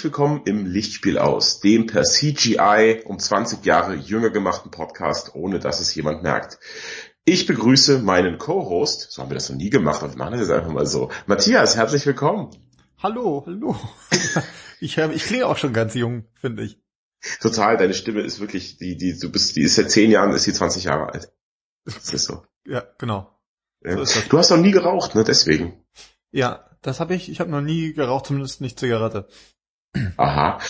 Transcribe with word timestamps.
Herzlich 0.00 0.14
willkommen 0.14 0.40
im 0.46 0.64
Lichtspiel 0.64 1.18
aus, 1.18 1.60
dem 1.60 1.86
per 1.86 2.04
CGI 2.04 3.02
um 3.04 3.18
20 3.18 3.66
Jahre 3.66 3.94
jünger 3.94 4.30
gemachten 4.30 4.70
Podcast, 4.70 5.34
ohne 5.34 5.58
dass 5.58 5.78
es 5.78 5.94
jemand 5.94 6.22
merkt. 6.22 6.58
Ich 7.26 7.44
begrüße 7.44 7.98
meinen 7.98 8.38
Co-Host, 8.38 9.08
so 9.10 9.20
haben 9.20 9.28
wir 9.28 9.34
das 9.34 9.50
noch 9.50 9.58
nie 9.58 9.68
gemacht, 9.68 10.02
aber 10.02 10.14
wir 10.14 10.16
machen 10.16 10.32
das 10.32 10.40
jetzt 10.40 10.52
einfach 10.52 10.72
mal 10.72 10.86
so. 10.86 11.10
Matthias, 11.26 11.76
herzlich 11.76 12.06
willkommen. 12.06 12.48
Hallo, 13.02 13.44
hallo. 13.44 13.76
Ich, 14.80 14.96
hör, 14.96 15.10
ich 15.10 15.24
klinge 15.24 15.44
auch 15.44 15.58
schon 15.58 15.74
ganz 15.74 15.92
jung, 15.92 16.24
finde 16.32 16.62
ich. 16.62 16.80
Total, 17.42 17.76
deine 17.76 17.92
Stimme 17.92 18.22
ist 18.22 18.40
wirklich, 18.40 18.78
die, 18.78 18.96
die, 18.96 19.18
du 19.18 19.30
bist, 19.30 19.54
die 19.54 19.64
ist 19.64 19.74
seit 19.74 19.90
10 19.90 20.10
Jahren, 20.10 20.32
ist 20.32 20.44
sie 20.44 20.54
20 20.54 20.84
Jahre 20.84 21.12
alt. 21.12 21.30
Das 21.84 22.10
ist 22.10 22.24
so. 22.24 22.46
Ja, 22.64 22.84
genau. 22.96 23.38
Ja. 23.84 24.02
So 24.02 24.20
du 24.30 24.38
hast 24.38 24.48
noch 24.48 24.56
nie 24.56 24.70
geraucht, 24.70 25.14
ne, 25.14 25.24
deswegen. 25.24 25.84
Ja, 26.30 26.70
das 26.80 27.00
habe 27.00 27.14
ich, 27.14 27.30
ich 27.30 27.38
habe 27.38 27.50
noch 27.50 27.60
nie 27.60 27.92
geraucht, 27.92 28.24
zumindest 28.24 28.62
nicht 28.62 28.80
Zigarette. 28.80 29.28
Aha. 30.16 30.60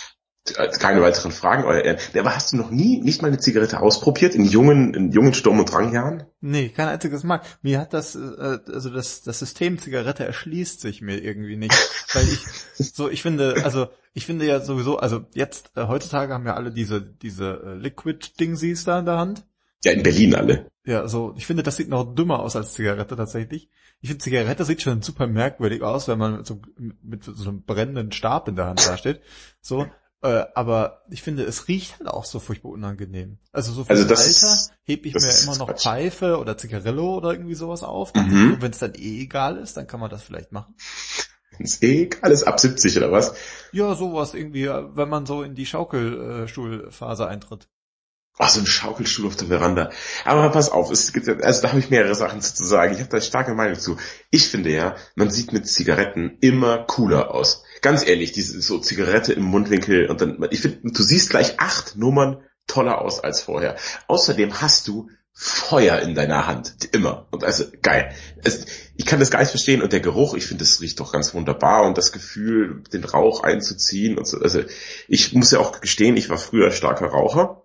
Keine 0.81 1.03
weiteren 1.03 1.33
Fragen, 1.33 1.65
euer 1.65 1.83
Ehren. 1.83 1.99
Aber 2.19 2.35
hast 2.35 2.53
du 2.53 2.57
noch 2.57 2.71
nie 2.71 3.01
nicht 3.01 3.21
mal 3.21 3.29
eine 3.29 3.39
Zigarette 3.39 3.81
ausprobiert 3.81 4.35
in 4.35 4.45
jungen, 4.45 4.95
in 4.95 5.13
jungen 5.13 5.35
Sturm- 5.35 5.61
und 5.61 5.71
Drangjahren? 5.71 6.25
Nee, 6.41 6.71
kein 6.71 6.89
einziges 6.89 7.23
Mal. 7.25 7.43
Mir 7.63 7.79
hat 7.79 7.93
das, 7.93 8.17
äh, 8.17 8.59
also 8.67 8.91
das, 8.91 9.23
das 9.23 9.39
System 9.39 9.79
Zigarette 9.79 10.25
erschließt 10.25 10.81
sich 10.81 11.03
mir 11.03 11.23
irgendwie 11.23 11.57
nicht. 11.57 11.75
weil 12.15 12.25
ich, 12.25 12.47
so, 12.95 13.11
ich 13.11 13.23
finde, 13.23 13.63
also, 13.65 13.89
ich 14.15 14.27
finde 14.27 14.47
ja 14.47 14.61
sowieso, 14.61 14.99
also 14.99 15.27
jetzt, 15.35 15.73
äh, 15.77 15.87
heutzutage 15.87 16.33
haben 16.33 16.47
ja 16.47 16.55
alle 16.55 16.73
diese, 16.73 17.03
diese 17.03 17.63
äh, 17.63 17.75
Liquid-Dingsies 17.75 18.85
da 18.85 19.01
in 19.01 19.05
der 19.05 19.19
Hand. 19.19 19.47
Ja, 19.85 19.93
in 19.93 20.03
Berlin 20.03 20.35
alle. 20.35 20.71
Ja, 20.85 21.07
so, 21.07 21.35
ich 21.37 21.47
finde, 21.47 21.63
das 21.63 21.77
sieht 21.77 21.89
noch 21.89 22.15
dümmer 22.15 22.41
aus 22.41 22.57
als 22.57 22.73
Zigarette 22.73 23.15
tatsächlich. 23.15 23.69
Ich 24.01 24.09
finde, 24.09 24.25
Zigarette 24.25 24.65
sieht 24.65 24.83
schon 24.83 25.03
super 25.03 25.27
merkwürdig 25.27 25.83
aus, 25.83 26.09
wenn 26.09 26.19
man 26.19 26.39
mit 26.39 26.47
so, 26.47 26.61
mit 27.03 27.25
so 27.25 27.49
einem 27.49 27.63
brennenden 27.63 28.13
Stab 28.13 28.49
in 28.49 28.57
der 28.57 28.67
Hand 28.67 28.87
dasteht. 28.87 29.21
So, 29.61 29.87
äh, 30.23 30.45
aber 30.55 31.03
ich 31.11 31.23
finde, 31.23 31.45
es 31.45 31.69
riecht 31.69 31.99
halt 31.99 32.09
auch 32.09 32.27
so 32.27 32.41
furchtbar 32.41 32.71
unangenehm. 32.71 33.39
Also 33.53 33.73
so 33.73 33.85
für 33.85 33.91
also 33.91 34.05
das 34.05 34.43
Alter 34.43 34.75
heb 34.85 35.07
ich 35.07 35.15
mir 35.15 35.43
immer 35.43 35.57
noch 35.57 35.69
Quatsch. 35.69 35.83
Pfeife 35.83 36.39
oder 36.39 36.59
Zigarillo 36.59 37.17
oder 37.17 37.33
irgendwie 37.33 37.55
sowas 37.55 37.83
auf. 37.83 38.15
Mhm. 38.15 38.55
Und 38.55 38.63
wenn 38.63 38.71
es 38.71 38.79
dann 38.79 38.95
eh 38.95 39.23
egal 39.23 39.57
ist, 39.57 39.77
dann 39.77 39.87
kann 39.87 40.01
man 40.01 40.11
das 40.11 40.23
vielleicht 40.23 40.53
machen. 40.53 40.75
Wenn 41.57 41.67
es 41.67 41.83
eh 41.83 42.03
egal 42.03 42.31
ist, 42.33 42.45
ab 42.45 42.61
70 42.61 42.99
oder 42.99 43.13
was? 43.13 43.35
Ja, 43.73 43.95
sowas 43.95 44.35
irgendwie, 44.35 44.67
wenn 44.67 45.09
man 45.09 45.25
so 45.25 45.43
in 45.43 45.55
die 45.55 45.67
Schaukelstuhlphase 45.67 47.27
eintritt. 47.27 47.69
Ach, 48.43 48.49
so 48.49 48.61
ein 48.61 48.67
Schaukelstuhl 48.67 49.27
auf 49.27 49.37
der 49.37 49.49
Veranda. 49.49 49.91
Aber 50.25 50.49
pass 50.49 50.71
auf, 50.71 50.91
es 50.91 51.13
gibt, 51.13 51.29
also 51.29 51.61
da 51.61 51.69
habe 51.69 51.79
ich 51.79 51.91
mehrere 51.91 52.15
Sachen 52.15 52.41
zu 52.41 52.65
sagen. 52.65 52.95
Ich 52.95 53.01
habe 53.01 53.11
da 53.11 53.21
starke 53.21 53.53
Meinung 53.53 53.79
zu. 53.79 53.99
Ich 54.31 54.49
finde 54.49 54.71
ja, 54.71 54.97
man 55.15 55.31
sieht 55.31 55.53
mit 55.53 55.69
Zigaretten 55.69 56.39
immer 56.41 56.79
cooler 56.79 57.35
aus. 57.35 57.65
Ganz 57.83 58.07
ehrlich, 58.07 58.33
diese 58.33 58.63
so 58.63 58.79
Zigarette 58.79 59.35
im 59.35 59.43
Mundwinkel 59.43 60.09
und 60.09 60.23
dann, 60.23 60.49
ich 60.51 60.61
finde, 60.61 60.91
du 60.91 61.03
siehst 61.03 61.29
gleich 61.29 61.61
acht 61.61 61.97
Nummern 61.97 62.43
toller 62.67 63.03
aus 63.03 63.21
als 63.21 63.43
vorher. 63.43 63.77
Außerdem 64.07 64.63
hast 64.63 64.89
du 64.89 65.11
Feuer 65.35 65.99
in 66.01 66.15
deiner 66.15 66.47
Hand. 66.47 66.89
Immer. 66.93 67.27
Und 67.31 67.45
also, 67.45 67.65
geil. 67.83 68.15
Es, 68.43 68.65
ich 68.97 69.05
kann 69.05 69.21
das 69.21 69.31
gar 69.31 69.41
nicht 69.41 69.51
verstehen. 69.51 69.83
Und 69.83 69.93
der 69.93 70.01
Geruch, 70.01 70.35
ich 70.35 70.47
finde, 70.47 70.65
das 70.65 70.81
riecht 70.81 70.99
doch 70.99 71.13
ganz 71.13 71.35
wunderbar. 71.35 71.87
Und 71.87 71.99
das 71.99 72.13
Gefühl, 72.13 72.85
den 72.93 73.05
Rauch 73.05 73.43
einzuziehen 73.43 74.17
und 74.17 74.27
so. 74.27 74.39
Also, 74.39 74.63
ich 75.09 75.35
muss 75.35 75.51
ja 75.51 75.59
auch 75.59 75.81
gestehen, 75.81 76.17
ich 76.17 76.31
war 76.31 76.39
früher 76.39 76.71
starker 76.71 77.07
Raucher 77.07 77.60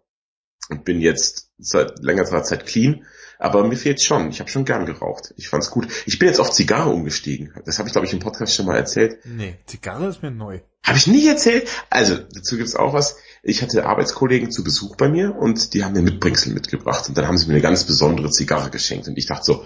und 0.70 0.86
bin 0.86 1.02
jetzt 1.02 1.52
seit 1.58 2.00
längerer 2.04 2.44
Zeit 2.44 2.66
clean. 2.66 3.06
Aber 3.38 3.68
mir 3.68 3.76
fehlt 3.76 4.02
schon. 4.02 4.30
Ich 4.30 4.40
habe 4.40 4.50
schon 4.50 4.66
gern 4.66 4.86
geraucht. 4.86 5.34
Ich 5.36 5.50
fand's 5.50 5.70
gut. 5.70 5.88
Ich 6.06 6.20
bin 6.20 6.28
jetzt 6.28 6.40
auf 6.40 6.52
Zigarre 6.52 6.90
umgestiegen. 6.90 7.54
Das 7.66 7.80
habe 7.80 7.90
ich, 7.90 7.94
glaube 7.94 8.08
ich, 8.08 8.14
im 8.14 8.20
Podcast 8.20 8.56
schon 8.56 8.66
mal 8.66 8.78
erzählt. 8.78 9.20
Nee, 9.26 9.58
Zigarre 9.66 10.08
ist 10.08 10.22
mir 10.22 10.32
neu. 10.32 10.62
Habe 10.84 10.98
ich 10.98 11.08
nie 11.08 11.28
erzählt. 11.28 11.68
Also, 11.90 12.16
dazu 12.16 12.58
gibt's 12.58 12.76
auch 12.76 12.94
was. 12.94 13.18
Ich 13.44 13.62
hatte 13.62 13.86
Arbeitskollegen 13.86 14.52
zu 14.52 14.64
Besuch 14.64 14.96
bei 14.96 15.10
mir 15.10 15.36
und 15.36 15.74
die 15.74 15.84
haben 15.84 15.94
mir 15.94 16.02
Mitbringsel 16.02 16.54
mitgebracht. 16.54 17.10
Und 17.10 17.18
dann 17.18 17.28
haben 17.28 17.38
sie 17.38 17.48
mir 17.48 17.54
eine 17.54 17.62
ganz 17.62 17.84
besondere 17.84 18.30
Zigarre 18.32 18.70
geschenkt. 18.70 19.08
Und 19.08 19.18
ich 19.18 19.26
dachte 19.26 19.44
so, 19.44 19.66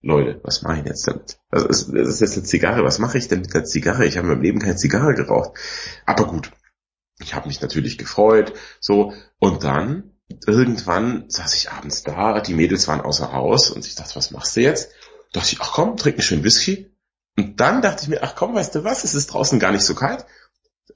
Leute, 0.00 0.40
was 0.42 0.62
mache 0.62 0.80
ich 0.80 0.86
jetzt 0.86 1.06
damit? 1.06 1.38
Also, 1.50 1.92
das 1.92 2.08
ist 2.08 2.20
jetzt 2.20 2.36
eine 2.36 2.44
Zigarre. 2.44 2.84
Was 2.84 2.98
mache 2.98 3.18
ich 3.18 3.28
denn 3.28 3.42
mit 3.42 3.52
der 3.52 3.64
Zigarre? 3.64 4.06
Ich 4.06 4.16
habe 4.16 4.26
in 4.26 4.34
meinem 4.34 4.42
Leben 4.42 4.58
keine 4.58 4.76
Zigarre 4.76 5.14
geraucht. 5.14 5.52
Aber 6.06 6.26
gut. 6.26 6.50
Ich 7.20 7.34
habe 7.34 7.46
mich 7.46 7.60
natürlich 7.60 7.98
gefreut. 7.98 8.54
So. 8.80 9.12
Und 9.38 9.64
dann 9.64 10.11
irgendwann 10.46 11.28
saß 11.28 11.54
ich 11.54 11.70
abends 11.70 12.02
da, 12.02 12.40
die 12.40 12.54
Mädels 12.54 12.88
waren 12.88 13.00
außer 13.00 13.32
Haus 13.32 13.70
und 13.70 13.86
ich 13.86 13.94
dachte, 13.94 14.16
was 14.16 14.30
machst 14.30 14.56
du 14.56 14.60
jetzt? 14.60 14.90
Da 15.32 15.40
dachte 15.40 15.54
ich, 15.54 15.60
ach 15.60 15.72
komm, 15.72 15.96
trink 15.96 16.16
einen 16.16 16.22
schönen 16.22 16.44
Whisky. 16.44 16.94
Und 17.36 17.60
dann 17.60 17.82
dachte 17.82 18.02
ich 18.02 18.08
mir, 18.08 18.22
ach 18.22 18.34
komm, 18.34 18.54
weißt 18.54 18.74
du 18.74 18.84
was, 18.84 19.04
es 19.04 19.14
ist 19.14 19.28
draußen 19.28 19.58
gar 19.58 19.72
nicht 19.72 19.84
so 19.84 19.94
kalt. 19.94 20.26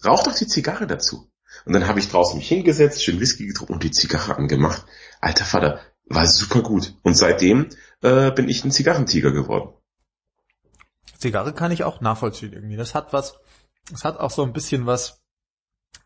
Rauch 0.05 0.23
doch 0.23 0.35
die 0.35 0.47
Zigarre 0.47 0.87
dazu. 0.87 1.31
Und 1.65 1.73
dann 1.73 1.87
habe 1.89 1.99
ich 1.99 2.11
draußen 2.11 2.37
mich 2.37 2.49
hingesetzt, 2.49 3.03
schön 3.03 3.21
Whisky 3.21 3.47
getrunken 3.47 3.75
und 3.75 3.83
die 3.83 3.91
Zigarre 3.91 4.37
angemacht. 4.37 4.85
Alter 5.21 5.45
Vater, 5.45 5.81
war 6.07 6.27
super 6.27 6.63
gut. 6.63 6.95
Und 7.03 7.17
seitdem 7.17 7.69
äh, 8.03 8.31
bin 8.31 8.49
ich 8.49 8.65
ein 8.65 8.71
Zigarrentiger 8.71 9.33
geworden. 9.33 9.73
Zigarre 11.19 11.53
kann 11.53 11.73
ich 11.73 11.85
auch 11.85 12.01
nachvollziehen 12.01 12.53
irgendwie. 12.53 12.77
Das 12.77 12.95
hat 12.95 13.13
was, 13.13 13.39
das 13.91 14.05
hat 14.05 14.19
auch 14.19 14.31
so 14.31 14.43
ein 14.43 14.53
bisschen 14.53 14.87
was 14.87 15.23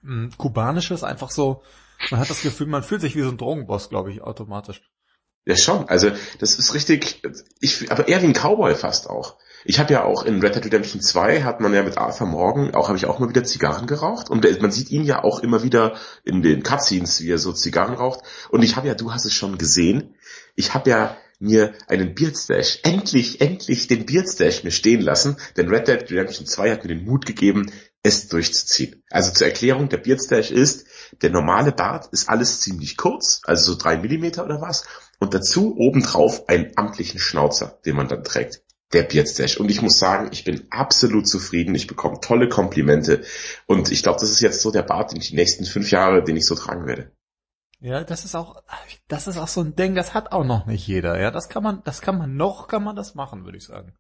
mh, 0.03 0.13
hm, 0.13 0.39
kubanisches, 0.39 1.05
einfach 1.05 1.31
so 1.31 1.63
man 2.11 2.21
hat 2.21 2.31
das 2.31 2.43
Gefühl, 2.43 2.67
man 2.67 2.83
fühlt 2.83 3.01
sich 3.01 3.17
wie 3.17 3.23
so 3.23 3.29
ein 3.29 3.39
Drogenboss, 3.39 3.89
glaube 3.89 4.11
ich, 4.11 4.23
automatisch. 4.23 4.83
Ja 5.47 5.57
schon, 5.57 5.89
also 5.89 6.11
das 6.39 6.59
ist 6.59 6.75
richtig, 6.75 7.23
ich, 7.61 7.91
aber 7.91 8.09
eher 8.09 8.21
wie 8.23 8.27
ein 8.27 8.35
Cowboy 8.35 8.75
fast 8.75 9.09
auch. 9.09 9.39
Ich 9.65 9.79
habe 9.79 9.93
ja 9.93 10.05
auch 10.05 10.25
in 10.25 10.41
Red 10.41 10.55
Dead 10.55 10.67
Redemption 10.67 11.01
2 11.01 11.43
hat 11.43 11.61
man 11.61 11.75
ja 11.75 11.83
mit 11.83 11.99
Arthur 11.99 12.27
Morgan, 12.27 12.75
auch 12.75 12.89
habe 12.89 12.99
ich 12.99 13.07
auch 13.07 13.19
mal 13.19 13.29
wieder 13.29 13.45
Zigarren 13.45 13.87
geraucht 13.87 14.31
und 14.31 14.45
man 14.61 14.71
sieht 14.71 14.91
ihn 14.91 15.05
ja 15.05 15.25
auch 15.25 15.41
immer 15.41 15.63
wieder 15.63 15.97
in 16.25 16.43
den 16.43 16.63
Cutscenes, 16.63 17.23
wie 17.23 17.31
er 17.31 17.39
so 17.39 17.53
Zigarren 17.53 17.95
raucht. 17.95 18.21
Und 18.51 18.63
ich 18.63 18.77
habe 18.77 18.89
ja, 18.89 18.95
du 18.95 19.13
hast 19.13 19.25
es 19.25 19.35
schon 19.35 19.59
gesehen, 19.59 20.15
ich 20.57 20.75
habe 20.75 20.91
ja 20.91 21.17
mir 21.41 21.73
einen 21.89 22.15
Beard 22.15 22.37
Stash, 22.37 22.81
endlich, 22.83 23.41
endlich 23.41 23.87
den 23.87 24.05
Beard 24.05 24.29
Stash 24.29 24.63
mir 24.63 24.71
stehen 24.71 25.01
lassen, 25.01 25.37
denn 25.57 25.69
Red 25.69 25.89
Dead 25.89 26.11
Redemption 26.11 26.47
2 26.47 26.71
hat 26.71 26.85
mir 26.85 26.95
den 26.95 27.05
Mut 27.05 27.25
gegeben, 27.25 27.71
es 28.03 28.29
durchzuziehen. 28.29 29.03
Also 29.11 29.33
zur 29.33 29.47
Erklärung, 29.47 29.89
der 29.89 29.99
Beardstash 29.99 30.51
ist, 30.51 30.87
der 31.23 31.31
normale 31.31 31.73
Bart 31.73 32.09
ist 32.13 32.29
alles 32.29 32.61
ziemlich 32.61 32.97
kurz, 32.97 33.41
also 33.45 33.73
so 33.73 33.79
drei 33.79 33.97
Millimeter 33.97 34.45
oder 34.45 34.61
was, 34.61 34.85
und 35.19 35.35
dazu 35.35 35.77
obendrauf 35.77 36.49
einen 36.49 36.73
amtlichen 36.77 37.21
Schnauzer, 37.21 37.79
den 37.85 37.97
man 37.97 38.09
dann 38.09 38.25
trägt. 38.25 38.63
Der 38.93 39.05
Beardstash. 39.05 39.59
Und 39.59 39.71
ich 39.71 39.83
muss 39.83 40.01
sagen, 40.01 40.31
ich 40.33 40.43
bin 40.43 40.67
absolut 40.71 41.29
zufrieden. 41.29 41.77
Ich 41.77 41.87
bekomme 41.87 42.19
tolle 42.21 42.49
Komplimente. 42.49 43.23
Und 43.67 43.93
ich 43.93 44.03
glaube, 44.03 44.19
das 44.19 44.33
ist 44.33 44.41
jetzt 44.41 44.63
so 44.63 44.73
der 44.73 44.83
Bart 44.83 45.13
in 45.13 45.21
die 45.21 45.37
nächsten 45.37 45.65
fünf 45.65 45.93
Jahre, 45.93 46.25
den 46.25 46.37
ich 46.37 46.45
so 46.45 46.57
tragen 46.57 46.89
werde. 46.89 47.13
Ja, 47.79 48.03
das 48.03 48.25
ist 48.25 48.35
auch, 48.35 48.63
das 49.07 49.29
ist 49.29 49.39
auch 49.39 49.49
so 49.49 49.61
ein 49.61 49.77
Ding, 49.77 49.95
das 49.95 50.13
hat 50.13 50.33
auch 50.33 50.45
noch 50.45 50.67
nicht 50.67 50.87
jeder. 50.87 51.21
Ja, 51.21 51.31
das 51.31 51.49
kann 51.49 51.63
man, 51.63 51.83
das 51.85 52.03
kann 52.03 52.19
man 52.19 52.37
noch, 52.37 52.67
kann 52.67 52.83
man 52.83 52.97
das 52.97 53.15
machen, 53.15 53.45
würde 53.45 53.59
ich 53.59 53.65
sagen. 53.65 53.95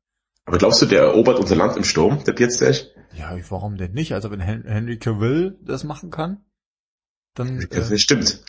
Aber 0.44 0.58
glaubst 0.58 0.82
du, 0.82 0.86
der 0.86 1.02
erobert 1.02 1.38
unser 1.38 1.56
Land 1.56 1.76
im 1.76 1.84
Sturm, 1.84 2.24
der 2.24 2.32
Beardstash? 2.32 2.86
Ja, 3.12 3.36
warum 3.48 3.76
denn 3.76 3.92
nicht? 3.92 4.12
Also 4.12 4.30
wenn 4.30 4.40
Henry 4.40 4.98
Cavill 4.98 5.58
das 5.62 5.84
machen 5.84 6.10
kann, 6.10 6.44
dann... 7.34 7.60
Äh, 7.60 7.98
stimmt. 7.98 8.42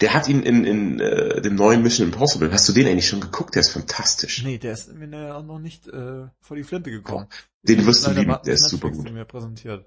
Der 0.00 0.12
hat 0.12 0.28
ihn 0.28 0.42
in, 0.42 0.64
in 0.64 1.00
äh, 1.00 1.40
dem 1.40 1.54
neuen 1.54 1.82
Mission 1.82 2.08
Impossible. 2.08 2.52
Hast 2.52 2.68
du 2.68 2.72
den 2.72 2.86
eigentlich 2.86 3.08
schon 3.08 3.20
geguckt? 3.20 3.54
Der 3.54 3.60
ist 3.60 3.70
fantastisch. 3.70 4.42
Nee, 4.42 4.58
der 4.58 4.72
ist 4.72 4.92
mir 4.92 5.36
auch 5.36 5.44
noch 5.44 5.60
nicht 5.60 5.86
äh, 5.86 6.26
vor 6.40 6.56
die 6.56 6.64
Flinte 6.64 6.90
gekommen. 6.90 7.28
Den 7.62 7.86
wirst 7.86 8.06
du 8.06 8.10
lieben, 8.10 8.36
der 8.44 8.54
ist 8.54 8.68
super 8.68 8.90
gut. 8.90 9.10
Mir 9.12 9.24
präsentiert. 9.24 9.86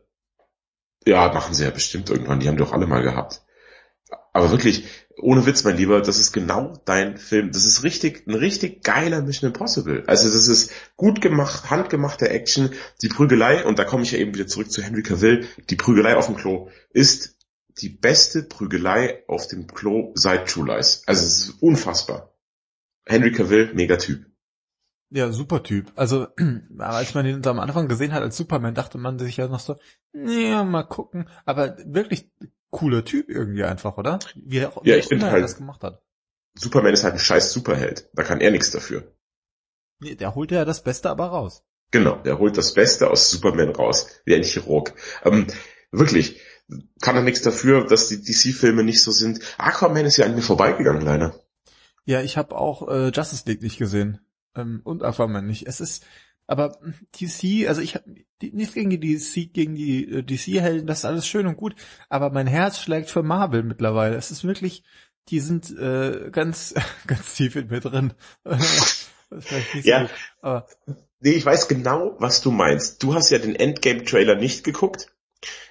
Ja, 1.05 1.31
machen 1.33 1.53
sie 1.53 1.63
ja 1.63 1.69
bestimmt 1.71 2.09
irgendwann. 2.09 2.39
Die 2.39 2.47
haben 2.47 2.57
doch 2.57 2.73
alle 2.73 2.87
mal 2.87 3.01
gehabt. 3.01 3.41
Aber 4.33 4.51
wirklich, 4.51 4.85
ohne 5.19 5.45
Witz, 5.45 5.63
mein 5.63 5.77
Lieber, 5.77 6.01
das 6.01 6.19
ist 6.19 6.31
genau 6.31 6.81
dein 6.85 7.17
Film. 7.17 7.51
Das 7.51 7.65
ist 7.65 7.83
richtig, 7.83 8.27
ein 8.27 8.35
richtig 8.35 8.83
geiler 8.83 9.21
Mission 9.21 9.51
Impossible. 9.51 10.03
Also 10.07 10.31
das 10.31 10.47
ist 10.47 10.71
gut 10.95 11.21
gemacht, 11.21 11.69
handgemachte 11.69 12.29
Action. 12.29 12.71
Die 13.01 13.09
Prügelei, 13.09 13.65
und 13.65 13.79
da 13.79 13.83
komme 13.83 14.03
ich 14.03 14.11
ja 14.11 14.19
eben 14.19 14.33
wieder 14.33 14.47
zurück 14.47 14.71
zu 14.71 14.81
Henry 14.81 15.03
Cavill, 15.03 15.47
die 15.69 15.75
Prügelei 15.75 16.15
auf 16.15 16.27
dem 16.27 16.35
Klo 16.35 16.69
ist 16.91 17.36
die 17.81 17.89
beste 17.89 18.43
Prügelei 18.43 19.23
auf 19.27 19.47
dem 19.47 19.67
Klo 19.67 20.11
seit 20.15 20.49
True 20.49 20.67
Lies. 20.67 21.03
Also 21.05 21.25
es 21.25 21.37
ist 21.39 21.61
unfassbar. 21.61 22.33
Henry 23.05 23.31
Cavill, 23.31 23.73
Megatyp. 23.73 24.25
Ja, 25.09 25.31
super 25.31 25.63
Typ. 25.63 25.91
Also, 25.95 26.27
als 26.77 27.13
man 27.13 27.25
ihn 27.25 27.45
am 27.45 27.59
Anfang 27.59 27.87
gesehen 27.87 28.11
hat 28.13 28.23
als 28.23 28.35
Superman, 28.35 28.75
dachte 28.75 28.97
man 28.97 29.19
sich 29.19 29.37
ja 29.37 29.47
noch 29.47 29.61
so, 29.61 29.77
ja, 30.13 30.63
mal 30.63 30.83
gucken. 30.83 31.29
Aber 31.45 31.77
wirklich 31.85 32.29
cooler 32.71 33.05
Typ 33.05 33.29
irgendwie 33.29 33.63
einfach, 33.63 33.97
oder? 33.97 34.19
Wie 34.35 34.57
er, 34.57 34.73
ja, 34.83 34.97
ich 34.97 35.07
finde 35.07 35.31
halt, 35.31 35.43
das 35.43 35.55
gemacht 35.55 35.83
hat. 35.83 36.03
Superman 36.55 36.93
ist 36.93 37.03
halt 37.03 37.13
ein 37.13 37.19
scheiß 37.19 37.53
Superheld. 37.53 38.09
Da 38.13 38.23
kann 38.23 38.41
er 38.41 38.51
nichts 38.51 38.71
dafür. 38.71 39.15
Nee, 39.99 40.15
der 40.15 40.35
holt 40.35 40.51
ja 40.51 40.65
das 40.65 40.83
Beste 40.83 41.09
aber 41.09 41.27
raus. 41.27 41.63
Genau, 41.91 42.17
der 42.17 42.37
holt 42.37 42.57
das 42.57 42.73
Beste 42.73 43.09
aus 43.09 43.31
Superman 43.31 43.69
raus, 43.69 44.09
wie 44.25 44.35
ein 44.35 44.43
Chirurg. 44.43 44.93
Ähm, 45.23 45.47
wirklich, 45.91 46.41
kann 47.01 47.15
er 47.15 47.23
nichts 47.23 47.41
dafür, 47.41 47.85
dass 47.85 48.09
die 48.09 48.21
DC-Filme 48.21 48.83
nicht 48.83 49.01
so 49.01 49.11
sind. 49.11 49.39
Aquaman 49.57 50.05
ist 50.05 50.17
ja 50.17 50.25
an 50.25 50.35
mir 50.35 50.41
vorbeigegangen, 50.41 51.01
leider. 51.01 51.39
Ja, 52.05 52.21
ich 52.21 52.37
habe 52.37 52.55
auch 52.55 52.87
äh, 52.87 53.09
Justice 53.09 53.43
League 53.45 53.61
nicht 53.61 53.77
gesehen. 53.77 54.19
Ähm, 54.55 54.81
und 54.83 55.03
Aquaman 55.03 55.45
nicht. 55.45 55.67
Es 55.67 55.79
ist, 55.79 56.05
Aber 56.47 56.79
DC, 57.19 57.67
also 57.67 57.81
ich 57.81 57.95
habe 57.95 58.05
nichts 58.41 58.73
gegen 58.73 58.89
die 58.89 58.99
DC, 58.99 59.53
gegen 59.53 59.75
die 59.75 60.09
äh, 60.09 60.23
DC-Helden, 60.23 60.87
das 60.87 60.99
ist 60.99 61.05
alles 61.05 61.27
schön 61.27 61.47
und 61.47 61.57
gut, 61.57 61.75
aber 62.09 62.29
mein 62.29 62.47
Herz 62.47 62.79
schlägt 62.79 63.09
für 63.09 63.23
Marvel 63.23 63.63
mittlerweile. 63.63 64.15
Es 64.15 64.31
ist 64.31 64.43
wirklich, 64.43 64.83
die 65.29 65.39
sind 65.39 65.77
äh, 65.77 66.29
ganz, 66.31 66.73
ganz 67.07 67.35
tief 67.35 67.55
in 67.55 67.67
mir 67.67 67.81
drin. 67.81 68.13
ja, 69.83 70.01
gut, 70.01 70.11
aber 70.41 70.67
nee, 71.19 71.31
ich 71.31 71.45
weiß 71.45 71.67
genau, 71.67 72.15
was 72.19 72.41
du 72.41 72.51
meinst. 72.51 73.03
Du 73.03 73.13
hast 73.13 73.29
ja 73.29 73.39
den 73.39 73.55
Endgame-Trailer 73.55 74.35
nicht 74.35 74.63
geguckt. 74.63 75.11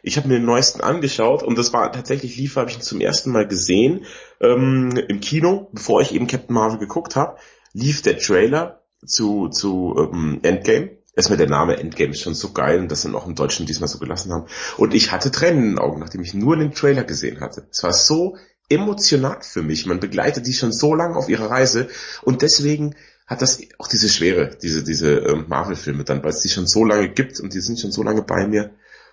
Ich 0.03 0.17
habe 0.17 0.29
mir 0.29 0.35
den 0.35 0.45
neuesten 0.45 0.81
angeschaut 0.81 1.43
und 1.43 1.59
das 1.59 1.73
war 1.73 1.91
tatsächlich 1.93 2.37
lief, 2.37 2.57
habe 2.57 2.71
ich 2.71 2.77
ihn 2.77 2.83
zum 2.83 3.01
ersten 3.01 3.31
Mal 3.31 3.49
gesehen 3.49 4.05
ähm, 4.41 4.97
im 5.09 5.21
Kino, 5.21 5.69
bevor 5.73 6.01
ich 6.01 6.15
eben 6.15 6.27
Captain 6.27 6.55
Marvel 6.55 6.79
geguckt 6.79 7.17
habe, 7.17 7.39
lief 7.73 8.03
der 8.03 8.19
Trailer 8.19 8.83
zu 9.05 9.49
zu 9.49 9.95
ähm, 9.99 10.41
Endgame. 10.43 10.99
Erstmal 11.15 11.39
der 11.39 11.49
Name 11.49 11.79
Endgame 11.79 12.13
ist 12.13 12.21
schon 12.21 12.35
so 12.35 12.53
geil 12.53 12.79
und 12.79 12.91
dass 12.91 13.03
sie 13.03 13.09
noch 13.09 13.27
im 13.27 13.35
Deutschen 13.35 13.65
diesmal 13.65 13.89
so 13.89 13.99
gelassen 13.99 14.33
haben. 14.33 14.47
Und 14.77 14.95
ich 14.95 15.13
hatte 15.13 15.31
Tränen 15.31 15.63
in 15.63 15.71
den 15.71 15.79
Augen, 15.79 15.99
nachdem 15.99 16.21
ich 16.21 16.35
nur 16.35 16.57
den 16.57 16.73
Trailer 16.73 17.05
gesehen 17.05 17.41
hatte. 17.41 17.67
Es 17.71 17.83
war 17.83 17.93
so 17.93 18.37
emotional 18.69 19.39
für 19.43 19.63
mich. 19.63 19.87
Man 19.87 20.01
begleitet 20.01 20.47
die 20.47 20.53
schon 20.53 20.73
so 20.73 20.95
lange 20.95 21.17
auf 21.17 21.29
ihrer 21.29 21.51
Reise 21.51 21.89
und 22.23 22.43
deswegen 22.43 22.95
hat 23.27 23.43
das 23.43 23.61
auch 23.79 23.89
diese 23.89 24.09
Schwere, 24.09 24.57
diese 24.63 24.85
diese 24.85 25.17
ähm, 25.19 25.47
Marvel-Filme 25.49 26.05
dann, 26.05 26.23
weil 26.23 26.31
es 26.31 26.41
die 26.41 26.49
schon 26.49 26.67
so 26.67 26.85
lange 26.85 27.09
gibt 27.09 27.41
und 27.41 27.55
die 27.55 27.61
sind 27.61 27.81
schon 27.81 27.93
so 27.93 28.03
lange 28.03 28.23
bei 28.23 28.47
mir 28.47 28.71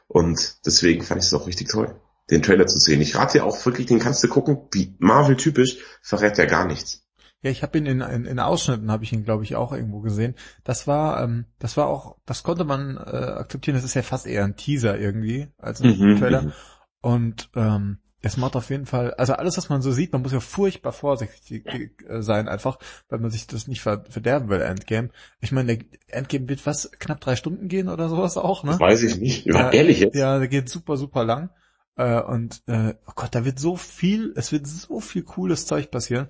und 0.07 0.65
deswegen 0.65 1.03
fand 1.03 1.21
ich 1.21 1.27
es 1.27 1.33
auch 1.33 1.47
richtig 1.47 1.69
toll, 1.69 2.00
den 2.29 2.41
Trailer 2.41 2.67
zu 2.67 2.77
sehen. 2.77 3.01
Ich 3.01 3.15
rate 3.15 3.39
dir 3.39 3.45
auch 3.45 3.65
wirklich, 3.65 3.88
den 3.88 4.00
kannst 4.00 4.23
du 4.23 4.27
gucken, 4.27 4.67
wie 4.71 4.95
Marvel-typisch, 5.00 5.77
verrät 6.01 6.38
ja 6.38 6.45
gar 6.45 6.65
nichts. 6.65 7.03
Ja, 7.44 7.51
ich 7.51 7.61
habe 7.61 7.77
ihn 7.77 7.85
in, 7.85 8.00
in, 8.00 8.25
in 8.25 8.39
Ausschnitten 8.39 8.89
habe 8.89 9.03
ich 9.03 9.11
ihn, 9.11 9.25
glaube 9.25 9.44
ich, 9.44 9.57
auch 9.57 9.73
irgendwo 9.73 10.00
gesehen. 10.00 10.35
Das 10.63 10.88
war, 10.88 11.21
ähm, 11.21 11.45
das 11.59 11.75
war 11.75 11.88
auch, 11.88 12.15
das 12.25 12.41
konnte 12.41 12.63
man 12.63 12.95
äh, 12.95 13.00
akzeptieren. 13.00 13.75
Das 13.75 13.83
ist 13.83 13.95
ja 13.95 14.01
fast 14.01 14.25
eher 14.25 14.45
ein 14.45 14.55
Teaser 14.55 14.97
irgendwie 14.97 15.50
als 15.57 15.81
ein 15.81 15.97
mhm, 15.97 16.19
Trailer. 16.19 16.44
Mhm. 16.44 16.53
Und 17.01 17.50
ähm, 17.55 17.97
es 18.25 18.37
macht 18.37 18.55
auf 18.55 18.69
jeden 18.69 18.85
Fall, 18.85 19.13
also 19.15 19.33
alles, 19.33 19.57
was 19.57 19.67
man 19.67 19.81
so 19.81 19.91
sieht, 19.91 20.13
man 20.13 20.21
muss 20.21 20.31
ja 20.31 20.39
furchtbar 20.39 20.93
vorsichtig 20.93 21.65
äh, 21.67 22.21
sein, 22.21 22.47
einfach, 22.47 22.79
weil 23.09 23.19
man 23.19 23.29
sich 23.29 23.47
das 23.47 23.67
nicht 23.67 23.81
verderben 23.81 24.47
will, 24.47 24.61
Endgame. 24.61 25.09
Ich 25.41 25.51
meine, 25.51 25.77
der 25.77 25.85
Endgame 26.07 26.47
wird 26.47 26.65
was, 26.65 26.89
knapp 26.99 27.19
drei 27.19 27.35
Stunden 27.35 27.67
gehen 27.67 27.89
oder 27.89 28.07
sowas 28.07 28.37
auch, 28.37 28.63
ne? 28.63 28.71
Das 28.71 28.79
weiß 28.79 29.03
ich 29.03 29.17
nicht, 29.17 29.45
ja, 29.45 29.71
ehrlich 29.71 29.99
jetzt? 29.99 30.15
Ja, 30.15 30.39
der 30.39 30.47
geht 30.47 30.69
super, 30.69 30.95
super 30.95 31.25
lang. 31.25 31.49
Äh, 31.97 32.21
und, 32.21 32.63
äh, 32.67 32.93
oh 33.05 33.11
Gott, 33.13 33.35
da 33.35 33.43
wird 33.43 33.59
so 33.59 33.75
viel, 33.75 34.33
es 34.37 34.53
wird 34.53 34.67
so 34.67 35.01
viel 35.01 35.23
cooles 35.23 35.65
Zeug 35.65 35.91
passieren. 35.91 36.29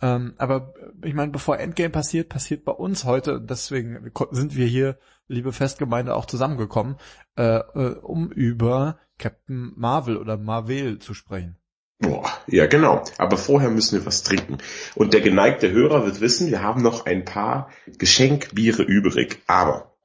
Ähm, 0.00 0.34
aber 0.38 0.74
ich 1.02 1.14
meine, 1.14 1.32
bevor 1.32 1.58
Endgame 1.58 1.90
passiert, 1.90 2.28
passiert 2.28 2.64
bei 2.64 2.72
uns 2.72 3.04
heute, 3.04 3.40
deswegen 3.40 4.12
sind 4.30 4.56
wir 4.56 4.66
hier, 4.66 4.98
liebe 5.26 5.52
Festgemeinde, 5.52 6.14
auch 6.14 6.26
zusammengekommen, 6.26 6.96
äh, 7.36 7.58
äh, 7.58 7.96
um 8.00 8.30
über 8.30 8.98
Captain 9.18 9.72
Marvel 9.76 10.16
oder 10.16 10.36
Marvel 10.36 10.98
zu 10.98 11.14
sprechen. 11.14 11.56
Boah, 12.00 12.30
ja 12.46 12.66
genau. 12.66 13.02
Aber 13.18 13.36
vorher 13.36 13.70
müssen 13.70 13.98
wir 13.98 14.06
was 14.06 14.22
trinken. 14.22 14.58
Und 14.94 15.14
der 15.14 15.20
geneigte 15.20 15.72
Hörer 15.72 16.06
wird 16.06 16.20
wissen, 16.20 16.48
wir 16.48 16.62
haben 16.62 16.82
noch 16.82 17.06
ein 17.06 17.24
paar 17.24 17.70
Geschenkbiere 17.86 18.84
übrig. 18.84 19.42
Aber 19.48 19.96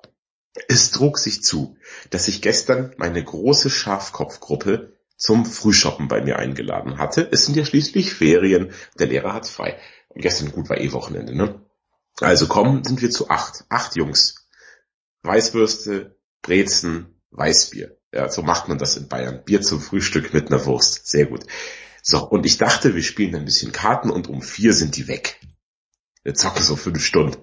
es 0.67 0.89
trug 0.89 1.19
sich 1.19 1.43
zu, 1.43 1.77
dass 2.09 2.27
ich 2.27 2.41
gestern 2.41 2.93
meine 2.97 3.23
große 3.23 3.69
Schafkopfgruppe 3.69 4.97
zum 5.23 5.45
Frühshoppen 5.45 6.09
bei 6.09 6.21
mir 6.21 6.37
eingeladen 6.37 6.97
hatte. 6.97 7.29
Es 7.31 7.45
sind 7.45 7.55
ja 7.55 7.63
schließlich 7.63 8.13
Ferien, 8.13 8.73
der 8.99 9.07
Lehrer 9.07 9.33
hat 9.33 9.47
frei. 9.47 9.79
Und 10.09 10.21
gestern 10.21 10.51
gut 10.51 10.67
war 10.67 10.81
eh 10.81 10.91
Wochenende, 10.91 11.33
ne? 11.33 11.65
Also 12.19 12.45
kommen 12.47 12.83
sind 12.83 13.01
wir 13.01 13.09
zu 13.09 13.29
acht. 13.29 13.63
Acht 13.69 13.95
Jungs. 13.95 14.49
Weißwürste, 15.21 16.19
Brezen, 16.41 17.21
Weißbier. 17.31 17.95
Ja, 18.11 18.29
so 18.29 18.41
macht 18.41 18.67
man 18.67 18.77
das 18.77 18.97
in 18.97 19.07
Bayern. 19.07 19.45
Bier 19.45 19.61
zum 19.61 19.79
Frühstück 19.79 20.33
mit 20.33 20.47
einer 20.47 20.65
Wurst. 20.65 21.07
Sehr 21.07 21.27
gut. 21.27 21.45
So, 22.01 22.27
und 22.27 22.45
ich 22.45 22.57
dachte, 22.57 22.93
wir 22.93 23.01
spielen 23.01 23.33
ein 23.33 23.45
bisschen 23.45 23.71
Karten 23.71 24.09
und 24.09 24.27
um 24.27 24.41
vier 24.41 24.73
sind 24.73 24.97
die 24.97 25.07
weg. 25.07 25.39
Wir 26.23 26.33
zocken 26.33 26.63
so 26.63 26.75
fünf 26.75 27.01
Stunden. 27.01 27.37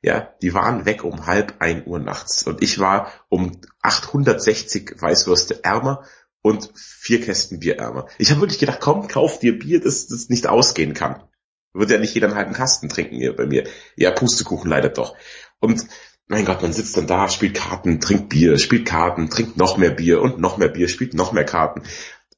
Ja, 0.00 0.32
die 0.42 0.54
waren 0.54 0.84
weg 0.84 1.02
um 1.02 1.26
halb 1.26 1.56
ein 1.58 1.84
Uhr 1.88 1.98
nachts 1.98 2.44
und 2.44 2.62
ich 2.62 2.78
war 2.78 3.10
um 3.28 3.60
860 3.82 4.94
Weißwürste 5.02 5.64
ärmer 5.64 6.04
und 6.46 6.70
vier 6.76 7.20
Kästen 7.20 7.58
Bier 7.58 7.78
ärmer. 7.78 8.06
Ich 8.18 8.30
habe 8.30 8.40
wirklich 8.40 8.60
gedacht, 8.60 8.78
komm, 8.80 9.08
kauf 9.08 9.40
dir 9.40 9.58
Bier, 9.58 9.80
das, 9.80 10.06
das 10.06 10.28
nicht 10.28 10.46
ausgehen 10.46 10.94
kann. 10.94 11.24
Wird 11.72 11.90
ja 11.90 11.98
nicht 11.98 12.14
jeder 12.14 12.28
einen 12.28 12.36
halben 12.36 12.52
Kasten 12.52 12.88
trinken 12.88 13.16
hier 13.16 13.34
bei 13.34 13.46
mir. 13.46 13.66
Ja, 13.96 14.12
Pustekuchen 14.12 14.70
leider 14.70 14.88
doch. 14.88 15.16
Und 15.58 15.84
mein 16.28 16.44
Gott, 16.44 16.62
man 16.62 16.72
sitzt 16.72 16.96
dann 16.96 17.08
da, 17.08 17.28
spielt 17.28 17.56
Karten, 17.56 17.98
trinkt 17.98 18.28
Bier, 18.28 18.58
spielt 18.58 18.86
Karten, 18.86 19.28
trinkt 19.28 19.56
noch 19.56 19.76
mehr 19.76 19.90
Bier 19.90 20.22
und 20.22 20.38
noch 20.38 20.56
mehr 20.56 20.68
Bier, 20.68 20.88
spielt 20.88 21.14
noch 21.14 21.32
mehr 21.32 21.44
Karten. 21.44 21.82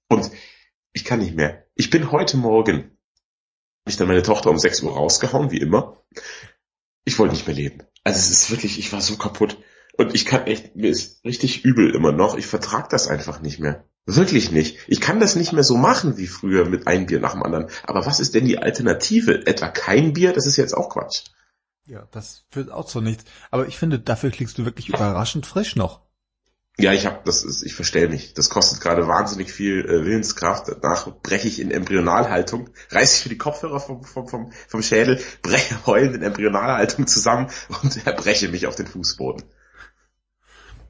Und 0.08 0.30
ich 0.94 1.04
kann 1.04 1.18
nicht 1.18 1.34
mehr. 1.34 1.66
Ich 1.74 1.90
bin 1.90 2.10
heute 2.10 2.38
Morgen, 2.38 2.96
ich 3.86 3.98
dann 3.98 4.08
meine 4.08 4.22
Tochter 4.22 4.48
um 4.48 4.58
6 4.58 4.84
Uhr 4.84 4.94
rausgehauen, 4.94 5.50
wie 5.50 5.60
immer. 5.60 6.02
Ich 7.04 7.18
wollte 7.18 7.34
nicht 7.34 7.46
mehr 7.46 7.56
leben. 7.56 7.82
Also 8.04 8.18
es 8.20 8.30
ist 8.30 8.50
wirklich, 8.50 8.78
ich 8.78 8.90
war 8.90 9.02
so 9.02 9.16
kaputt. 9.16 9.58
Und 9.98 10.14
ich 10.14 10.24
kann 10.24 10.46
echt, 10.46 10.76
mir 10.76 10.88
ist 10.88 11.22
richtig 11.26 11.66
übel 11.66 11.94
immer 11.94 12.12
noch. 12.12 12.38
Ich 12.38 12.46
vertrag 12.46 12.88
das 12.88 13.08
einfach 13.08 13.40
nicht 13.42 13.58
mehr. 13.58 13.84
Wirklich 14.10 14.50
nicht. 14.50 14.78
Ich 14.86 15.02
kann 15.02 15.20
das 15.20 15.36
nicht 15.36 15.52
mehr 15.52 15.62
so 15.62 15.76
machen 15.76 16.16
wie 16.16 16.28
früher 16.28 16.64
mit 16.64 16.86
einem 16.86 17.04
Bier 17.04 17.20
nach 17.20 17.32
dem 17.32 17.42
anderen. 17.42 17.66
Aber 17.82 18.06
was 18.06 18.20
ist 18.20 18.34
denn 18.34 18.46
die 18.46 18.56
Alternative? 18.56 19.46
Etwa 19.46 19.68
kein 19.68 20.14
Bier? 20.14 20.32
Das 20.32 20.46
ist 20.46 20.56
jetzt 20.56 20.74
auch 20.74 20.88
Quatsch. 20.88 21.24
Ja, 21.86 22.08
das 22.10 22.46
führt 22.50 22.70
auch 22.70 22.86
zu 22.86 23.02
nichts. 23.02 23.24
Aber 23.50 23.68
ich 23.68 23.76
finde, 23.76 23.98
dafür 23.98 24.30
klingst 24.30 24.56
du 24.56 24.64
wirklich 24.64 24.88
überraschend 24.88 25.44
frisch 25.44 25.76
noch. 25.76 26.00
Ja, 26.78 26.94
ich 26.94 27.04
habe 27.04 27.20
das 27.26 27.42
ist, 27.42 27.62
ich 27.62 27.74
verstell 27.74 28.08
mich. 28.08 28.32
Das 28.32 28.48
kostet 28.48 28.80
gerade 28.80 29.06
wahnsinnig 29.06 29.52
viel 29.52 29.84
äh, 29.84 30.06
Willenskraft. 30.06 30.68
Danach 30.80 31.06
breche 31.22 31.46
ich 31.46 31.60
in 31.60 31.70
Embryonalhaltung, 31.70 32.70
reiße 32.88 33.16
ich 33.16 33.22
für 33.24 33.28
die 33.28 33.36
Kopfhörer 33.36 33.78
vom, 33.78 34.04
vom, 34.04 34.26
vom, 34.26 34.52
vom 34.68 34.82
Schädel, 34.82 35.20
breche 35.42 35.84
heulend 35.84 36.14
in 36.14 36.22
Embryonalhaltung 36.22 37.06
zusammen 37.06 37.50
und 37.82 38.06
erbreche 38.06 38.48
mich 38.48 38.66
auf 38.66 38.74
den 38.74 38.86
Fußboden. 38.86 39.44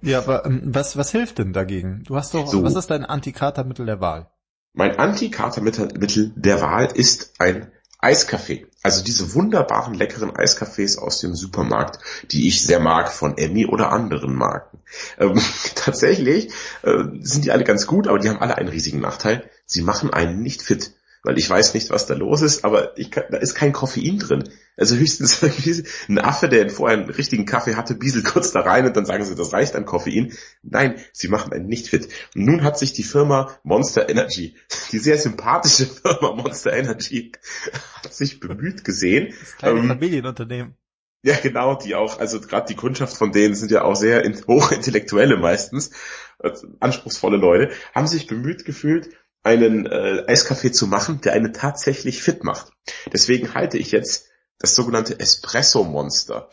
Ja, 0.00 0.18
aber 0.18 0.46
ähm, 0.46 0.62
was, 0.64 0.96
was 0.96 1.10
hilft 1.10 1.38
denn 1.38 1.52
dagegen? 1.52 2.02
Du 2.06 2.16
hast 2.16 2.34
doch, 2.34 2.46
so. 2.46 2.62
was 2.62 2.74
ist 2.74 2.90
dein 2.90 3.04
Antikatermittel 3.04 3.86
der 3.86 4.00
Wahl? 4.00 4.30
Mein 4.72 4.98
Antikatermittel 4.98 6.32
der 6.36 6.60
Wahl 6.60 6.86
ist 6.94 7.34
ein 7.38 7.72
Eiskaffee. 8.00 8.66
Also 8.82 9.02
diese 9.02 9.34
wunderbaren 9.34 9.94
leckeren 9.94 10.34
Eiskaffees 10.34 10.98
aus 10.98 11.18
dem 11.20 11.34
Supermarkt, 11.34 11.98
die 12.30 12.46
ich 12.46 12.64
sehr 12.64 12.78
mag 12.78 13.10
von 13.10 13.36
Emmy 13.36 13.66
oder 13.66 13.90
anderen 13.90 14.34
Marken. 14.34 14.78
Ähm, 15.18 15.40
tatsächlich 15.74 16.52
äh, 16.82 17.04
sind 17.20 17.44
die 17.44 17.50
alle 17.50 17.64
ganz 17.64 17.86
gut, 17.86 18.06
aber 18.06 18.20
die 18.20 18.28
haben 18.28 18.40
alle 18.40 18.56
einen 18.56 18.68
riesigen 18.68 19.00
Nachteil. 19.00 19.50
Sie 19.66 19.82
machen 19.82 20.12
einen 20.12 20.42
nicht 20.42 20.62
fit 20.62 20.92
weil 21.28 21.36
ich 21.36 21.50
weiß 21.50 21.74
nicht, 21.74 21.90
was 21.90 22.06
da 22.06 22.14
los 22.14 22.40
ist, 22.40 22.64
aber 22.64 22.94
kann, 23.10 23.24
da 23.30 23.36
ist 23.36 23.54
kein 23.54 23.74
Koffein 23.74 24.18
drin. 24.18 24.44
Also 24.78 24.96
höchstens 24.96 25.42
ein 26.08 26.18
Affe, 26.18 26.48
der 26.48 26.70
vorher 26.70 26.96
einen 26.96 27.10
richtigen 27.10 27.44
Kaffee 27.44 27.74
hatte, 27.74 27.94
bieselt 27.94 28.24
kurz 28.24 28.52
da 28.52 28.60
rein 28.60 28.86
und 28.86 28.96
dann 28.96 29.04
sagen 29.04 29.22
sie, 29.26 29.34
das 29.34 29.52
reicht 29.52 29.76
an 29.76 29.84
Koffein. 29.84 30.32
Nein, 30.62 30.94
sie 31.12 31.28
machen 31.28 31.52
einen 31.52 31.66
nicht 31.66 31.88
fit. 31.88 32.08
Und 32.34 32.46
nun 32.46 32.64
hat 32.64 32.78
sich 32.78 32.94
die 32.94 33.02
Firma 33.02 33.54
Monster 33.62 34.08
Energy, 34.08 34.56
die 34.90 34.96
sehr 34.96 35.18
sympathische 35.18 35.84
Firma 36.02 36.32
Monster 36.32 36.72
Energy, 36.72 37.32
hat 38.02 38.14
sich 38.14 38.40
bemüht 38.40 38.82
gesehen. 38.82 39.34
Das 39.38 39.56
kleine 39.58 39.80
ähm, 39.80 39.88
Familienunternehmen. 39.88 40.78
Ja, 41.22 41.36
genau, 41.36 41.74
die 41.74 41.94
auch, 41.94 42.20
also 42.20 42.40
gerade 42.40 42.68
die 42.68 42.76
Kundschaft 42.76 43.18
von 43.18 43.32
denen 43.32 43.54
sind 43.54 43.70
ja 43.70 43.82
auch 43.82 43.96
sehr 43.96 44.22
hochintellektuelle 44.48 45.36
meistens, 45.36 45.90
also 46.38 46.68
anspruchsvolle 46.80 47.36
Leute, 47.36 47.70
haben 47.94 48.06
sich 48.06 48.26
bemüht 48.28 48.64
gefühlt, 48.64 49.10
einen 49.42 49.86
äh, 49.86 50.24
Eiskaffee 50.26 50.72
zu 50.72 50.86
machen, 50.86 51.20
der 51.20 51.32
einen 51.32 51.52
tatsächlich 51.52 52.22
fit 52.22 52.44
macht. 52.44 52.72
Deswegen 53.12 53.54
halte 53.54 53.78
ich 53.78 53.92
jetzt 53.92 54.26
das 54.58 54.74
sogenannte 54.74 55.18
Espresso 55.18 55.84
Monster. 55.84 56.50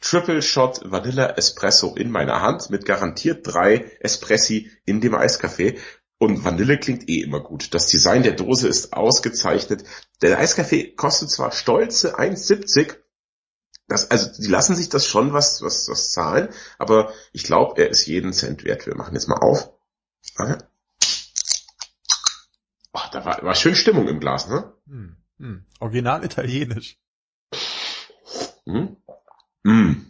Triple 0.00 0.42
Shot 0.42 0.80
Vanilla 0.84 1.30
Espresso 1.36 1.94
in 1.94 2.10
meiner 2.10 2.42
Hand 2.42 2.70
mit 2.70 2.84
garantiert 2.84 3.40
drei 3.46 3.90
Espressi 4.00 4.70
in 4.84 5.00
dem 5.00 5.14
Eiskaffee. 5.14 5.78
Und 6.18 6.44
Vanille 6.44 6.78
klingt 6.78 7.08
eh 7.08 7.20
immer 7.20 7.40
gut. 7.40 7.74
Das 7.74 7.86
Design 7.86 8.22
der 8.22 8.32
Dose 8.32 8.68
ist 8.68 8.92
ausgezeichnet. 8.92 9.84
Der 10.22 10.38
Eiskaffee 10.38 10.94
kostet 10.94 11.30
zwar 11.30 11.52
stolze 11.52 12.18
1,70. 12.18 12.96
Das, 13.88 14.10
also 14.10 14.30
die 14.40 14.48
lassen 14.48 14.76
sich 14.76 14.88
das 14.88 15.06
schon 15.06 15.32
was, 15.32 15.60
was, 15.60 15.88
was 15.88 16.10
zahlen, 16.10 16.48
aber 16.78 17.12
ich 17.32 17.44
glaube, 17.44 17.80
er 17.82 17.90
ist 17.90 18.06
jeden 18.06 18.32
Cent 18.32 18.64
wert. 18.64 18.86
Wir 18.86 18.96
machen 18.96 19.14
jetzt 19.14 19.28
mal 19.28 19.40
auf. 19.40 19.70
Oh, 22.94 23.00
da 23.10 23.24
war, 23.24 23.42
war 23.42 23.54
schön 23.56 23.74
Stimmung 23.74 24.06
im 24.06 24.20
Glas, 24.20 24.48
ne? 24.48 24.72
Hm, 24.86 25.16
hm. 25.38 25.66
Original 25.80 26.24
italienisch. 26.24 26.96
Hm? 28.66 28.96
Hm. 29.66 30.06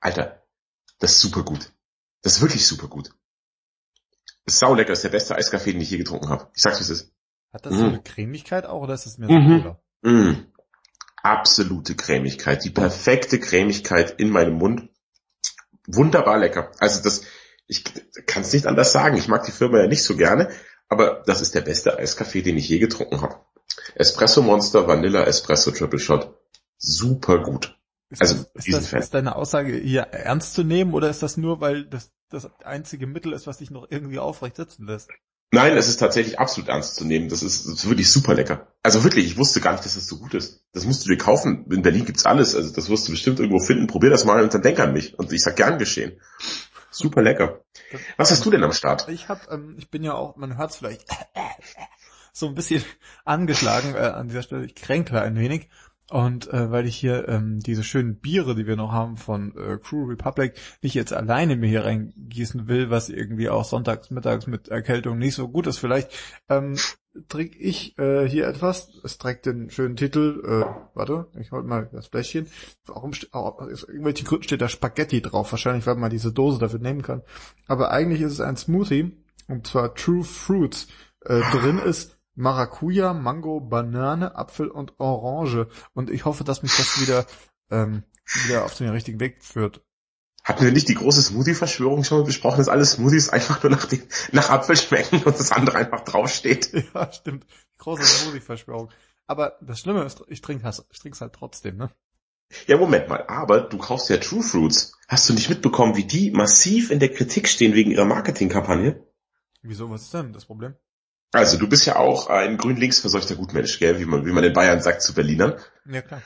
Alter, 0.00 0.42
das 1.00 1.12
ist 1.12 1.20
super 1.20 1.42
gut. 1.42 1.72
Das 2.22 2.36
ist 2.36 2.40
wirklich 2.40 2.64
super 2.66 2.86
gut. 2.86 3.10
Das 4.44 4.54
ist 4.54 4.60
saulecker, 4.60 4.90
das 4.90 4.98
ist 4.98 5.04
der 5.04 5.10
beste 5.10 5.34
Eiskaffee, 5.34 5.72
den 5.72 5.80
ich 5.80 5.90
je 5.90 5.98
getrunken 5.98 6.28
habe. 6.28 6.48
Ich 6.54 6.62
sag's, 6.62 6.78
wie 6.78 6.84
es 6.84 6.90
ist. 6.90 7.12
Hat 7.52 7.66
das 7.66 7.74
mhm. 7.74 7.78
so 7.78 7.84
eine 7.86 8.02
Cremigkeit 8.02 8.64
auch 8.64 8.82
oder 8.82 8.94
ist 8.94 9.06
es 9.06 9.18
mehr 9.18 9.28
so 9.28 9.34
mhm. 9.34 9.76
Mhm. 10.02 10.46
Absolute 11.22 11.96
Cremigkeit. 11.96 12.64
Die 12.64 12.70
perfekte 12.70 13.40
Cremigkeit 13.40 14.20
in 14.20 14.30
meinem 14.30 14.54
Mund. 14.54 14.88
wunderbar 15.86 16.38
lecker. 16.38 16.70
Also 16.78 17.02
das, 17.02 17.24
ich 17.66 17.82
kann 18.26 18.42
es 18.42 18.52
nicht 18.52 18.66
anders 18.66 18.92
sagen. 18.92 19.16
Ich 19.16 19.26
mag 19.26 19.44
die 19.44 19.52
Firma 19.52 19.78
ja 19.78 19.88
nicht 19.88 20.04
so 20.04 20.16
gerne, 20.16 20.48
aber 20.92 21.22
das 21.26 21.40
ist 21.40 21.54
der 21.54 21.62
beste 21.62 21.98
Eiskaffee, 21.98 22.42
den 22.42 22.58
ich 22.58 22.68
je 22.68 22.78
getrunken 22.78 23.22
habe. 23.22 23.36
Espresso 23.94 24.42
Monster 24.42 24.86
Vanilla 24.86 25.24
Espresso 25.24 25.70
Triple 25.70 25.98
Shot. 25.98 26.34
Super 26.76 27.42
gut. 27.42 27.78
Ist 28.10 28.20
also 28.20 28.44
das, 28.54 28.66
ist, 28.66 28.92
das, 28.92 28.92
ist 28.92 29.14
deine 29.14 29.36
Aussage 29.36 29.74
hier 29.74 30.02
ernst 30.02 30.52
zu 30.52 30.64
nehmen 30.64 30.92
oder 30.92 31.08
ist 31.08 31.22
das 31.22 31.38
nur, 31.38 31.60
weil 31.60 31.86
das 31.86 32.10
das 32.28 32.48
einzige 32.62 33.06
Mittel 33.06 33.32
ist, 33.32 33.46
was 33.46 33.58
dich 33.58 33.70
noch 33.70 33.86
irgendwie 33.90 34.18
aufrecht 34.18 34.56
sitzen 34.56 34.86
lässt? 34.86 35.08
Nein, 35.54 35.76
es 35.76 35.88
ist 35.88 35.98
tatsächlich 35.98 36.38
absolut 36.38 36.68
ernst 36.68 36.96
zu 36.96 37.04
nehmen. 37.04 37.28
Das 37.28 37.42
ist, 37.42 37.66
das 37.66 37.74
ist 37.74 37.88
wirklich 37.88 38.10
super 38.10 38.34
lecker. 38.34 38.68
Also 38.82 39.04
wirklich, 39.04 39.26
ich 39.26 39.36
wusste 39.36 39.60
gar 39.60 39.72
nicht, 39.72 39.84
dass 39.84 39.94
das 39.94 40.06
so 40.06 40.18
gut 40.18 40.32
ist. 40.32 40.64
Das 40.72 40.86
musst 40.86 41.04
du 41.04 41.10
dir 41.10 41.18
kaufen. 41.18 41.66
In 41.70 41.82
Berlin 41.82 42.06
gibt's 42.06 42.24
alles. 42.24 42.54
Also 42.54 42.72
das 42.72 42.88
wirst 42.88 43.06
du 43.06 43.12
bestimmt 43.12 43.38
irgendwo 43.38 43.58
finden. 43.58 43.86
Probier 43.86 44.08
das 44.08 44.24
mal 44.24 44.42
und 44.42 44.54
dann 44.54 44.62
denk 44.62 44.80
an 44.80 44.94
mich. 44.94 45.18
Und 45.18 45.30
ich 45.30 45.42
sag 45.42 45.56
gern 45.56 45.78
geschehen. 45.78 46.18
Super 46.92 47.22
lecker. 47.22 47.64
Was 48.16 48.30
hast 48.30 48.44
du 48.44 48.50
denn 48.50 48.62
am 48.62 48.72
Start? 48.72 49.08
Ich 49.08 49.28
hab, 49.28 49.50
ähm, 49.50 49.74
ich 49.78 49.90
bin 49.90 50.04
ja 50.04 50.14
auch, 50.14 50.36
man 50.36 50.58
hört's 50.58 50.76
vielleicht 50.76 51.06
so 52.32 52.46
ein 52.46 52.54
bisschen 52.54 52.84
angeschlagen 53.24 53.94
äh, 53.94 53.98
an 53.98 54.28
dieser 54.28 54.42
Stelle. 54.42 54.66
Ich 54.66 54.74
kränkle 54.74 55.22
ein 55.22 55.36
wenig. 55.36 55.68
Und 56.10 56.52
äh, 56.52 56.70
weil 56.70 56.86
ich 56.86 56.96
hier 56.96 57.26
ähm, 57.28 57.60
diese 57.60 57.82
schönen 57.82 58.16
Biere, 58.16 58.54
die 58.54 58.66
wir 58.66 58.76
noch 58.76 58.92
haben 58.92 59.16
von 59.16 59.56
äh, 59.56 59.78
Crew 59.78 60.04
Republic, 60.04 60.52
nicht 60.82 60.92
jetzt 60.92 61.14
alleine 61.14 61.56
mir 61.56 61.68
hier 61.68 61.86
reingießen 61.86 62.68
will, 62.68 62.90
was 62.90 63.08
irgendwie 63.08 63.48
auch 63.48 63.64
sonntags, 63.64 64.10
mittags 64.10 64.46
mit 64.46 64.68
Erkältung 64.68 65.16
nicht 65.16 65.34
so 65.34 65.48
gut 65.48 65.66
ist 65.66 65.78
vielleicht, 65.78 66.10
ähm, 66.50 66.76
trinke 67.28 67.58
ich 67.58 67.98
äh, 67.98 68.28
hier 68.28 68.46
etwas. 68.46 68.88
Es 69.04 69.18
trägt 69.18 69.46
den 69.46 69.70
schönen 69.70 69.96
Titel, 69.96 70.42
äh, 70.44 70.74
warte, 70.94 71.28
ich 71.38 71.52
hol 71.52 71.62
mal 71.62 71.88
das 71.92 72.06
Fläschchen. 72.08 72.48
Warum 72.86 73.12
steht, 73.12 73.32
aus 73.32 73.84
irgendwelchen 73.84 74.26
Gründen 74.26 74.44
steht 74.44 74.60
da 74.60 74.68
Spaghetti 74.68 75.20
drauf, 75.20 75.52
wahrscheinlich, 75.52 75.86
weil 75.86 75.96
man 75.96 76.10
diese 76.10 76.32
Dose 76.32 76.58
dafür 76.58 76.80
nehmen 76.80 77.02
kann. 77.02 77.22
Aber 77.66 77.90
eigentlich 77.90 78.22
ist 78.22 78.32
es 78.32 78.40
ein 78.40 78.56
Smoothie, 78.56 79.12
und 79.48 79.66
zwar 79.66 79.94
True 79.94 80.24
Fruits. 80.24 80.88
Äh, 81.20 81.40
drin 81.52 81.78
ist 81.84 82.18
Maracuja, 82.34 83.12
Mango, 83.12 83.60
Banane, 83.60 84.34
Apfel 84.36 84.68
und 84.68 84.98
Orange. 84.98 85.68
Und 85.92 86.10
ich 86.10 86.24
hoffe, 86.24 86.44
dass 86.44 86.62
mich 86.62 86.76
das 86.76 87.00
wieder, 87.00 87.26
ähm, 87.70 88.04
wieder 88.46 88.64
auf 88.64 88.76
den 88.76 88.88
richtigen 88.88 89.20
Weg 89.20 89.42
führt. 89.42 89.82
Hatten 90.44 90.64
wir 90.64 90.72
nicht 90.72 90.88
die 90.88 90.94
große 90.94 91.22
Smoothie-Verschwörung 91.22 92.02
schon 92.02 92.24
besprochen, 92.24 92.58
dass 92.58 92.68
alle 92.68 92.84
Smoothies 92.84 93.28
einfach 93.28 93.62
nur 93.62 93.70
nach, 93.70 93.86
den, 93.86 94.02
nach 94.32 94.50
Apfel 94.50 94.76
schmecken 94.76 95.22
und 95.22 95.38
das 95.38 95.52
andere 95.52 95.76
einfach 95.76 96.00
draufsteht? 96.00 96.72
Ja, 96.94 97.12
stimmt. 97.12 97.46
Die 97.74 97.78
große 97.78 98.02
Smoothie-Verschwörung. 98.02 98.90
Aber 99.26 99.56
das 99.60 99.80
Schlimme 99.80 100.04
ist, 100.04 100.22
ich 100.26 100.40
trinke 100.40 100.68
ich 100.90 100.98
trink's 100.98 101.20
halt 101.20 101.32
trotzdem, 101.32 101.76
ne? 101.76 101.90
Ja, 102.66 102.76
Moment 102.76 103.08
mal, 103.08 103.24
aber 103.28 103.60
du 103.60 103.78
kaufst 103.78 104.10
ja 104.10 104.18
True 104.18 104.42
Fruits. 104.42 104.98
Hast 105.08 105.28
du 105.28 105.32
nicht 105.32 105.48
mitbekommen, 105.48 105.96
wie 105.96 106.04
die 106.04 106.32
massiv 106.32 106.90
in 106.90 106.98
der 106.98 107.08
Kritik 107.08 107.48
stehen 107.48 107.74
wegen 107.74 107.92
ihrer 107.92 108.04
Marketingkampagne? 108.04 109.06
Wieso, 109.62 109.88
was 109.90 110.02
ist 110.02 110.14
denn 110.14 110.32
das 110.32 110.44
Problem? 110.44 110.74
Also 111.32 111.56
du 111.56 111.66
bist 111.66 111.86
ja 111.86 111.96
auch 111.96 112.26
ein 112.26 112.58
grün-links 112.58 112.98
verseuchter 113.00 113.36
Gutmensch, 113.36 113.78
gell, 113.78 113.98
wie 113.98 114.04
man, 114.04 114.26
wie 114.26 114.32
man 114.32 114.44
in 114.44 114.52
Bayern 114.52 114.82
sagt 114.82 115.00
zu 115.00 115.14
Berlinern. 115.14 115.54
Ja, 115.86 116.02
klar. 116.02 116.20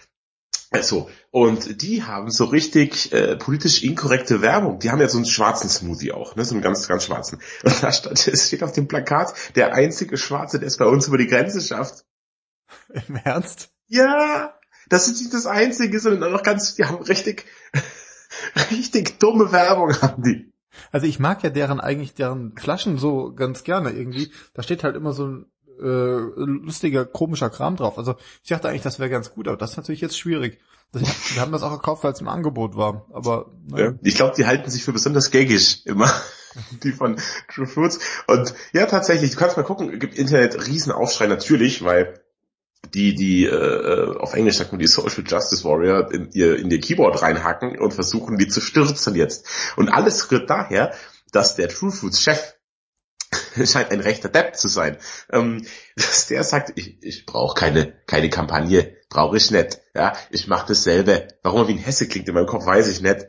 Also, 0.77 1.11
und 1.31 1.83
die 1.83 2.03
haben 2.03 2.31
so 2.31 2.45
richtig 2.45 3.13
äh, 3.13 3.37
politisch 3.37 3.83
inkorrekte 3.83 4.43
Werbung. 4.43 4.79
Die 4.79 4.91
haben 4.91 5.01
ja 5.01 5.09
so 5.09 5.17
einen 5.17 5.27
schwarzen 5.27 5.71
Smoothie 5.71 6.13
auch, 6.13 6.37
ne, 6.37 6.45
so 6.45 6.55
einen 6.55 6.63
ganz, 6.63 6.87
ganz 6.87 7.05
schwarzen. 7.05 7.41
Und 7.65 7.83
da 7.83 7.93
stand, 7.93 8.27
es 8.27 8.47
steht 8.47 8.63
auf 8.63 8.73
dem 8.73 8.89
Plakat, 8.89 9.35
der 9.55 9.75
einzige 9.75 10.17
Schwarze, 10.17 10.59
der 10.59 10.69
es 10.69 10.77
bei 10.77 10.85
uns 10.85 11.09
über 11.09 11.19
die 11.19 11.27
Grenze 11.27 11.61
schafft. 11.61 12.05
Im 13.09 13.17
Ernst? 13.17 13.71
Ja, 13.87 14.55
das 14.89 15.09
ist 15.09 15.21
nicht 15.21 15.33
das 15.33 15.47
Einzige, 15.47 15.99
sondern 15.99 16.25
auch 16.25 16.37
noch 16.37 16.43
ganz, 16.43 16.75
die 16.75 16.85
haben 16.85 17.03
richtig, 17.03 17.47
richtig 18.71 19.19
dumme 19.19 19.51
Werbung 19.53 20.01
haben 20.03 20.23
die. 20.23 20.53
Also 20.93 21.07
ich 21.07 21.19
mag 21.19 21.43
ja 21.43 21.49
deren 21.49 21.81
eigentlich 21.81 22.15
deren 22.15 22.55
Flaschen 22.57 22.99
so 22.99 23.33
ganz 23.33 23.65
gerne 23.65 23.91
irgendwie. 23.91 24.31
Da 24.53 24.63
steht 24.63 24.85
halt 24.85 24.95
immer 24.95 25.13
so 25.13 25.27
ein 25.27 25.47
äh, 25.81 26.21
lustiger, 26.37 27.05
komischer 27.05 27.51
Kram 27.51 27.77
drauf. 27.77 27.99
Also 27.99 28.17
ich 28.43 28.49
dachte 28.49 28.69
eigentlich, 28.69 28.83
das 28.83 28.99
wäre 28.99 29.11
ganz 29.11 29.33
gut, 29.33 29.49
aber 29.49 29.57
das 29.57 29.73
ist 29.73 29.77
natürlich 29.77 30.01
jetzt 30.01 30.19
schwierig. 30.19 30.59
Das, 30.93 31.03
wir 31.35 31.43
haben 31.43 31.53
das 31.53 31.63
auch 31.63 31.73
gekauft, 31.73 32.05
weil 32.05 32.13
es 32.13 32.21
im 32.21 32.29
Angebot 32.29 32.77
war. 32.77 33.07
Aber 33.13 33.51
ja, 33.77 33.95
ich 34.03 34.15
glaube, 34.15 34.35
die 34.37 34.47
halten 34.47 34.71
sich 34.71 34.85
für 34.85 34.93
besonders 34.93 35.31
gaggig 35.31 35.85
immer. 35.87 36.11
die 36.83 36.93
von 36.93 37.17
True 37.53 37.67
Fruits. 37.67 37.99
Und 38.27 38.55
ja, 38.73 38.87
tatsächlich, 38.87 39.33
du 39.33 39.37
kannst 39.37 39.57
mal 39.57 39.63
gucken, 39.63 39.99
gibt 39.99 40.19
Internet 40.19 40.67
Riesenaufschrei 40.67 41.27
natürlich, 41.27 41.85
weil 41.85 42.21
die, 42.95 43.15
die 43.15 43.47
äh, 43.47 44.17
auf 44.17 44.35
Englisch 44.35 44.57
sagt 44.57 44.73
man 44.73 44.79
die 44.79 44.87
Social 44.87 45.25
Justice 45.27 45.65
Warrior 45.65 46.13
in 46.13 46.31
ihr, 46.33 46.57
in 46.57 46.71
ihr 46.71 46.81
Keyboard 46.81 47.21
reinhacken 47.21 47.79
und 47.79 47.95
versuchen, 47.95 48.39
die 48.39 48.49
zu 48.49 48.61
stürzen 48.61 49.15
jetzt. 49.15 49.47
Und 49.77 49.89
alles 49.89 50.31
rührt 50.31 50.49
daher, 50.49 50.95
dass 51.33 51.57
der 51.57 51.69
True 51.69 51.91
Fruits 51.91 52.23
Chef 52.23 52.56
scheint 53.65 53.91
ein 53.91 54.01
rechter 54.01 54.29
Depp 54.29 54.57
zu 54.57 54.69
sein. 54.69 54.99
Ähm, 55.31 55.65
dass 55.97 56.27
der 56.27 56.45
sagt, 56.45 56.73
ich, 56.77 57.03
ich 57.03 57.27
brauche 57.27 57.59
keine, 57.59 57.95
keine 58.07 58.29
Kampagne, 58.29 58.97
brauche 59.09 59.37
ich 59.37 59.51
nicht. 59.51 59.81
Ja, 59.95 60.15
ich 60.31 60.47
mache 60.47 60.67
dasselbe. 60.69 61.29
Warum 61.43 61.63
er 61.63 61.69
wie 61.69 61.73
ein 61.73 61.79
Hesse 61.79 62.07
klingt 62.07 62.29
in 62.29 62.35
meinem 62.35 62.47
Kopf, 62.47 62.67
weiß 62.67 62.89
ich 62.89 63.01
nicht. 63.01 63.29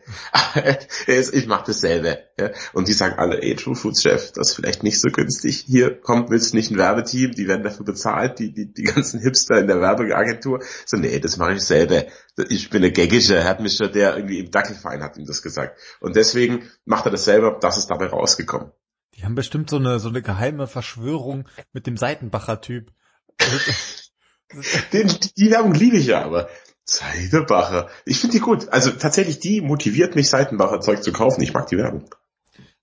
ich 1.08 1.48
mache 1.48 1.66
dasselbe. 1.68 2.20
Ja? 2.38 2.52
Und 2.74 2.90
die 2.90 2.94
sagen 2.94 3.18
alle, 3.18 3.42
ey, 3.42 3.56
True 3.56 3.76
Foods 3.76 4.02
Chef, 4.02 4.34
das 4.34 4.50
ist 4.50 4.56
vielleicht 4.56 4.84
nicht 4.84 5.00
so 5.00 5.10
günstig. 5.10 5.64
Hier 5.66 5.96
kommt, 6.02 6.30
willst 6.30 6.52
du 6.52 6.58
nicht 6.58 6.72
ein 6.72 6.78
Werbeteam? 6.78 7.32
Die 7.32 7.48
werden 7.48 7.64
dafür 7.64 7.86
bezahlt, 7.86 8.40
die, 8.40 8.54
die, 8.54 8.74
die 8.74 8.84
ganzen 8.84 9.22
Hipster 9.22 9.60
in 9.60 9.68
der 9.68 9.80
Werbeagentur. 9.80 10.62
So, 10.86 10.98
nee, 10.98 11.20
das 11.20 11.38
mache 11.38 11.54
ich 11.54 11.62
selber. 11.62 12.04
Ich 12.50 12.70
bin 12.70 12.84
eine 12.84 12.92
Gaggische, 12.92 13.46
hat 13.46 13.62
mich 13.62 13.78
schon 13.78 13.92
der 13.92 14.18
irgendwie 14.18 14.40
im 14.40 14.52
Dackelverein 14.52 15.02
hat 15.04 15.18
ihm 15.18 15.26
das 15.26 15.42
gesagt. 15.42 15.80
Und 16.02 16.16
deswegen 16.16 16.70
macht 16.86 17.06
er 17.06 17.12
das 17.12 17.26
selber, 17.26 17.58
das 17.62 17.78
ist 17.78 17.88
dabei 17.88 18.08
rausgekommen. 18.08 18.72
Die 19.18 19.26
haben 19.26 19.36
bestimmt 19.36 19.70
so 19.70 19.78
eine, 19.78 20.00
so 20.00 20.10
eine 20.10 20.22
geheime 20.22 20.68
Verschwörung 20.68 21.48
mit 21.74 21.88
dem 21.88 21.98
Seitenbacher-Typ. 21.98 22.92
Den, 24.94 25.08
die 25.38 25.52
Werbung 25.52 25.74
liebe 25.74 25.98
ich 25.98 26.06
ja, 26.06 26.24
aber 26.24 26.48
Seitenbacher. 26.86 27.90
Ich 28.06 28.20
finde 28.20 28.38
die 28.38 28.42
gut. 28.42 28.70
Also 28.70 28.92
tatsächlich, 28.92 29.40
die 29.40 29.60
motiviert 29.60 30.16
mich, 30.16 30.30
Seitenbacher 30.30 30.80
Zeug 30.80 31.04
zu 31.04 31.12
kaufen. 31.12 31.42
Ich 31.42 31.54
mag 31.54 31.68
die 31.68 31.78
Werbung. 31.78 32.10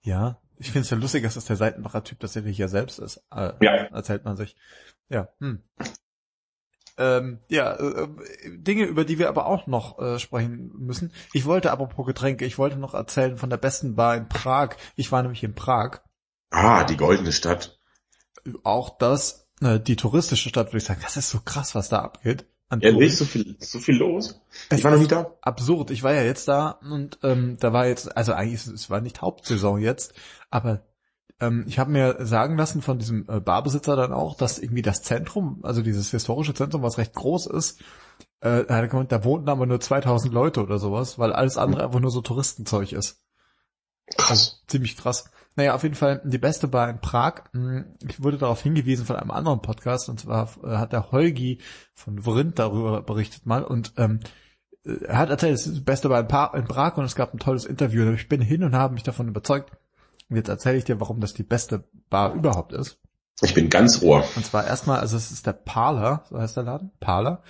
Ja, 0.02 0.40
ich 0.58 0.66
finde 0.66 0.80
es 0.80 0.90
ja 0.90 0.98
lustig, 0.98 1.22
dass 1.22 1.34
das 1.34 1.46
der 1.46 1.56
Seitenbacher-Typ 1.56 2.20
tatsächlich 2.20 2.58
ja 2.58 2.68
selbst 2.68 2.98
ist. 2.98 3.22
Äh, 3.30 3.52
ja. 3.62 3.72
Erzählt 3.72 4.24
man 4.24 4.36
sich. 4.36 4.56
Ja, 5.08 5.28
hm. 5.38 5.62
Ähm, 6.96 7.40
ja, 7.48 7.74
äh, 7.74 8.08
Dinge, 8.46 8.84
über 8.84 9.04
die 9.04 9.18
wir 9.18 9.28
aber 9.28 9.46
auch 9.46 9.66
noch 9.66 9.98
äh, 9.98 10.18
sprechen 10.18 10.70
müssen. 10.76 11.12
Ich 11.32 11.44
wollte 11.44 11.72
aber 11.72 11.86
pro 11.86 12.04
Getränke, 12.04 12.44
ich 12.44 12.58
wollte 12.58 12.76
noch 12.76 12.94
erzählen 12.94 13.36
von 13.36 13.50
der 13.50 13.56
besten 13.56 13.96
Bar 13.96 14.16
in 14.16 14.28
Prag. 14.28 14.76
Ich 14.94 15.10
war 15.10 15.22
nämlich 15.22 15.42
in 15.42 15.54
Prag 15.54 16.02
Ah, 16.54 16.84
die 16.84 16.96
goldene 16.96 17.32
Stadt. 17.32 17.80
Auch 18.62 18.96
das, 18.98 19.48
äh, 19.60 19.80
die 19.80 19.96
touristische 19.96 20.48
Stadt, 20.48 20.68
würde 20.68 20.78
ich 20.78 20.84
sagen, 20.84 21.00
das 21.02 21.16
ist 21.16 21.30
so 21.30 21.40
krass, 21.44 21.74
was 21.74 21.88
da 21.88 21.98
abgeht. 21.98 22.46
ja, 22.78 22.92
nicht 22.92 23.16
so 23.16 23.24
viel, 23.24 23.56
so 23.58 23.80
viel 23.80 23.96
los. 23.96 24.40
Ich 24.70 24.78
es 24.78 24.84
war 24.84 24.92
noch 24.92 24.98
nicht 24.98 25.10
da. 25.10 25.32
Absurd. 25.42 25.90
Ich 25.90 26.04
war 26.04 26.14
ja 26.14 26.22
jetzt 26.22 26.46
da 26.46 26.70
und 26.70 27.18
ähm, 27.24 27.56
da 27.58 27.72
war 27.72 27.88
jetzt, 27.88 28.16
also 28.16 28.32
eigentlich, 28.34 28.66
es 28.66 28.88
war 28.88 29.00
nicht 29.00 29.20
Hauptsaison 29.20 29.80
jetzt, 29.80 30.14
aber 30.50 30.82
ähm, 31.40 31.64
ich 31.66 31.80
habe 31.80 31.90
mir 31.90 32.24
sagen 32.24 32.56
lassen 32.56 32.82
von 32.82 33.00
diesem 33.00 33.26
äh, 33.28 33.40
Barbesitzer 33.40 33.96
dann 33.96 34.12
auch, 34.12 34.36
dass 34.36 34.60
irgendwie 34.60 34.82
das 34.82 35.02
Zentrum, 35.02 35.58
also 35.64 35.82
dieses 35.82 36.12
historische 36.12 36.54
Zentrum, 36.54 36.82
was 36.82 36.98
recht 36.98 37.14
groß 37.14 37.46
ist, 37.46 37.80
äh, 38.40 38.64
da 38.64 39.24
wohnten 39.24 39.48
aber 39.48 39.66
nur 39.66 39.80
2000 39.80 40.32
Leute 40.32 40.62
oder 40.62 40.78
sowas, 40.78 41.18
weil 41.18 41.32
alles 41.32 41.56
andere 41.56 41.82
einfach 41.82 42.00
nur 42.00 42.12
so 42.12 42.20
Touristenzeug 42.20 42.92
ist. 42.92 43.24
Krass. 44.16 44.30
Also, 44.30 44.52
ziemlich 44.68 44.96
krass. 44.96 45.30
Naja, 45.56 45.74
auf 45.74 45.84
jeden 45.84 45.94
Fall 45.94 46.20
die 46.24 46.38
beste 46.38 46.66
Bar 46.66 46.90
in 46.90 47.00
Prag. 47.00 47.44
Hm, 47.52 47.84
ich 48.08 48.22
wurde 48.22 48.38
darauf 48.38 48.62
hingewiesen 48.62 49.06
von 49.06 49.16
einem 49.16 49.30
anderen 49.30 49.62
Podcast 49.62 50.08
und 50.08 50.18
zwar 50.18 50.50
äh, 50.64 50.76
hat 50.76 50.92
der 50.92 51.12
Holgi 51.12 51.58
von 51.94 52.20
Vrindt 52.22 52.58
darüber 52.58 53.02
berichtet 53.02 53.46
mal 53.46 53.62
und 53.62 53.92
ähm, 53.96 54.20
äh, 54.84 55.04
er 55.04 55.18
hat 55.18 55.30
erzählt, 55.30 55.54
es 55.54 55.66
ist 55.66 55.76
die 55.76 55.80
beste 55.80 56.08
Bar 56.08 56.20
in, 56.20 56.28
pa 56.28 56.46
in 56.56 56.64
Prag 56.64 56.96
und 56.96 57.04
es 57.04 57.14
gab 57.14 57.32
ein 57.32 57.38
tolles 57.38 57.64
Interview. 57.64 58.10
Ich 58.12 58.28
bin 58.28 58.40
hin 58.40 58.64
und 58.64 58.74
habe 58.74 58.94
mich 58.94 59.04
davon 59.04 59.28
überzeugt. 59.28 59.70
Und 60.28 60.36
jetzt 60.36 60.48
erzähle 60.48 60.78
ich 60.78 60.84
dir, 60.84 61.00
warum 61.00 61.20
das 61.20 61.34
die 61.34 61.42
beste 61.42 61.84
Bar 62.10 62.34
überhaupt 62.34 62.72
ist. 62.72 62.98
Ich 63.42 63.54
bin 63.54 63.68
ganz 63.68 64.02
ohr. 64.02 64.24
Und 64.36 64.44
zwar 64.44 64.66
erstmal, 64.66 65.00
also 65.00 65.16
es 65.16 65.30
ist 65.30 65.46
der 65.46 65.52
Parler, 65.52 66.24
so 66.30 66.38
heißt 66.38 66.56
der 66.56 66.64
Laden, 66.64 66.90
Parler. 66.98 67.42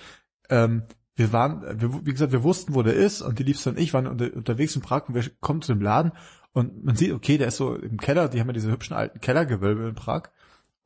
Ähm, 0.49 0.83
wir 1.15 1.31
waren, 1.31 1.63
wir, 1.79 2.05
wie 2.05 2.11
gesagt, 2.11 2.33
wir 2.33 2.43
wussten, 2.43 2.75
wo 2.75 2.83
der 2.83 2.95
ist 2.95 3.21
und 3.21 3.39
die 3.39 3.43
Liebste 3.43 3.69
und 3.69 3.79
ich 3.79 3.93
waren 3.93 4.07
unter, 4.07 4.33
unterwegs 4.33 4.75
in 4.75 4.81
Prag 4.81 5.07
und 5.07 5.15
wir 5.15 5.23
kommen 5.39 5.61
zu 5.61 5.73
dem 5.73 5.81
Laden 5.81 6.11
und 6.55 6.85
man 6.85 6.95
sieht, 6.95 7.11
okay, 7.11 7.37
der 7.37 7.49
ist 7.49 7.57
so 7.57 7.75
im 7.75 7.97
Keller, 7.97 8.29
die 8.29 8.39
haben 8.39 8.47
ja 8.47 8.53
diese 8.53 8.71
hübschen 8.71 8.95
alten 8.95 9.19
Kellergewölbe 9.19 9.89
in 9.89 9.95
Prag. 9.95 10.29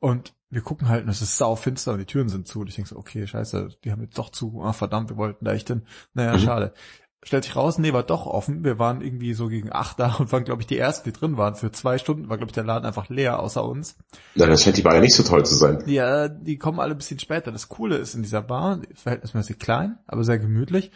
Und 0.00 0.34
wir 0.48 0.62
gucken 0.62 0.88
halt, 0.88 1.04
und 1.04 1.10
es 1.10 1.22
ist 1.22 1.38
sau 1.38 1.54
finster 1.54 1.92
und 1.92 2.00
die 2.00 2.06
Türen 2.06 2.28
sind 2.28 2.48
zu. 2.48 2.60
Und 2.60 2.68
ich 2.68 2.74
denke 2.74 2.88
so, 2.88 2.96
okay, 2.96 3.24
scheiße, 3.24 3.76
die 3.84 3.92
haben 3.92 4.02
jetzt 4.02 4.18
doch 4.18 4.30
zu. 4.30 4.60
Ah, 4.64 4.72
verdammt, 4.72 5.10
wir 5.10 5.16
wollten 5.16 5.44
da 5.44 5.52
echt 5.52 5.68
hin. 5.68 5.82
Naja, 6.12 6.32
mhm. 6.32 6.40
schade. 6.40 6.74
Stellt 7.22 7.44
sich 7.44 7.54
raus, 7.54 7.78
nee, 7.78 7.92
war 7.92 8.02
doch 8.02 8.26
offen. 8.26 8.64
Wir 8.64 8.78
waren 8.78 9.02
irgendwie 9.02 9.34
so 9.34 9.48
gegen 9.48 9.72
acht 9.72 10.00
da 10.00 10.14
und 10.18 10.32
waren, 10.32 10.44
glaube 10.44 10.62
ich, 10.62 10.66
die 10.66 10.78
ersten, 10.78 11.10
die 11.10 11.18
drin 11.18 11.36
waren. 11.36 11.54
Für 11.54 11.70
zwei 11.70 11.98
Stunden 11.98 12.28
war, 12.28 12.38
glaube 12.38 12.50
ich, 12.50 12.54
der 12.54 12.64
Laden 12.64 12.86
einfach 12.86 13.08
leer, 13.08 13.40
außer 13.40 13.64
uns. 13.64 13.96
Na, 14.34 14.46
das 14.46 14.62
scheint 14.62 14.78
die 14.78 14.82
Bar 14.82 14.94
ja 14.94 15.00
nicht 15.00 15.14
so 15.14 15.22
toll 15.22 15.44
zu 15.44 15.54
sein. 15.54 15.82
Ja, 15.86 16.28
die 16.28 16.56
kommen 16.56 16.80
alle 16.80 16.92
ein 16.92 16.98
bisschen 16.98 17.18
später. 17.18 17.52
Das 17.52 17.68
Coole 17.68 17.96
ist 17.96 18.14
in 18.14 18.22
dieser 18.22 18.42
Bar, 18.42 18.80
verhältnismäßig 18.94 19.58
klein, 19.58 19.98
aber 20.06 20.24
sehr 20.24 20.38
gemütlich. 20.38 20.90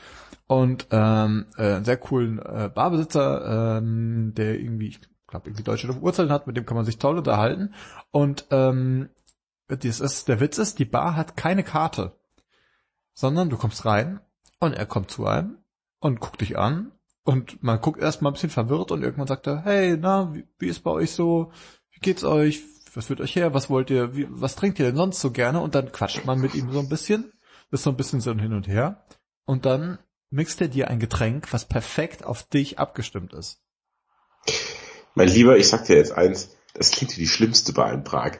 Und 0.46 0.86
ähm, 0.90 1.46
äh, 1.56 1.74
einen 1.74 1.84
sehr 1.84 1.96
coolen 1.96 2.38
äh, 2.38 2.70
Barbesitzer, 2.74 3.78
ähm, 3.78 4.32
der 4.34 4.58
irgendwie, 4.58 4.88
ich 4.88 5.00
glaube, 5.26 5.48
irgendwie 5.48 5.62
deutsche 5.62 6.00
Wurzeln 6.00 6.30
hat, 6.30 6.46
mit 6.46 6.56
dem 6.56 6.64
kann 6.64 6.76
man 6.76 6.86
sich 6.86 6.98
toll 6.98 7.18
unterhalten. 7.18 7.74
Und 8.10 8.46
ähm, 8.50 9.10
das 9.68 10.00
ist, 10.00 10.28
der 10.28 10.40
Witz 10.40 10.58
ist, 10.58 10.78
die 10.78 10.84
Bar 10.84 11.16
hat 11.16 11.36
keine 11.36 11.64
Karte, 11.64 12.12
sondern 13.12 13.50
du 13.50 13.56
kommst 13.56 13.84
rein 13.84 14.20
und 14.60 14.74
er 14.74 14.86
kommt 14.86 15.10
zu 15.10 15.26
einem 15.26 15.58
und 16.04 16.20
guckt 16.20 16.42
dich 16.42 16.58
an 16.58 16.92
und 17.24 17.62
man 17.62 17.80
guckt 17.80 17.98
erstmal 17.98 18.30
ein 18.30 18.34
bisschen 18.34 18.50
verwirrt 18.50 18.92
und 18.92 19.02
irgendwann 19.02 19.26
sagt 19.26 19.46
er, 19.46 19.64
hey, 19.64 19.96
na, 19.98 20.34
wie, 20.34 20.44
wie 20.58 20.68
ist 20.68 20.80
bei 20.80 20.90
euch 20.90 21.12
so? 21.12 21.50
Wie 21.92 22.00
geht's 22.00 22.24
euch? 22.24 22.62
Was 22.92 23.06
führt 23.06 23.22
euch 23.22 23.34
her? 23.34 23.54
Was 23.54 23.70
wollt 23.70 23.88
ihr? 23.88 24.14
Wie, 24.14 24.26
was 24.28 24.54
trinkt 24.54 24.78
ihr 24.78 24.84
denn 24.84 24.96
sonst 24.96 25.20
so 25.20 25.30
gerne? 25.30 25.60
Und 25.60 25.74
dann 25.74 25.92
quatscht 25.92 26.26
man 26.26 26.38
mit 26.38 26.54
ihm 26.54 26.70
so 26.72 26.80
ein 26.80 26.90
bisschen, 26.90 27.32
ist 27.70 27.84
so 27.84 27.90
ein 27.90 27.96
bisschen 27.96 28.20
so 28.20 28.34
hin 28.34 28.52
und 28.52 28.68
her 28.68 29.06
und 29.46 29.64
dann 29.64 29.98
mixt 30.28 30.60
er 30.60 30.68
dir 30.68 30.88
ein 30.88 31.00
Getränk, 31.00 31.54
was 31.54 31.64
perfekt 31.64 32.22
auf 32.22 32.42
dich 32.42 32.78
abgestimmt 32.78 33.32
ist. 33.32 33.62
Mein 35.14 35.28
Lieber, 35.28 35.56
ich 35.56 35.68
sag 35.68 35.86
dir 35.86 35.96
jetzt 35.96 36.12
eins, 36.12 36.54
das 36.74 36.90
klingt 36.90 37.16
wie 37.16 37.22
die 37.22 37.28
schlimmste 37.28 37.72
Bar 37.72 37.94
in 37.94 38.04
Prag. 38.04 38.32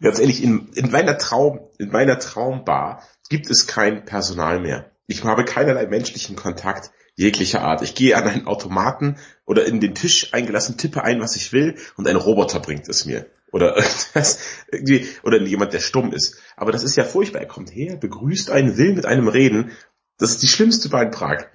Ganz 0.00 0.18
ehrlich, 0.18 0.42
in, 0.42 0.72
in 0.72 0.90
meiner 0.90 1.18
Traum, 1.18 1.60
in 1.78 1.90
meiner 1.90 2.18
Traumbar 2.18 3.04
gibt 3.28 3.48
es 3.48 3.68
kein 3.68 4.04
Personal 4.04 4.58
mehr. 4.58 4.90
Ich 5.06 5.24
habe 5.24 5.44
keinerlei 5.44 5.86
menschlichen 5.86 6.36
Kontakt 6.36 6.90
jeglicher 7.14 7.62
Art. 7.62 7.82
Ich 7.82 7.94
gehe 7.94 8.16
an 8.16 8.24
einen 8.24 8.46
Automaten 8.46 9.16
oder 9.44 9.64
in 9.66 9.80
den 9.80 9.94
Tisch 9.94 10.32
eingelassen, 10.32 10.78
tippe 10.78 11.02
ein, 11.02 11.20
was 11.20 11.36
ich 11.36 11.52
will 11.52 11.76
und 11.96 12.08
ein 12.08 12.16
Roboter 12.16 12.60
bringt 12.60 12.88
es 12.88 13.04
mir. 13.04 13.26
Oder 13.52 13.76
irgendwas, 13.76 14.38
irgendwie, 14.70 15.06
oder 15.22 15.40
jemand, 15.40 15.72
der 15.72 15.80
stumm 15.80 16.12
ist. 16.12 16.38
Aber 16.56 16.72
das 16.72 16.82
ist 16.82 16.96
ja 16.96 17.04
furchtbar. 17.04 17.40
Er 17.40 17.46
kommt 17.46 17.70
her, 17.70 17.96
begrüßt 17.96 18.50
einen, 18.50 18.76
will 18.76 18.94
mit 18.94 19.06
einem 19.06 19.28
reden. 19.28 19.72
Das 20.18 20.30
ist 20.30 20.42
die 20.42 20.48
schlimmste 20.48 20.88
in 20.88 21.10
Prag. 21.10 21.46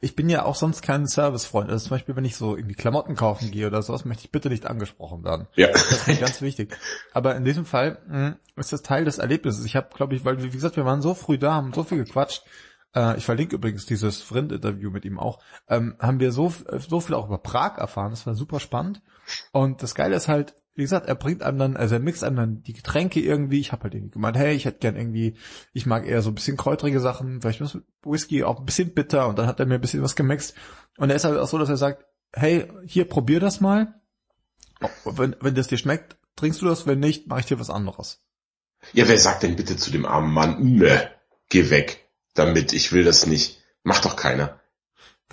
Ich 0.00 0.16
bin 0.16 0.28
ja 0.28 0.44
auch 0.44 0.54
sonst 0.54 0.82
kein 0.82 1.06
Servicefreund. 1.06 1.70
Also 1.70 1.84
zum 1.86 1.96
Beispiel, 1.96 2.16
wenn 2.16 2.24
ich 2.24 2.36
so 2.36 2.56
irgendwie 2.56 2.74
Klamotten 2.74 3.14
kaufen 3.14 3.50
gehe 3.50 3.66
oder 3.66 3.82
sowas, 3.82 4.04
möchte 4.04 4.24
ich 4.24 4.32
bitte 4.32 4.48
nicht 4.48 4.66
angesprochen 4.66 5.24
werden. 5.24 5.46
Ja. 5.54 5.68
Das 5.68 5.90
ist 5.90 6.06
mir 6.06 6.16
ganz 6.16 6.40
wichtig. 6.42 6.76
Aber 7.12 7.36
in 7.36 7.44
diesem 7.44 7.64
Fall 7.64 7.98
mh, 8.08 8.36
ist 8.56 8.72
das 8.72 8.82
Teil 8.82 9.04
des 9.04 9.18
Erlebnisses. 9.18 9.64
Ich 9.64 9.76
habe, 9.76 9.88
glaube 9.94 10.14
ich, 10.14 10.24
weil, 10.24 10.42
wie 10.42 10.50
gesagt, 10.50 10.76
wir 10.76 10.84
waren 10.84 11.02
so 11.02 11.14
früh 11.14 11.38
da, 11.38 11.54
haben 11.54 11.72
so 11.72 11.82
viel 11.84 12.04
gequatscht. 12.04 12.44
Äh, 12.94 13.16
ich 13.18 13.24
verlinke 13.24 13.56
übrigens 13.56 13.86
dieses 13.86 14.22
Friend-Interview 14.22 14.90
mit 14.90 15.04
ihm 15.04 15.18
auch. 15.18 15.40
Ähm, 15.68 15.96
haben 15.98 16.20
wir 16.20 16.32
so, 16.32 16.52
so 16.78 17.00
viel 17.00 17.14
auch 17.14 17.26
über 17.26 17.38
Prag 17.38 17.78
erfahren. 17.78 18.10
Das 18.10 18.26
war 18.26 18.34
super 18.34 18.60
spannend. 18.60 19.02
Und 19.52 19.82
das 19.82 19.94
Geile 19.94 20.16
ist 20.16 20.28
halt, 20.28 20.54
wie 20.74 20.82
gesagt, 20.82 21.06
er 21.06 21.14
bringt 21.14 21.42
einem 21.42 21.58
dann, 21.58 21.76
also 21.76 21.94
er 21.94 22.00
mixt 22.00 22.24
einem 22.24 22.36
dann 22.36 22.62
die 22.62 22.72
Getränke 22.72 23.20
irgendwie. 23.20 23.60
Ich 23.60 23.72
habe 23.72 23.84
halt 23.84 23.94
irgendwie 23.94 24.12
gemeint, 24.12 24.36
hey, 24.36 24.54
ich 24.54 24.64
hätte 24.64 24.78
gern 24.78 24.96
irgendwie, 24.96 25.36
ich 25.72 25.86
mag 25.86 26.06
eher 26.06 26.20
so 26.20 26.30
ein 26.30 26.34
bisschen 26.34 26.56
kräutrige 26.56 27.00
Sachen, 27.00 27.40
vielleicht 27.40 27.60
was 27.60 27.78
Whisky, 28.02 28.42
auch 28.42 28.58
ein 28.58 28.66
bisschen 28.66 28.92
bitter. 28.92 29.28
Und 29.28 29.38
dann 29.38 29.46
hat 29.46 29.60
er 29.60 29.66
mir 29.66 29.76
ein 29.76 29.80
bisschen 29.80 30.02
was 30.02 30.16
gemixt. 30.16 30.54
Und 30.96 31.10
er 31.10 31.16
ist 31.16 31.24
halt 31.24 31.38
auch 31.38 31.48
so, 31.48 31.58
dass 31.58 31.68
er 31.68 31.76
sagt, 31.76 32.04
hey, 32.32 32.68
hier, 32.86 33.08
probier 33.08 33.38
das 33.38 33.60
mal. 33.60 34.00
Wenn, 35.04 35.36
wenn 35.40 35.54
das 35.54 35.68
dir 35.68 35.78
schmeckt, 35.78 36.16
trinkst 36.36 36.60
du 36.60 36.66
das, 36.66 36.86
wenn 36.86 36.98
nicht, 36.98 37.28
mache 37.28 37.40
ich 37.40 37.46
dir 37.46 37.60
was 37.60 37.70
anderes. 37.70 38.20
Ja, 38.92 39.08
wer 39.08 39.18
sagt 39.18 39.44
denn 39.44 39.56
bitte 39.56 39.76
zu 39.76 39.90
dem 39.90 40.04
armen 40.04 40.32
Mann, 40.32 40.74
ne, 40.74 41.10
geh 41.48 41.70
weg, 41.70 42.08
damit, 42.34 42.72
ich 42.72 42.92
will 42.92 43.04
das 43.04 43.26
nicht. 43.26 43.62
Macht 43.82 44.04
doch 44.04 44.16
keiner. 44.16 44.60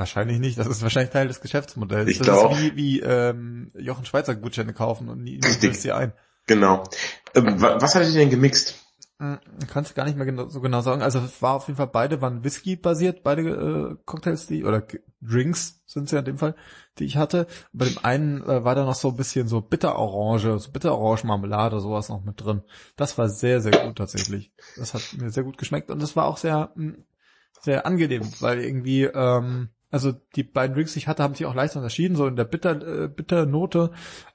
Wahrscheinlich 0.01 0.39
nicht, 0.39 0.57
das 0.57 0.65
ist 0.65 0.81
wahrscheinlich 0.81 1.11
Teil 1.11 1.27
des 1.27 1.41
Geschäftsmodells. 1.41 2.09
Ich 2.09 2.17
das 2.17 2.25
glaub- 2.25 2.53
ist 2.53 2.59
wie, 2.59 2.75
wie 2.75 2.99
ähm, 3.01 3.71
Jochen 3.77 4.03
Schweizer 4.05 4.33
Gutscheine 4.33 4.73
kaufen 4.73 5.09
und 5.09 5.21
nie 5.21 5.39
löst 5.39 5.61
sie 5.83 5.91
ein. 5.91 6.11
Genau. 6.47 6.83
Ähm, 7.35 7.61
wa- 7.61 7.79
was 7.79 7.93
hat 7.93 8.01
er 8.01 8.11
denn 8.11 8.31
gemixt? 8.31 8.79
Hm, 9.19 9.37
Kannst 9.71 9.91
du 9.91 9.93
gar 9.95 10.05
nicht 10.05 10.17
mehr 10.17 10.25
genau, 10.25 10.47
so 10.47 10.59
genau 10.59 10.81
sagen. 10.81 11.03
Also 11.03 11.19
es 11.19 11.39
war 11.43 11.53
auf 11.53 11.67
jeden 11.67 11.77
Fall 11.77 11.85
beide 11.85 12.19
waren 12.19 12.43
Whisky 12.43 12.75
basiert, 12.77 13.21
beide 13.21 13.43
äh, 13.43 13.95
Cocktails, 14.05 14.47
die 14.47 14.65
oder 14.65 14.81
Drinks 15.21 15.83
sind 15.85 16.05
es 16.05 16.11
ja 16.11 16.17
in 16.19 16.25
dem 16.25 16.39
Fall, 16.39 16.55
die 16.97 17.05
ich 17.05 17.17
hatte. 17.17 17.45
Bei 17.71 17.85
dem 17.85 17.99
einen 18.01 18.41
äh, 18.41 18.63
war 18.63 18.73
da 18.73 18.83
noch 18.83 18.95
so 18.95 19.09
ein 19.09 19.15
bisschen 19.17 19.47
so 19.47 19.61
Bitterorange, 19.61 20.57
so 20.57 20.71
Bitterorange 20.71 21.27
Marmelade, 21.27 21.79
sowas 21.79 22.09
noch 22.09 22.23
mit 22.23 22.41
drin. 22.43 22.63
Das 22.95 23.19
war 23.19 23.29
sehr 23.29 23.61
sehr 23.61 23.85
gut 23.85 23.99
tatsächlich. 23.99 24.51
Das 24.77 24.95
hat 24.95 25.03
mir 25.15 25.29
sehr 25.29 25.43
gut 25.43 25.59
geschmeckt 25.59 25.91
und 25.91 26.01
das 26.01 26.15
war 26.15 26.25
auch 26.25 26.37
sehr 26.37 26.71
mh, 26.73 26.95
sehr 27.61 27.85
angenehm, 27.85 28.27
weil 28.39 28.59
irgendwie 28.61 29.03
ähm, 29.03 29.69
also 29.91 30.13
die 30.36 30.43
beiden 30.43 30.75
Drinks, 30.75 30.93
die 30.93 30.99
ich 30.99 31.08
hatte, 31.08 31.21
haben 31.21 31.36
sich 31.36 31.45
auch 31.45 31.54
leicht 31.54 31.75
unterschieden, 31.75 32.15
so 32.15 32.25
in 32.27 32.36
der 32.36 32.45
Bitter, 32.45 33.04
äh, 33.04 33.08
Bitternote, 33.08 33.91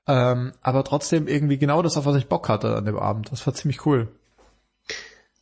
ähm, 0.06 0.52
aber 0.60 0.84
trotzdem 0.84 1.26
irgendwie 1.26 1.58
genau 1.58 1.82
das, 1.82 1.96
auf 1.96 2.06
was 2.06 2.16
ich 2.16 2.28
Bock 2.28 2.48
hatte 2.48 2.76
an 2.76 2.84
dem 2.84 2.98
Abend. 2.98 3.32
Das 3.32 3.46
war 3.46 3.54
ziemlich 3.54 3.84
cool. 3.86 4.08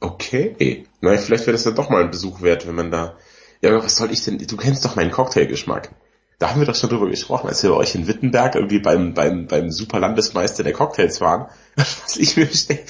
Okay. 0.00 0.86
Na, 1.00 1.16
vielleicht 1.16 1.46
wäre 1.46 1.52
das 1.52 1.64
dann 1.64 1.74
doch 1.74 1.90
mal 1.90 2.02
ein 2.02 2.10
Besuch 2.10 2.42
wert, 2.42 2.66
wenn 2.66 2.74
man 2.74 2.90
da. 2.90 3.16
Ja, 3.60 3.70
aber 3.70 3.84
was 3.84 3.96
soll 3.96 4.10
ich 4.10 4.22
denn? 4.24 4.38
Du 4.38 4.56
kennst 4.56 4.84
doch 4.84 4.96
meinen 4.96 5.10
Cocktailgeschmack. 5.10 5.90
Da 6.38 6.50
haben 6.50 6.60
wir 6.60 6.66
doch 6.66 6.74
schon 6.74 6.90
drüber 6.90 7.08
gesprochen, 7.08 7.48
als 7.48 7.62
wir 7.62 7.70
bei 7.70 7.76
euch 7.76 7.94
in 7.94 8.08
Wittenberg 8.08 8.56
irgendwie 8.56 8.80
beim, 8.80 9.14
beim, 9.14 9.46
beim 9.46 9.70
Superlandesmeister 9.70 10.64
der 10.64 10.72
Cocktails 10.72 11.20
waren. 11.20 11.46
Was 11.76 12.16
ich 12.16 12.36
mir 12.36 12.46
stell- 12.52 12.84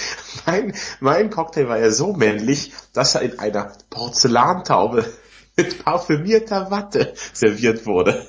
mein, 0.46 0.74
mein 1.00 1.30
Cocktail 1.30 1.68
war 1.68 1.78
ja 1.78 1.90
so 1.90 2.14
männlich, 2.14 2.72
dass 2.94 3.14
er 3.14 3.22
in 3.22 3.38
einer 3.38 3.72
Porzellantaube 3.90 5.04
mit 5.56 5.84
parfümierter 5.84 6.70
Watte 6.70 7.14
serviert 7.32 7.86
wurde. 7.86 8.26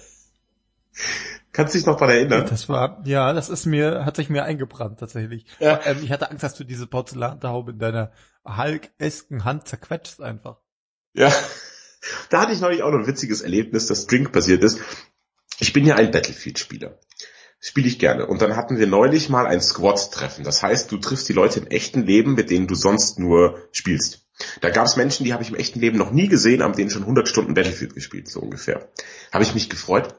Kannst 1.51 1.73
du 1.73 1.77
dich 1.77 1.85
noch 1.85 1.97
daran 1.97 2.15
erinnern? 2.15 2.45
Das 2.49 2.67
war, 2.67 3.01
ja, 3.05 3.31
das 3.31 3.49
ist 3.49 3.65
mir, 3.65 4.03
hat 4.03 4.17
sich 4.17 4.29
mir 4.29 4.43
eingebrannt 4.43 4.99
tatsächlich. 4.99 5.45
Ja. 5.59 5.79
Ähm, 5.85 5.99
ich 6.03 6.11
hatte 6.11 6.29
Angst, 6.29 6.43
dass 6.43 6.55
du 6.55 6.65
diese 6.65 6.85
Porzellantaube 6.85 7.71
in 7.71 7.79
deiner 7.79 8.11
halkesken 8.45 9.45
Hand 9.45 9.67
zerquetscht 9.67 10.19
einfach. 10.19 10.57
Ja, 11.13 11.33
da 12.29 12.41
hatte 12.41 12.51
ich 12.51 12.59
neulich 12.59 12.83
auch 12.83 12.91
noch 12.91 12.99
ein 12.99 13.07
witziges 13.07 13.41
Erlebnis, 13.41 13.87
das 13.87 14.05
Drink 14.07 14.31
passiert 14.31 14.63
ist. 14.63 14.79
Ich 15.59 15.73
bin 15.73 15.85
ja 15.85 15.95
ein 15.95 16.11
Battlefield-Spieler. 16.11 16.99
Spiele 17.59 17.87
ich 17.87 17.99
gerne. 17.99 18.27
Und 18.27 18.41
dann 18.41 18.57
hatten 18.57 18.77
wir 18.77 18.85
neulich 18.85 19.29
mal 19.29 19.47
ein 19.47 19.61
Squad-Treffen. 19.61 20.43
Das 20.43 20.61
heißt, 20.61 20.91
du 20.91 20.97
triffst 20.97 21.27
die 21.29 21.33
Leute 21.33 21.61
im 21.61 21.67
echten 21.67 22.05
Leben, 22.05 22.35
mit 22.35 22.49
denen 22.49 22.67
du 22.67 22.75
sonst 22.75 23.17
nur 23.17 23.67
spielst. 23.71 24.24
Da 24.61 24.69
gab 24.69 24.85
es 24.85 24.97
Menschen, 24.97 25.23
die 25.23 25.33
habe 25.33 25.43
ich 25.43 25.49
im 25.49 25.55
echten 25.55 25.79
Leben 25.79 25.97
noch 25.97 26.11
nie 26.11 26.27
gesehen, 26.27 26.61
haben 26.61 26.75
denen 26.75 26.89
schon 26.89 27.03
100 27.03 27.27
Stunden 27.27 27.53
Battlefield 27.53 27.93
gespielt, 27.93 28.29
so 28.29 28.41
ungefähr. 28.41 28.89
Habe 29.31 29.43
ich 29.43 29.53
mich 29.53 29.69
gefreut. 29.69 30.15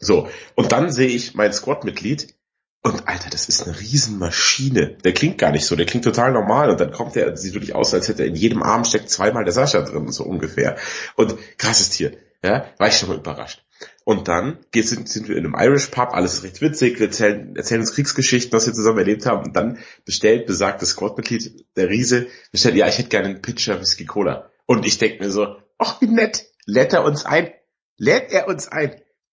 So, 0.00 0.28
und 0.54 0.72
dann 0.72 0.90
sehe 0.90 1.08
ich 1.08 1.34
mein 1.34 1.52
Squad-Mitglied 1.52 2.34
und 2.82 3.08
Alter, 3.08 3.30
das 3.30 3.48
ist 3.48 3.62
eine 3.62 3.80
Riesenmaschine. 3.80 4.98
Der 5.02 5.14
klingt 5.14 5.38
gar 5.38 5.52
nicht 5.52 5.64
so, 5.64 5.74
der 5.74 5.86
klingt 5.86 6.04
total 6.04 6.32
normal 6.32 6.68
und 6.68 6.78
dann 6.80 6.92
kommt 6.92 7.14
der, 7.14 7.34
sieht 7.34 7.54
wirklich 7.54 7.74
aus, 7.74 7.94
als 7.94 8.08
hätte 8.08 8.22
er 8.22 8.28
in 8.28 8.34
jedem 8.34 8.62
Arm 8.62 8.84
steckt 8.84 9.08
zweimal 9.08 9.44
der 9.44 9.54
Sascha 9.54 9.80
drin, 9.80 10.12
so 10.12 10.24
ungefähr. 10.24 10.76
Und 11.16 11.34
krasses 11.56 11.88
Tier, 11.88 12.18
ja, 12.42 12.66
war 12.76 12.88
ich 12.88 12.98
schon 12.98 13.08
mal 13.08 13.16
überrascht. 13.16 13.63
Und 14.04 14.28
dann 14.28 14.58
sind, 14.74 15.28
wir 15.28 15.36
in 15.36 15.46
einem 15.46 15.56
Irish 15.58 15.86
Pub, 15.86 16.10
alles 16.12 16.34
ist 16.34 16.44
recht 16.44 16.60
witzig, 16.60 17.00
wir 17.00 17.06
erzählen, 17.06 17.56
erzählen 17.56 17.80
uns 17.80 17.94
Kriegsgeschichten, 17.94 18.52
was 18.52 18.66
wir 18.66 18.74
zusammen 18.74 18.98
erlebt 18.98 19.24
haben 19.24 19.44
und 19.44 19.56
dann 19.56 19.78
bestellt 20.04 20.46
besagtes 20.46 20.90
Squad-Mitglied, 20.90 21.66
der 21.76 21.88
Riese, 21.88 22.26
bestellt, 22.52 22.76
ja, 22.76 22.86
ich 22.86 22.98
hätte 22.98 23.08
gerne 23.08 23.28
einen 23.28 23.42
Pitcher 23.42 23.80
Whisky 23.80 24.04
Cola. 24.04 24.50
Und 24.66 24.84
ich 24.84 24.98
denke 24.98 25.24
mir 25.24 25.30
so, 25.30 25.56
ach 25.78 26.02
wie 26.02 26.06
nett, 26.06 26.44
lädt 26.66 26.92
er 26.92 27.02
uns 27.02 27.24
ein, 27.24 27.50
lädt 27.96 28.30
er 28.30 28.46
uns 28.46 28.68
ein. 28.68 28.90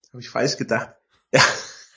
Habe 0.09 0.21
ich 0.21 0.29
falsch 0.29 0.55
gedacht. 0.55 0.91
Ja, 1.33 1.41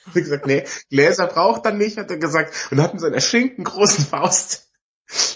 hab 0.05 0.15
ich 0.15 0.23
gesagt, 0.23 0.45
nee, 0.45 0.65
Gläser 0.89 1.27
braucht 1.27 1.65
er 1.65 1.73
nicht, 1.73 1.97
hat 1.97 2.11
er 2.11 2.17
gesagt. 2.17 2.53
Und 2.71 2.81
hat 2.81 2.93
mit 2.93 3.01
seiner 3.01 3.21
schinkengroßen 3.21 4.05
Faust 4.05 4.64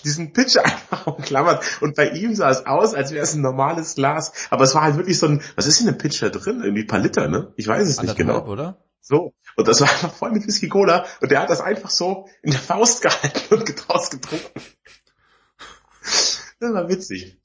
diesen 0.04 0.34
Pitcher 0.34 0.66
einfach 0.66 1.08
umklammert. 1.08 1.64
Und 1.82 1.96
bei 1.96 2.10
ihm 2.10 2.36
sah 2.36 2.50
es 2.50 2.66
aus, 2.66 2.94
als 2.94 3.12
wäre 3.12 3.24
es 3.24 3.34
ein 3.34 3.42
normales 3.42 3.96
Glas. 3.96 4.32
Aber 4.50 4.64
es 4.64 4.76
war 4.76 4.84
halt 4.84 4.98
wirklich 4.98 5.18
so 5.18 5.28
ein, 5.28 5.42
was 5.56 5.68
ist 5.68 5.82
in 5.82 5.88
einem 5.88 5.98
Pitcher 5.98 6.30
drin? 6.30 6.62
Irgendwie 6.62 6.84
ein 6.84 6.88
paar 6.88 7.00
Liter, 7.00 7.28
ne? 7.28 7.54
Ich 7.56 7.68
weiß 7.68 7.88
es 7.88 8.02
nicht 8.02 8.16
genau. 8.16 8.46
oder? 8.46 8.84
So. 9.02 9.34
Und 9.56 9.68
das 9.68 9.82
war 9.82 9.90
einfach 9.90 10.14
voll 10.14 10.32
mit 10.32 10.46
Whisky 10.48 10.70
Cola. 10.70 11.06
Und 11.22 11.32
der 11.32 11.42
hat 11.42 11.50
das 11.50 11.62
einfach 11.62 11.90
so 11.90 12.28
in 12.42 12.52
der 12.52 12.60
Faust 12.60 13.02
gehalten 13.02 13.54
und 13.54 13.88
draus 13.88 14.10
getrunken. 14.10 14.62
Das 16.60 16.74
war 16.74 16.90
witzig. 16.90 17.38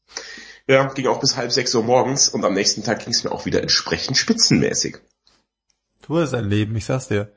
Ja, 0.67 0.87
ging 0.87 1.07
auch 1.07 1.21
bis 1.21 1.37
halb 1.37 1.53
sechs 1.53 1.75
Uhr 1.75 1.83
morgens 1.83 2.29
und 2.29 2.45
am 2.45 2.55
nächsten 2.55 2.83
Tag 2.83 3.01
ging 3.01 3.13
es 3.13 3.23
mir 3.23 3.33
auch 3.33 3.45
wieder 3.45 3.61
entsprechend 3.61 4.17
spitzenmäßig. 4.17 4.99
Du 6.07 6.19
hast 6.19 6.35
ein 6.35 6.49
Leben, 6.49 6.75
ich 6.77 6.87
sag's 6.87 7.09
dir. 7.09 7.33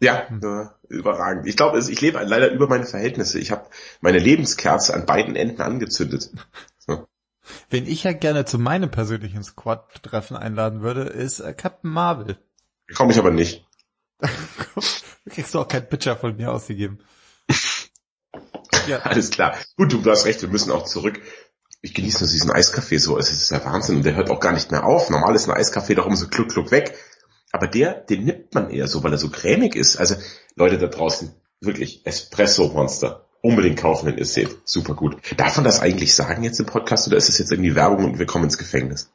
Ja, 0.00 0.28
äh, 0.28 0.66
überragend. 0.88 1.46
Ich 1.46 1.56
glaube, 1.56 1.78
ich 1.78 2.00
lebe 2.00 2.22
leider 2.22 2.50
über 2.50 2.68
meine 2.68 2.84
Verhältnisse. 2.84 3.38
Ich 3.38 3.50
habe 3.50 3.68
meine 4.00 4.18
Lebenskerze 4.18 4.94
an 4.94 5.06
beiden 5.06 5.36
Enden 5.36 5.60
angezündet. 5.60 6.30
Wen 7.70 7.86
ich 7.86 8.04
ja 8.04 8.12
gerne 8.12 8.44
zu 8.44 8.58
meinem 8.58 8.90
persönlichen 8.90 9.42
Squad-Treffen 9.42 10.36
einladen 10.36 10.82
würde, 10.82 11.02
ist 11.02 11.40
äh, 11.40 11.52
Captain 11.52 11.90
Marvel. 11.90 12.38
Komme 12.94 13.12
ich 13.12 13.18
aber 13.18 13.30
nicht. 13.30 13.66
Du 15.26 15.30
kriegst 15.30 15.54
du 15.54 15.60
auch 15.60 15.68
keinen 15.68 15.88
Pitcher 15.88 16.18
von 16.18 16.36
mir 16.36 16.52
ausgegeben. 16.52 16.98
ja, 18.86 18.98
Alles 18.98 19.30
klar. 19.30 19.56
Gut, 19.78 19.94
du 19.94 20.04
hast 20.04 20.26
recht, 20.26 20.42
wir 20.42 20.50
müssen 20.50 20.70
auch 20.70 20.84
zurück 20.84 21.18
ich 21.84 21.92
genieße 21.92 22.24
nur 22.24 22.30
diesen 22.30 22.50
Eiskaffee 22.50 22.96
so, 22.96 23.18
es 23.18 23.30
ist 23.30 23.50
der 23.50 23.62
Wahnsinn 23.66 23.96
und 23.96 24.06
der 24.06 24.14
hört 24.14 24.30
auch 24.30 24.40
gar 24.40 24.52
nicht 24.52 24.70
mehr 24.70 24.86
auf. 24.86 25.10
Normal 25.10 25.34
ist 25.34 25.50
ein 25.50 25.54
Eiskaffee 25.54 25.94
doch 25.94 26.06
immer 26.06 26.16
so 26.16 26.28
kluck, 26.28 26.48
kluck 26.48 26.70
weg. 26.70 26.96
Aber 27.54 27.68
der, 27.68 27.94
den 27.94 28.24
nimmt 28.24 28.52
man 28.52 28.68
eher 28.68 28.88
so, 28.88 29.04
weil 29.04 29.12
er 29.12 29.18
so 29.18 29.30
cremig 29.30 29.76
ist. 29.76 29.96
Also 29.96 30.16
Leute 30.56 30.76
da 30.76 30.88
draußen, 30.88 31.32
wirklich 31.60 32.04
Espresso 32.04 32.66
Monster. 32.70 33.26
Unbedingt 33.42 33.78
kaufen, 33.78 34.06
wenn 34.06 34.16
ihr 34.16 34.22
es 34.22 34.34
seht. 34.34 34.58
Super 34.64 34.94
gut. 34.94 35.18
Darf 35.36 35.54
man 35.54 35.64
das 35.64 35.78
eigentlich 35.78 36.16
sagen 36.16 36.42
jetzt 36.42 36.58
im 36.58 36.66
Podcast 36.66 37.06
oder 37.06 37.16
ist 37.16 37.28
es 37.28 37.38
jetzt 37.38 37.52
irgendwie 37.52 37.76
Werbung 37.76 38.06
und 38.06 38.18
wir 38.18 38.26
kommen 38.26 38.42
ins 38.42 38.58
Gefängnis? 38.58 39.08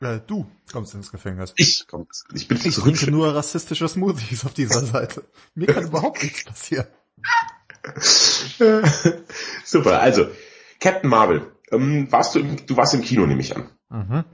Äh, 0.00 0.20
du 0.26 0.46
kommst 0.72 0.94
ins 0.94 1.12
Gefängnis. 1.12 1.52
Ich 1.56 1.84
komm, 1.86 2.06
ich 2.32 2.48
bin 2.48 2.58
Ich 2.64 2.76
trinke 2.76 3.10
nur 3.10 3.34
rassistische 3.34 3.86
Smoothies 3.88 4.46
auf 4.46 4.54
dieser 4.54 4.80
Seite. 4.86 5.22
Mir 5.54 5.66
kann 5.66 5.84
überhaupt 5.84 6.22
nichts 6.22 6.44
passieren. 6.44 6.86
Super, 9.66 10.00
also 10.00 10.28
Captain 10.80 11.10
Marvel. 11.10 11.52
Ähm, 11.72 12.10
warst 12.10 12.34
du, 12.34 12.38
im, 12.38 12.64
du 12.64 12.78
warst 12.78 12.94
im 12.94 13.02
Kino, 13.02 13.26
nehme 13.26 13.42
ich 13.42 13.54
an. 13.54 13.68
Mhm. 13.90 14.24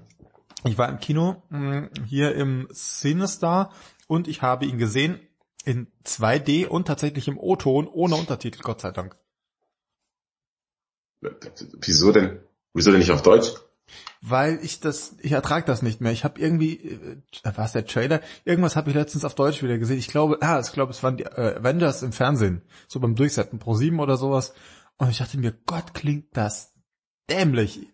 Ich 0.64 0.78
war 0.78 0.88
im 0.88 0.98
Kino 0.98 1.42
mh, 1.50 1.90
hier 2.06 2.34
im 2.34 2.68
Cinestar 2.72 3.72
und 4.06 4.28
ich 4.28 4.42
habe 4.42 4.64
ihn 4.64 4.78
gesehen 4.78 5.20
in 5.64 5.86
2D 6.04 6.66
und 6.66 6.86
tatsächlich 6.86 7.28
im 7.28 7.38
O-Ton 7.38 7.86
ohne 7.86 8.16
Untertitel, 8.16 8.62
Gott 8.62 8.80
sei 8.80 8.90
Dank. 8.90 9.16
Wieso 11.20 12.12
denn? 12.12 12.40
Wieso 12.74 12.90
denn 12.90 13.00
nicht 13.00 13.12
auf 13.12 13.22
Deutsch? 13.22 13.52
Weil 14.20 14.58
ich 14.62 14.80
das, 14.80 15.16
ich 15.20 15.32
ertrage 15.32 15.66
das 15.66 15.82
nicht 15.82 16.00
mehr. 16.00 16.12
Ich 16.12 16.24
habe 16.24 16.40
irgendwie, 16.40 16.76
äh, 16.76 17.16
war 17.42 17.66
es 17.66 17.72
der 17.72 17.86
Trailer? 17.86 18.20
Irgendwas 18.44 18.76
habe 18.76 18.90
ich 18.90 18.96
letztens 18.96 19.24
auf 19.24 19.34
Deutsch 19.34 19.62
wieder 19.62 19.78
gesehen. 19.78 19.98
Ich 19.98 20.08
glaube, 20.08 20.38
ah, 20.40 20.60
ich 20.60 20.72
glaube, 20.72 20.92
es 20.92 21.02
waren 21.02 21.18
die 21.18 21.24
äh, 21.24 21.56
Avengers 21.58 22.02
im 22.02 22.12
Fernsehen, 22.12 22.62
so 22.88 23.00
beim 23.00 23.14
Durchsetzen 23.14 23.58
Pro 23.58 23.74
7 23.74 24.00
oder 24.00 24.16
sowas. 24.16 24.54
Und 24.96 25.10
ich 25.10 25.18
dachte 25.18 25.38
mir, 25.38 25.52
Gott, 25.66 25.92
klingt 25.92 26.36
das 26.36 26.72
dämlich. 27.28 27.88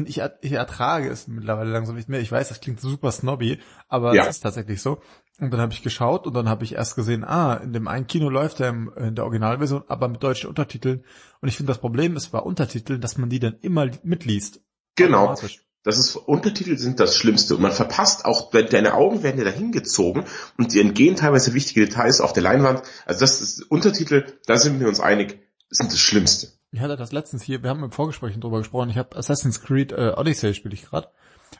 Und 0.00 0.08
ich, 0.08 0.22
ich 0.40 0.52
ertrage 0.52 1.10
es 1.10 1.28
mittlerweile 1.28 1.70
langsam 1.70 1.94
nicht 1.94 2.08
mehr. 2.08 2.20
Ich 2.20 2.32
weiß, 2.32 2.48
das 2.48 2.60
klingt 2.60 2.80
super 2.80 3.12
snobby, 3.12 3.58
aber 3.86 4.14
Ja. 4.14 4.22
es 4.22 4.36
ist 4.36 4.40
tatsächlich 4.40 4.80
so. 4.80 5.02
Und 5.38 5.52
dann 5.52 5.60
habe 5.60 5.74
ich 5.74 5.82
geschaut 5.82 6.26
und 6.26 6.34
dann 6.34 6.48
habe 6.48 6.64
ich 6.64 6.74
erst 6.74 6.96
gesehen, 6.96 7.22
ah, 7.22 7.54
in 7.54 7.74
dem 7.74 7.86
einen 7.86 8.06
Kino 8.06 8.30
läuft 8.30 8.60
er 8.60 8.70
im, 8.70 8.90
in 8.96 9.14
der 9.14 9.24
Originalversion, 9.24 9.84
aber 9.88 10.08
mit 10.08 10.22
deutschen 10.22 10.48
Untertiteln. 10.48 11.04
Und 11.42 11.48
ich 11.48 11.56
finde 11.56 11.70
das 11.70 11.78
Problem 11.78 12.16
ist 12.16 12.28
bei 12.28 12.38
Untertiteln, 12.38 13.02
dass 13.02 13.18
man 13.18 13.28
die 13.28 13.40
dann 13.40 13.58
immer 13.60 13.90
mitliest. 14.02 14.60
Genau. 14.96 15.34
Das 15.82 15.98
ist, 15.98 16.16
Untertitel 16.16 16.76
sind 16.78 16.98
das 16.98 17.16
Schlimmste. 17.16 17.56
Und 17.56 17.62
man 17.62 17.72
verpasst 17.72 18.24
auch, 18.24 18.50
deine 18.50 18.94
Augen 18.94 19.22
werden 19.22 19.38
ja 19.38 19.44
dahin 19.44 19.70
gezogen 19.70 20.24
und 20.56 20.72
dir 20.72 20.80
entgehen 20.82 21.16
teilweise 21.16 21.52
wichtige 21.52 21.86
Details 21.86 22.22
auf 22.22 22.32
der 22.32 22.42
Leinwand. 22.42 22.82
Also 23.04 23.20
das 23.20 23.40
ist, 23.42 23.62
Untertitel, 23.70 24.24
da 24.46 24.56
sind 24.56 24.80
wir 24.80 24.88
uns 24.88 25.00
einig, 25.00 25.40
sind 25.68 25.92
das 25.92 26.00
Schlimmste. 26.00 26.48
Ich 26.72 26.80
hatte 26.80 26.96
das 26.96 27.12
letztens 27.12 27.42
hier, 27.42 27.62
wir 27.62 27.70
haben 27.70 27.82
im 27.82 27.90
Vorgespräch 27.90 28.38
drüber 28.38 28.58
gesprochen, 28.58 28.90
ich 28.90 28.96
habe 28.96 29.16
Assassin's 29.16 29.60
Creed 29.60 29.92
äh, 29.92 30.14
Odyssey 30.16 30.54
spiele 30.54 30.74
ich 30.74 30.84
gerade 30.84 31.08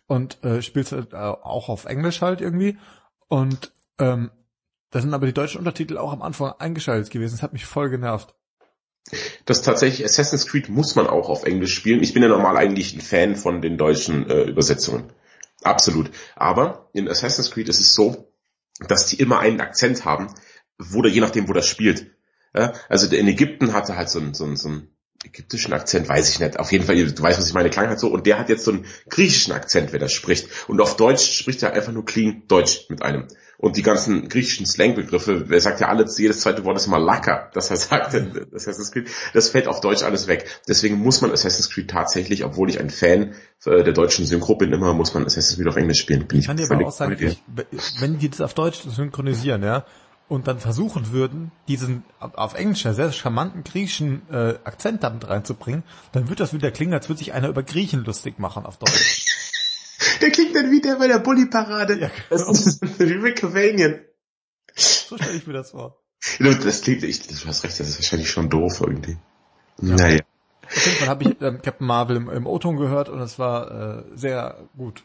und 0.07 0.43
äh, 0.45 0.63
spiel's 0.63 0.93
halt, 0.93 1.13
äh, 1.13 1.17
auch 1.17 1.69
auf 1.69 1.85
Englisch 1.85 2.23
halt 2.23 2.41
irgendwie 2.41 2.79
und 3.29 3.73
ähm, 3.99 4.31
da 4.91 5.01
sind 5.01 5.15
aber 5.15 5.27
die 5.27 5.33
deutschen 5.33 5.59
Untertitel 5.59 5.99
auch 5.99 6.13
am 6.13 6.23
Anfang 6.23 6.53
eingeschaltet 6.59 7.11
gewesen. 7.11 7.35
Das 7.35 7.43
hat 7.43 7.53
mich 7.53 7.65
voll 7.65 7.91
genervt. 7.91 8.35
Das 9.45 9.63
tatsächlich, 9.63 10.05
Assassin's 10.05 10.47
Creed 10.47 10.69
muss 10.69 10.97
man 10.97 11.07
auch 11.07 11.29
auf 11.29 11.45
Englisch 11.45 11.75
spielen. 11.75 12.03
Ich 12.03 12.13
bin 12.13 12.23
ja 12.23 12.29
normal 12.29 12.57
eigentlich 12.57 12.95
ein 12.95 13.01
Fan 13.01 13.37
von 13.37 13.63
den 13.63 13.79
deutschen 13.79 14.29
äh, 14.29 14.43
Übersetzungen. 14.43 15.13
Absolut. 15.63 16.11
Aber 16.37 16.91
in 16.93 17.09
Assassin's 17.09 17.51
Creed 17.51 17.69
ist 17.69 17.81
es 17.81 17.95
so, 17.95 18.33
dass 18.89 19.07
die 19.07 19.21
immer 19.21 19.39
einen 19.39 19.61
Akzent 19.61 20.05
haben, 20.05 20.35
wo 20.79 21.03
der, 21.03 21.13
je 21.13 21.21
nachdem, 21.21 21.49
wo 21.49 21.53
das 21.53 21.67
spielt. 21.67 22.17
Ja, 22.55 22.73
also 22.89 23.15
in 23.15 23.29
Ägypten 23.29 23.73
hatte 23.73 23.97
halt 23.97 24.11
so 24.11 24.19
einen, 24.19 24.35
so 24.35 24.45
einen, 24.45 24.57
so 24.57 24.69
einen 24.69 24.97
ägyptischen 25.25 25.73
Akzent, 25.73 26.09
weiß 26.09 26.31
ich 26.31 26.41
nicht. 26.41 26.59
Auf 26.59 26.73
jeden 26.73 26.85
Fall, 26.85 26.97
du 26.97 27.23
weißt, 27.23 27.39
was 27.39 27.47
ich 27.47 27.55
meine, 27.55 27.71
klang 27.71 27.89
halt 27.89 28.01
so. 28.01 28.09
Und 28.09 28.27
der 28.27 28.39
hat 28.39 28.49
jetzt 28.49 28.65
so 28.65 28.73
einen 28.73 28.87
griechischen 29.09 29.53
Akzent, 29.53 29.93
wenn 29.93 30.01
er 30.01 30.09
spricht. 30.09 30.49
Und 30.69 30.81
auf 30.81 30.97
Deutsch 30.97 31.39
spricht 31.39 31.63
er 31.63 31.75
einfach 31.75 31.93
nur 31.93 32.05
clean 32.05 32.43
Deutsch 32.49 32.87
mit 32.89 33.03
einem. 33.03 33.27
Und 33.59 33.77
die 33.77 33.83
ganzen 33.83 34.31
griechischen 34.31 34.65
Slangbegriffe, 34.65 35.47
er 35.51 35.61
sagt 35.61 35.81
ja 35.83 35.89
alles, 35.89 36.17
jedes 36.17 36.41
zweite 36.41 36.65
Wort 36.65 36.79
ist 36.79 36.87
mal 36.87 36.97
Lacker, 36.97 37.51
das 37.53 37.69
er 37.69 37.77
sagt 37.77 38.15
in 38.15 38.47
Assassin's 38.55 38.91
Creed. 38.91 39.11
Das 39.35 39.51
fällt 39.51 39.69
auf 39.69 39.83
Deutsch 39.83 40.03
alles 40.03 40.29
weg. 40.29 40.47
Deswegen 40.67 40.97
muss 40.97 41.21
man 41.21 41.31
Assassin's 41.31 41.69
Creed 41.69 41.91
tatsächlich, 41.91 42.43
obwohl 42.43 42.71
ich 42.71 42.81
ein 42.81 42.89
Fan 42.89 43.35
äh, 43.67 43.85
der 43.85 43.93
deutschen 43.93 44.25
Synchro 44.25 44.55
bin, 44.55 44.73
immer 44.73 44.95
muss 44.95 45.13
man 45.13 45.27
Assassin's 45.27 45.59
Creed 45.59 45.69
auf 45.69 45.77
Englisch 45.77 46.01
spielen. 46.01 46.27
Bin 46.27 46.39
Ich 46.39 46.47
kann 46.47 46.57
dir 46.57 46.71
aber 46.71 46.87
auch 46.87 46.91
sagen, 46.91 47.15
ich, 47.21 47.43
wenn 48.01 48.19
die 48.19 48.31
das 48.31 48.41
auf 48.41 48.55
Deutsch 48.55 48.81
synchronisieren, 48.81 49.63
ja, 49.63 49.85
und 50.31 50.47
dann 50.47 50.61
versuchen 50.61 51.11
würden, 51.11 51.51
diesen 51.67 52.05
auf 52.21 52.55
Englisch 52.55 52.85
ja 52.85 52.95
sehr 52.95 53.11
charmanten 53.11 53.65
griechischen 53.65 54.23
äh, 54.31 54.55
Akzent 54.63 55.03
damit 55.03 55.29
reinzubringen, 55.29 55.83
dann 56.13 56.29
wird 56.29 56.39
das 56.39 56.53
wieder 56.53 56.71
klingen, 56.71 56.95
als 56.95 57.09
würde 57.09 57.19
sich 57.19 57.33
einer 57.33 57.49
über 57.49 57.65
Griechen 57.65 58.05
lustig 58.05 58.39
machen 58.39 58.65
auf 58.65 58.79
Deutsch. 58.79 59.27
Der 60.23 60.31
klingt 60.31 60.55
dann 60.55 60.71
wieder 60.71 60.99
bei 60.99 61.09
der 61.09 61.19
Bully-Parade. 61.19 61.99
Ja, 61.99 62.11
Das 62.31 62.49
ist 62.49 62.81
wie 62.81 63.13
Rick 63.15 63.41
Cavanian. 63.41 64.01
So 64.75 65.17
stelle 65.17 65.37
ich 65.37 65.47
mir 65.47 65.53
das 65.53 65.73
vor. 65.73 66.01
Das 66.39 66.83
klingt, 66.83 67.03
ich, 67.03 67.27
du 67.27 67.35
hast 67.47 67.65
recht, 67.65 67.79
das 67.81 67.89
ist 67.89 67.99
wahrscheinlich 67.99 68.31
schon 68.31 68.49
doof 68.49 68.81
irgendwie. 68.81 69.19
Ja. 69.83 69.97
Naja. 69.97 70.21
Auf 70.65 70.87
jeden 70.87 70.99
Fall 70.99 71.09
habe 71.09 71.25
ich 71.25 71.43
ähm, 71.43 71.61
Captain 71.61 71.87
Marvel 71.87 72.17
im, 72.17 72.31
im 72.31 72.47
O-Ton 72.47 72.77
gehört 72.77 73.09
und 73.09 73.21
es 73.21 73.39
war 73.39 73.99
äh, 73.99 74.05
sehr 74.15 74.69
gut. 74.77 75.03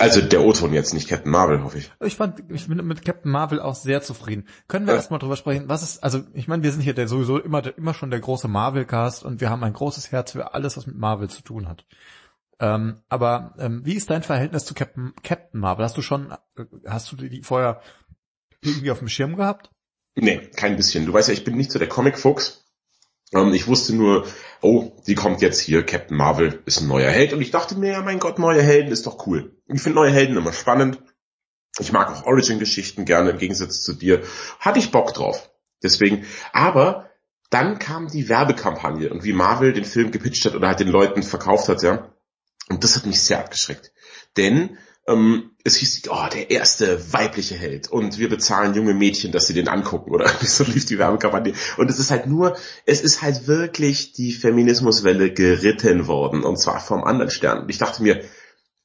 Also 0.00 0.20
der 0.20 0.42
O-Ton 0.42 0.72
jetzt, 0.72 0.92
nicht 0.92 1.08
Captain 1.08 1.30
Marvel, 1.30 1.62
hoffe 1.62 1.78
ich. 1.78 1.92
Ich 2.00 2.16
fand, 2.16 2.42
ich 2.50 2.66
bin 2.66 2.84
mit 2.84 3.04
Captain 3.04 3.30
Marvel 3.30 3.60
auch 3.60 3.76
sehr 3.76 4.02
zufrieden. 4.02 4.48
Können 4.66 4.86
wir 4.86 4.94
Ja. 4.94 4.98
erstmal 4.98 5.20
drüber 5.20 5.36
sprechen, 5.36 5.68
was 5.68 5.82
ist, 5.84 6.02
also 6.02 6.22
ich 6.32 6.48
meine, 6.48 6.64
wir 6.64 6.72
sind 6.72 6.80
hier 6.80 6.94
der 6.94 7.06
sowieso 7.06 7.38
immer, 7.38 7.64
immer 7.78 7.94
schon 7.94 8.10
der 8.10 8.18
große 8.18 8.48
Marvel-Cast 8.48 9.24
und 9.24 9.40
wir 9.40 9.50
haben 9.50 9.62
ein 9.62 9.72
großes 9.72 10.10
Herz 10.10 10.32
für 10.32 10.52
alles, 10.52 10.76
was 10.76 10.86
mit 10.88 10.96
Marvel 10.96 11.30
zu 11.30 11.42
tun 11.42 11.68
hat. 11.68 11.86
Ähm, 12.58 13.02
aber 13.08 13.54
ähm, 13.58 13.82
wie 13.84 13.94
ist 13.94 14.10
dein 14.10 14.22
Verhältnis 14.22 14.64
zu 14.64 14.74
Captain, 14.74 15.12
Captain 15.22 15.60
Marvel? 15.60 15.84
Hast 15.84 15.96
du 15.96 16.02
schon, 16.02 16.32
äh, 16.56 16.64
hast 16.86 17.12
du 17.12 17.16
die 17.16 17.42
vorher 17.42 17.80
irgendwie 18.62 18.90
auf 18.90 18.98
dem 18.98 19.08
Schirm 19.08 19.36
gehabt? 19.36 19.70
Nee, 20.16 20.38
kein 20.56 20.76
bisschen. 20.76 21.06
Du 21.06 21.12
weißt 21.12 21.28
ja, 21.28 21.34
ich 21.34 21.44
bin 21.44 21.56
nicht 21.56 21.70
so 21.72 21.78
der 21.78 21.88
Comic-Fuchs. 21.88 22.63
Ähm, 23.32 23.52
ich 23.54 23.66
wusste 23.66 23.94
nur, 23.94 24.26
oh, 24.60 24.92
die 25.06 25.14
kommt 25.14 25.40
jetzt 25.40 25.60
hier, 25.60 25.84
Captain 25.84 26.16
Marvel 26.16 26.62
ist 26.66 26.80
ein 26.80 26.88
neuer 26.88 27.10
Held. 27.10 27.32
Und 27.32 27.40
ich 27.40 27.50
dachte 27.50 27.76
mir, 27.76 27.92
ja, 27.92 28.02
mein 28.02 28.18
Gott, 28.18 28.38
neue 28.38 28.62
Helden 28.62 28.92
ist 28.92 29.06
doch 29.06 29.26
cool. 29.26 29.56
Ich 29.66 29.80
finde 29.80 29.96
neue 29.96 30.10
Helden 30.10 30.36
immer 30.36 30.52
spannend. 30.52 30.98
Ich 31.78 31.92
mag 31.92 32.10
auch 32.10 32.26
Origin-Geschichten 32.26 33.04
gerne, 33.04 33.30
im 33.30 33.38
Gegensatz 33.38 33.80
zu 33.80 33.94
dir. 33.94 34.22
Hatte 34.60 34.78
ich 34.78 34.92
Bock 34.92 35.12
drauf. 35.12 35.50
Deswegen, 35.82 36.24
aber 36.52 37.10
dann 37.50 37.78
kam 37.78 38.08
die 38.08 38.28
Werbekampagne 38.28 39.10
und 39.10 39.24
wie 39.24 39.32
Marvel 39.32 39.72
den 39.72 39.84
Film 39.84 40.10
gepitcht 40.10 40.44
hat 40.44 40.54
oder 40.54 40.68
halt 40.68 40.80
den 40.80 40.88
Leuten 40.88 41.22
verkauft 41.22 41.68
hat, 41.68 41.82
ja. 41.82 42.10
Und 42.68 42.82
das 42.84 42.96
hat 42.96 43.06
mich 43.06 43.20
sehr 43.20 43.38
abgeschreckt. 43.38 43.92
Denn 44.36 44.78
ähm, 45.06 45.50
es 45.64 45.76
hieß, 45.76 46.02
oh, 46.10 46.28
der 46.32 46.50
erste 46.50 47.12
weibliche 47.12 47.54
Held 47.54 47.88
und 47.90 48.18
wir 48.18 48.28
bezahlen 48.28 48.74
junge 48.74 48.94
Mädchen, 48.94 49.32
dass 49.32 49.46
sie 49.46 49.54
den 49.54 49.68
angucken 49.68 50.12
oder 50.12 50.28
so 50.40 50.64
lief 50.64 50.86
die 50.86 50.98
Werbekampagne. 50.98 51.54
Und 51.76 51.90
es 51.90 51.98
ist 51.98 52.10
halt 52.10 52.26
nur, 52.26 52.56
es 52.86 53.02
ist 53.02 53.22
halt 53.22 53.46
wirklich 53.46 54.12
die 54.12 54.32
Feminismuswelle 54.32 55.32
geritten 55.32 56.06
worden 56.06 56.42
und 56.42 56.58
zwar 56.58 56.80
vom 56.80 57.04
anderen 57.04 57.30
Stern. 57.30 57.62
Und 57.62 57.70
ich 57.70 57.78
dachte 57.78 58.02
mir, 58.02 58.22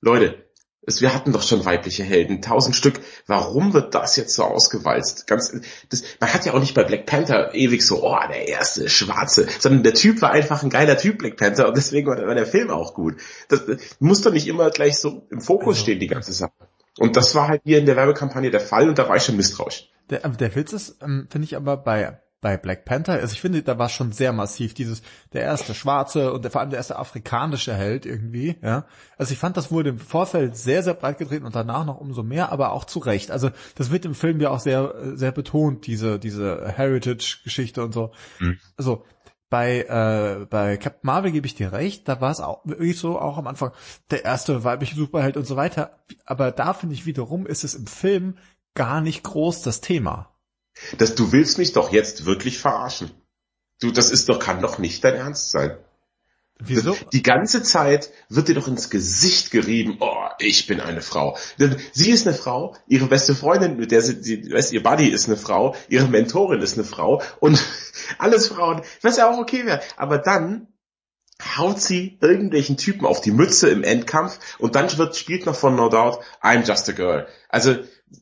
Leute, 0.01 0.48
es, 0.89 1.01
wir 1.01 1.13
hatten 1.13 1.31
doch 1.31 1.43
schon 1.43 1.63
weibliche 1.65 2.03
Helden, 2.03 2.41
tausend 2.41 2.75
Stück. 2.75 2.99
Warum 3.27 3.73
wird 3.73 3.95
das 3.95 4.15
jetzt 4.15 4.35
so 4.35 4.43
ausgewalzt? 4.43 5.27
Ganz, 5.27 5.53
das, 5.89 6.03
man 6.19 6.33
hat 6.33 6.45
ja 6.45 6.53
auch 6.53 6.59
nicht 6.59 6.73
bei 6.73 6.83
Black 6.83 7.05
Panther 7.05 7.53
ewig 7.53 7.85
so, 7.85 8.03
oh, 8.03 8.17
der 8.27 8.47
erste 8.47 8.89
Schwarze, 8.89 9.47
sondern 9.59 9.83
der 9.83 9.93
Typ 9.93 10.21
war 10.21 10.31
einfach 10.31 10.63
ein 10.63 10.69
geiler 10.69 10.97
Typ, 10.97 11.19
Black 11.19 11.37
Panther, 11.37 11.67
und 11.67 11.77
deswegen 11.77 12.07
war 12.07 12.15
der, 12.15 12.27
war 12.27 12.35
der 12.35 12.45
Film 12.45 12.69
auch 12.69 12.93
gut. 12.93 13.15
Das, 13.47 13.65
das 13.65 13.77
muss 13.99 14.21
doch 14.21 14.33
nicht 14.33 14.47
immer 14.47 14.69
gleich 14.71 14.97
so 14.97 15.25
im 15.29 15.41
Fokus 15.41 15.75
Also- 15.75 15.83
stehen, 15.83 15.99
die 15.99 16.07
ganze 16.07 16.33
Sache. 16.33 16.51
Und 16.97 17.15
das 17.15 17.33
war 17.33 17.47
halt 17.47 17.61
hier 17.63 17.77
in 17.77 17.85
der 17.85 17.95
Werbekampagne 17.95 18.51
der 18.51 18.59
Fall 18.59 18.89
und 18.89 18.99
da 18.99 19.07
war 19.07 19.15
ich 19.15 19.23
schon 19.23 19.37
misstrauisch. 19.37 19.89
Der, 20.09 20.19
der 20.27 20.55
Witz 20.55 20.73
ist, 20.73 20.97
ähm, 21.01 21.27
finde 21.29 21.45
ich 21.45 21.55
aber 21.55 21.77
bei 21.77 22.19
bei 22.41 22.55
Black 22.57 22.85
Panther, 22.85 23.13
also 23.13 23.33
ich 23.33 23.41
finde, 23.41 23.61
da 23.63 23.77
war 23.77 23.89
schon 23.89 24.11
sehr 24.11 24.31
massiv 24.31 24.73
dieses 24.73 25.01
der 25.33 25.41
erste 25.41 25.73
schwarze 25.73 26.31
und 26.31 26.45
vor 26.49 26.61
allem 26.61 26.69
der 26.69 26.77
erste 26.77 26.97
afrikanische 26.97 27.73
Held 27.73 28.05
irgendwie, 28.05 28.55
ja. 28.61 28.85
Also 29.17 29.33
ich 29.33 29.39
fand, 29.39 29.57
das 29.57 29.71
wurde 29.71 29.89
im 29.89 29.99
Vorfeld 29.99 30.55
sehr 30.55 30.81
sehr 30.81 30.93
breit 30.93 31.17
getreten 31.17 31.45
und 31.45 31.55
danach 31.55 31.85
noch 31.85 31.99
umso 31.99 32.23
mehr, 32.23 32.51
aber 32.51 32.71
auch 32.71 32.85
zu 32.85 32.99
Recht. 32.99 33.31
Also 33.31 33.49
das 33.75 33.91
wird 33.91 34.05
im 34.05 34.15
Film 34.15 34.39
ja 34.39 34.51
auch 34.51 34.59
sehr 34.59 34.93
sehr 35.15 35.31
betont 35.31 35.85
diese 35.85 36.17
diese 36.17 36.69
Heritage 36.69 37.39
Geschichte 37.43 37.83
und 37.83 37.93
so. 37.93 38.11
Mhm. 38.39 38.57
Also 38.77 39.03
bei, 39.49 39.81
äh, 39.81 40.45
bei 40.45 40.77
Captain 40.77 41.07
Marvel 41.07 41.31
gebe 41.31 41.47
ich 41.47 41.55
dir 41.55 41.71
recht, 41.71 42.07
da 42.07 42.21
war 42.21 42.31
es 42.31 42.39
auch 42.39 42.63
wirklich 42.65 42.99
so, 42.99 43.19
auch 43.19 43.37
am 43.37 43.47
Anfang, 43.47 43.71
der 44.11 44.23
erste 44.23 44.63
weibliche 44.63 44.95
Superheld 44.95 45.37
und 45.37 45.45
so 45.45 45.55
weiter. 45.55 45.99
Aber 46.25 46.51
da 46.51 46.73
finde 46.73 46.93
ich 46.93 47.05
wiederum, 47.05 47.47
ist 47.47 47.63
es 47.63 47.73
im 47.73 47.87
Film 47.87 48.37
gar 48.75 49.01
nicht 49.01 49.23
groß 49.23 49.63
das 49.63 49.81
Thema. 49.81 50.29
Das, 50.97 51.15
du 51.15 51.31
willst 51.31 51.57
mich 51.57 51.73
doch 51.73 51.91
jetzt 51.91 52.25
wirklich 52.25 52.59
verarschen. 52.59 53.11
Du, 53.81 53.91
das 53.91 54.11
ist 54.11 54.29
doch, 54.29 54.39
kann 54.39 54.61
doch 54.61 54.77
nicht 54.77 55.03
dein 55.03 55.15
Ernst 55.15 55.51
sein. 55.51 55.77
Wieso? 56.61 56.97
Die 57.13 57.23
ganze 57.23 57.63
Zeit 57.63 58.11
wird 58.27 58.49
dir 58.49 58.55
doch 58.55 58.67
ins 58.67 58.89
Gesicht 58.89 59.49
gerieben, 59.51 59.97
oh, 60.01 60.27
ich 60.39 60.67
bin 60.67 60.81
eine 60.81 61.01
Frau. 61.01 61.37
Denn 61.57 61.77
Sie 61.93 62.11
ist 62.11 62.27
eine 62.27 62.35
Frau, 62.35 62.75
ihre 62.85 63.07
beste 63.07 63.33
Freundin, 63.33 63.77
mit 63.77 63.91
der 63.91 64.01
sie, 64.01 64.21
sie 64.21 64.51
weißt, 64.51 64.73
ihr 64.73 64.83
Buddy 64.83 65.07
ist 65.07 65.27
eine 65.27 65.37
Frau, 65.37 65.75
ihre 65.87 66.09
Mentorin 66.09 66.61
ist 66.61 66.73
eine 66.73 66.83
Frau 66.83 67.21
und 67.39 67.57
alles 68.17 68.49
Frauen, 68.49 68.81
was 69.01 69.15
ja 69.15 69.31
auch 69.31 69.37
okay 69.37 69.65
wäre. 69.65 69.79
Aber 69.95 70.17
dann 70.17 70.67
haut 71.57 71.81
sie 71.81 72.17
irgendwelchen 72.21 72.77
Typen 72.77 73.05
auf 73.05 73.21
die 73.21 73.31
Mütze 73.31 73.69
im 73.69 73.83
Endkampf 73.83 74.39
und 74.59 74.75
dann 74.75 74.95
wird, 74.97 75.15
spielt 75.15 75.45
noch 75.45 75.55
von 75.55 75.75
No 75.75 75.89
Doubt 75.89 76.19
I'm 76.41 76.65
Just 76.65 76.89
a 76.89 76.91
Girl. 76.91 77.27
Also 77.47 77.75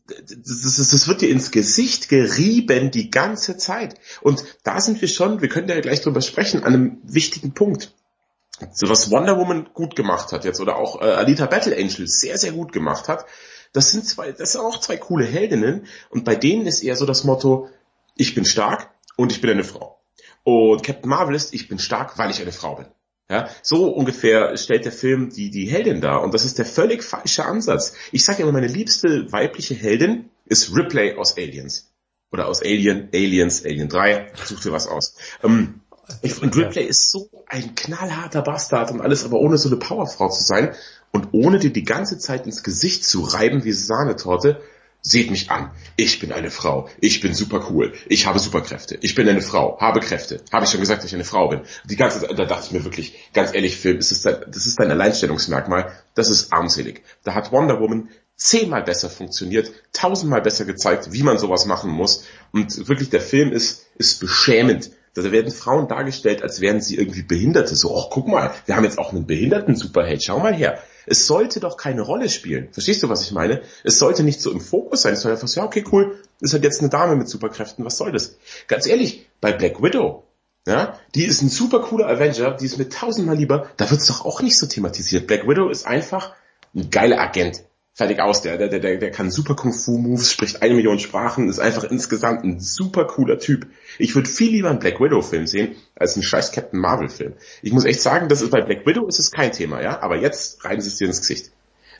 das, 0.07 0.61
das, 0.63 0.89
das 0.91 1.07
wird 1.07 1.21
dir 1.21 1.29
ins 1.29 1.51
Gesicht 1.51 2.09
gerieben 2.09 2.91
die 2.91 3.09
ganze 3.09 3.57
Zeit. 3.57 3.95
Und 4.21 4.43
da 4.63 4.81
sind 4.81 5.01
wir 5.01 5.07
schon, 5.07 5.41
wir 5.41 5.49
können 5.49 5.69
ja 5.69 5.79
gleich 5.79 6.01
drüber 6.01 6.21
sprechen, 6.21 6.63
an 6.63 6.73
einem 6.73 6.97
wichtigen 7.03 7.53
Punkt. 7.53 7.93
So 8.73 8.89
was 8.89 9.11
Wonder 9.11 9.37
Woman 9.37 9.69
gut 9.73 9.95
gemacht 9.95 10.31
hat 10.31 10.43
jetzt 10.43 10.59
oder 10.59 10.77
auch 10.77 11.01
äh, 11.01 11.05
Alita 11.05 11.45
Battle 11.45 11.75
Angel 11.75 12.07
sehr, 12.07 12.37
sehr 12.37 12.51
gut 12.51 12.71
gemacht 12.71 13.07
hat, 13.07 13.25
das 13.71 13.91
sind 13.91 14.07
zwei, 14.07 14.31
das 14.31 14.53
sind 14.53 14.61
auch 14.61 14.79
zwei 14.79 14.97
coole 14.97 15.25
Heldinnen 15.25 15.85
und 16.09 16.25
bei 16.25 16.35
denen 16.35 16.65
ist 16.65 16.81
eher 16.81 16.95
so 16.95 17.05
das 17.05 17.23
Motto, 17.23 17.69
ich 18.15 18.33
bin 18.33 18.45
stark 18.45 18.89
und 19.15 19.31
ich 19.31 19.41
bin 19.41 19.51
eine 19.51 19.63
Frau. 19.63 19.99
Und 20.43 20.81
Captain 20.81 21.09
Marvel 21.09 21.35
ist, 21.35 21.53
ich 21.53 21.67
bin 21.67 21.77
stark, 21.77 22.17
weil 22.17 22.31
ich 22.31 22.41
eine 22.41 22.51
Frau 22.51 22.75
bin. 22.75 22.87
Ja, 23.29 23.49
so 23.61 23.89
ungefähr 23.89 24.55
stellt 24.55 24.85
der 24.85 24.93
Film 24.93 25.29
die, 25.29 25.49
die 25.49 25.65
Heldin 25.65 25.99
dar. 25.99 26.23
Und 26.23 26.33
das 26.33 26.45
ist 26.45 26.57
der 26.57 26.65
völlig 26.65 27.03
falsche 27.03 27.45
Ansatz. 27.45 27.93
Ich 28.13 28.23
sage 28.23 28.43
immer, 28.43 28.53
meine 28.53 28.67
liebste 28.67 29.31
weibliche 29.31 29.73
Heldin 29.73 30.29
ist 30.45 30.73
Ripley 30.73 31.17
aus 31.17 31.37
Aliens. 31.37 31.91
Oder 32.31 32.47
aus 32.47 32.61
Alien, 32.61 33.09
Aliens, 33.13 33.65
Alien 33.65 33.89
3. 33.89 34.31
Such 34.45 34.61
dir 34.61 34.71
was 34.71 34.87
aus. 34.87 35.15
Ähm, 35.43 35.81
ich 36.21 36.35
finde, 36.35 36.57
Ripley 36.57 36.85
ist 36.85 37.11
so 37.11 37.29
ein 37.47 37.75
knallharter 37.75 38.41
Bastard 38.41 38.91
und 38.91 39.01
alles, 39.01 39.25
aber 39.25 39.39
ohne 39.39 39.57
so 39.57 39.67
eine 39.67 39.77
Powerfrau 39.77 40.29
zu 40.29 40.43
sein 40.43 40.73
und 41.11 41.29
ohne 41.33 41.59
dir 41.59 41.71
die 41.71 41.83
ganze 41.83 42.17
Zeit 42.17 42.45
ins 42.45 42.63
Gesicht 42.63 43.03
zu 43.03 43.21
reiben 43.21 43.65
wie 43.65 43.73
Sahnetorte, 43.73 44.61
seht 45.01 45.31
mich 45.31 45.49
an. 45.51 45.71
Ich 45.95 46.19
bin 46.19 46.31
eine 46.31 46.51
Frau. 46.51 46.89
Ich 46.99 47.21
bin 47.21 47.33
super 47.33 47.67
cool. 47.69 47.93
Ich 48.07 48.25
habe 48.25 48.39
Superkräfte. 48.39 48.97
Ich 49.01 49.15
bin 49.15 49.27
eine 49.27 49.41
Frau. 49.41 49.79
Habe 49.79 49.99
Kräfte. 49.99 50.41
Habe 50.51 50.65
ich 50.65 50.71
schon 50.71 50.81
gesagt, 50.81 50.99
dass 51.01 51.09
ich 51.09 51.15
eine 51.15 51.23
Frau 51.23 51.47
bin. 51.47 51.61
Die 51.85 51.95
ganze 51.95 52.19
Zeit, 52.19 52.37
da 52.37 52.45
dachte 52.45 52.65
ich 52.67 52.71
mir 52.71 52.83
wirklich, 52.83 53.31
ganz 53.33 53.53
ehrlich, 53.53 53.77
Film, 53.77 53.97
das 53.97 54.11
ist 54.11 54.25
dein, 54.25 54.37
das 54.47 54.65
ist 54.65 54.79
dein 54.79 54.91
Alleinstellungsmerkmal. 54.91 55.91
Das 56.15 56.29
ist 56.29 56.51
armselig. 56.51 57.03
Da 57.23 57.35
hat 57.35 57.51
Wonder 57.51 57.79
Woman 57.79 58.09
zehnmal 58.35 58.83
besser 58.83 59.09
funktioniert, 59.09 59.71
tausendmal 59.93 60.41
besser 60.41 60.65
gezeigt, 60.65 61.11
wie 61.11 61.23
man 61.23 61.39
sowas 61.39 61.65
machen 61.65 61.91
muss. 61.91 62.25
Und 62.51 62.87
wirklich, 62.87 63.09
der 63.09 63.21
Film 63.21 63.51
ist, 63.51 63.87
ist 63.95 64.19
beschämend. 64.19 64.91
Da 65.15 65.31
werden 65.31 65.51
Frauen 65.51 65.87
dargestellt, 65.87 66.43
als 66.43 66.61
wären 66.61 66.79
sie 66.79 66.95
irgendwie 66.95 67.23
Behinderte. 67.23 67.75
So, 67.75 67.95
oh, 67.95 68.07
guck 68.11 68.27
mal, 68.27 68.53
wir 68.67 68.75
haben 68.75 68.83
jetzt 68.83 68.99
auch 68.99 69.11
einen 69.11 69.25
behinderten 69.25 69.75
Superheld. 69.75 70.23
Schau 70.23 70.39
mal 70.39 70.53
her. 70.53 70.77
Es 71.07 71.25
sollte 71.25 71.59
doch 71.59 71.77
keine 71.77 72.01
Rolle 72.01 72.29
spielen. 72.29 72.67
Verstehst 72.71 73.01
du, 73.01 73.09
was 73.09 73.23
ich 73.23 73.31
meine? 73.31 73.61
Es 73.83 73.97
sollte 73.97 74.23
nicht 74.23 74.41
so 74.41 74.51
im 74.51 74.61
Fokus 74.61 75.01
sein. 75.01 75.13
Es 75.13 75.21
soll 75.21 75.31
einfach 75.31 75.47
so, 75.47 75.61
ja, 75.61 75.65
okay, 75.65 75.83
cool, 75.91 76.21
ist 76.39 76.53
halt 76.53 76.63
jetzt 76.63 76.81
eine 76.81 76.89
Dame 76.89 77.15
mit 77.15 77.27
Superkräften, 77.27 77.83
was 77.85 77.97
soll 77.97 78.11
das? 78.11 78.37
Ganz 78.67 78.85
ehrlich, 78.85 79.27
bei 79.41 79.51
Black 79.51 79.81
Widow, 79.81 80.23
ja, 80.67 80.99
die 81.15 81.23
ist 81.23 81.41
ein 81.41 81.49
super 81.49 81.79
cooler 81.79 82.07
Avenger, 82.07 82.51
die 82.51 82.65
ist 82.65 82.77
mir 82.77 82.89
tausendmal 82.89 83.37
lieber, 83.37 83.69
da 83.77 83.89
wird's 83.89 84.07
doch 84.07 84.25
auch 84.25 84.41
nicht 84.41 84.57
so 84.57 84.67
thematisiert. 84.67 85.25
Black 85.25 85.47
Widow 85.47 85.69
ist 85.69 85.87
einfach 85.87 86.33
ein 86.75 86.89
geiler 86.89 87.19
Agent 87.19 87.63
fertig 87.97 88.19
aus. 88.19 88.43
Der, 88.43 88.57
der, 88.57 88.69
der, 88.69 88.97
der 88.97 89.11
kann 89.11 89.31
super 89.31 89.55
Kung-Fu-Moves, 89.55 90.31
spricht 90.31 90.61
eine 90.61 90.75
Million 90.75 90.99
Sprachen, 90.99 91.49
ist 91.49 91.57
einfach 91.57 91.83
insgesamt 91.83 92.43
ein 92.43 92.59
super 92.59 93.05
cooler 93.05 93.39
Typ. 93.39 93.65
Ich 93.97 94.13
würde 94.13 94.29
viel 94.29 94.51
lieber 94.51 94.69
einen 94.69 94.77
Black 94.77 95.01
Widow-Film 95.01 95.47
sehen, 95.47 95.75
als 95.95 96.15
einen 96.15 96.21
scheiß 96.21 96.51
Captain 96.51 96.79
Marvel-Film. 96.79 97.33
Ich 97.63 97.73
muss 97.73 97.85
echt 97.85 98.01
sagen, 98.01 98.29
das 98.29 98.43
ist 98.43 98.51
bei 98.51 98.61
Black 98.61 98.85
Widow 98.85 99.07
ist 99.07 99.17
es 99.17 99.31
kein 99.31 99.51
Thema, 99.51 99.81
ja, 99.81 99.99
aber 100.01 100.15
jetzt 100.17 100.63
reiben 100.63 100.79
sie 100.79 100.89
es 100.89 100.97
dir 100.97 101.07
ins 101.07 101.21
Gesicht. 101.21 101.51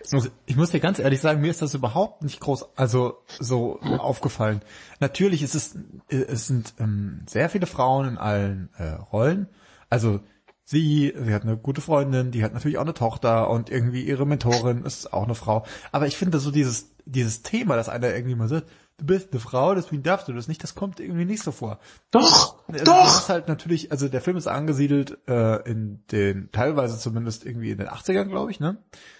Ich 0.06 0.14
muss, 0.14 0.30
ich 0.46 0.56
muss 0.56 0.70
dir 0.70 0.80
ganz 0.80 1.00
ehrlich 1.00 1.20
sagen, 1.20 1.42
mir 1.42 1.50
ist 1.50 1.64
das 1.64 1.74
überhaupt 1.74 2.22
nicht 2.22 2.40
groß, 2.40 2.68
also 2.76 3.18
so 3.40 3.80
aufgefallen. 3.82 4.62
Natürlich 5.00 5.42
ist 5.42 5.56
es, 5.56 5.76
es 6.10 6.46
sind 6.46 6.76
ähm, 6.80 7.24
sehr 7.26 7.50
viele 7.50 7.66
Frauen 7.66 8.10
in 8.10 8.18
allen 8.20 8.70
äh, 8.78 8.84
Rollen. 9.12 9.48
Also 9.90 10.20
sie, 10.68 11.14
sie 11.18 11.34
hat 11.34 11.44
eine 11.44 11.58
gute 11.58 11.80
Freundin, 11.82 12.32
die 12.32 12.44
hat 12.44 12.54
natürlich 12.54 12.78
auch 12.78 12.84
eine 12.84 12.94
Tochter 12.94 13.50
und 13.50 13.70
irgendwie 13.70 14.02
ihre 14.02 14.28
Mentorin 14.28 14.84
ist 14.84 15.14
auch 15.14 15.24
eine 15.24 15.34
Frau. 15.34 15.66
Aber 15.94 16.08
ich 16.08 16.18
finde 16.18 16.40
so 16.40 16.52
dieses, 16.52 16.92
dieses 17.06 17.42
Thema, 17.42 17.78
dass 17.78 17.88
einer 17.88 18.14
irgendwie 18.14 18.36
mal 18.36 18.50
sagt, 18.50 18.68
du 18.98 19.06
bist 19.06 19.32
eine 19.32 19.40
Frau, 19.40 19.76
deswegen 19.76 20.04
darfst 20.04 20.28
du 20.28 20.34
das 20.34 20.50
nicht, 20.50 20.62
das 20.62 20.76
kommt 20.76 21.00
irgendwie 21.00 21.24
nicht 21.24 21.42
so 21.42 21.54
vor. 21.54 21.80
Doch, 22.12 22.68
also 22.68 22.84
doch. 22.84 23.06
Das 23.06 23.20
ist 23.20 23.30
halt 23.30 23.48
natürlich, 23.48 23.92
also 23.92 24.10
der 24.10 24.20
Film 24.20 24.36
ist 24.36 24.48
angesiedelt 24.48 25.18
äh, 25.28 25.70
in 25.70 26.04
den, 26.12 26.52
teilweise 26.52 27.00
zumindest 27.00 27.46
irgendwie 27.46 27.72
in 27.72 27.78
den 27.78 27.88
80ern, 27.88 28.26
glaube 28.26 28.52
ich, 28.52 28.60
ne? 28.60 28.78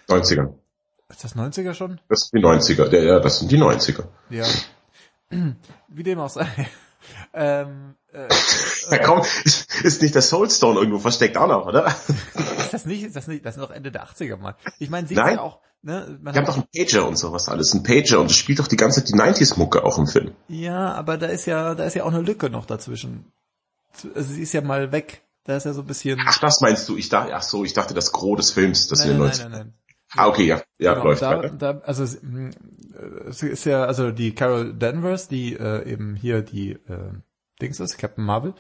90ern. 0.10 0.54
Ist 1.10 1.24
das 1.24 1.38
90er 1.38 1.74
schon? 1.74 2.02
Das 2.10 2.28
sind 2.28 2.42
die 2.42 2.46
90er, 2.46 2.94
ja, 2.94 3.04
ja, 3.04 3.20
das 3.22 3.40
sind 3.40 3.50
die 3.50 3.58
90er. 3.58 4.04
Ja. 4.30 4.46
Wie 5.88 6.04
dem 6.04 6.20
auch 6.20 6.30
sei. 6.30 6.46
Ähm, 7.34 7.96
äh, 8.14 8.28
ja, 8.92 8.98
komm, 9.00 9.22
ist 9.84 10.02
nicht 10.02 10.16
der 10.16 10.22
Soulstone 10.22 10.80
irgendwo 10.80 11.00
versteckt 11.00 11.38
auch 11.38 11.48
noch, 11.48 11.66
oder? 11.66 11.88
Ist 11.88 12.74
das 12.74 12.86
nicht, 12.86 13.04
ist 13.04 13.16
das 13.16 13.28
nicht, 13.28 13.46
das 13.46 13.56
ist 13.56 13.62
noch 13.62 13.72
Ende 13.72 13.92
der 13.92 14.06
80er 14.06 14.38
mal. 14.38 14.56
Ich 14.80 14.90
meine, 14.90 15.08
sie 15.08 15.14
ist 15.14 15.20
Nein. 15.20 15.36
ja 15.36 15.42
auch, 15.42 15.60
ne, 15.82 16.18
man 16.22 16.34
Die 16.34 16.40
haben 16.40 16.46
doch 16.46 16.56
einen 16.56 16.68
Pager 16.74 17.08
und 17.08 17.18
sowas 17.18 17.50
alles, 17.50 17.74
einen 17.74 17.84
Pager 17.84 18.20
und 18.20 18.32
es 18.32 18.38
spielt 18.38 18.60
doch 18.60 18.68
die 18.68 18.76
ganze 18.76 19.04
Zeit 19.04 19.10
die 19.10 19.14
90s-Mucke 19.14 19.84
auch 19.84 19.98
im 19.98 20.08
Film. 20.08 20.34
Ja, 20.48 20.94
aber 20.94 21.18
da 21.18 21.28
ist 21.28 21.46
ja, 21.46 21.76
da 21.76 21.84
ist 21.84 21.96
ja 21.96 22.04
auch 22.04 22.14
eine 22.14 22.22
Lücke 22.22 22.50
noch 22.50 22.66
dazwischen. 22.66 23.32
Also 24.16 24.34
sie 24.34 24.44
ist 24.44 24.54
ja 24.54 24.62
mal 24.62 24.92
weg. 24.92 25.24
Da 25.44 25.56
ist 25.56 25.66
ja 25.66 25.74
so 25.74 25.82
ein 25.82 25.88
bisschen. 25.88 26.20
Ach, 26.26 26.38
das 26.40 26.60
meinst 26.60 26.90
du? 26.90 26.98
Ich 26.98 27.08
dachte, 27.08 27.34
ach 27.34 27.42
so, 27.42 27.64
ich 27.64 27.74
dachte 27.74 27.94
das 27.94 28.12
Gros 28.12 28.38
des 28.38 28.52
Films, 28.52 28.88
das 28.90 29.00
nein, 29.00 29.12
in 29.12 29.14
den 29.14 29.20
nein, 29.20 29.28
90 29.30 29.44
nein, 29.44 29.52
nein, 29.52 29.62
nein. 29.62 29.74
Ah, 30.16 30.28
okay, 30.28 30.46
ja, 30.46 30.62
ja, 30.80 30.94
Genau, 30.94 31.06
läuft 31.06 31.22
da, 31.22 31.42
da, 31.50 31.82
also 31.86 32.04
es, 32.04 32.22
mh, 32.22 32.52
es 33.30 33.44
ist 33.44 33.66
ja, 33.66 33.86
also 33.86 34.12
die 34.12 34.34
Carol 34.34 34.74
Danvers, 34.74 35.28
die 35.28 35.54
äh, 35.54 35.90
eben 35.90 36.16
hier 36.16 36.42
die 36.42 36.72
äh, 36.72 37.14
Dings 37.62 37.80
ist, 37.80 37.98
Captain 37.98 38.24
Marvel. 38.24 38.54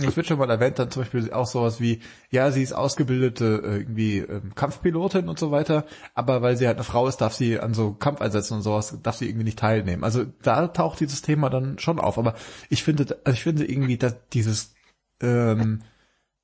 Es 0.00 0.16
wird 0.16 0.26
schon 0.26 0.38
mal 0.38 0.48
erwähnt, 0.48 0.78
dann 0.78 0.92
zum 0.92 1.02
Beispiel 1.02 1.32
auch 1.32 1.46
sowas 1.46 1.80
wie, 1.80 2.00
ja, 2.30 2.52
sie 2.52 2.62
ist 2.62 2.72
ausgebildete 2.72 3.62
äh, 3.64 3.76
irgendwie 3.78 4.18
ähm, 4.18 4.54
Kampfpilotin 4.54 5.28
und 5.28 5.40
so 5.40 5.50
weiter, 5.50 5.86
aber 6.14 6.40
weil 6.40 6.56
sie 6.56 6.68
halt 6.68 6.76
eine 6.76 6.84
Frau 6.84 7.08
ist, 7.08 7.16
darf 7.16 7.34
sie 7.34 7.58
an 7.58 7.74
so 7.74 7.94
Kampfeinsätzen 7.94 8.58
und 8.58 8.62
sowas, 8.62 8.96
darf 9.02 9.16
sie 9.16 9.26
irgendwie 9.26 9.44
nicht 9.44 9.58
teilnehmen. 9.58 10.04
Also 10.04 10.24
da 10.42 10.68
taucht 10.68 11.00
dieses 11.00 11.22
Thema 11.22 11.50
dann 11.50 11.80
schon 11.80 11.98
auf. 11.98 12.16
Aber 12.16 12.34
ich 12.68 12.84
finde, 12.84 13.18
also 13.24 13.34
ich 13.34 13.42
finde 13.42 13.64
irgendwie, 13.64 13.98
dass 13.98 14.16
dieses 14.28 14.74
ähm, 15.20 15.82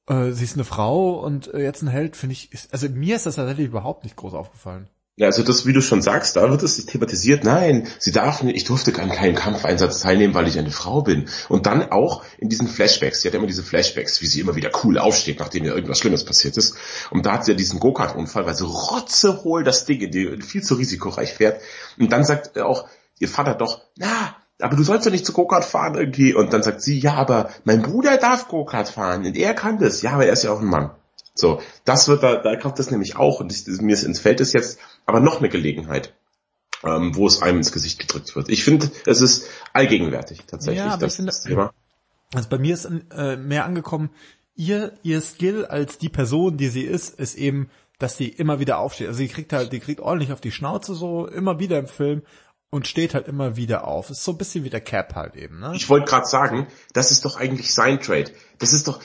äh, 0.08 0.32
sie 0.32 0.44
ist 0.44 0.54
eine 0.54 0.64
Frau 0.64 1.20
und 1.20 1.52
äh, 1.54 1.62
jetzt 1.62 1.82
ein 1.82 1.88
Held, 1.88 2.16
finde 2.16 2.32
ich, 2.32 2.52
ist, 2.52 2.72
also 2.72 2.88
mir 2.88 3.16
ist 3.16 3.26
das 3.26 3.36
tatsächlich 3.36 3.68
überhaupt 3.68 4.04
nicht 4.04 4.16
groß 4.16 4.34
aufgefallen. 4.34 4.88
Ja, 5.16 5.28
also 5.28 5.44
das, 5.44 5.64
wie 5.64 5.72
du 5.72 5.80
schon 5.80 6.02
sagst, 6.02 6.34
da 6.34 6.50
wird 6.50 6.64
es 6.64 6.86
thematisiert, 6.86 7.44
nein, 7.44 7.86
sie 8.00 8.10
darf 8.10 8.42
nicht, 8.42 8.56
ich 8.56 8.64
durfte 8.64 9.00
an 9.00 9.10
keinem 9.10 9.36
Kampfeinsatz 9.36 10.00
teilnehmen, 10.00 10.34
weil 10.34 10.48
ich 10.48 10.58
eine 10.58 10.72
Frau 10.72 11.02
bin. 11.02 11.28
Und 11.48 11.66
dann 11.66 11.92
auch 11.92 12.24
in 12.36 12.48
diesen 12.48 12.66
Flashbacks, 12.66 13.20
sie 13.20 13.28
hat 13.28 13.34
immer 13.34 13.46
diese 13.46 13.62
Flashbacks, 13.62 14.22
wie 14.22 14.26
sie 14.26 14.40
immer 14.40 14.56
wieder 14.56 14.72
cool 14.82 14.98
aufsteht, 14.98 15.38
nachdem 15.38 15.64
ihr 15.64 15.72
irgendwas 15.72 16.00
Schlimmes 16.00 16.24
passiert 16.24 16.56
ist. 16.56 16.76
Und 17.10 17.26
da 17.26 17.34
hat 17.34 17.44
sie 17.44 17.52
ja 17.52 17.56
diesen 17.56 17.78
Go-Kart-Unfall, 17.78 18.44
weil 18.44 18.56
sie 18.56 18.66
rotzehohl 18.66 19.62
das 19.62 19.84
Ding 19.84 20.00
in 20.00 20.10
die, 20.10 20.42
viel 20.42 20.64
zu 20.64 20.74
risikoreich 20.74 21.32
fährt. 21.32 21.60
Und 21.96 22.10
dann 22.10 22.24
sagt 22.24 22.58
auch 22.58 22.88
ihr 23.20 23.28
Vater 23.28 23.54
doch, 23.54 23.82
na, 23.96 24.34
aber 24.60 24.74
du 24.74 24.82
sollst 24.82 25.06
doch 25.06 25.12
nicht 25.12 25.26
zu 25.26 25.32
Go-Kart 25.32 25.64
fahren 25.64 25.94
irgendwie. 25.94 26.34
Und 26.34 26.52
dann 26.52 26.64
sagt 26.64 26.82
sie, 26.82 26.98
ja, 26.98 27.14
aber 27.14 27.50
mein 27.62 27.82
Bruder 27.82 28.16
darf 28.16 28.48
Go-Kart 28.48 28.88
fahren 28.88 29.24
und 29.24 29.36
er 29.36 29.54
kann 29.54 29.78
das. 29.78 30.02
Ja, 30.02 30.14
aber 30.14 30.26
er 30.26 30.32
ist 30.32 30.42
ja 30.42 30.50
auch 30.50 30.60
ein 30.60 30.66
Mann. 30.66 30.90
So, 31.34 31.60
das 31.84 32.08
wird 32.08 32.22
da, 32.22 32.36
da 32.36 32.56
kommt 32.56 32.78
das 32.78 32.90
nämlich 32.90 33.16
auch 33.16 33.40
und 33.40 33.52
ich, 33.52 33.66
mir 33.80 33.92
ist 33.92 34.04
ins 34.04 34.20
Feld 34.20 34.40
ist 34.40 34.52
jetzt 34.52 34.78
aber 35.04 35.20
noch 35.20 35.40
eine 35.40 35.48
Gelegenheit, 35.48 36.14
ähm, 36.84 37.16
wo 37.16 37.26
es 37.26 37.42
einem 37.42 37.58
ins 37.58 37.72
Gesicht 37.72 37.98
gedrückt 37.98 38.36
wird. 38.36 38.48
Ich 38.48 38.62
finde, 38.62 38.90
es 39.04 39.20
ist 39.20 39.48
allgegenwärtig 39.72 40.44
tatsächlich 40.46 40.84
Ja, 40.84 40.96
das, 40.96 41.16
das 41.16 41.42
Thema. 41.42 41.72
Also 42.32 42.48
bei 42.48 42.58
mir 42.58 42.74
ist 42.74 42.88
äh, 43.10 43.36
mehr 43.36 43.64
angekommen, 43.64 44.10
ihr, 44.54 44.92
ihr 45.02 45.20
Skill 45.20 45.66
als 45.66 45.98
die 45.98 46.08
Person, 46.08 46.56
die 46.56 46.68
sie 46.68 46.82
ist, 46.82 47.18
ist 47.18 47.34
eben, 47.34 47.68
dass 47.98 48.16
sie 48.16 48.28
immer 48.28 48.60
wieder 48.60 48.78
aufsteht. 48.78 49.08
Also 49.08 49.18
sie 49.18 49.28
kriegt 49.28 49.52
halt, 49.52 49.72
die 49.72 49.80
kriegt 49.80 50.00
ordentlich 50.00 50.32
auf 50.32 50.40
die 50.40 50.52
Schnauze 50.52 50.94
so, 50.94 51.26
immer 51.26 51.58
wieder 51.58 51.78
im 51.78 51.88
Film 51.88 52.22
und 52.70 52.86
steht 52.86 53.14
halt 53.14 53.28
immer 53.28 53.56
wieder 53.56 53.86
auf. 53.86 54.10
Ist 54.10 54.24
so 54.24 54.32
ein 54.32 54.38
bisschen 54.38 54.64
wie 54.64 54.70
der 54.70 54.80
Cap 54.80 55.14
halt 55.14 55.36
eben, 55.36 55.60
ne? 55.60 55.72
Ich 55.74 55.88
wollte 55.88 56.06
gerade 56.06 56.26
sagen, 56.26 56.66
das 56.92 57.10
ist 57.10 57.24
doch 57.24 57.36
eigentlich 57.36 57.72
sein 57.72 58.00
Trade. 58.00 58.32
Das 58.58 58.72
ist 58.72 58.88
doch 58.88 59.00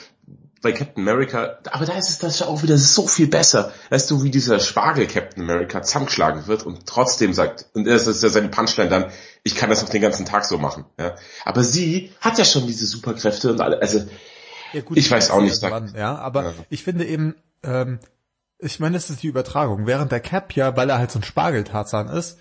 bei 0.62 0.72
Captain 0.72 1.08
America, 1.08 1.58
aber 1.70 1.86
da 1.86 1.94
ist 1.94 2.10
es 2.10 2.18
das 2.18 2.38
ja 2.40 2.46
auch 2.46 2.62
wieder 2.62 2.76
so 2.76 3.06
viel 3.06 3.28
besser. 3.28 3.72
Weißt 3.88 4.10
du, 4.10 4.22
wie 4.22 4.30
dieser 4.30 4.60
Spargel 4.60 5.06
Captain 5.06 5.42
America 5.42 5.82
zusammengeschlagen 5.82 6.46
wird 6.46 6.64
und 6.64 6.86
trotzdem 6.86 7.32
sagt, 7.32 7.66
und 7.74 7.86
das 7.86 8.06
ist 8.06 8.22
ja 8.22 8.28
seine 8.28 8.48
Punchline 8.48 8.90
dann, 8.90 9.06
ich 9.42 9.54
kann 9.54 9.70
das 9.70 9.80
noch 9.82 9.88
den 9.88 10.02
ganzen 10.02 10.26
Tag 10.26 10.44
so 10.44 10.58
machen. 10.58 10.84
Ja. 10.98 11.14
Aber 11.44 11.64
sie 11.64 12.12
hat 12.20 12.36
ja 12.38 12.44
schon 12.44 12.66
diese 12.66 12.86
Superkräfte 12.86 13.50
und 13.52 13.60
alle, 13.60 13.80
also 13.80 14.00
Ja, 14.72 14.82
gut, 14.82 14.98
Ich 14.98 15.10
weiß 15.10 15.30
auch 15.30 15.40
nicht, 15.40 15.62
irgendwann, 15.62 15.94
ja, 15.96 16.16
aber 16.16 16.44
Ja. 16.44 16.54
ich 16.68 16.84
finde 16.84 17.06
eben, 17.06 17.34
ähm, 17.62 17.98
ich 18.58 18.78
meine, 18.80 18.94
das 18.94 19.08
ist 19.08 19.22
die 19.22 19.28
Übertragung. 19.28 19.86
Während 19.86 20.12
der 20.12 20.20
Cap 20.20 20.54
ja, 20.54 20.76
weil 20.76 20.90
er 20.90 20.98
halt 20.98 21.10
so 21.10 21.18
ein 21.18 21.24
Spargeltarzan 21.24 22.08
ist, 22.08 22.38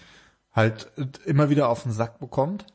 halt 0.51 0.91
immer 1.25 1.49
wieder 1.49 1.69
auf 1.69 1.83
den 1.83 1.93
Sack 1.93 2.19
bekommt, 2.19 2.65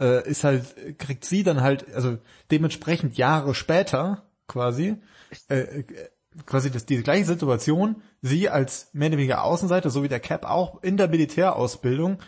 äh, 0.00 0.26
ist 0.26 0.44
halt, 0.44 0.98
kriegt 0.98 1.26
sie 1.26 1.42
dann 1.42 1.60
halt, 1.60 1.94
also 1.94 2.16
dementsprechend 2.50 3.18
Jahre 3.18 3.54
später 3.54 4.22
quasi, 4.54 4.96
äh, 5.48 5.82
quasi 6.46 6.70
das, 6.70 6.86
die 6.86 7.02
gleiche 7.02 7.24
Situation, 7.24 8.02
sie 8.22 8.48
als 8.48 8.88
mehr 8.92 9.08
oder 9.08 9.18
weniger 9.18 9.42
Außenseiter, 9.42 9.90
so 9.90 10.04
wie 10.04 10.08
der 10.08 10.20
Cap 10.20 10.44
auch 10.44 10.80
in 10.82 10.96
der 10.96 11.08
Militärausbildung, 11.08 12.18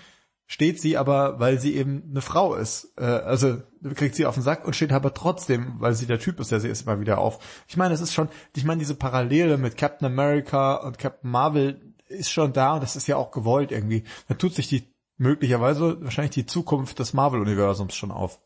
steht 0.46 0.80
sie 0.80 0.96
aber, 0.96 1.38
weil 1.38 1.60
sie 1.60 1.76
eben 1.76 2.02
eine 2.10 2.20
Frau 2.20 2.56
ist. 2.56 2.94
Äh, 2.96 3.04
also 3.04 3.62
kriegt 3.94 4.16
sie 4.16 4.26
auf 4.26 4.34
den 4.34 4.42
Sack 4.42 4.66
und 4.66 4.74
steht 4.74 4.90
aber 4.92 5.14
trotzdem, 5.14 5.74
weil 5.78 5.94
sie 5.94 6.06
der 6.06 6.18
Typ 6.18 6.40
ist, 6.40 6.50
der 6.50 6.58
sie 6.58 6.68
ist 6.68 6.82
immer 6.82 6.98
wieder 6.98 7.18
auf. 7.18 7.38
Ich 7.68 7.76
meine, 7.76 7.94
es 7.94 8.00
ist 8.00 8.12
schon, 8.12 8.28
ich 8.56 8.64
meine, 8.64 8.80
diese 8.80 8.96
Parallele 8.96 9.56
mit 9.56 9.76
Captain 9.76 10.06
America 10.06 10.74
und 10.74 10.98
Captain 10.98 11.30
Marvel 11.30 11.94
ist 12.08 12.30
schon 12.30 12.52
da 12.52 12.74
und 12.74 12.82
das 12.82 12.96
ist 12.96 13.06
ja 13.06 13.16
auch 13.16 13.30
gewollt 13.30 13.70
irgendwie. 13.70 14.02
Da 14.28 14.34
tut 14.34 14.54
sich 14.54 14.66
die 14.66 14.92
möglicherweise 15.16 16.02
wahrscheinlich 16.02 16.34
die 16.34 16.46
Zukunft 16.46 16.98
des 16.98 17.14
Marvel-Universums 17.14 17.94
schon 17.94 18.10
auf. 18.10 18.40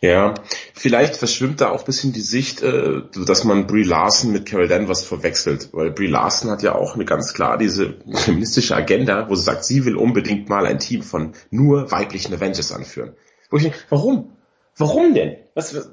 Ja, 0.00 0.34
vielleicht 0.74 1.16
verschwimmt 1.16 1.60
da 1.60 1.70
auch 1.70 1.80
ein 1.80 1.86
bisschen 1.86 2.12
die 2.12 2.20
Sicht, 2.20 2.62
äh, 2.62 3.02
dass 3.26 3.44
man 3.44 3.66
Brie 3.66 3.84
Larson 3.84 4.32
mit 4.32 4.46
Carol 4.46 4.68
Danvers 4.68 5.04
verwechselt, 5.04 5.68
weil 5.72 5.90
Brie 5.90 6.08
Larson 6.08 6.50
hat 6.50 6.62
ja 6.62 6.74
auch 6.74 6.94
eine 6.94 7.04
ganz 7.04 7.32
klar 7.34 7.56
diese 7.56 7.94
feministische 8.12 8.74
Agenda, 8.74 9.28
wo 9.28 9.34
sie 9.34 9.44
sagt, 9.44 9.64
sie 9.64 9.84
will 9.84 9.96
unbedingt 9.96 10.48
mal 10.48 10.66
ein 10.66 10.78
Team 10.78 11.02
von 11.02 11.32
nur 11.50 11.90
weiblichen 11.90 12.34
Avengers 12.34 12.72
anführen. 12.72 13.14
Wo 13.50 13.56
ich 13.56 13.62
denke, 13.62 13.78
warum? 13.88 14.32
Warum 14.76 15.14
denn? 15.14 15.36
Was, 15.54 15.74
was, 15.74 15.90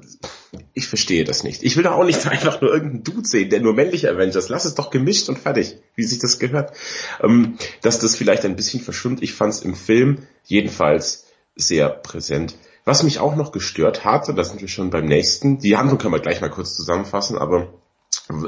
ich 0.72 0.88
verstehe 0.88 1.24
das 1.24 1.44
nicht. 1.44 1.62
Ich 1.62 1.76
will 1.76 1.84
da 1.84 1.92
auch 1.92 2.04
nicht 2.04 2.26
einfach 2.26 2.60
nur 2.60 2.72
irgendeinen 2.72 3.04
Dude 3.04 3.28
sehen, 3.28 3.50
der 3.50 3.60
nur 3.60 3.74
männliche 3.74 4.10
Avengers. 4.10 4.48
Lass 4.48 4.64
es 4.64 4.74
doch 4.74 4.90
gemischt 4.90 5.28
und 5.28 5.38
fertig, 5.38 5.76
wie 5.94 6.02
sich 6.02 6.18
das 6.18 6.38
gehört. 6.38 6.76
Ähm, 7.22 7.58
dass 7.82 7.98
das 7.98 8.16
vielleicht 8.16 8.44
ein 8.44 8.56
bisschen 8.56 8.80
verschwimmt. 8.80 9.22
Ich 9.22 9.34
fand 9.34 9.52
es 9.52 9.62
im 9.62 9.74
Film 9.74 10.26
jedenfalls 10.44 11.26
sehr 11.54 11.90
präsent. 11.90 12.56
Was 12.90 13.04
mich 13.04 13.20
auch 13.20 13.36
noch 13.36 13.52
gestört 13.52 14.04
hat, 14.04 14.28
und 14.28 14.34
das 14.34 14.48
sind 14.48 14.60
wir 14.60 14.66
schon 14.66 14.90
beim 14.90 15.04
nächsten, 15.04 15.60
die 15.60 15.76
Handlung 15.76 15.96
können 15.96 16.12
wir 16.12 16.18
gleich 16.18 16.40
mal 16.40 16.50
kurz 16.50 16.74
zusammenfassen, 16.74 17.38
aber 17.38 17.72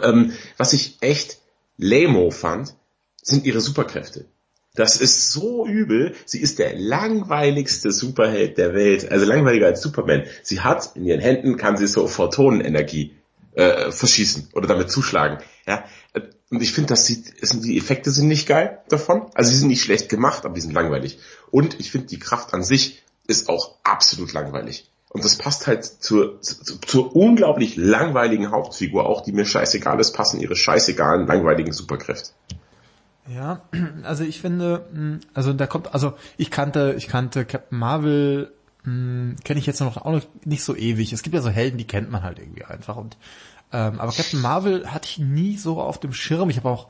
ähm, 0.03 0.33
was 0.57 0.73
ich 0.73 0.99
echt 1.01 1.39
lame 1.77 2.29
fand, 2.33 2.75
sind 3.23 3.47
ihre 3.47 3.61
Superkräfte. 3.61 4.25
Das 4.75 5.01
ist 5.01 5.31
so 5.31 5.65
übel. 5.65 6.17
Sie 6.25 6.41
ist 6.41 6.59
der 6.59 6.77
langweiligste 6.77 7.93
Superheld 7.93 8.59
der 8.59 8.75
Welt, 8.75 9.13
also 9.13 9.27
langweiliger 9.27 9.67
als 9.67 9.81
Superman. 9.81 10.25
Sie 10.43 10.59
hat 10.59 10.97
in 10.97 11.05
ihren 11.05 11.21
Händen, 11.21 11.57
kann 11.57 11.77
sie 11.77 11.87
so 11.87 12.09
Photonenenergie 12.09 13.15
äh, 13.55 13.93
verschießen 13.93 14.49
oder 14.55 14.67
damit 14.67 14.91
zuschlagen. 14.91 15.39
Ja, 15.69 15.85
und 16.51 16.61
ich 16.61 16.73
finde, 16.73 16.89
dass 16.89 17.07
sie, 17.07 17.23
die 17.63 17.79
Effekte 17.79 18.11
sind 18.11 18.27
nicht 18.27 18.49
geil 18.49 18.81
davon. 18.89 19.31
Also 19.35 19.53
sie 19.53 19.59
sind 19.59 19.69
nicht 19.69 19.85
schlecht 19.85 20.09
gemacht, 20.09 20.45
aber 20.45 20.55
die 20.55 20.63
sind 20.63 20.75
langweilig. 20.75 21.21
Und 21.53 21.79
ich 21.79 21.93
finde, 21.93 22.09
die 22.09 22.19
Kraft 22.19 22.53
an 22.55 22.65
sich 22.65 23.05
ist 23.33 23.49
auch 23.49 23.77
absolut 23.83 24.33
langweilig. 24.33 24.89
Und 25.09 25.25
das 25.25 25.37
passt 25.37 25.67
halt 25.67 25.85
zur, 25.85 26.41
zur, 26.41 26.81
zur 26.81 27.17
unglaublich 27.17 27.77
langweiligen 27.77 28.51
Hauptfigur 28.51 29.07
auch, 29.07 29.23
die 29.23 29.33
mir 29.33 29.45
scheißegal 29.45 29.99
ist, 30.01 30.13
passen 30.13 30.41
ihre 30.41 30.57
scheißegalen, 30.57 31.27
langweiligen 31.27 31.73
Superkräfte. 31.73 32.31
Ja, 33.29 33.63
also 34.05 34.25
ich 34.25 34.41
finde, 34.41 34.87
hm, 34.93 35.21
also 35.35 35.53
da 35.53 35.67
kommt, 35.67 35.93
also 35.93 36.15
ich 36.37 36.51
kannte, 36.51 36.95
ich 36.97 37.09
kannte 37.09 37.45
Captain 37.45 37.79
Marvel, 37.79 38.53
hm, 38.85 39.37
kenne 39.45 39.61
ich 39.61 39.67
jetzt 39.67 39.81
noch 39.81 39.97
auch 39.99 40.13
noch 40.13 40.27
nicht 40.45 40.65
so 40.65 40.75
ewig. 40.75 41.13
Es 41.13 41.23
gibt 41.23 41.35
ja 41.35 41.43
so 41.43 41.51
Helden, 41.51 41.79
die 41.79 41.87
kennt 41.87 42.11
man 42.11 42.23
halt 42.23 42.39
irgendwie 42.39 42.65
einfach. 42.65 42.97
Und 42.97 43.17
ähm, 43.73 44.01
aber 44.01 44.13
Captain 44.13 44.41
Marvel 44.41 44.93
hatte 44.93 45.09
ich 45.09 45.19
nie 45.19 45.57
so 45.57 45.81
auf 45.81 45.99
dem 45.99 46.13
Schirm. 46.13 46.51
Ich 46.51 46.59
habe 46.59 46.69
auch, 46.69 46.89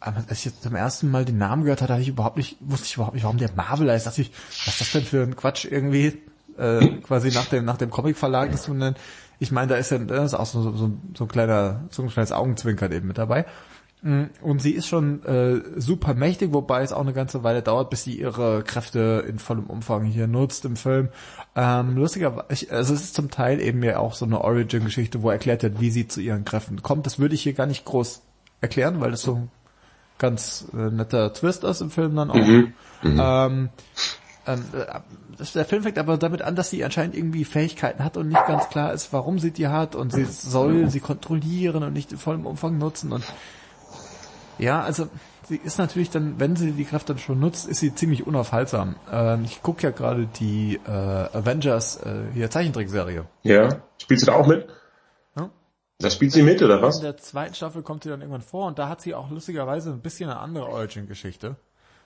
als 0.00 0.30
ich 0.30 0.46
jetzt 0.46 0.62
zum 0.62 0.74
ersten 0.74 1.10
Mal 1.10 1.24
den 1.24 1.38
Namen 1.38 1.62
gehört 1.62 1.82
hatte, 1.82 1.92
hatte 1.92 2.02
ich 2.02 2.08
überhaupt 2.08 2.38
nicht, 2.38 2.56
wusste 2.60 2.86
ich 2.86 2.94
überhaupt 2.94 3.14
nicht, 3.14 3.24
warum 3.24 3.36
der 3.36 3.52
Marvel 3.54 3.90
heißt. 3.90 4.06
Dachte 4.06 4.22
ich, 4.22 4.32
was 4.64 4.74
ist 4.74 4.80
das 4.80 4.92
denn 4.92 5.04
für 5.04 5.22
ein 5.22 5.36
Quatsch 5.36 5.66
irgendwie? 5.66 6.18
Äh, 6.58 6.98
quasi 7.02 7.30
nach 7.30 7.46
dem 7.46 7.64
nach 7.64 7.76
dem 7.76 7.90
Comic-Verlag, 7.90 8.50
das 8.50 8.64
du 8.64 8.74
nennt. 8.74 8.98
Ich 9.38 9.52
meine, 9.52 9.68
da 9.68 9.76
ist 9.76 9.90
ja 9.90 9.98
da 9.98 10.24
ist 10.24 10.34
auch 10.34 10.46
so, 10.46 10.62
so, 10.62 10.92
so 11.14 11.24
ein 11.24 11.28
kleiner, 11.28 11.84
so 11.90 12.02
ein 12.02 12.08
kleines 12.08 12.32
Augenzwinkern 12.32 12.92
eben 12.92 13.08
mit 13.08 13.18
dabei. 13.18 13.46
Mm, 14.02 14.24
und 14.40 14.62
sie 14.62 14.72
ist 14.72 14.86
schon 14.88 15.22
äh, 15.24 15.60
super 15.76 16.14
mächtig, 16.14 16.52
wobei 16.52 16.82
es 16.82 16.92
auch 16.92 17.00
eine 17.00 17.12
ganze 17.12 17.42
Weile 17.44 17.62
dauert, 17.62 17.90
bis 17.90 18.04
sie 18.04 18.18
ihre 18.18 18.62
Kräfte 18.62 19.24
in 19.28 19.38
vollem 19.38 19.66
Umfang 19.66 20.04
hier 20.04 20.26
nutzt 20.26 20.64
im 20.64 20.76
Film. 20.76 21.10
Ähm, 21.54 21.96
lustigerweise, 21.96 22.70
also 22.70 22.94
es 22.94 23.02
ist 23.02 23.14
zum 23.14 23.30
Teil 23.30 23.60
eben 23.60 23.82
ja 23.82 23.98
auch 23.98 24.14
so 24.14 24.24
eine 24.24 24.40
Origin-Geschichte, 24.42 25.22
wo 25.22 25.30
erklärt 25.30 25.62
wird, 25.62 25.80
wie 25.80 25.90
sie 25.90 26.08
zu 26.08 26.20
ihren 26.20 26.44
Kräften 26.44 26.82
kommt. 26.82 27.06
Das 27.06 27.18
würde 27.18 27.34
ich 27.34 27.42
hier 27.42 27.52
gar 27.52 27.66
nicht 27.66 27.84
groß 27.84 28.22
erklären, 28.62 29.00
weil 29.00 29.10
das 29.10 29.22
so 29.22 29.48
ganz 30.20 30.66
äh, 30.72 30.76
netter 30.76 31.32
Twist 31.32 31.64
ist 31.64 31.80
im 31.80 31.90
Film 31.90 32.14
dann 32.14 32.30
auch. 32.30 32.36
Mhm. 32.36 32.74
Mhm. 33.02 33.20
Ähm, 33.20 33.68
ähm, 34.46 34.64
äh, 34.72 35.44
der 35.54 35.64
Film 35.64 35.82
fängt 35.82 35.98
aber 35.98 36.16
damit 36.18 36.42
an, 36.42 36.54
dass 36.54 36.70
sie 36.70 36.84
anscheinend 36.84 37.16
irgendwie 37.16 37.44
Fähigkeiten 37.44 38.04
hat 38.04 38.16
und 38.16 38.28
nicht 38.28 38.46
ganz 38.46 38.68
klar 38.68 38.92
ist, 38.92 39.12
warum 39.12 39.38
sie 39.38 39.50
die 39.50 39.68
hat 39.68 39.96
und 39.96 40.12
sie 40.12 40.24
soll 40.24 40.88
sie 40.90 41.00
kontrollieren 41.00 41.82
und 41.82 41.92
nicht 41.92 42.12
in 42.12 42.18
vollem 42.18 42.46
Umfang 42.46 42.78
nutzen 42.78 43.12
und 43.12 43.24
ja, 44.58 44.82
also 44.82 45.08
sie 45.48 45.56
ist 45.56 45.78
natürlich 45.78 46.10
dann, 46.10 46.38
wenn 46.38 46.54
sie 46.56 46.72
die 46.72 46.84
Kraft 46.84 47.08
dann 47.08 47.18
schon 47.18 47.40
nutzt, 47.40 47.66
ist 47.66 47.80
sie 47.80 47.94
ziemlich 47.94 48.26
unaufhaltsam. 48.26 48.96
Ähm, 49.10 49.44
ich 49.44 49.62
gucke 49.62 49.82
ja 49.82 49.90
gerade 49.90 50.26
die 50.26 50.78
äh, 50.86 50.90
Avengers 50.90 51.96
äh, 51.96 52.24
hier 52.34 52.50
Zeichentrickserie. 52.50 53.24
Ja, 53.42 53.68
spielt 53.98 54.20
sie 54.20 54.26
da 54.26 54.34
auch 54.34 54.46
mit? 54.46 54.68
Da 56.00 56.10
spielt 56.10 56.32
sie 56.32 56.42
mit 56.42 56.62
oder 56.62 56.80
was? 56.80 56.96
In 56.96 57.02
der 57.02 57.18
zweiten 57.18 57.54
Staffel 57.54 57.82
kommt 57.82 58.04
sie 58.04 58.08
dann 58.08 58.20
irgendwann 58.20 58.42
vor 58.42 58.66
und 58.66 58.78
da 58.78 58.88
hat 58.88 59.02
sie 59.02 59.14
auch 59.14 59.30
lustigerweise 59.30 59.90
ein 59.90 60.00
bisschen 60.00 60.30
eine 60.30 60.40
andere 60.40 60.68
Origin-Geschichte. 60.68 61.56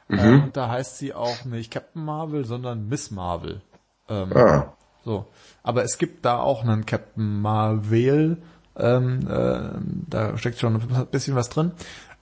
Mhm. 0.09 0.19
Ähm, 0.19 0.43
und 0.45 0.57
da 0.57 0.69
heißt 0.69 0.99
sie 0.99 1.15
auch 1.15 1.45
nicht 1.45 1.73
Captain 1.73 2.05
Marvel, 2.05 2.45
sondern 2.45 2.89
Miss 2.89 3.11
Marvel. 3.11 3.63
Ähm, 4.09 4.37
ah. 4.37 4.75
So, 5.05 5.27
aber 5.63 5.85
es 5.85 5.99
gibt 5.99 6.25
da 6.25 6.39
auch 6.39 6.63
einen 6.63 6.87
Captain 6.87 7.41
Marvel. 7.41 8.43
Ähm, 8.77 9.21
äh, 9.29 9.79
da 10.09 10.37
steckt 10.37 10.59
schon 10.59 10.75
ein 10.75 11.07
bisschen 11.07 11.37
was 11.37 11.49
drin. 11.49 11.73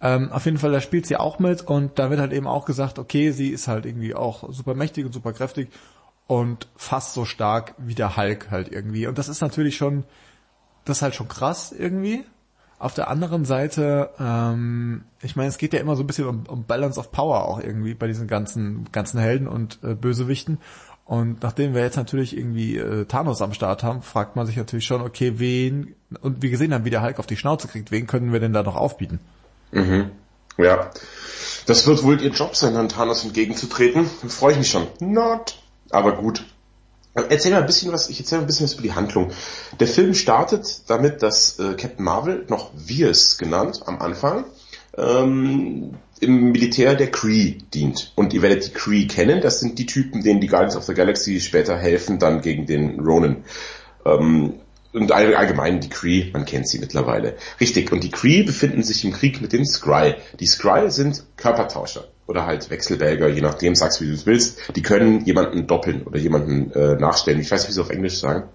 Ähm, 0.02 0.30
auf 0.32 0.44
jeden 0.44 0.58
Fall, 0.58 0.72
da 0.72 0.80
spielt 0.80 1.06
sie 1.06 1.16
auch 1.16 1.38
mit 1.38 1.62
und 1.62 1.98
da 1.98 2.10
wird 2.10 2.20
halt 2.20 2.32
eben 2.32 2.46
auch 2.46 2.66
gesagt, 2.66 2.98
okay, 2.98 3.30
sie 3.30 3.48
ist 3.48 3.68
halt 3.68 3.86
irgendwie 3.86 4.14
auch 4.14 4.52
super 4.52 4.74
mächtig 4.74 5.06
und 5.06 5.12
super 5.12 5.32
kräftig 5.32 5.70
und 6.26 6.68
fast 6.76 7.14
so 7.14 7.24
stark 7.24 7.74
wie 7.78 7.94
der 7.94 8.16
Hulk 8.16 8.50
halt 8.50 8.70
irgendwie. 8.70 9.06
Und 9.06 9.16
das 9.16 9.28
ist 9.28 9.40
natürlich 9.40 9.76
schon, 9.76 10.04
das 10.84 10.98
ist 10.98 11.02
halt 11.02 11.14
schon 11.14 11.28
krass 11.28 11.72
irgendwie. 11.76 12.24
Auf 12.78 12.94
der 12.94 13.08
anderen 13.08 13.44
Seite, 13.44 14.10
ähm, 14.18 15.04
ich 15.22 15.36
meine, 15.36 15.48
es 15.48 15.58
geht 15.58 15.72
ja 15.72 15.78
immer 15.78 15.94
so 15.94 16.02
ein 16.02 16.06
bisschen 16.06 16.26
um, 16.26 16.44
um 16.48 16.64
Balance 16.64 16.98
of 16.98 17.12
Power 17.12 17.44
auch 17.44 17.60
irgendwie 17.60 17.94
bei 17.94 18.08
diesen 18.08 18.26
ganzen 18.26 18.88
ganzen 18.90 19.20
Helden 19.20 19.46
und 19.46 19.78
äh, 19.84 19.94
Bösewichten. 19.94 20.58
Und 21.04 21.42
nachdem 21.42 21.74
wir 21.74 21.82
jetzt 21.82 21.96
natürlich 21.96 22.36
irgendwie 22.36 22.78
äh, 22.78 23.04
Thanos 23.04 23.42
am 23.42 23.52
Start 23.52 23.82
haben, 23.82 24.02
fragt 24.02 24.34
man 24.34 24.46
sich 24.46 24.56
natürlich 24.56 24.86
schon, 24.86 25.00
okay, 25.02 25.34
wen 25.36 25.94
und 26.20 26.42
wir 26.42 26.50
gesehen 26.50 26.72
haben, 26.74 26.84
wie 26.84 26.90
der 26.90 27.02
Hulk 27.02 27.18
auf 27.18 27.26
die 27.26 27.36
Schnauze 27.36 27.68
kriegt, 27.68 27.90
wen 27.90 28.06
können 28.06 28.32
wir 28.32 28.40
denn 28.40 28.52
da 28.52 28.62
noch 28.62 28.76
aufbieten? 28.76 29.20
Mhm. 29.72 30.10
Ja. 30.58 30.90
Das 31.66 31.86
wird 31.86 32.02
wohl 32.02 32.20
ihr 32.20 32.30
Job 32.30 32.56
sein, 32.56 32.76
an 32.76 32.88
Thanos 32.88 33.24
entgegenzutreten. 33.24 34.06
Freue 34.06 34.52
ich 34.52 34.58
mich 34.58 34.70
schon. 34.70 34.86
Not. 35.00 35.58
Aber 35.90 36.16
gut. 36.16 36.44
Erzähl 37.14 37.52
mal 37.52 37.60
ein 37.60 37.66
bisschen 37.66 37.92
was, 37.92 38.08
ich 38.08 38.20
erzähl 38.20 38.38
mal 38.38 38.44
ein 38.44 38.46
bisschen 38.46 38.64
was 38.64 38.74
über 38.74 38.82
die 38.82 38.92
Handlung. 38.92 39.30
Der 39.78 39.86
Film 39.86 40.14
startet 40.14 40.82
damit, 40.88 41.22
dass 41.22 41.58
äh, 41.58 41.74
Captain 41.74 42.04
Marvel, 42.04 42.46
noch 42.48 42.70
Viers 42.74 43.36
genannt 43.36 43.82
am 43.84 44.00
Anfang, 44.00 44.44
ähm, 44.96 45.94
im 46.20 46.52
Militär 46.52 46.94
der 46.94 47.10
Kree 47.10 47.58
dient. 47.74 48.12
Und 48.14 48.32
ihr 48.32 48.40
werdet 48.40 48.66
die 48.66 48.70
Kree 48.70 49.06
kennen, 49.06 49.42
das 49.42 49.60
sind 49.60 49.78
die 49.78 49.86
Typen, 49.86 50.22
denen 50.22 50.40
die 50.40 50.46
Guardians 50.46 50.76
of 50.76 50.84
the 50.84 50.94
Galaxy 50.94 51.40
später 51.40 51.76
helfen, 51.76 52.18
dann 52.18 52.40
gegen 52.40 52.64
den 52.66 53.00
Ronin. 53.00 53.44
Ähm, 54.06 54.54
und 54.92 55.12
allgemein 55.12 55.80
die 55.80 55.88
Kree, 55.88 56.30
man 56.32 56.44
kennt 56.44 56.68
sie 56.68 56.78
mittlerweile. 56.78 57.36
Richtig, 57.60 57.92
und 57.92 58.04
die 58.04 58.10
Kree 58.10 58.42
befinden 58.42 58.82
sich 58.82 59.04
im 59.04 59.12
Krieg 59.12 59.40
mit 59.40 59.52
den 59.52 59.64
Skrull. 59.64 60.16
Die 60.38 60.46
Skrull 60.46 60.90
sind 60.90 61.24
Körpertauscher 61.36 62.08
oder 62.26 62.46
halt 62.46 62.70
Wechselwälger, 62.70 63.28
je 63.28 63.40
nachdem, 63.40 63.74
sagst 63.74 64.00
wie 64.00 64.06
du 64.06 64.12
es 64.12 64.26
willst. 64.26 64.58
Die 64.76 64.82
können 64.82 65.24
jemanden 65.24 65.66
doppeln 65.66 66.02
oder 66.02 66.18
jemanden 66.18 66.70
äh, 66.72 66.96
nachstellen. 66.96 67.40
Ich 67.40 67.50
weiß 67.50 67.62
nicht, 67.62 67.70
wie 67.70 67.74
sie 67.74 67.80
auf 67.80 67.90
Englisch 67.90 68.18
sagen. 68.18 68.48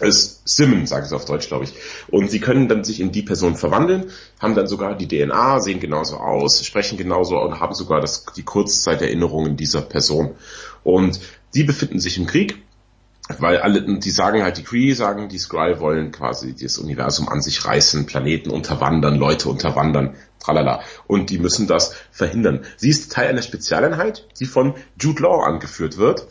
Es 0.00 0.42
Simmen, 0.44 0.86
sagen 0.86 1.06
sie 1.06 1.14
auf 1.14 1.24
Deutsch, 1.24 1.48
glaube 1.48 1.64
ich. 1.64 1.74
Und 2.08 2.30
sie 2.30 2.40
können 2.40 2.68
dann 2.68 2.82
sich 2.82 3.00
in 3.00 3.12
die 3.12 3.22
Person 3.22 3.54
verwandeln, 3.56 4.10
haben 4.40 4.54
dann 4.54 4.66
sogar 4.66 4.96
die 4.96 5.06
DNA, 5.06 5.60
sehen 5.60 5.78
genauso 5.78 6.16
aus, 6.16 6.64
sprechen 6.64 6.98
genauso 6.98 7.38
und 7.38 7.60
haben 7.60 7.74
sogar 7.74 8.00
das, 8.00 8.24
die 8.36 8.42
Kurzzeiterinnerungen 8.42 9.56
dieser 9.56 9.82
Person. 9.82 10.34
Und 10.82 11.20
die 11.54 11.62
befinden 11.62 12.00
sich 12.00 12.18
im 12.18 12.26
Krieg 12.26 12.63
weil 13.38 13.58
alle, 13.58 13.98
die 13.98 14.10
sagen 14.10 14.42
halt, 14.42 14.58
die 14.58 14.64
Kree 14.64 14.92
sagen, 14.92 15.28
die 15.28 15.38
Skrull 15.38 15.80
wollen 15.80 16.12
quasi 16.12 16.54
das 16.54 16.78
Universum 16.78 17.28
an 17.28 17.40
sich 17.40 17.64
reißen, 17.64 18.06
Planeten 18.06 18.50
unterwandern, 18.50 19.16
Leute 19.16 19.48
unterwandern, 19.48 20.14
tralala. 20.40 20.82
Und 21.06 21.30
die 21.30 21.38
müssen 21.38 21.66
das 21.66 21.94
verhindern. 22.10 22.64
Sie 22.76 22.90
ist 22.90 23.12
Teil 23.12 23.28
einer 23.28 23.42
Spezialeinheit, 23.42 24.28
die 24.40 24.44
von 24.44 24.74
Jude 25.00 25.22
Law 25.22 25.42
angeführt 25.42 25.96
wird. 25.96 26.26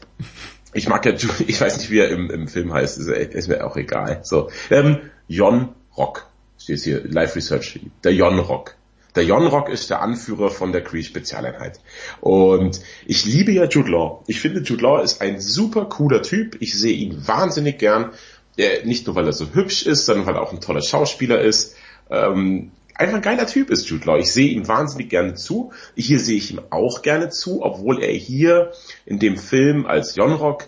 Ich 0.73 0.87
mag 0.87 1.05
ja 1.05 1.13
Jude, 1.13 1.33
ich 1.47 1.59
weiß 1.59 1.77
nicht, 1.77 1.89
wie 1.89 1.99
er 1.99 2.09
im, 2.09 2.29
im 2.29 2.47
Film 2.47 2.71
heißt, 2.71 2.99
ist, 2.99 3.07
ist 3.07 3.47
mir 3.47 3.65
auch 3.65 3.75
egal. 3.75 4.19
So, 4.23 4.49
ähm, 4.69 4.99
Jon 5.27 5.69
Rock 5.97 6.27
steht 6.59 6.81
hier, 6.81 7.03
Live 7.03 7.35
Research, 7.35 7.79
der 8.03 8.13
Jon 8.13 8.37
Rock. 8.39 8.75
Der 9.15 9.23
Jon 9.23 9.45
Rock 9.45 9.69
ist 9.69 9.89
der 9.89 10.01
Anführer 10.01 10.49
von 10.49 10.71
der 10.71 10.83
Cree 10.83 11.03
Spezialeinheit. 11.03 11.79
Und 12.19 12.81
ich 13.05 13.25
liebe 13.25 13.51
ja 13.51 13.65
Jude 13.65 13.91
Law. 13.91 14.23
Ich 14.27 14.39
finde 14.39 14.61
Jude 14.61 14.81
Law 14.81 15.01
ist 15.01 15.21
ein 15.21 15.39
super 15.39 15.85
cooler 15.85 16.23
Typ. 16.23 16.57
Ich 16.59 16.77
sehe 16.77 16.93
ihn 16.93 17.27
wahnsinnig 17.27 17.77
gern. 17.77 18.11
Er, 18.57 18.85
nicht 18.85 19.05
nur 19.05 19.15
weil 19.15 19.25
er 19.25 19.33
so 19.33 19.53
hübsch 19.53 19.85
ist, 19.85 20.05
sondern 20.05 20.25
weil 20.25 20.35
er 20.35 20.41
auch 20.41 20.51
ein 20.51 20.61
toller 20.61 20.81
Schauspieler 20.81 21.41
ist. 21.41 21.75
Ähm, 22.09 22.71
einfach 22.95 23.15
ein 23.15 23.21
geiler 23.21 23.45
Typ 23.45 23.69
ist, 23.69 23.87
Jude 23.87 24.05
Law. 24.05 24.17
Ich 24.17 24.31
sehe 24.31 24.49
ihm 24.49 24.67
wahnsinnig 24.67 25.09
gerne 25.09 25.35
zu. 25.35 25.73
Hier 25.95 26.19
sehe 26.19 26.37
ich 26.37 26.51
ihm 26.51 26.61
auch 26.71 27.03
gerne 27.03 27.29
zu, 27.29 27.63
obwohl 27.63 28.01
er 28.01 28.13
hier 28.13 28.71
in 29.05 29.19
dem 29.19 29.37
Film 29.37 29.85
als 29.85 30.15
Jonrock 30.15 30.67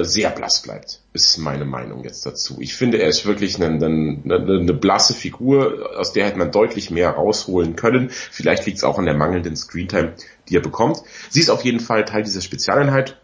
sehr 0.00 0.30
blass 0.30 0.62
bleibt, 0.62 1.00
ist 1.12 1.36
meine 1.36 1.66
Meinung 1.66 2.04
jetzt 2.04 2.24
dazu. 2.24 2.56
Ich 2.60 2.74
finde, 2.74 2.98
er 2.98 3.08
ist 3.08 3.26
wirklich 3.26 3.62
eine, 3.62 3.84
eine, 3.84 4.22
eine 4.24 4.72
blasse 4.72 5.12
Figur, 5.12 5.90
aus 5.98 6.14
der 6.14 6.24
hätte 6.24 6.38
man 6.38 6.50
deutlich 6.50 6.90
mehr 6.90 7.10
rausholen 7.10 7.76
können. 7.76 8.08
Vielleicht 8.10 8.64
liegt 8.64 8.78
es 8.78 8.84
auch 8.84 8.98
an 8.98 9.04
der 9.04 9.14
mangelnden 9.14 9.56
Screentime, 9.56 10.14
die 10.48 10.56
er 10.56 10.62
bekommt. 10.62 11.02
Sie 11.28 11.40
ist 11.40 11.50
auf 11.50 11.64
jeden 11.64 11.80
Fall 11.80 12.06
Teil 12.06 12.22
dieser 12.22 12.40
Spezialeinheit. 12.40 13.18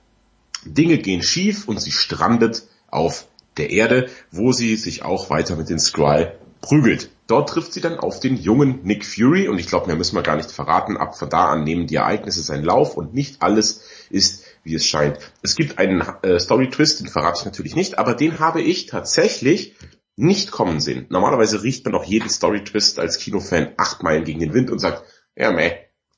Dinge 0.65 0.99
gehen 0.99 1.23
schief 1.23 1.67
und 1.67 1.81
sie 1.81 1.93
strandet 1.93 2.65
auf 2.91 3.27
der 3.57 3.71
Erde, 3.71 4.11
wo 4.31 4.53
sie 4.53 4.77
sich 4.77 5.03
auch 5.03 5.31
weiter 5.31 5.57
mit 5.57 5.71
den 5.71 5.79
Skrull 5.79 6.33
prügelt. 6.61 7.11
Dort 7.27 7.49
trifft 7.49 7.73
sie 7.73 7.81
dann 7.81 7.99
auf 7.99 8.21
den 8.21 8.37
jungen 8.37 8.81
Nick 8.83 9.07
Fury 9.07 9.49
und 9.49 9.59
ich 9.59 9.67
glaube, 9.67 9.87
mehr 9.87 9.97
müssen 9.97 10.17
wir 10.17 10.23
gar 10.23 10.37
nicht 10.37 10.51
verraten. 10.51 10.97
Ab 10.97 11.17
von 11.17 11.31
da 11.31 11.47
an 11.47 11.65
nehmen 11.65 11.87
die 11.87 11.95
Ereignisse 11.95 12.43
seinen 12.43 12.65
Lauf 12.65 12.97
und 12.97 13.15
nicht 13.15 13.41
alles 13.41 13.83
ist, 14.11 14.45
wie 14.63 14.75
es 14.75 14.87
scheint. 14.87 15.19
Es 15.43 15.57
gibt 15.57 15.79
einen 15.79 16.03
äh, 16.23 16.39
Story-Twist, 16.39 17.01
den 17.01 17.09
verrate 17.09 17.41
ich 17.41 17.45
natürlich 17.45 17.77
nicht, 17.77 17.99
aber 17.99 18.15
den 18.15 18.39
habe 18.39 18.61
ich 18.61 18.87
tatsächlich 18.87 19.75
nicht 20.17 20.51
kommen 20.51 20.81
sehen. 20.81 21.07
Normalerweise 21.09 21.63
riecht 21.63 21.85
man 21.85 21.95
auch 21.95 22.05
jeden 22.05 22.29
Story-Twist 22.29 22.99
als 22.99 23.19
Kinofan 23.19 23.73
acht 23.77 24.03
Meilen 24.03 24.25
gegen 24.25 24.41
den 24.41 24.55
Wind 24.55 24.71
und 24.71 24.79
sagt, 24.79 25.05
ja 25.37 25.53
meh, 25.53 25.73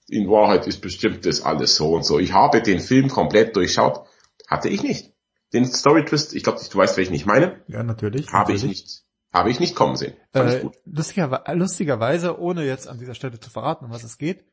in 0.09 0.29
Wahrheit 0.29 0.67
ist 0.67 0.81
bestimmt 0.81 1.25
das 1.25 1.43
alles 1.43 1.77
so 1.77 1.93
und 1.93 2.05
so. 2.05 2.19
Ich 2.19 2.33
habe 2.33 2.63
den 2.63 2.81
Film 2.81 3.09
komplett 3.09 3.57
durchschaut. 3.57 4.07
Hatte 4.49 4.69
ich 4.69 4.83
nicht. 4.83 5.13
Den 5.53 5.65
Story-Twist, 5.65 6.35
ich 6.35 6.43
glaube, 6.43 6.61
du 6.69 6.79
weißt, 6.79 6.97
welchen 6.97 7.15
ich 7.15 7.27
meine. 7.27 7.61
Ja, 7.69 7.83
natürlich. 7.83 8.27
Habe 8.29 8.53
natürlich. 8.53 8.65
ich 8.65 8.69
nicht 8.69 9.03
habe 9.33 9.51
ich 9.51 9.61
nicht 9.61 9.75
kommen 9.75 9.97
sehen. 9.97 10.15
Fand 10.33 10.51
äh, 10.51 10.57
ich 10.57 10.63
gut. 10.63 10.77
Lustiger, 10.85 11.43
lustigerweise, 11.55 12.39
ohne 12.39 12.65
jetzt 12.65 12.87
an 12.87 12.99
dieser 12.99 13.15
Stelle 13.15 13.41
zu 13.41 13.51
verraten, 13.51 13.87
um 13.87 13.91
was 13.91 14.05
es 14.05 14.19
geht, 14.19 14.45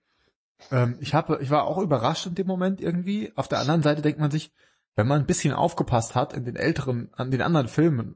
ähm, 0.72 0.97
ich 0.99 1.14
habe, 1.14 1.39
ich 1.41 1.49
war 1.49 1.66
auch 1.66 1.78
überrascht 1.78 2.26
in 2.26 2.36
dem 2.36 2.47
Moment 2.47 2.82
irgendwie. 2.82 3.32
Auf 3.36 3.47
der 3.47 3.60
anderen 3.60 3.84
Seite 3.84 4.01
denkt 4.01 4.20
man 4.20 4.32
sich, 4.32 4.51
wenn 4.95 5.07
man 5.07 5.22
ein 5.22 5.28
bisschen 5.28 5.53
aufgepasst 5.53 6.16
hat 6.16 6.34
in 6.34 6.45
den 6.45 6.55
älteren, 6.55 7.10
an 7.14 7.32
den 7.32 7.41
anderen 7.41 7.68
Filmen, 7.68 8.16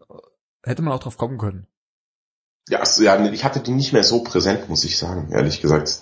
hätte 0.64 0.82
man 0.82 0.94
auch 0.94 1.00
drauf 1.00 1.18
kommen 1.18 1.38
können. 1.38 1.68
Ja, 2.70 2.80
also, 2.80 3.04
ja, 3.04 3.24
ich 3.26 3.44
hatte 3.44 3.60
die 3.60 3.72
nicht 3.72 3.94
mehr 3.94 4.04
so 4.04 4.24
präsent, 4.24 4.70
muss 4.70 4.84
ich 4.84 4.98
sagen, 4.98 5.32
ehrlich 5.32 5.62
gesagt. 5.62 6.02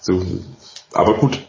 Aber 0.93 1.17
gut. 1.17 1.47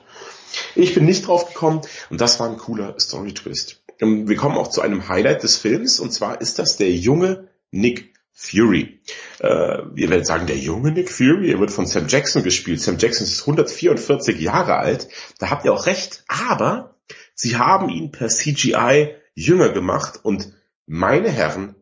Ich 0.74 0.94
bin 0.94 1.06
nicht 1.06 1.26
drauf 1.26 1.46
gekommen 1.48 1.80
und 2.10 2.20
das 2.20 2.38
war 2.38 2.48
ein 2.48 2.58
cooler 2.58 2.98
Story-Twist. 2.98 3.82
Wir 3.98 4.36
kommen 4.36 4.56
auch 4.56 4.68
zu 4.68 4.82
einem 4.82 5.08
Highlight 5.08 5.42
des 5.42 5.56
Films 5.56 6.00
und 6.00 6.12
zwar 6.12 6.40
ist 6.40 6.58
das 6.58 6.76
der 6.76 6.90
junge 6.90 7.48
Nick 7.70 8.11
Fury. 8.32 9.00
Äh, 9.40 9.82
ihr 9.96 10.10
werdet 10.10 10.26
sagen, 10.26 10.46
der 10.46 10.56
junge 10.56 10.92
Nick 10.92 11.10
Fury, 11.10 11.50
er 11.50 11.60
wird 11.60 11.70
von 11.70 11.86
Sam 11.86 12.08
Jackson 12.08 12.42
gespielt. 12.42 12.80
Sam 12.80 12.98
Jackson 12.98 13.26
ist 13.26 13.40
144 13.42 14.40
Jahre 14.40 14.76
alt. 14.76 15.08
Da 15.38 15.50
habt 15.50 15.64
ihr 15.64 15.72
auch 15.72 15.86
recht. 15.86 16.24
Aber 16.28 16.96
sie 17.34 17.56
haben 17.56 17.88
ihn 17.88 18.10
per 18.10 18.28
CGI 18.28 19.16
jünger 19.34 19.70
gemacht 19.70 20.20
und 20.22 20.52
meine 20.86 21.30
Herren, 21.30 21.74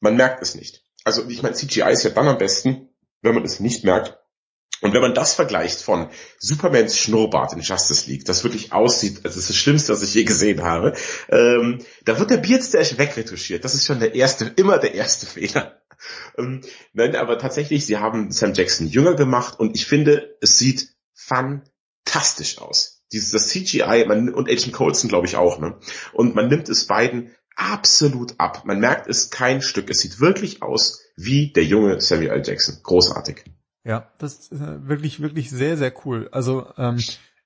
man 0.00 0.16
merkt 0.16 0.42
es 0.42 0.54
nicht. 0.54 0.84
Also 1.04 1.28
ich 1.28 1.42
meine, 1.42 1.54
CGI 1.54 1.92
ist 1.92 2.04
ja 2.04 2.10
dann 2.10 2.28
am 2.28 2.38
besten, 2.38 2.88
wenn 3.22 3.34
man 3.34 3.44
es 3.44 3.60
nicht 3.60 3.84
merkt. 3.84 4.18
Und 4.84 4.92
wenn 4.92 5.00
man 5.00 5.14
das 5.14 5.32
vergleicht 5.32 5.80
von 5.80 6.10
Supermans 6.38 6.98
Schnurrbart 6.98 7.54
in 7.54 7.60
Justice 7.60 8.06
League, 8.06 8.26
das 8.26 8.44
wirklich 8.44 8.74
aussieht, 8.74 9.24
das 9.24 9.38
ist 9.38 9.48
das 9.48 9.56
Schlimmste, 9.56 9.94
was 9.94 10.02
ich 10.02 10.12
je 10.12 10.24
gesehen 10.24 10.62
habe, 10.62 10.92
ähm, 11.30 11.78
da 12.04 12.18
wird 12.18 12.28
der 12.28 12.36
Beardstash 12.36 12.98
wegretuschiert. 12.98 13.64
Das 13.64 13.74
ist 13.74 13.86
schon 13.86 13.98
der 13.98 14.14
erste, 14.14 14.44
immer 14.56 14.76
der 14.76 14.92
erste 14.92 15.24
Fehler. 15.24 15.80
Ähm, 16.36 16.60
nein, 16.92 17.16
aber 17.16 17.38
tatsächlich, 17.38 17.86
sie 17.86 17.96
haben 17.96 18.30
Sam 18.30 18.52
Jackson 18.52 18.86
jünger 18.86 19.14
gemacht 19.14 19.58
und 19.58 19.74
ich 19.74 19.86
finde, 19.86 20.36
es 20.42 20.58
sieht 20.58 20.90
fantastisch 21.14 22.58
aus. 22.58 23.00
Dieses, 23.10 23.30
das 23.30 23.48
CGI, 23.48 24.04
man, 24.06 24.34
und 24.34 24.50
Agent 24.50 24.74
Coulson 24.74 25.08
glaube 25.08 25.26
ich 25.26 25.36
auch, 25.36 25.58
ne? 25.60 25.78
Und 26.12 26.34
man 26.34 26.48
nimmt 26.48 26.68
es 26.68 26.86
beiden 26.86 27.34
absolut 27.56 28.34
ab. 28.36 28.66
Man 28.66 28.80
merkt 28.80 29.08
es 29.08 29.30
kein 29.30 29.62
Stück. 29.62 29.88
Es 29.88 30.00
sieht 30.00 30.20
wirklich 30.20 30.60
aus 30.60 31.00
wie 31.16 31.54
der 31.54 31.64
junge 31.64 32.02
Samuel 32.02 32.32
L. 32.32 32.42
Jackson. 32.44 32.80
Großartig. 32.82 33.44
Ja, 33.84 34.10
das 34.18 34.34
ist 34.34 34.52
äh, 34.52 34.88
wirklich, 34.88 35.20
wirklich 35.20 35.50
sehr, 35.50 35.76
sehr 35.76 35.92
cool. 36.04 36.28
Also 36.32 36.66
ähm, 36.78 36.98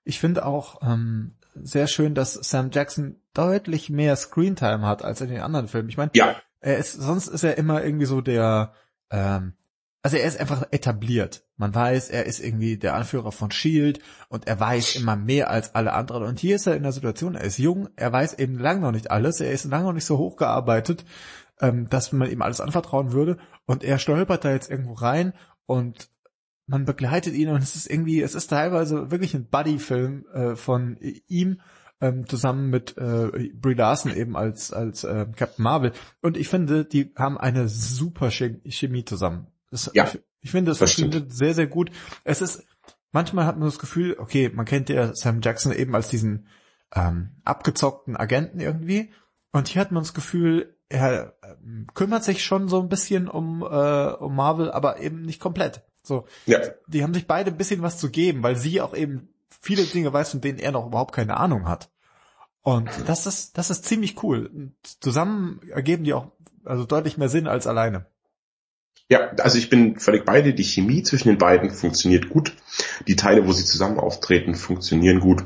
ich 0.04 0.20
finde 0.20 0.46
auch 0.46 0.80
ähm, 0.82 1.34
sehr 1.54 1.88
schön, 1.88 2.14
dass 2.14 2.34
Sam 2.34 2.70
Jackson 2.72 3.16
deutlich 3.34 3.90
mehr 3.90 4.14
Screentime 4.16 4.86
hat 4.86 5.04
als 5.04 5.20
in 5.20 5.28
den 5.28 5.40
anderen 5.40 5.68
Filmen. 5.68 5.88
Ich 5.88 5.96
meine, 5.96 6.12
ja. 6.14 6.36
er 6.60 6.78
ist, 6.78 6.92
sonst 6.92 7.26
ist 7.26 7.42
er 7.42 7.58
immer 7.58 7.84
irgendwie 7.84 8.06
so 8.06 8.20
der, 8.20 8.72
ähm, 9.10 9.54
also 10.02 10.16
er 10.16 10.26
ist 10.26 10.38
einfach 10.38 10.64
etabliert. 10.70 11.42
Man 11.56 11.74
weiß, 11.74 12.08
er 12.10 12.26
ist 12.26 12.38
irgendwie 12.38 12.78
der 12.78 12.94
Anführer 12.94 13.32
von 13.32 13.50
Shield 13.50 14.00
und 14.28 14.46
er 14.46 14.60
weiß 14.60 14.94
immer 14.94 15.16
mehr 15.16 15.50
als 15.50 15.74
alle 15.74 15.92
anderen. 15.92 16.22
Und 16.22 16.38
hier 16.38 16.54
ist 16.54 16.68
er 16.68 16.76
in 16.76 16.84
der 16.84 16.92
Situation, 16.92 17.34
er 17.34 17.44
ist 17.44 17.58
jung, 17.58 17.88
er 17.96 18.12
weiß 18.12 18.34
eben 18.34 18.58
lange 18.58 18.80
noch 18.80 18.92
nicht 18.92 19.10
alles, 19.10 19.40
er 19.40 19.50
ist 19.50 19.64
lange 19.64 19.86
noch 19.86 19.92
nicht 19.92 20.04
so 20.04 20.18
hochgearbeitet, 20.18 21.04
ähm, 21.60 21.88
dass 21.88 22.12
man 22.12 22.30
ihm 22.30 22.42
alles 22.42 22.60
anvertrauen 22.60 23.12
würde. 23.12 23.38
Und 23.66 23.82
er 23.82 23.98
stolpert 23.98 24.44
da 24.44 24.52
jetzt 24.52 24.70
irgendwo 24.70 24.92
rein 24.92 25.34
und 25.66 26.08
man 26.68 26.84
begleitet 26.84 27.34
ihn 27.34 27.48
und 27.48 27.62
es 27.62 27.74
ist 27.74 27.90
irgendwie, 27.90 28.22
es 28.22 28.34
ist 28.34 28.48
teilweise 28.48 29.10
wirklich 29.10 29.34
ein 29.34 29.46
Buddy-Film 29.46 30.26
äh, 30.32 30.54
von 30.54 30.96
ihm 31.00 31.60
ähm, 32.00 32.28
zusammen 32.28 32.70
mit 32.70 32.96
äh, 32.96 33.50
Brie 33.54 33.74
Larson 33.74 34.14
eben 34.14 34.36
als 34.36 34.72
als 34.72 35.02
äh, 35.02 35.26
Captain 35.34 35.62
Marvel 35.62 35.92
und 36.20 36.36
ich 36.36 36.48
finde, 36.48 36.84
die 36.84 37.12
haben 37.16 37.38
eine 37.38 37.68
super 37.68 38.30
Chemie 38.30 39.04
zusammen. 39.04 39.48
Das, 39.70 39.90
ja, 39.94 40.04
ich, 40.04 40.20
ich 40.40 40.50
finde, 40.50 40.70
das 40.70 40.78
funktioniert 40.78 41.32
sehr 41.32 41.54
sehr 41.54 41.66
gut. 41.66 41.90
Es 42.22 42.42
ist 42.42 42.64
manchmal 43.10 43.46
hat 43.46 43.58
man 43.58 43.66
das 43.66 43.78
Gefühl, 43.78 44.16
okay, 44.18 44.50
man 44.54 44.66
kennt 44.66 44.90
ja 44.90 45.14
Sam 45.14 45.40
Jackson 45.42 45.72
eben 45.72 45.94
als 45.94 46.08
diesen 46.08 46.46
ähm, 46.94 47.30
abgezockten 47.44 48.16
Agenten 48.16 48.60
irgendwie 48.60 49.10
und 49.52 49.68
hier 49.68 49.80
hat 49.80 49.90
man 49.90 50.02
das 50.02 50.14
Gefühl, 50.14 50.76
er 50.90 51.34
äh, 51.42 51.54
kümmert 51.94 52.24
sich 52.24 52.44
schon 52.44 52.68
so 52.68 52.80
ein 52.80 52.88
bisschen 52.88 53.26
um 53.26 53.62
äh, 53.62 54.12
um 54.12 54.36
Marvel, 54.36 54.70
aber 54.70 55.00
eben 55.00 55.22
nicht 55.22 55.40
komplett. 55.40 55.82
So, 56.08 56.24
ja. 56.46 56.58
die 56.88 57.02
haben 57.02 57.14
sich 57.14 57.26
beide 57.26 57.50
ein 57.50 57.56
bisschen 57.56 57.82
was 57.82 57.98
zu 57.98 58.10
geben, 58.10 58.42
weil 58.42 58.56
sie 58.56 58.80
auch 58.80 58.94
eben 58.94 59.28
viele 59.60 59.84
Dinge 59.84 60.12
weiß, 60.12 60.30
von 60.30 60.40
denen 60.40 60.58
er 60.58 60.72
noch 60.72 60.86
überhaupt 60.86 61.14
keine 61.14 61.36
Ahnung 61.36 61.68
hat. 61.68 61.90
Und 62.62 62.90
das 63.06 63.26
ist, 63.26 63.56
das 63.56 63.70
ist 63.70 63.84
ziemlich 63.84 64.22
cool. 64.22 64.46
Und 64.46 64.74
zusammen 65.00 65.60
ergeben 65.70 66.04
die 66.04 66.12
auch 66.12 66.32
also 66.64 66.84
deutlich 66.84 67.16
mehr 67.16 67.28
Sinn 67.28 67.46
als 67.46 67.66
alleine. 67.66 68.06
Ja, 69.08 69.30
also 69.38 69.56
ich 69.56 69.70
bin 69.70 69.98
völlig 69.98 70.24
bei 70.26 70.42
dir. 70.42 70.54
Die 70.54 70.64
Chemie 70.64 71.02
zwischen 71.02 71.28
den 71.28 71.38
beiden 71.38 71.70
funktioniert 71.70 72.28
gut. 72.28 72.54
Die 73.06 73.16
Teile, 73.16 73.46
wo 73.46 73.52
sie 73.52 73.64
zusammen 73.64 73.98
auftreten, 73.98 74.54
funktionieren 74.54 75.20
gut. 75.20 75.44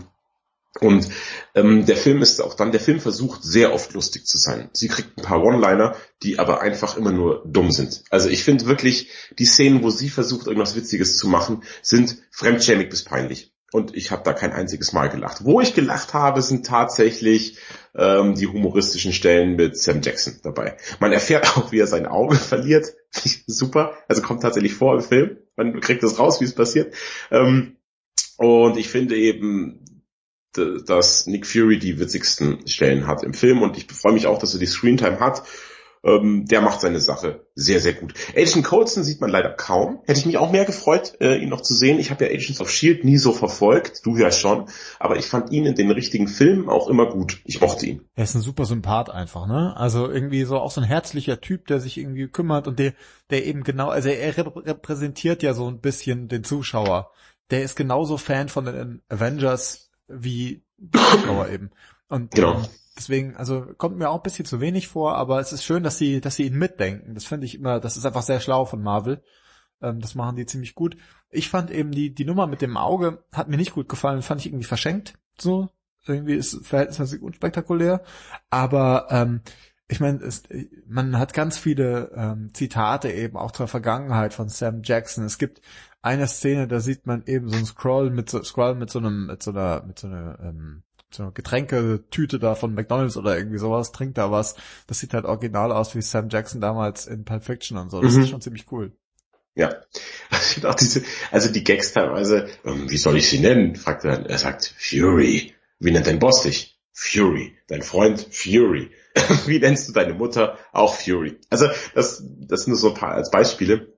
Und 0.80 1.08
ähm, 1.54 1.84
der 1.84 1.96
Film 1.96 2.22
ist 2.22 2.40
auch 2.40 2.54
dann, 2.54 2.72
der 2.72 2.80
Film 2.80 2.98
versucht 2.98 3.44
sehr 3.44 3.74
oft 3.74 3.92
lustig 3.92 4.24
zu 4.24 4.38
sein. 4.38 4.70
Sie 4.72 4.88
kriegt 4.88 5.18
ein 5.18 5.22
paar 5.22 5.42
One-Liner, 5.42 5.96
die 6.22 6.38
aber 6.38 6.62
einfach 6.62 6.96
immer 6.96 7.12
nur 7.12 7.44
dumm 7.46 7.70
sind. 7.70 8.04
Also 8.08 8.30
ich 8.30 8.42
finde 8.42 8.66
wirklich, 8.66 9.10
die 9.38 9.44
Szenen, 9.44 9.82
wo 9.82 9.90
sie 9.90 10.08
versucht, 10.08 10.46
irgendwas 10.46 10.74
Witziges 10.74 11.16
zu 11.16 11.28
machen, 11.28 11.62
sind 11.82 12.16
fremdschämig 12.30 12.88
bis 12.88 13.04
peinlich. 13.04 13.52
Und 13.70 13.94
ich 13.96 14.10
habe 14.10 14.22
da 14.22 14.32
kein 14.32 14.52
einziges 14.52 14.92
Mal 14.92 15.08
gelacht. 15.08 15.44
Wo 15.44 15.60
ich 15.60 15.74
gelacht 15.74 16.12
habe, 16.14 16.42
sind 16.42 16.66
tatsächlich 16.66 17.58
ähm, 17.94 18.34
die 18.34 18.46
humoristischen 18.46 19.12
Stellen 19.12 19.56
mit 19.56 19.78
Sam 19.78 20.02
Jackson 20.02 20.40
dabei. 20.42 20.76
Man 21.00 21.12
erfährt 21.12 21.56
auch, 21.56 21.72
wie 21.72 21.78
er 21.78 21.86
sein 21.86 22.06
Auge 22.06 22.36
verliert. 22.36 22.94
Super. 23.46 23.94
Also 24.08 24.22
kommt 24.22 24.42
tatsächlich 24.42 24.74
vor 24.74 24.94
im 24.94 25.02
Film. 25.02 25.38
Man 25.56 25.80
kriegt 25.80 26.02
das 26.02 26.18
raus, 26.18 26.40
wie 26.40 26.44
es 26.44 26.54
passiert. 26.54 26.94
Ähm, 27.30 27.76
und 28.36 28.76
ich 28.76 28.88
finde 28.88 29.16
eben, 29.16 29.84
dass 30.52 31.26
Nick 31.26 31.46
Fury 31.46 31.78
die 31.78 31.98
witzigsten 31.98 32.66
Stellen 32.66 33.06
hat 33.06 33.22
im 33.22 33.34
Film 33.34 33.62
und 33.62 33.76
ich 33.76 33.86
freue 33.86 34.12
mich 34.12 34.26
auch, 34.26 34.38
dass 34.38 34.54
er 34.54 34.60
die 34.60 34.66
Screentime 34.66 35.20
hat. 35.20 35.42
Ähm, 36.04 36.46
der 36.46 36.60
macht 36.62 36.80
seine 36.80 36.98
Sache 36.98 37.46
sehr, 37.54 37.78
sehr 37.78 37.92
gut. 37.92 38.14
Agent 38.36 38.64
Coulson 38.64 39.04
sieht 39.04 39.20
man 39.20 39.30
leider 39.30 39.50
kaum. 39.50 40.00
Hätte 40.04 40.18
ich 40.18 40.26
mich 40.26 40.36
auch 40.36 40.50
mehr 40.50 40.64
gefreut, 40.64 41.14
äh, 41.20 41.36
ihn 41.36 41.48
noch 41.48 41.60
zu 41.60 41.74
sehen. 41.74 42.00
Ich 42.00 42.10
habe 42.10 42.24
ja 42.24 42.30
Agents 42.30 42.60
of 42.60 42.68
S.H.I.E.L.D. 42.68 43.06
nie 43.06 43.18
so 43.18 43.32
verfolgt, 43.32 44.04
du 44.04 44.16
ja 44.16 44.32
schon, 44.32 44.68
aber 44.98 45.16
ich 45.16 45.26
fand 45.26 45.52
ihn 45.52 45.64
in 45.64 45.76
den 45.76 45.92
richtigen 45.92 46.26
Filmen 46.26 46.68
auch 46.68 46.88
immer 46.88 47.06
gut. 47.06 47.40
Ich 47.44 47.60
mochte 47.60 47.86
ihn. 47.86 48.02
Er 48.16 48.24
ist 48.24 48.34
ein 48.34 48.40
super 48.40 48.64
Sympath 48.64 49.10
einfach, 49.10 49.46
ne? 49.46 49.76
Also 49.76 50.10
irgendwie 50.10 50.42
so 50.42 50.58
auch 50.58 50.72
so 50.72 50.80
ein 50.80 50.86
herzlicher 50.86 51.40
Typ, 51.40 51.68
der 51.68 51.78
sich 51.78 51.98
irgendwie 51.98 52.26
kümmert 52.26 52.66
und 52.66 52.80
der, 52.80 52.94
der 53.30 53.46
eben 53.46 53.62
genau, 53.62 53.88
also 53.88 54.08
er 54.08 54.36
repräsentiert 54.36 55.44
ja 55.44 55.54
so 55.54 55.68
ein 55.68 55.80
bisschen 55.80 56.26
den 56.26 56.42
Zuschauer. 56.42 57.12
Der 57.52 57.62
ist 57.62 57.76
genauso 57.76 58.16
Fan 58.16 58.48
von 58.48 58.64
den 58.64 59.02
Avengers 59.08 59.91
wie 60.08 60.64
Zuschauer 60.92 61.48
eben. 61.48 61.70
Und 62.08 62.32
genau. 62.32 62.54
Ähm, 62.54 62.66
deswegen, 62.96 63.36
also 63.36 63.66
kommt 63.76 63.96
mir 63.96 64.10
auch 64.10 64.16
ein 64.16 64.22
bisschen 64.22 64.44
zu 64.44 64.60
wenig 64.60 64.88
vor, 64.88 65.16
aber 65.16 65.40
es 65.40 65.52
ist 65.52 65.64
schön, 65.64 65.82
dass 65.82 65.98
sie, 65.98 66.20
dass 66.20 66.36
sie 66.36 66.46
ihn 66.46 66.58
mitdenken. 66.58 67.14
Das 67.14 67.24
finde 67.24 67.46
ich 67.46 67.54
immer, 67.54 67.80
das 67.80 67.96
ist 67.96 68.06
einfach 68.06 68.22
sehr 68.22 68.40
schlau 68.40 68.64
von 68.64 68.82
Marvel. 68.82 69.22
Ähm, 69.80 70.00
das 70.00 70.14
machen 70.14 70.36
die 70.36 70.46
ziemlich 70.46 70.74
gut. 70.74 70.96
Ich 71.30 71.48
fand 71.48 71.70
eben 71.70 71.92
die, 71.92 72.14
die 72.14 72.24
Nummer 72.24 72.46
mit 72.46 72.62
dem 72.62 72.76
Auge 72.76 73.24
hat 73.32 73.48
mir 73.48 73.56
nicht 73.56 73.72
gut 73.72 73.88
gefallen, 73.88 74.22
fand 74.22 74.40
ich 74.40 74.46
irgendwie 74.46 74.64
verschenkt. 74.64 75.14
So, 75.38 75.68
irgendwie 76.06 76.34
ist 76.34 76.66
verhältnismäßig 76.66 77.22
unspektakulär. 77.22 78.02
Aber 78.50 79.06
ähm, 79.10 79.40
ich 79.92 80.00
meine, 80.00 80.20
man 80.88 81.18
hat 81.18 81.34
ganz 81.34 81.58
viele 81.58 82.10
ähm, 82.16 82.50
Zitate 82.54 83.12
eben 83.12 83.36
auch 83.36 83.50
zur 83.50 83.68
Vergangenheit 83.68 84.32
von 84.32 84.48
Sam 84.48 84.80
Jackson. 84.82 85.24
Es 85.24 85.38
gibt 85.38 85.60
eine 86.00 86.26
Szene, 86.26 86.66
da 86.66 86.80
sieht 86.80 87.06
man 87.06 87.24
eben 87.26 87.48
so 87.48 87.56
ein 87.56 87.66
Scroll 87.66 88.10
mit 88.10 88.30
so 88.30 88.42
Scroll 88.42 88.74
mit 88.74 88.90
so 88.90 88.98
einem 88.98 89.26
mit 89.26 89.42
so 89.42 89.50
einer 89.50 89.84
mit 89.86 89.98
so 89.98 90.08
einer 90.08 90.38
ähm, 90.40 90.82
so 91.10 91.24
eine 91.24 91.32
Getränketüte 91.32 92.38
da 92.38 92.54
von 92.54 92.74
McDonalds 92.74 93.18
oder 93.18 93.36
irgendwie 93.36 93.58
sowas, 93.58 93.92
trinkt 93.92 94.16
da 94.16 94.30
was. 94.30 94.56
Das 94.86 94.98
sieht 94.98 95.12
halt 95.12 95.26
original 95.26 95.70
aus 95.70 95.94
wie 95.94 96.00
Sam 96.00 96.30
Jackson 96.30 96.62
damals 96.62 97.06
in 97.06 97.24
Pulp 97.24 97.44
Fiction 97.44 97.76
und 97.76 97.90
so. 97.90 98.00
Das 98.00 98.14
mhm. 98.14 98.22
ist 98.22 98.30
schon 98.30 98.40
ziemlich 98.40 98.72
cool. 98.72 98.92
Ja. 99.54 99.76
auch 100.64 100.74
diese, 100.74 101.02
also 101.30 101.52
die 101.52 101.64
Gags 101.64 101.92
teilweise, 101.92 102.48
ähm, 102.64 102.90
wie 102.90 102.96
soll 102.96 103.18
ich 103.18 103.28
sie 103.28 103.40
nennen? 103.40 103.76
fragt 103.76 104.04
er, 104.04 104.24
er 104.24 104.38
sagt 104.38 104.74
Fury. 104.78 105.52
Wie 105.78 105.90
nennt 105.90 106.06
dein 106.06 106.18
Boss 106.18 106.42
dich? 106.42 106.71
Fury. 106.92 107.56
Dein 107.68 107.82
Freund 107.82 108.28
Fury. 108.30 108.90
wie 109.46 109.58
nennst 109.58 109.88
du 109.88 109.92
deine 109.92 110.14
Mutter? 110.14 110.58
Auch 110.72 110.94
Fury. 110.94 111.38
Also 111.50 111.68
das, 111.94 112.22
das 112.24 112.66
nur 112.66 112.76
so 112.76 112.90
ein 112.90 112.94
paar 112.94 113.12
als 113.12 113.30
Beispiele. 113.30 113.92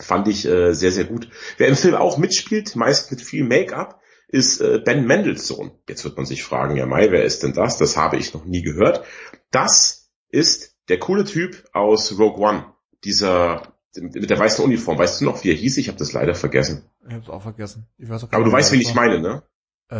Fand 0.00 0.28
ich 0.28 0.44
äh, 0.44 0.74
sehr, 0.74 0.92
sehr 0.92 1.04
gut. 1.04 1.28
Wer 1.56 1.68
im 1.68 1.76
Film 1.76 1.94
auch 1.94 2.18
mitspielt, 2.18 2.76
meist 2.76 3.10
mit 3.10 3.22
viel 3.22 3.44
Make-up, 3.44 4.00
ist 4.28 4.60
äh, 4.60 4.80
Ben 4.84 5.06
Mendelssohn. 5.06 5.70
Jetzt 5.88 6.04
wird 6.04 6.16
man 6.16 6.26
sich 6.26 6.42
fragen, 6.42 6.76
ja 6.76 6.84
Mai, 6.84 7.10
wer 7.10 7.24
ist 7.24 7.42
denn 7.42 7.54
das? 7.54 7.78
Das 7.78 7.96
habe 7.96 8.16
ich 8.16 8.34
noch 8.34 8.44
nie 8.44 8.62
gehört. 8.62 9.04
Das 9.50 10.10
ist 10.28 10.76
der 10.88 10.98
coole 10.98 11.24
Typ 11.24 11.64
aus 11.72 12.18
Rogue 12.18 12.42
One. 12.42 12.66
Dieser 13.04 13.74
mit 13.98 14.28
der 14.28 14.38
weißen 14.38 14.64
Uniform. 14.64 14.98
Weißt 14.98 15.20
du 15.20 15.24
noch, 15.24 15.42
wie 15.42 15.50
er 15.50 15.54
hieß? 15.54 15.78
Ich 15.78 15.88
habe 15.88 15.98
das 15.98 16.12
leider 16.12 16.34
vergessen. 16.34 16.84
Ich 17.06 17.14
habe 17.14 17.22
es 17.22 17.30
auch 17.30 17.42
vergessen. 17.42 17.86
Auch 18.10 18.32
Aber 18.32 18.44
du 18.44 18.52
weißt, 18.52 18.72
wen 18.72 18.80
ich 18.80 18.94
meine, 18.94 19.20
ne? 19.20 19.42
Äh, 19.88 19.96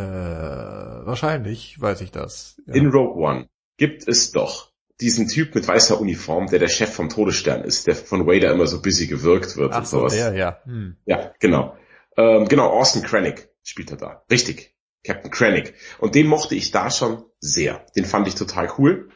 wahrscheinlich 1.06 1.80
weiß 1.80 2.00
ich 2.00 2.10
das. 2.10 2.60
Ja. 2.66 2.74
In 2.74 2.88
Rogue 2.88 3.22
One 3.22 3.48
gibt 3.76 4.06
es 4.08 4.32
doch 4.32 4.72
diesen 5.00 5.28
Typ 5.28 5.54
mit 5.54 5.66
weißer 5.68 6.00
Uniform, 6.00 6.46
der 6.46 6.58
der 6.58 6.68
Chef 6.68 6.92
vom 6.92 7.08
Todesstern 7.08 7.62
ist, 7.62 7.86
der 7.86 7.94
von 7.94 8.26
Vader 8.26 8.50
immer 8.52 8.66
so 8.66 8.80
busy 8.80 9.06
gewirkt 9.06 9.56
wird 9.56 9.72
Ach 9.72 9.78
und 9.78 9.88
sowas. 9.88 10.14
Der, 10.14 10.34
ja. 10.34 10.60
Hm. 10.64 10.96
Ja, 11.04 11.32
genau. 11.38 11.76
Ähm, 12.16 12.48
genau, 12.48 12.68
Austin 12.70 13.02
Krennic 13.02 13.50
spielt 13.62 13.90
er 13.90 13.98
da. 13.98 14.22
Richtig. 14.30 14.74
Captain 15.04 15.30
Krennic. 15.30 15.74
Und 15.98 16.14
den 16.14 16.26
mochte 16.26 16.54
ich 16.54 16.70
da 16.70 16.90
schon 16.90 17.24
sehr. 17.38 17.84
Den 17.94 18.04
fand 18.04 18.26
ich 18.26 18.34
total 18.34 18.72
cool. 18.78 19.10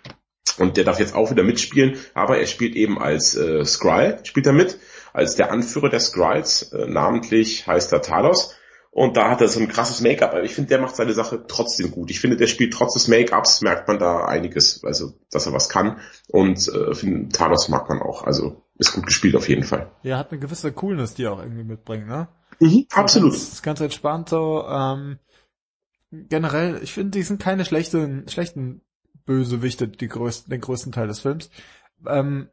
Und 0.59 0.77
der 0.77 0.85
darf 0.85 1.01
jetzt 1.01 1.15
auch 1.15 1.31
wieder 1.31 1.43
mitspielen, 1.43 1.97
aber 2.13 2.39
er 2.39 2.47
spielt 2.47 2.77
eben 2.77 3.01
als 3.01 3.35
äh, 3.35 3.65
Skrull, 3.65 4.19
spielt 4.25 4.47
er 4.47 4.53
mit, 4.53 4.79
als 5.13 5.37
der 5.37 5.51
Anführer 5.51 5.89
der 5.89 6.01
Skrulls, 6.01 6.73
äh, 6.73 6.87
namentlich 6.87 7.67
heißt 7.67 7.93
er 7.93 8.03
Talos. 8.03 8.55
Und 8.93 9.17
da 9.17 9.31
hat 9.31 9.41
er 9.41 9.49
so 9.49 9.61
ein 9.61 9.69
krasses 9.69 10.01
Make-up. 10.01 10.33
Aber 10.33 10.43
ich 10.43 10.55
finde, 10.55 10.69
der 10.69 10.81
macht 10.81 10.97
seine 10.97 11.13
Sache 11.13 11.45
trotzdem 11.47 11.93
gut. 11.93 12.11
Ich 12.11 12.21
finde, 12.21 12.37
der 12.37 12.49
spielt 12.49 12.73
trotz 12.73 12.95
des 12.95 13.07
Make-ups, 13.07 13.61
merkt 13.63 13.87
man 13.87 13.99
da 13.99 14.25
einiges, 14.25 14.83
also 14.85 15.13
dass 15.31 15.47
er 15.47 15.53
was 15.53 15.69
kann. 15.69 16.01
Und 16.29 16.67
äh, 16.69 16.95
finde, 16.95 17.29
Thanos 17.29 17.69
mag 17.69 17.89
man 17.89 18.03
auch. 18.03 18.25
Also 18.25 18.65
ist 18.79 18.93
gut 18.93 19.07
gespielt 19.07 19.37
auf 19.37 19.49
jeden 19.49 19.63
Fall. 19.63 19.91
Ja, 20.03 20.19
hat 20.19 20.33
eine 20.33 20.41
gewisse 20.41 20.73
Coolness, 20.73 21.15
die 21.15 21.25
er 21.25 21.35
auch 21.35 21.43
irgendwie 21.43 21.65
mitbringt, 21.65 22.09
ne? 22.09 22.29
Mhm, 22.59 22.87
absolut. 22.93 23.33
Das 23.33 23.53
ist 23.53 23.63
ganz 23.63 23.81
entspannt 23.81 24.29
so. 24.29 24.65
Ähm, 24.69 25.19
generell, 26.11 26.81
ich 26.83 26.93
finde, 26.93 27.13
die 27.13 27.23
sind 27.23 27.41
keine 27.41 27.65
schlechten, 27.65 28.29
schlechten 28.29 28.83
Bösewichte, 29.25 29.87
die 29.87 30.09
größten, 30.09 30.51
den 30.51 30.61
größten 30.61 30.93
Teil 30.93 31.07
des 31.07 31.21
Films. 31.21 31.51
Ähm, 32.07 32.49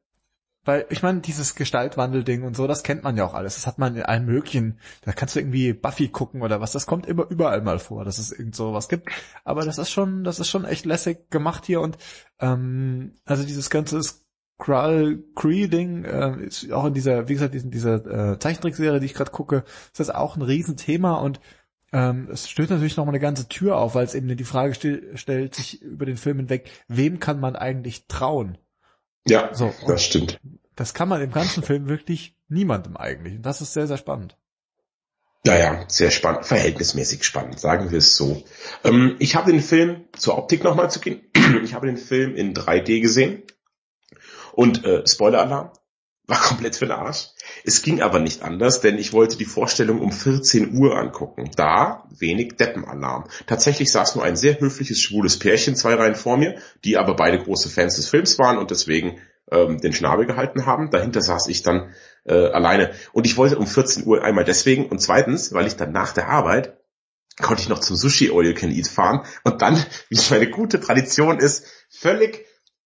weil, 0.68 0.86
ich 0.89 1.01
meine, 1.01 1.22
dieses 1.22 1.55
Gestaltwandelding 1.55 2.43
und 2.43 2.55
so, 2.55 2.68
das 2.68 2.84
kennt 2.84 3.03
man 3.03 3.15
ja 3.15 3.26
auch 3.26 3.34
alles. 3.34 3.55
Das 3.55 3.68
hat 3.68 3.80
man 3.80 3.95
in 3.95 4.03
allen 4.03 4.26
möglichen, 4.26 4.80
da 5.01 5.13
kannst 5.13 5.36
du 5.36 5.39
irgendwie 5.39 5.72
Buffy 5.74 6.09
gucken 6.09 6.41
oder 6.41 6.59
was, 6.59 6.74
das 6.74 6.86
kommt 6.86 7.05
immer 7.05 7.26
überall 7.30 7.61
mal 7.61 7.80
vor, 7.80 8.03
dass 8.03 8.18
es 8.18 8.32
irgend 8.32 8.55
so 8.55 8.74
was 8.74 8.89
gibt. 8.89 9.09
Aber 9.45 9.63
das 9.63 9.78
ist 9.78 9.91
schon, 9.91 10.24
das 10.24 10.39
ist 10.39 10.49
schon 10.49 10.65
echt 10.65 10.86
lässig 10.86 11.30
gemacht 11.30 11.65
hier 11.65 11.80
und 11.82 11.97
ähm, 12.39 13.15
also 13.26 13.43
dieses 13.43 13.70
ganze 13.70 14.01
Skrull 14.03 15.24
Cree 15.36 15.68
Ding 15.68 16.03
äh, 16.03 16.43
ist 16.45 16.72
auch 16.72 16.86
in 16.86 16.93
dieser, 16.93 17.30
wie 17.30 17.34
gesagt, 17.34 17.55
in 17.55 17.72
dieser 17.72 18.34
äh, 18.34 18.39
Zeichentrickserie, 18.39 18.99
die 18.99 19.05
ich 19.05 19.13
gerade 19.13 19.32
gucke, 19.32 19.63
ist 19.86 19.99
das 19.99 20.09
auch 20.09 20.36
ein 20.36 20.41
Riesenthema 20.41 21.13
und 21.15 21.39
ähm, 21.93 22.28
es 22.30 22.49
stößt 22.49 22.72
natürlich 22.72 22.97
noch 22.97 23.05
mal 23.05 23.11
eine 23.11 23.20
ganze 23.20 23.47
Tür 23.47 23.78
auf, 23.78 23.95
weil 23.95 24.03
es 24.03 24.15
eben 24.15 24.36
die 24.36 24.43
Frage 24.43 24.74
stil, 24.74 25.11
stellt 25.15 25.55
sich 25.55 25.82
über 25.82 26.05
den 26.05 26.18
Film 26.18 26.38
hinweg, 26.38 26.70
wem 26.89 27.20
kann 27.20 27.39
man 27.39 27.55
eigentlich 27.55 28.07
trauen? 28.07 28.57
Ja, 29.30 29.53
so, 29.53 29.74
das 29.86 30.03
stimmt. 30.03 30.39
Das 30.78 30.93
kann 30.93 31.09
man 31.09 31.21
im 31.21 31.32
ganzen 31.32 31.63
Film 31.63 31.89
wirklich 31.89 32.38
niemandem 32.47 32.95
eigentlich. 32.95 33.36
Und 33.36 33.45
das 33.45 33.61
ist 33.61 33.73
sehr, 33.73 33.88
sehr 33.88 33.97
spannend. 33.97 34.38
Naja, 35.43 35.84
sehr 35.88 36.11
spannend, 36.11 36.45
verhältnismäßig 36.45 37.23
spannend, 37.23 37.59
sagen 37.59 37.91
wir 37.91 37.97
es 37.97 38.15
so. 38.15 38.43
Ähm, 38.84 39.15
ich 39.19 39.36
habe 39.36 39.51
den 39.51 39.61
Film, 39.61 40.05
zur 40.17 40.38
Optik 40.38 40.63
nochmal 40.63 40.91
zu 40.91 40.99
gehen, 40.99 41.21
ich 41.63 41.73
habe 41.73 41.88
den 41.88 41.97
Film 41.97 42.36
in 42.36 42.53
3D 42.53 43.01
gesehen. 43.01 43.43
Und 44.53 44.84
äh, 44.86 45.07
Spoiler-Alarm, 45.07 45.71
war 46.28 46.41
komplett 46.41 46.75
für 46.75 46.86
den 46.86 46.91
Arsch. 46.91 47.30
Es 47.63 47.82
ging 47.82 48.01
aber 48.01 48.19
nicht 48.19 48.43
anders, 48.43 48.82
denn 48.82 48.97
ich 48.97 49.13
wollte 49.13 49.38
die 49.38 49.45
Vorstellung 49.45 50.01
um 50.01 50.11
14 50.11 50.78
Uhr 50.78 50.95
angucken. 50.95 51.49
Da 51.55 52.07
wenig 52.11 52.57
Deppenalarm. 52.57 53.25
Tatsächlich 53.47 53.91
saß 53.91 54.15
nur 54.15 54.25
ein 54.25 54.36
sehr 54.36 54.59
höfliches, 54.59 54.99
schwules 54.99 55.39
Pärchen 55.39 55.75
zwei 55.75 55.95
Reihen 55.95 56.15
vor 56.15 56.38
mir, 56.38 56.59
die 56.84 56.97
aber 56.97 57.15
beide 57.15 57.39
große 57.39 57.69
Fans 57.69 57.95
des 57.95 58.09
Films 58.09 58.38
waren 58.38 58.57
und 58.57 58.69
deswegen 58.69 59.17
ähm, 59.52 59.80
den 59.80 59.93
Schnabel 59.93 60.26
gehalten 60.26 60.66
haben. 60.66 60.89
Dahinter 60.89 61.22
saß 61.22 61.48
ich 61.48 61.64
dann 61.64 61.93
äh, 62.26 62.34
alleine. 62.34 62.91
Und 63.14 63.26
ich 63.26 63.38
wollte 63.38 63.58
um 63.58 63.68
14 63.68 64.06
Uhr 64.06 64.24
einmal 64.24 64.43
deswegen 64.43 64.88
und 64.88 65.00
zweitens, 65.00 65.54
weil 65.54 65.68
ich 65.68 65.76
dann 65.76 65.91
nach 65.91 66.14
der 66.14 66.30
Arbeit 66.30 66.78
konnte 67.41 67.62
ich 67.62 67.70
noch 67.70 67.80
zum 67.80 67.95
Sushi 67.95 68.28
You 68.28 68.54
Can 68.54 68.72
Eat 68.72 68.88
fahren 68.88 69.26
und 69.43 69.62
dann, 69.62 69.76
wie 70.10 70.16
es 70.16 70.30
meine 70.30 70.50
gute 70.50 70.80
Tradition 70.80 71.39
ist, 71.39 71.66
völlig 71.89 72.45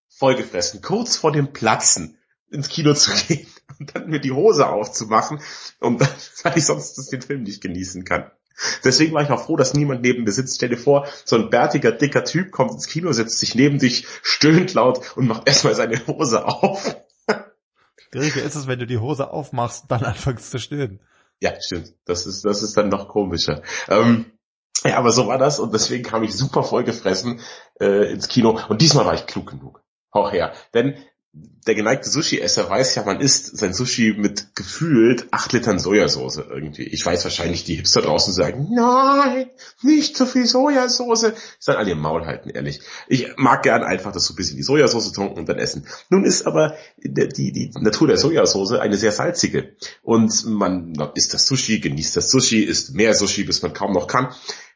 vollgefressen, 0.09 0.81
kurz 0.81 1.17
vor 1.17 1.31
dem 1.31 1.53
Platzen 1.53 2.17
ins 2.49 2.69
Kino 2.69 2.93
zu 2.93 3.11
gehen 3.27 3.47
und 3.79 3.95
dann 3.95 4.09
mir 4.09 4.19
die 4.19 4.31
Hose 4.31 4.67
aufzumachen, 4.67 5.41
und 5.79 6.01
weil 6.43 6.57
ich 6.57 6.65
sonst 6.65 7.11
den 7.11 7.21
Film 7.21 7.43
nicht 7.43 7.61
genießen 7.61 8.05
kann. 8.05 8.31
Deswegen 8.83 9.13
war 9.13 9.23
ich 9.23 9.29
auch 9.29 9.43
froh, 9.43 9.57
dass 9.57 9.73
niemand 9.73 10.01
neben 10.01 10.23
mir 10.23 10.31
sitzt. 10.31 10.55
Stell 10.55 10.69
dir 10.69 10.77
vor, 10.77 11.07
so 11.25 11.35
ein 11.35 11.49
bärtiger, 11.49 11.91
dicker 11.91 12.23
Typ 12.23 12.51
kommt 12.51 12.71
ins 12.71 12.87
Kino, 12.87 13.11
setzt 13.11 13.39
sich 13.39 13.55
neben 13.55 13.79
dich, 13.79 14.07
stöhnt 14.21 14.73
laut 14.73 15.15
und 15.15 15.27
macht 15.27 15.47
erstmal 15.47 15.75
seine 15.75 16.05
Hose 16.07 16.45
auf. 16.45 16.97
Schwieriger 18.13 18.43
ist 18.43 18.55
es, 18.55 18.67
wenn 18.67 18.79
du 18.79 18.85
die 18.85 18.99
Hose 18.99 19.31
aufmachst 19.31 19.83
und 19.83 19.91
dann 19.91 20.03
anfängst 20.03 20.51
zu 20.51 20.59
stöhnen. 20.59 20.99
Ja, 21.39 21.53
stimmt. 21.59 21.93
Das 22.05 22.27
ist, 22.27 22.45
das 22.45 22.61
ist 22.61 22.77
dann 22.77 22.89
noch 22.89 23.07
komischer. 23.07 23.63
Ähm, 23.89 24.25
ja, 24.83 24.97
aber 24.97 25.11
so 25.11 25.27
war 25.27 25.37
das 25.37 25.59
und 25.59 25.73
deswegen 25.73 26.03
kam 26.03 26.23
ich 26.23 26.35
super 26.35 26.63
vollgefressen 26.63 27.39
äh, 27.79 28.11
ins 28.11 28.27
Kino 28.27 28.59
und 28.69 28.81
diesmal 28.81 29.05
war 29.05 29.13
ich 29.13 29.27
klug 29.27 29.49
genug. 29.49 29.83
Auch 30.11 30.31
her. 30.31 30.53
Denn 30.73 30.95
der 31.33 31.75
geneigte 31.75 32.09
Sushi-Esser 32.09 32.69
weiß 32.69 32.95
ja, 32.95 33.03
man 33.03 33.21
isst 33.21 33.57
sein 33.57 33.73
Sushi 33.73 34.15
mit 34.17 34.55
gefühlt 34.55 35.27
acht 35.31 35.53
Litern 35.53 35.79
Sojasauce 35.79 36.37
irgendwie. 36.37 36.83
Ich 36.83 37.05
weiß 37.05 37.23
wahrscheinlich, 37.23 37.63
die 37.63 37.75
Hipster 37.75 38.01
draußen 38.01 38.33
sagen, 38.33 38.67
nein, 38.71 39.49
nicht 39.81 40.17
zu 40.17 40.25
viel 40.25 40.45
Sojasauce. 40.45 41.33
Soll 41.59 41.75
alle 41.75 41.91
ihr 41.91 41.95
Maul 41.95 42.25
halten, 42.25 42.49
ehrlich. 42.49 42.81
Ich 43.07 43.37
mag 43.37 43.63
gern 43.63 43.83
einfach 43.83 44.11
das 44.11 44.25
so 44.25 44.33
ein 44.33 44.35
bisschen 44.35 44.57
die 44.57 44.63
Sojasauce 44.63 45.13
tunken 45.13 45.37
und 45.37 45.47
dann 45.47 45.59
essen. 45.59 45.85
Nun 46.09 46.25
ist 46.25 46.47
aber 46.47 46.75
die, 46.97 47.13
die, 47.29 47.51
die 47.53 47.71
Natur 47.79 48.07
der 48.07 48.17
Sojasauce 48.17 48.73
eine 48.73 48.97
sehr 48.97 49.11
salzige. 49.13 49.75
Und 50.01 50.45
man 50.45 50.95
isst 51.15 51.33
das 51.33 51.47
Sushi, 51.47 51.79
genießt 51.79 52.17
das 52.17 52.31
Sushi, 52.31 52.63
isst 52.63 52.93
mehr 52.93 53.13
Sushi, 53.13 53.43
bis 53.43 53.61
man 53.61 53.73
kaum 53.73 53.93
noch 53.93 54.07
kann. 54.07 54.33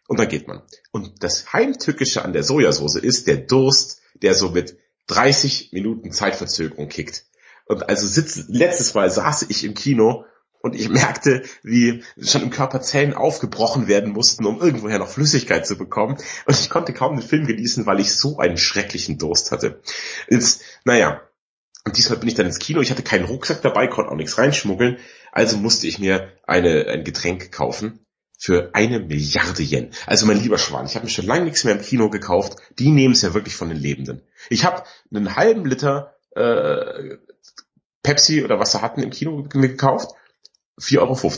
Und 0.08 0.20
dann 0.20 0.30
geht 0.30 0.47
man. 0.47 0.62
Und 0.91 1.24
das 1.24 1.51
Heimtückische 1.51 2.24
an 2.24 2.32
der 2.32 2.43
Sojasauce 2.43 2.95
ist 2.95 3.28
der 3.28 3.38
Durst, 3.38 4.01
der 4.22 4.36
so 4.36 4.51
mit 4.51 4.78
30 5.08 5.72
Minuten 5.72 6.12
Zeitverzögerung 6.12 6.89
kickt. 6.89 7.26
Und 7.66 7.89
also 7.89 8.08
sitz, 8.08 8.45
letztes 8.47 8.93
Mal 8.93 9.10
saß 9.10 9.43
ich 9.49 9.64
im 9.64 9.74
Kino 9.74 10.26
und 10.62 10.76
ich 10.76 10.89
merkte, 10.89 11.43
wie 11.64 12.03
schon 12.20 12.43
im 12.43 12.49
Körper 12.49 12.82
Zellen 12.82 13.14
aufgebrochen 13.14 13.88
werden 13.88 14.14
mussten, 14.14 14.45
um 14.45 14.60
irgendwoher 14.60 14.99
noch 14.99 15.10
Flüssigkeit 15.10 15.66
zu 15.68 15.78
bekommen. 15.78 16.18
Und 16.45 16.60
ich 16.60 16.70
konnte 16.70 16.93
kaum 16.93 17.16
den 17.16 17.28
Film 17.28 17.45
genießen, 17.45 17.86
weil 17.86 17.99
ich 17.99 18.16
so 18.16 18.38
einen 18.38 18.58
schrecklichen 18.58 19.18
Durst 19.18 19.51
hatte. 19.51 19.82
Jetzt, 20.30 20.62
naja, 20.84 21.22
und 21.86 21.97
diesmal 21.97 22.18
bin 22.18 22.30
ich 22.30 22.36
dann 22.36 22.47
ins 22.47 22.60
Kino. 22.60 22.82
Ich 22.82 22.89
hatte 22.89 23.03
keinen 23.03 23.26
Rucksack 23.26 23.62
dabei, 23.62 23.88
konnte 23.88 24.12
auch 24.12 24.16
nichts 24.16 24.39
reinschmuggeln. 24.39 24.97
Also 25.32 25.58
musste 25.58 25.86
ich 25.86 25.99
mir 25.99 26.32
eine, 26.47 26.88
ein 26.88 27.03
Getränk 27.03 27.51
kaufen 27.51 28.05
für 28.46 28.70
eine 28.74 29.00
Milliarde 29.00 29.64
Yen. 29.64 29.89
Also 30.06 30.28
mein 30.28 30.39
lieber 30.39 30.60
Schwan, 30.60 30.86
ich 30.86 30.93
habe 30.93 31.06
mir 31.06 31.12
schon 31.12 31.26
lange 31.26 31.46
nichts 31.46 31.64
mehr 31.64 31.74
im 31.74 31.82
Kino 31.82 32.12
gekauft. 32.12 32.58
Die 32.78 32.91
nehmen 32.91 33.16
es 33.16 33.24
ja 33.24 33.34
wirklich 33.34 33.56
von 33.56 33.70
den 33.70 33.78
Lebenden. 33.80 34.22
Ich 34.52 34.66
habe 34.66 34.84
einen 35.12 35.36
halben 35.36 35.66
Liter 35.66 36.14
äh, 36.36 37.18
Pepsi 38.04 38.43
oder 38.43 38.60
was 38.60 38.74
sie 38.74 38.84
hatten 38.84 39.02
im 39.02 39.10
Kino 39.10 39.41
gekauft. 39.41 40.12
4,50 40.80 41.00
Euro. 41.00 41.32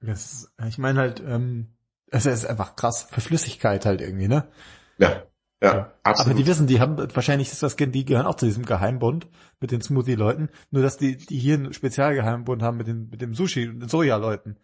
Das, 0.00 0.50
ich 0.66 0.78
meine 0.78 0.98
halt, 0.98 1.20
ähm, 1.20 1.76
es 2.06 2.24
ist 2.24 2.46
einfach 2.46 2.76
krass. 2.76 3.08
Für 3.10 3.20
Flüssigkeit 3.20 3.84
halt 3.84 4.00
irgendwie, 4.00 4.28
ne? 4.28 4.48
Ja. 4.96 5.26
Ja, 5.62 5.92
absolut. 6.02 6.32
Aber 6.32 6.42
die 6.42 6.46
wissen, 6.46 6.66
die 6.66 6.80
haben, 6.80 6.96
wahrscheinlich 7.14 7.50
ist 7.52 7.62
das, 7.62 7.76
die 7.76 8.04
gehören 8.06 8.26
auch 8.26 8.36
zu 8.36 8.46
diesem 8.46 8.64
Geheimbund 8.64 9.26
mit 9.60 9.72
den 9.72 9.82
Smoothie-Leuten. 9.82 10.48
Nur, 10.70 10.82
dass 10.82 10.96
die, 10.96 11.18
die 11.18 11.38
hier 11.38 11.54
einen 11.54 11.72
Spezialgeheimbund 11.74 12.62
haben 12.62 12.78
mit, 12.78 12.86
den, 12.86 13.08
mit 13.10 13.20
dem 13.20 13.34
Sushi- 13.34 13.68
und 13.68 13.90
Soja-Leuten. 13.90 14.56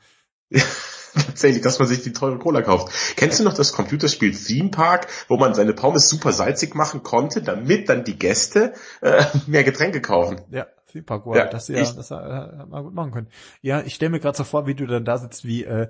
Tatsächlich, 1.15 1.63
dass 1.63 1.79
man 1.79 1.89
sich 1.89 2.03
die 2.03 2.13
teure 2.13 2.39
Cola 2.39 2.63
kauft. 2.63 3.17
Kennst 3.17 3.39
du 3.39 3.45
noch 3.45 3.53
das 3.53 3.73
Computerspiel 3.73 4.35
Theme 4.35 4.71
Park, 4.71 5.09
wo 5.29 5.37
man 5.37 5.55
seine 5.55 5.75
Pommes 5.75 6.09
super 6.09 6.33
salzig 6.33 6.75
machen 6.75 7.03
konnte, 7.03 7.43
damit 7.43 7.91
dann 7.91 8.05
die 8.05 8.19
Gäste 8.19 8.73
äh, 9.03 9.23
mehr 9.47 9.63
Getränke 9.63 10.01
kaufen? 10.01 10.41
Ja, 10.51 10.67
Theme 10.91 11.05
Park, 11.05 11.27
wow, 11.27 11.37
ja, 11.37 11.47
das 11.47 11.69
ja, 11.69 11.81
das 11.81 12.11
äh, 12.11 12.15
hat 12.15 12.69
man 12.69 12.85
gut 12.85 12.95
machen 12.95 13.13
können. 13.13 13.29
Ja, 13.61 13.83
ich 13.83 13.95
stelle 13.95 14.11
mir 14.11 14.21
gerade 14.21 14.39
so 14.39 14.45
vor, 14.45 14.67
wie 14.67 14.75
du 14.75 14.87
dann 14.87 15.05
da 15.05 15.19
sitzt, 15.19 15.45
wie 15.45 15.65
äh, 15.65 15.89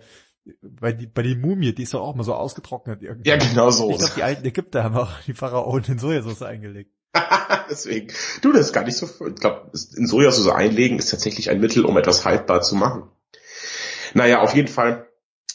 bei 0.61 0.93
die, 0.93 1.07
bei 1.07 1.23
die 1.23 1.37
Mumie, 1.37 1.73
die 1.73 1.85
ist 1.85 1.95
doch 1.95 2.01
auch 2.01 2.15
mal 2.15 2.25
so 2.25 2.35
ausgetrocknet 2.35 3.03
irgendwie. 3.03 3.31
Ja, 3.31 3.37
genau 3.37 3.71
so. 3.71 3.91
Ich 3.91 3.99
glaube, 3.99 4.15
die 4.17 4.23
alten 4.23 4.45
Ägypter 4.45 4.83
haben 4.83 4.97
auch 4.97 5.13
die 5.27 5.35
Pharaonen 5.35 5.85
in 5.85 5.99
Sojasauce 5.99 6.43
eingelegt. 6.43 6.93
Deswegen. 7.71 8.13
Du, 8.41 8.53
das 8.53 8.67
ist 8.67 8.73
gar 8.73 8.85
nicht 8.85 8.97
so, 8.97 9.07
ich 9.07 9.37
glaube, 9.37 9.71
in 9.97 10.07
Sojasauce 10.07 10.49
einlegen 10.49 10.99
ist 10.99 11.11
tatsächlich 11.11 11.51
ein 11.51 11.61
Mittel, 11.61 11.85
um 11.85 11.97
etwas 11.97 12.25
haltbar 12.25 12.63
zu 12.63 12.75
machen. 12.75 13.09
Naja, 14.15 14.41
auf 14.41 14.55
jeden 14.55 14.69
Fall 14.69 15.09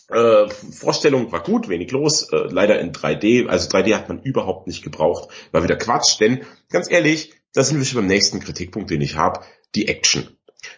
äh, 0.09 0.49
Vorstellung 0.49 1.31
war 1.31 1.43
gut, 1.43 1.67
wenig 1.67 1.91
los, 1.91 2.31
äh, 2.31 2.47
leider 2.49 2.79
in 2.79 2.93
3D, 2.93 3.47
also 3.47 3.69
3D 3.69 3.93
hat 3.93 4.07
man 4.07 4.21
überhaupt 4.21 4.67
nicht 4.67 4.83
gebraucht, 4.83 5.29
war 5.51 5.63
wieder 5.63 5.75
Quatsch, 5.75 6.19
denn 6.19 6.45
ganz 6.69 6.89
ehrlich, 6.89 7.33
da 7.53 7.63
sind 7.63 7.77
wir 7.77 7.85
schon 7.85 8.01
beim 8.01 8.07
nächsten 8.07 8.39
Kritikpunkt, 8.39 8.89
den 8.89 9.01
ich 9.01 9.15
habe, 9.15 9.41
die 9.75 9.87
Action. 9.87 10.29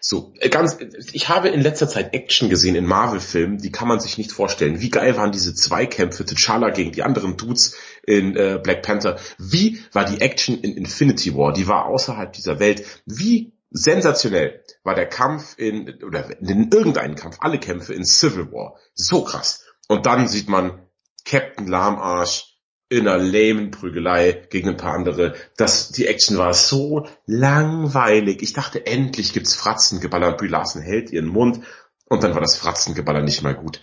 So, 0.02 0.34
äh, 0.40 0.50
ganz, 0.50 0.78
ich 1.14 1.30
habe 1.30 1.50
in 1.50 1.62
letzter 1.62 1.88
Zeit 1.88 2.14
Action 2.14 2.50
gesehen 2.50 2.76
in 2.76 2.86
Marvel-Filmen, 2.86 3.60
die 3.60 3.72
kann 3.72 3.88
man 3.88 4.00
sich 4.00 4.18
nicht 4.18 4.32
vorstellen. 4.32 4.82
Wie 4.82 4.90
geil 4.90 5.16
waren 5.18 5.32
diese 5.32 5.54
Zweikämpfe, 5.54 6.24
T'Challa 6.24 6.72
gegen 6.72 6.92
die 6.92 7.04
anderen 7.04 7.38
Dudes 7.38 7.76
in 8.04 8.36
äh, 8.36 8.60
Black 8.62 8.82
Panther? 8.82 9.18
Wie 9.38 9.80
war 9.94 10.06
die 10.06 10.22
Action 10.22 10.60
in 10.60 10.76
Infinity 10.76 11.36
War? 11.36 11.54
Die 11.54 11.68
war 11.68 11.86
außerhalb 11.86 12.34
dieser 12.34 12.60
Welt. 12.60 12.86
Wie 13.06 13.54
sensationell 13.72 14.64
war 14.84 14.96
der 14.96 15.08
Kampf 15.08 15.58
in, 15.58 16.04
oder 16.04 16.40
in 16.42 16.72
irgendeinem 16.72 17.16
Kampf, 17.16 17.38
alle 17.40 17.60
Kämpfe 17.60 17.94
in 17.94 18.06
Civil 18.06 18.52
War. 18.52 18.78
So 18.94 19.24
krass. 19.24 19.66
Und 19.88 20.06
dann 20.06 20.28
sieht 20.28 20.50
man 20.50 20.88
Captain 21.26 21.68
Lahmarsch 21.68 22.46
in 22.90 23.08
einer 23.08 23.20
lamen 23.24 23.70
Prügelei 23.70 24.32
gegen 24.50 24.70
ein 24.70 24.78
paar 24.78 24.94
andere. 24.94 25.36
Das, 25.58 25.90
die 25.92 26.08
Action 26.08 26.38
war 26.38 26.56
so 26.56 27.08
langweilig. 27.28 28.42
Ich 28.42 28.54
dachte, 28.54 28.86
endlich 28.88 29.32
gibt's 29.32 29.54
Fratzengeballer. 29.54 30.36
Brie 30.36 30.52
hält 30.82 31.12
ihren 31.12 31.28
Mund 31.28 31.64
und 32.06 32.24
dann 32.24 32.34
war 32.34 32.42
das 32.42 32.58
Fratzengeballer 32.58 33.22
nicht 33.22 33.44
mal 33.44 33.54
gut. 33.54 33.82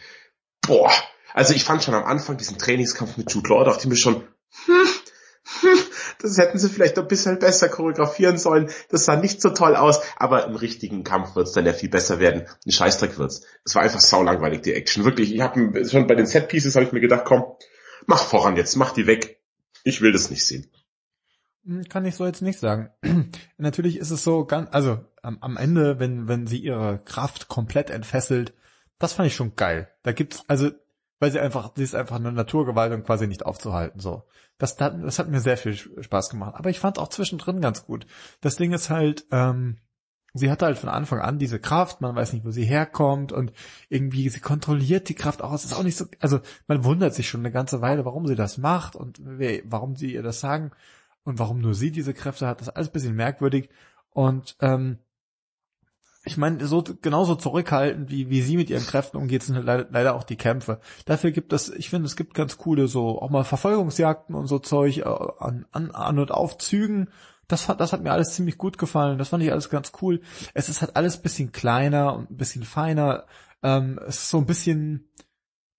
Boah. 0.67 0.91
Also 1.33 1.55
ich 1.55 1.65
fand 1.65 1.85
schon 1.85 1.95
am 1.95 2.05
Anfang 2.05 2.37
diesen 2.37 2.59
Trainingskampf 2.59 3.17
mit 3.17 3.31
Jude 3.31 3.51
Law, 3.51 3.65
dachte 3.65 3.83
ich 3.83 3.89
mir 3.89 3.97
schon, 3.97 4.27
hm, 4.65 4.89
das 6.21 6.39
hätten 6.39 6.59
sie 6.59 6.69
vielleicht 6.69 6.99
ein 6.99 7.09
bisschen 7.09 7.39
besser 7.39 7.69
choreografieren 7.69 8.39
sollen. 8.39 8.71
Das 8.91 9.05
sah 9.05 9.17
nicht 9.17 9.41
so 9.41 9.51
toll 9.51 9.77
aus, 9.77 10.01
aber 10.17 10.47
im 10.47 10.57
richtigen 10.57 11.05
Kampf 11.05 11.37
wird's 11.37 11.53
dann 11.53 11.67
ja 11.67 11.73
viel 11.73 11.89
besser 11.89 12.19
werden. 12.19 12.47
Ein 12.65 12.73
Scheißdreck 12.73 13.19
wird's. 13.19 13.43
Es 13.65 13.75
war 13.75 13.83
einfach 13.83 14.01
saulangweilig, 14.01 14.63
die 14.63 14.75
Action. 14.75 15.05
Wirklich, 15.05 15.35
ich 15.35 15.41
habe 15.41 15.85
schon 15.87 16.07
bei 16.07 16.15
den 16.15 16.27
Set-Pieces 16.27 16.75
habe 16.75 16.87
ich 16.87 16.93
mir 16.93 17.01
gedacht, 17.01 17.25
komm, 17.25 17.45
mach 18.07 18.23
voran 18.23 18.57
jetzt, 18.57 18.77
mach 18.77 18.93
die 18.93 19.07
weg. 19.07 19.41
Ich 19.85 20.01
will 20.01 20.13
das 20.13 20.31
nicht 20.31 20.45
sehen. 20.45 20.67
Hm, 21.65 21.85
kann 21.89 22.05
ich 22.05 22.15
so 22.15 22.25
jetzt 22.25 22.43
nicht 22.43 22.59
sagen. 22.59 22.91
Natürlich 23.59 23.99
ist 23.99 24.11
es 24.11 24.25
so 24.25 24.45
ganz, 24.45 24.69
also 24.73 25.01
am, 25.23 25.39
am 25.41 25.57
Ende, 25.57 25.99
wenn, 25.99 26.29
wenn 26.29 26.47
sie 26.47 26.59
ihre 26.59 27.01
Kraft 27.05 27.49
komplett 27.49 27.91
entfesselt, 27.91 28.55
das 28.99 29.13
fand 29.13 29.27
ich 29.29 29.35
schon 29.35 29.57
geil. 29.57 29.91
Da 30.03 30.13
gibt's, 30.13 30.45
also, 30.49 30.71
weil 31.19 31.31
sie 31.31 31.41
einfach, 31.41 31.73
sie 31.75 31.83
ist 31.83 31.95
einfach 31.95 32.17
eine 32.17 32.33
Naturgewalt 32.33 32.93
und 32.93 33.05
quasi 33.05 33.27
nicht 33.27 33.47
aufzuhalten, 33.47 34.01
so. 34.01 34.25
Das, 34.59 34.77
das 34.77 35.19
hat 35.19 35.29
mir 35.29 35.41
sehr 35.41 35.57
viel 35.59 35.75
Spaß 35.77 36.31
gemacht. 36.31 36.55
Aber 36.57 36.71
ich 36.71 36.79
fand 36.79 36.99
auch 36.99 37.09
zwischendrin 37.09 37.61
ganz 37.61 37.85
gut. 37.85 38.07
Das 38.41 38.57
Ding 38.57 38.73
ist 38.73 38.89
halt, 38.89 39.27
ähm, 39.31 39.77
sie 40.33 40.51
hatte 40.51 40.67
halt 40.67 40.79
von 40.79 40.89
Anfang 40.89 41.21
an 41.21 41.39
diese 41.39 41.59
Kraft, 41.59 42.01
man 42.01 42.15
weiß 42.15 42.33
nicht, 42.33 42.45
wo 42.45 42.51
sie 42.51 42.65
herkommt 42.65 43.33
und 43.33 43.53
irgendwie 43.89 44.29
sie 44.29 44.41
kontrolliert 44.41 45.09
die 45.09 45.15
Kraft 45.15 45.43
auch. 45.43 45.53
Es 45.53 45.65
ist 45.65 45.75
auch 45.75 45.83
nicht 45.83 45.97
so, 45.97 46.07
also 46.21 46.41
man 46.69 46.85
wundert 46.85 47.15
sich 47.15 47.29
schon 47.29 47.41
eine 47.41 47.53
ganze 47.53 47.81
Weile, 47.81 48.05
warum 48.05 48.27
sie 48.27 48.35
das 48.35 48.59
macht 48.59 48.97
und 48.97 49.21
warum 49.65 49.97
sie 49.97 50.13
ihr 50.13 50.23
das 50.23 50.41
sagen 50.41 50.71
und 51.25 51.39
warum 51.39 51.61
nur 51.61 51.75
sie 51.75 51.91
diese 51.91 52.15
Kräfte 52.15 52.47
hat. 52.47 52.61
Das 52.61 52.69
ist 52.69 52.77
alles 52.77 52.89
ein 52.89 52.93
bisschen 52.93 53.17
merkwürdig 53.17 53.69
und 54.11 54.57
ähm, 54.61 54.99
ich 56.27 56.37
meine, 56.37 56.67
so 56.67 56.83
genauso 56.83 57.37
zurückhaltend, 57.37 58.11
wie, 58.11 58.29
wie 58.29 58.43
sie 58.43 58.57
mit 58.57 58.69
ihren 58.69 58.85
Kräften 58.85 59.17
umgeht, 59.17 59.45
sind 59.45 59.57
leider, 59.65 59.87
leider 59.91 60.17
auch 60.17 60.25
die 60.25 60.37
Kämpfe. 60.37 60.81
Dafür 61.05 61.31
gibt 61.31 61.53
es, 61.53 61.69
ich 61.71 61.89
finde, 61.89 62.07
es 62.07 62.17
gibt 62.17 62.35
ganz 62.35 62.59
coole 62.59 62.89
so 62.89 63.23
auch 63.23 63.31
mal 63.31 63.45
Verfolgungsjagden 63.45 64.35
und 64.35 64.49
so 64.49 64.59
Zeug 64.59 64.99
äh, 64.99 65.05
an, 65.05 65.67
an, 65.71 65.93
an 65.93 66.19
und 66.19 66.33
auf 66.33 66.59
Zügen 66.59 67.09
das, 67.49 67.69
hat, 67.69 67.81
das 67.81 67.93
hat 67.93 68.03
mir 68.03 68.13
alles 68.13 68.35
ziemlich 68.35 68.59
gut 68.59 68.77
gefallen. 68.77 69.19
Das 69.19 69.29
fand 69.29 69.43
ich 69.43 69.53
alles 69.53 69.71
ganz 69.71 69.93
cool. 70.03 70.21
Es 70.53 70.69
ist 70.69 70.81
halt 70.81 70.97
alles 70.97 71.19
bisschen 71.19 71.53
kleiner 71.53 72.15
und 72.17 72.31
ein 72.31 72.37
bisschen 72.37 72.65
feiner. 72.65 73.27
Ähm, 73.63 74.01
es 74.07 74.17
ist 74.17 74.31
so 74.31 74.39
ein 74.39 74.47
bisschen, 74.47 75.09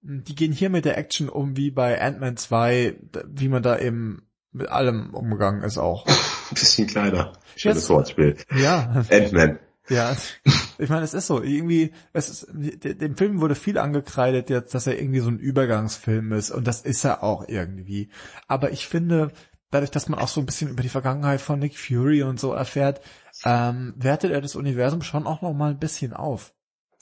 die 0.02 0.36
gehen 0.36 0.54
hier 0.54 0.70
mit 0.70 0.86
der 0.86 0.98
Action 0.98 1.28
um 1.28 1.58
wie 1.58 1.72
bei 1.72 2.02
Ant-Man 2.02 2.38
2, 2.38 2.96
wie 3.28 3.50
man 3.50 3.64
da 3.64 3.78
eben 3.78 4.30
mit 4.54 4.70
allem 4.70 5.14
umgegangen 5.14 5.64
ist 5.64 5.78
auch. 5.78 6.08
ein 6.08 6.16
bisschen 6.52 6.88
kleiner. 6.88 7.34
Schönes 7.58 7.90
Wortspiel. 7.90 8.38
Ja. 8.56 9.04
Ant-Man. 9.12 9.60
Ja, 9.90 10.16
ich 10.78 10.90
meine, 10.90 11.04
es 11.04 11.14
ist 11.14 11.28
so, 11.28 11.42
irgendwie, 11.42 11.94
es 12.14 12.30
ist, 12.30 12.48
dem 12.52 13.16
Film 13.16 13.42
wurde 13.42 13.56
viel 13.56 13.78
angekreidet 13.78 14.50
jetzt, 14.50 14.74
dass 14.74 14.88
er 14.88 15.00
irgendwie 15.00 15.20
so 15.20 15.30
ein 15.30 15.40
Übergangsfilm 15.40 16.34
ist 16.34 16.52
und 16.52 16.68
das 16.68 16.82
ist 16.82 17.04
er 17.04 17.24
auch 17.24 17.48
irgendwie. 17.48 18.10
Aber 18.48 18.72
ich 18.72 18.88
finde, 18.88 19.32
dadurch, 19.72 19.92
dass 19.92 20.10
man 20.10 20.20
auch 20.20 20.28
so 20.28 20.42
ein 20.42 20.46
bisschen 20.46 20.70
über 20.70 20.84
die 20.84 20.90
Vergangenheit 20.90 21.42
von 21.42 21.60
Nick 21.60 21.78
Fury 21.78 22.24
und 22.24 22.40
so 22.40 22.54
erfährt, 22.54 23.02
ähm, 23.46 23.94
wertet 23.98 24.32
er 24.32 24.42
das 24.42 24.56
Universum 24.56 25.02
schon 25.02 25.28
auch 25.28 25.42
noch 25.42 25.54
mal 25.54 25.72
ein 25.72 25.80
bisschen 25.80 26.14
auf. 26.14 26.54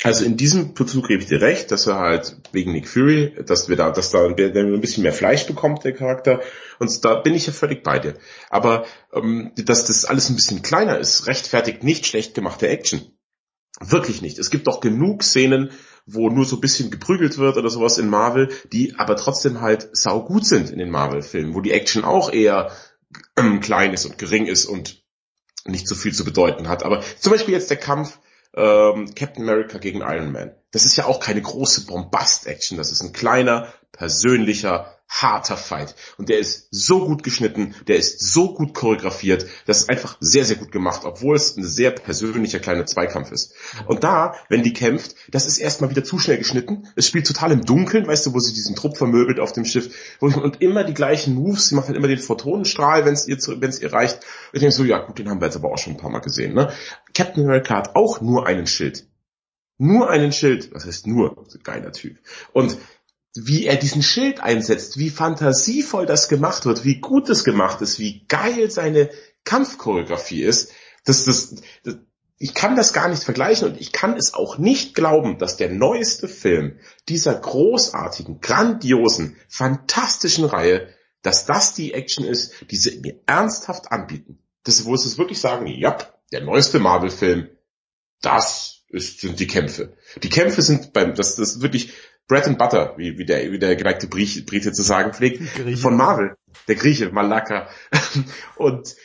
Also 0.03 0.25
in 0.25 0.37
diesem 0.37 0.73
Bezug 0.73 1.07
gebe 1.07 1.23
ich 1.23 1.29
dir 1.29 1.41
recht, 1.41 1.71
dass 1.71 1.87
er 1.87 1.97
halt 1.97 2.35
wegen 2.51 2.73
Nick 2.73 2.87
Fury, 2.87 3.33
dass 3.45 3.69
wir 3.69 3.75
da, 3.75 3.91
dass 3.91 4.11
da 4.11 4.25
ein 4.25 4.35
bisschen 4.81 5.03
mehr 5.03 5.13
Fleisch 5.13 5.47
bekommt, 5.47 5.83
der 5.83 5.93
Charakter. 5.93 6.41
Und 6.79 7.05
da 7.05 7.15
bin 7.15 7.33
ich 7.33 7.47
ja 7.47 7.53
völlig 7.53 7.81
bei 7.81 7.99
dir. 7.99 8.15
Aber 8.49 8.85
ähm, 9.13 9.51
dass 9.55 9.85
das 9.85 10.05
alles 10.05 10.29
ein 10.29 10.35
bisschen 10.35 10.61
kleiner 10.61 10.99
ist, 10.99 11.27
rechtfertigt 11.27 11.83
nicht 11.83 12.05
schlecht 12.05 12.33
gemachte 12.33 12.67
Action. 12.67 13.01
Wirklich 13.79 14.21
nicht. 14.21 14.37
Es 14.37 14.49
gibt 14.49 14.67
doch 14.67 14.79
genug 14.79 15.23
Szenen, 15.23 15.71
wo 16.05 16.29
nur 16.29 16.45
so 16.45 16.57
ein 16.57 16.61
bisschen 16.61 16.91
geprügelt 16.91 17.37
wird 17.37 17.57
oder 17.57 17.69
sowas 17.69 17.97
in 17.97 18.09
Marvel, 18.09 18.49
die 18.71 18.95
aber 18.97 19.15
trotzdem 19.15 19.61
halt 19.61 19.89
sau 19.93 20.23
gut 20.23 20.45
sind 20.45 20.69
in 20.69 20.77
den 20.77 20.91
Marvel-Filmen, 20.91 21.55
wo 21.55 21.61
die 21.61 21.71
Action 21.71 22.03
auch 22.03 22.31
eher 22.31 22.71
ähm, 23.37 23.59
klein 23.59 23.93
ist 23.93 24.05
und 24.05 24.17
gering 24.17 24.45
ist 24.45 24.65
und 24.65 25.03
nicht 25.65 25.87
so 25.87 25.95
viel 25.95 26.13
zu 26.13 26.25
bedeuten 26.25 26.67
hat. 26.67 26.83
Aber 26.83 27.01
zum 27.19 27.31
Beispiel 27.31 27.53
jetzt 27.53 27.69
der 27.69 27.77
Kampf 27.77 28.19
ähm, 28.55 29.13
Captain 29.15 29.43
America 29.43 29.77
gegen 29.77 30.01
Iron 30.01 30.31
Man. 30.31 30.51
Das 30.71 30.85
ist 30.85 30.95
ja 30.95 31.05
auch 31.05 31.19
keine 31.19 31.41
große 31.41 31.85
Bombast-Action, 31.85 32.77
das 32.77 32.91
ist 32.91 33.01
ein 33.01 33.13
kleiner, 33.13 33.67
persönlicher, 33.91 34.94
harter 35.07 35.57
Fight. 35.57 35.95
Und 36.17 36.29
der 36.29 36.39
ist 36.39 36.67
so 36.71 37.05
gut 37.05 37.23
geschnitten, 37.23 37.75
der 37.87 37.97
ist 37.97 38.19
so 38.19 38.53
gut 38.53 38.73
choreografiert, 38.73 39.45
das 39.65 39.81
ist 39.81 39.89
einfach 39.89 40.17
sehr, 40.19 40.45
sehr 40.45 40.57
gut 40.57 40.71
gemacht, 40.71 41.01
obwohl 41.05 41.35
es 41.35 41.55
ein 41.55 41.63
sehr 41.63 41.91
persönlicher 41.91 42.59
kleiner 42.59 42.85
Zweikampf 42.85 43.31
ist. 43.31 43.53
Und 43.87 44.03
da, 44.03 44.35
wenn 44.49 44.63
die 44.63 44.73
kämpft, 44.73 45.15
das 45.29 45.45
ist 45.47 45.57
erstmal 45.57 45.89
wieder 45.89 46.03
zu 46.03 46.19
schnell 46.19 46.37
geschnitten. 46.37 46.87
Es 46.95 47.07
spielt 47.07 47.27
total 47.27 47.51
im 47.51 47.65
Dunkeln, 47.65 48.07
weißt 48.07 48.25
du, 48.25 48.33
wo 48.33 48.39
sie 48.39 48.53
diesen 48.53 48.75
Trupp 48.75 48.97
vermöbelt 48.97 49.39
auf 49.39 49.53
dem 49.53 49.65
Schiff. 49.65 50.17
und 50.19 50.61
immer 50.61 50.83
die 50.83 50.93
gleichen 50.93 51.35
Moves, 51.35 51.69
sie 51.69 51.75
macht 51.75 51.87
halt 51.87 51.97
immer 51.97 52.07
den 52.07 52.19
Photonenstrahl, 52.19 53.05
wenn 53.05 53.13
es 53.13 53.27
ihr, 53.27 53.37
wenn 53.37 53.69
es 53.69 53.79
ihr 53.79 53.93
reicht. 53.93 54.19
Ich 54.53 54.59
denke 54.59 54.75
so, 54.75 54.83
ja 54.83 54.99
gut, 54.99 55.19
den 55.19 55.29
haben 55.29 55.39
wir 55.39 55.45
jetzt 55.45 55.55
aber 55.55 55.71
auch 55.71 55.77
schon 55.77 55.93
ein 55.93 55.97
paar 55.97 56.09
Mal 56.09 56.19
gesehen. 56.19 56.53
Ne? 56.53 56.71
Captain 57.13 57.43
America 57.43 57.75
hat 57.75 57.95
auch 57.95 58.21
nur 58.21 58.47
einen 58.47 58.67
Schild. 58.67 59.07
Nur 59.77 60.09
einen 60.09 60.31
Schild. 60.31 60.73
Was 60.73 60.85
heißt 60.85 61.05
nur? 61.07 61.45
Geiler 61.63 61.91
Typ. 61.91 62.17
Und 62.53 62.77
wie 63.35 63.65
er 63.65 63.75
diesen 63.75 64.01
Schild 64.01 64.39
einsetzt, 64.39 64.97
wie 64.97 65.09
fantasievoll 65.09 66.05
das 66.05 66.29
gemacht 66.29 66.65
wird, 66.65 66.85
wie 66.85 66.99
gut 67.01 67.29
es 67.29 67.43
gemacht 67.43 67.81
ist, 67.81 67.99
wie 67.99 68.25
geil 68.27 68.71
seine 68.71 69.09
Kampfchoreografie 69.43 70.41
ist, 70.41 70.71
das, 71.03 71.25
das, 71.25 71.55
das, 71.83 71.97
ich 72.37 72.53
kann 72.53 72.75
das 72.75 72.93
gar 72.93 73.09
nicht 73.09 73.23
vergleichen 73.23 73.69
und 73.69 73.79
ich 73.79 73.91
kann 73.91 74.15
es 74.17 74.33
auch 74.33 74.57
nicht 74.57 74.95
glauben, 74.95 75.37
dass 75.37 75.57
der 75.57 75.69
neueste 75.69 76.27
Film 76.27 76.79
dieser 77.07 77.35
großartigen, 77.35 78.39
grandiosen, 78.39 79.37
fantastischen 79.47 80.45
Reihe, 80.45 80.89
dass 81.21 81.45
das 81.45 81.73
die 81.73 81.93
Action 81.93 82.25
ist, 82.25 82.53
die 82.71 82.77
sie 82.77 82.99
mir 82.99 83.19
ernsthaft 83.25 83.91
anbieten. 83.91 84.39
Das, 84.63 84.85
wo 84.85 84.95
sie 84.95 85.07
es 85.07 85.17
wirklich 85.17 85.39
sagen, 85.39 85.67
ja, 85.67 85.97
der 86.31 86.41
neueste 86.41 86.79
Marvel-Film, 86.79 87.49
das 88.21 88.83
ist, 88.89 89.21
sind 89.21 89.39
die 89.39 89.47
Kämpfe. 89.47 89.95
Die 90.23 90.29
Kämpfe 90.29 90.61
sind 90.61 90.93
beim, 90.93 91.15
das, 91.15 91.35
das 91.35 91.55
ist 91.55 91.61
wirklich, 91.61 91.93
Bread 92.27 92.47
and 92.47 92.57
Butter, 92.57 92.95
wie, 92.97 93.17
wie 93.17 93.25
der, 93.25 93.51
wie 93.51 93.59
der 93.59 93.75
geneigte 93.75 94.07
Brite 94.07 94.71
zu 94.71 94.83
sagen 94.83 95.13
pflegt, 95.13 95.41
von 95.79 95.95
Marvel. 95.95 96.35
Der 96.67 96.75
Grieche, 96.75 97.11
Malaka. 97.11 97.69
und, 98.55 98.95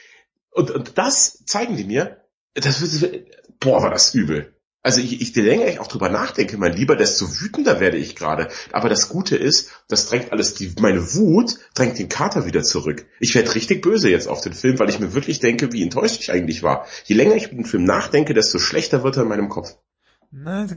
und, 0.50 0.70
und 0.70 0.98
das 0.98 1.44
zeigen 1.44 1.76
die 1.76 1.84
mir, 1.84 2.24
das 2.54 3.02
wird, 3.02 3.26
boah, 3.60 3.82
war 3.82 3.90
das 3.90 4.14
übel. 4.14 4.54
Also 4.82 5.02
ich, 5.02 5.20
ich, 5.20 5.36
je 5.36 5.42
länger 5.42 5.66
ich 5.66 5.78
auch 5.78 5.88
drüber 5.88 6.08
nachdenke, 6.08 6.56
mein 6.56 6.72
Lieber, 6.72 6.96
desto 6.96 7.26
wütender 7.40 7.80
werde 7.80 7.98
ich 7.98 8.16
gerade. 8.16 8.48
Aber 8.72 8.88
das 8.88 9.10
Gute 9.10 9.36
ist, 9.36 9.70
das 9.88 10.06
drängt 10.06 10.32
alles, 10.32 10.54
die, 10.54 10.72
meine 10.80 11.14
Wut 11.14 11.58
drängt 11.74 11.98
den 11.98 12.08
Kater 12.08 12.46
wieder 12.46 12.62
zurück. 12.62 13.06
Ich 13.18 13.34
werde 13.34 13.54
richtig 13.54 13.82
böse 13.82 14.08
jetzt 14.08 14.26
auf 14.26 14.40
den 14.40 14.54
Film, 14.54 14.78
weil 14.78 14.88
ich 14.88 14.98
mir 14.98 15.12
wirklich 15.12 15.38
denke, 15.38 15.72
wie 15.72 15.82
enttäuscht 15.82 16.20
ich 16.20 16.32
eigentlich 16.32 16.62
war. 16.62 16.86
Je 17.04 17.14
länger 17.14 17.34
ich 17.34 17.48
über 17.48 17.56
den 17.56 17.66
Film 17.66 17.84
nachdenke, 17.84 18.32
desto 18.32 18.58
schlechter 18.58 19.04
wird 19.04 19.18
er 19.18 19.24
in 19.24 19.28
meinem 19.28 19.50
Kopf. 19.50 19.76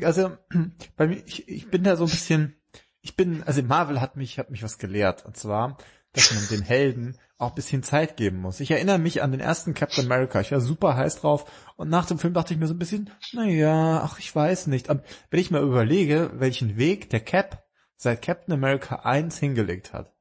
Also 0.02 0.38
bei 0.98 1.08
mir, 1.08 1.24
ich, 1.26 1.48
ich 1.48 1.70
bin 1.70 1.84
da 1.84 1.96
so 1.96 2.06
ein 2.06 2.10
bisschen, 2.10 2.56
ich 3.02 3.16
bin, 3.16 3.44
also 3.44 3.62
Marvel 3.64 4.02
hat 4.02 4.16
mich, 4.16 4.40
hat 4.40 4.50
mich 4.50 4.64
was 4.64 4.78
gelehrt. 4.78 5.26
Und 5.26 5.38
zwar, 5.38 5.78
dass 6.14 6.34
man 6.34 6.48
den 6.48 6.62
Helden 6.62 7.18
auch 7.38 7.50
ein 7.50 7.56
bisschen 7.56 7.84
Zeit 7.84 8.18
geben 8.18 8.38
muss. 8.38 8.60
Ich 8.60 8.72
erinnere 8.72 9.00
mich 9.00 9.22
an 9.22 9.32
den 9.32 9.42
ersten 9.42 9.74
Captain 9.74 10.06
America. 10.06 10.40
Ich 10.40 10.52
war 10.52 10.62
super 10.62 10.96
heiß 10.96 11.18
drauf. 11.18 11.52
Und 11.76 11.90
nach 11.90 12.06
dem 12.06 12.20
Film 12.20 12.34
dachte 12.34 12.54
ich 12.54 12.60
mir 12.60 12.68
so 12.68 12.74
ein 12.74 12.80
bisschen, 12.80 13.10
naja, 13.34 14.02
ach, 14.04 14.20
ich 14.20 14.34
weiß 14.34 14.68
nicht. 14.68 14.90
Aber 14.90 15.04
wenn 15.30 15.40
ich 15.40 15.52
mal 15.52 15.62
überlege, 15.62 16.32
welchen 16.36 16.78
Weg 16.78 17.10
der 17.10 17.20
Cap 17.20 17.64
seit 17.98 18.22
Captain 18.22 18.54
America 18.54 18.98
1 18.98 19.38
hingelegt 19.38 19.94
hat, 19.94 20.14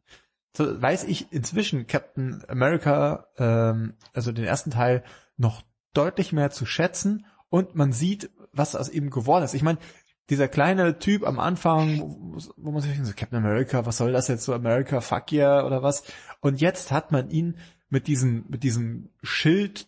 so 0.57 0.81
weiß 0.81 1.05
ich 1.05 1.33
inzwischen 1.33 1.87
Captain 1.87 2.45
America, 2.49 3.27
ähm, 3.39 3.95
also 4.13 4.33
den 4.33 4.45
ersten 4.45 4.71
Teil, 4.71 5.03
noch 5.37 5.63
deutlich 5.95 6.33
mehr 6.33 6.51
zu 6.51 6.67
schätzen 6.67 7.27
und 7.53 7.75
man 7.75 7.93
sieht, 7.93 8.31
was 8.55 8.75
aus 8.75 8.89
ihm 8.89 9.11
geworden 9.11 9.45
ist. 9.45 9.53
Ich 9.53 9.63
meine, 9.63 9.79
dieser 10.31 10.49
kleine 10.49 10.99
Typ 10.99 11.27
am 11.27 11.39
Anfang, 11.39 12.01
wo, 12.57 12.71
man 12.71 12.81
sich 12.81 12.93
denkt, 12.93 13.07
so 13.07 13.13
Captain 13.15 13.39
America, 13.39 13.85
was 13.85 13.99
soll 13.99 14.11
das 14.11 14.29
jetzt 14.29 14.45
so 14.45 14.55
America, 14.55 15.03
fuck 15.03 15.31
yeah 15.33 15.67
oder 15.67 15.83
was? 15.83 16.03
Und 16.41 16.63
jetzt 16.63 16.91
hat 16.91 17.13
man 17.13 17.29
ihn 17.29 17.59
mit 17.91 18.07
diesen, 18.07 18.47
mit 18.49 18.63
diesem 18.63 19.11
Schild, 19.23 19.87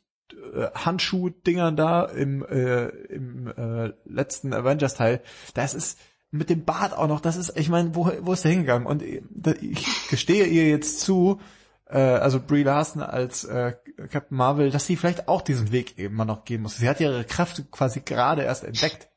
äh, 0.55 0.67
Handschuh-Dingern 0.75 1.75
da 1.75 2.05
im, 2.05 2.45
äh, 2.45 2.89
im 2.89 3.47
äh, 3.47 3.93
letzten 4.05 4.53
Avengers-Teil, 4.53 5.23
das 5.55 5.73
ist 5.73 5.99
mit 6.31 6.51
dem 6.51 6.67
Bart 6.67 6.93
auch 6.93 7.09
noch, 7.09 7.21
das 7.21 7.37
ist, 7.37 7.57
ich 7.57 7.71
meine, 7.71 7.95
wo, 7.95 8.12
wo 8.21 8.35
ist 8.35 8.45
der 8.45 8.53
hingegangen? 8.53 8.87
Und 8.87 9.03
ich 9.03 10.09
gestehe 10.11 10.45
ihr 10.45 10.69
jetzt 10.69 11.01
zu, 11.01 11.41
äh, 11.87 11.99
also 11.99 12.41
Brie 12.41 12.65
Larson 12.65 13.01
als 13.01 13.45
äh, 13.45 13.73
Captain 13.97 14.36
Marvel, 14.36 14.70
dass 14.70 14.86
sie 14.86 14.97
vielleicht 14.97 15.28
auch 15.28 15.42
diesen 15.42 15.72
Weg 15.72 15.99
eben 15.99 16.14
mal 16.14 16.24
noch 16.24 16.45
gehen 16.45 16.62
muss. 16.62 16.76
Sie 16.76 16.88
hat 16.88 17.01
ihre 17.01 17.24
Kräfte 17.24 17.64
quasi 17.70 18.01
gerade 18.01 18.42
erst 18.42 18.64
entdeckt. 18.64 19.09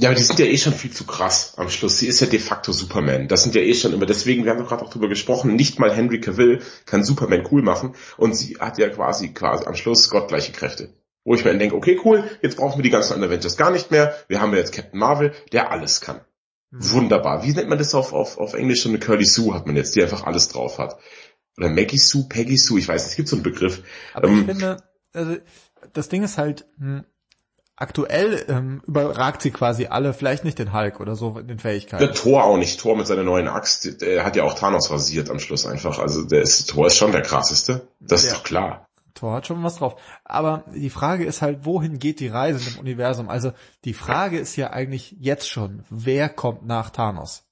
Ja, 0.00 0.08
aber 0.08 0.16
die 0.16 0.24
sind 0.24 0.38
ja 0.38 0.46
eh 0.46 0.56
schon 0.56 0.72
viel 0.72 0.90
zu 0.90 1.04
krass 1.04 1.54
am 1.56 1.68
Schluss. 1.68 1.98
Sie 1.98 2.06
ist 2.06 2.20
ja 2.20 2.26
de 2.26 2.40
facto 2.40 2.72
Superman. 2.72 3.28
Das 3.28 3.42
sind 3.42 3.54
ja 3.54 3.60
eh 3.60 3.74
schon 3.74 3.92
immer, 3.92 4.06
deswegen, 4.06 4.44
wir 4.44 4.50
haben 4.50 4.58
doch 4.58 4.68
gerade 4.68 4.84
auch 4.84 4.90
drüber 4.90 5.08
gesprochen, 5.08 5.54
nicht 5.54 5.78
mal 5.78 5.94
Henry 5.94 6.20
Cavill 6.20 6.60
kann 6.86 7.04
Superman 7.04 7.46
cool 7.50 7.62
machen 7.62 7.94
und 8.16 8.34
sie 8.34 8.56
hat 8.58 8.78
ja 8.78 8.88
quasi, 8.88 9.32
quasi 9.32 9.66
am 9.66 9.74
Schluss 9.74 10.08
gottgleiche 10.08 10.52
Kräfte. 10.52 10.94
Wo 11.24 11.34
ich 11.34 11.44
mir 11.44 11.50
dann 11.50 11.60
denke, 11.60 11.76
okay, 11.76 12.00
cool, 12.04 12.24
jetzt 12.42 12.56
brauchen 12.56 12.78
wir 12.78 12.82
die 12.82 12.90
ganzen 12.90 13.12
anderen 13.12 13.32
Avengers 13.32 13.56
gar 13.56 13.70
nicht 13.70 13.90
mehr. 13.90 14.16
Wir 14.28 14.40
haben 14.40 14.52
ja 14.52 14.58
jetzt 14.58 14.72
Captain 14.72 14.98
Marvel, 14.98 15.32
der 15.52 15.70
alles 15.70 16.00
kann. 16.00 16.20
Mhm. 16.70 16.90
Wunderbar. 16.92 17.44
Wie 17.44 17.52
nennt 17.52 17.68
man 17.68 17.78
das 17.78 17.94
auf, 17.94 18.12
auf, 18.12 18.38
auf 18.38 18.54
Englisch? 18.54 18.82
So 18.82 18.88
eine 18.88 18.98
Curly 18.98 19.26
Sue 19.26 19.54
hat 19.54 19.66
man 19.66 19.76
jetzt, 19.76 19.94
die 19.94 20.02
einfach 20.02 20.24
alles 20.24 20.48
drauf 20.48 20.78
hat. 20.78 20.96
Oder 21.58 21.68
Maggie 21.68 21.98
Sue, 21.98 22.26
Peggy 22.28 22.56
Sue, 22.56 22.78
ich 22.78 22.88
weiß 22.88 23.02
nicht, 23.02 23.10
es 23.10 23.16
gibt 23.16 23.28
so 23.28 23.36
einen 23.36 23.42
Begriff. 23.42 23.82
Aber 24.14 24.28
ähm, 24.28 24.40
ich 24.40 24.46
finde, 24.46 24.82
also 25.12 25.36
das 25.92 26.08
Ding 26.08 26.22
ist 26.22 26.38
halt, 26.38 26.66
hm, 26.78 27.04
aktuell 27.76 28.44
ähm, 28.48 28.82
überragt 28.86 29.42
sie 29.42 29.50
quasi 29.50 29.86
alle, 29.86 30.14
vielleicht 30.14 30.44
nicht 30.44 30.58
den 30.58 30.72
Hulk 30.72 31.00
oder 31.00 31.16
so 31.16 31.38
in 31.38 31.48
den 31.48 31.58
Fähigkeiten. 31.58 32.04
Der 32.04 32.14
Thor 32.14 32.44
auch 32.44 32.56
nicht. 32.56 32.80
Thor 32.80 32.96
mit 32.96 33.06
seiner 33.06 33.24
neuen 33.24 33.48
Axt, 33.48 34.00
der 34.00 34.24
hat 34.24 34.36
ja 34.36 34.44
auch 34.44 34.54
Thanos 34.54 34.90
rasiert 34.90 35.30
am 35.30 35.40
Schluss 35.40 35.66
einfach. 35.66 35.98
Also 35.98 36.24
der 36.24 36.42
ist, 36.42 36.70
Thor 36.70 36.86
ist 36.86 36.96
schon 36.96 37.12
der 37.12 37.22
krasseste. 37.22 37.88
Das 38.00 38.22
ja. 38.22 38.28
ist 38.28 38.36
doch 38.36 38.44
klar. 38.44 38.88
Thor 39.14 39.34
hat 39.34 39.46
schon 39.46 39.62
was 39.62 39.76
drauf. 39.76 39.96
Aber 40.24 40.64
die 40.74 40.90
Frage 40.90 41.24
ist 41.24 41.42
halt, 41.42 41.64
wohin 41.64 41.98
geht 41.98 42.20
die 42.20 42.28
Reise 42.28 42.70
im 42.70 42.80
Universum? 42.80 43.28
Also 43.28 43.52
die 43.84 43.94
Frage 43.94 44.38
ist 44.38 44.56
ja 44.56 44.70
eigentlich 44.70 45.16
jetzt 45.18 45.48
schon, 45.48 45.84
wer 45.90 46.28
kommt 46.28 46.64
nach 46.66 46.90
Thanos? 46.90 47.44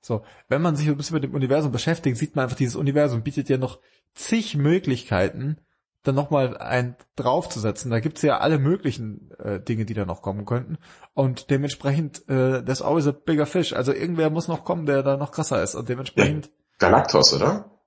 So, 0.00 0.22
wenn 0.48 0.62
man 0.62 0.76
sich 0.76 0.88
ein 0.88 0.96
bisschen 0.96 1.14
mit 1.14 1.24
dem 1.24 1.34
Universum 1.34 1.72
beschäftigt, 1.72 2.16
sieht 2.16 2.36
man 2.36 2.44
einfach, 2.44 2.56
dieses 2.56 2.76
Universum 2.76 3.22
bietet 3.22 3.48
ja 3.48 3.58
noch 3.58 3.80
zig 4.14 4.56
Möglichkeiten, 4.56 5.58
dann 6.02 6.14
nochmal 6.14 6.56
ein 6.56 6.96
draufzusetzen. 7.16 7.90
Da 7.90 8.00
gibt's 8.00 8.22
ja 8.22 8.38
alle 8.38 8.58
möglichen 8.58 9.30
äh, 9.38 9.60
Dinge, 9.60 9.84
die 9.84 9.94
da 9.94 10.06
noch 10.06 10.22
kommen 10.22 10.46
könnten. 10.46 10.78
Und 11.12 11.50
dementsprechend, 11.50 12.20
äh, 12.28 12.64
there's 12.64 12.80
always 12.80 13.06
a 13.06 13.12
bigger 13.12 13.46
fish. 13.46 13.74
Also 13.74 13.92
irgendwer 13.92 14.30
muss 14.30 14.48
noch 14.48 14.64
kommen, 14.64 14.86
der 14.86 15.02
da 15.02 15.18
noch 15.18 15.32
krasser 15.32 15.62
ist. 15.62 15.74
Und 15.74 15.88
dementsprechend. 15.88 16.50
Galactus, 16.78 17.34
oder? 17.34 17.79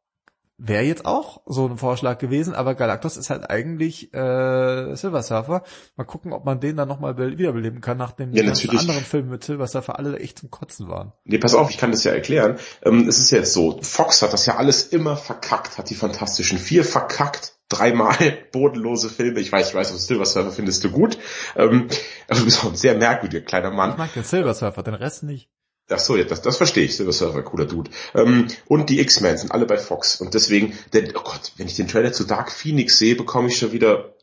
Wäre 0.60 0.84
jetzt 0.84 1.06
auch 1.06 1.41
so 1.47 1.68
ein 1.68 1.78
Vorschlag 1.78 2.20
gewesen, 2.20 2.54
aber 2.54 2.76
Galactus 2.76 3.18
ist 3.18 3.32
halt 3.32 3.49
eigentlich 3.49 4.14
äh, 4.14 4.95
Silver 4.95 5.24
Surfer. 5.24 5.64
Mal 5.95 6.04
gucken, 6.04 6.32
ob 6.32 6.45
man 6.45 6.60
den 6.60 6.78
dann 6.78 6.88
nochmal 6.88 7.18
wiederbeleben 7.18 7.82
kann, 7.82 7.97
nachdem 7.97 8.34
ja, 8.34 8.43
die 8.43 8.70
anderen 8.70 9.04
Filme 9.04 9.32
mit 9.32 9.43
Silver 9.43 9.66
Surfer 9.66 9.97
alle 9.97 10.20
echt 10.20 10.39
zum 10.39 10.51
Kotzen 10.51 10.88
waren. 10.88 11.12
Nee, 11.26 11.39
pass 11.39 11.56
auf, 11.56 11.72
ich 11.72 11.78
kann 11.78 11.91
das 11.91 12.04
ja 12.04 12.12
erklären. 12.12 12.60
Ähm, 12.84 13.08
es 13.08 13.18
ist 13.18 13.32
jetzt 13.32 13.51
so, 13.51 13.80
Fox 13.82 14.22
hat 14.22 14.32
das 14.32 14.45
ja 14.45 14.58
alles 14.58 14.88
immer 14.88 15.18
verkackt, 15.18 15.80
hat 15.80 15.89
die 15.89 15.95
Fantastischen 15.95 16.60
Vier 16.60 16.86
verkackt, 16.86 17.56
dreimal 17.68 18.16
bodenlose 18.51 19.10
Filme. 19.10 19.39
Ich 19.39 19.51
weiß, 19.51 19.70
ich 19.70 19.76
weiß, 19.76 19.89
Silver 20.06 20.26
Surfer 20.26 20.51
findest 20.51 20.84
du 20.84 20.91
gut. 20.91 21.18
Ähm, 21.56 21.88
aber 22.28 22.39
du 22.39 22.45
bist 22.45 22.64
auch 22.64 22.70
ein 22.70 22.76
sehr 22.76 22.95
merkwürdiger 22.95 23.43
kleiner 23.43 23.72
Mann. 23.72 23.91
Ich 23.91 23.97
mag 23.97 24.14
den 24.14 24.24
Silver 24.24 24.54
Surfer, 24.54 24.84
den 24.84 24.93
Rest 24.93 25.24
nicht. 25.24 25.49
Ach 25.90 26.00
so, 26.00 26.16
ja, 26.16 26.24
das, 26.24 26.42
das 26.42 26.58
verstehe 26.58 26.86
ich. 26.86 26.96
Silver 26.96 27.12
Surfer, 27.12 27.44
cooler 27.44 27.66
Dude. 27.66 27.92
Ähm, 28.16 28.48
und 28.68 28.90
die 28.90 29.00
X-Men 29.02 29.38
sind 29.38 29.52
alle 29.52 29.66
bei 29.66 29.78
Fox. 29.78 30.22
Und 30.22 30.34
deswegen, 30.34 30.78
denn, 30.94 31.12
oh 31.16 31.22
Gott, 31.24 31.52
wenn 31.58 31.68
ich 31.68 31.76
den 31.76 31.88
Trailer 31.88 32.14
zu 32.14 32.24
Dark 32.24 32.52
Phoenix 32.52 32.98
sehe, 32.98 33.16
bekomme 33.16 33.50
ich 33.50 33.58
schon 33.58 33.74
wieder 33.74 34.16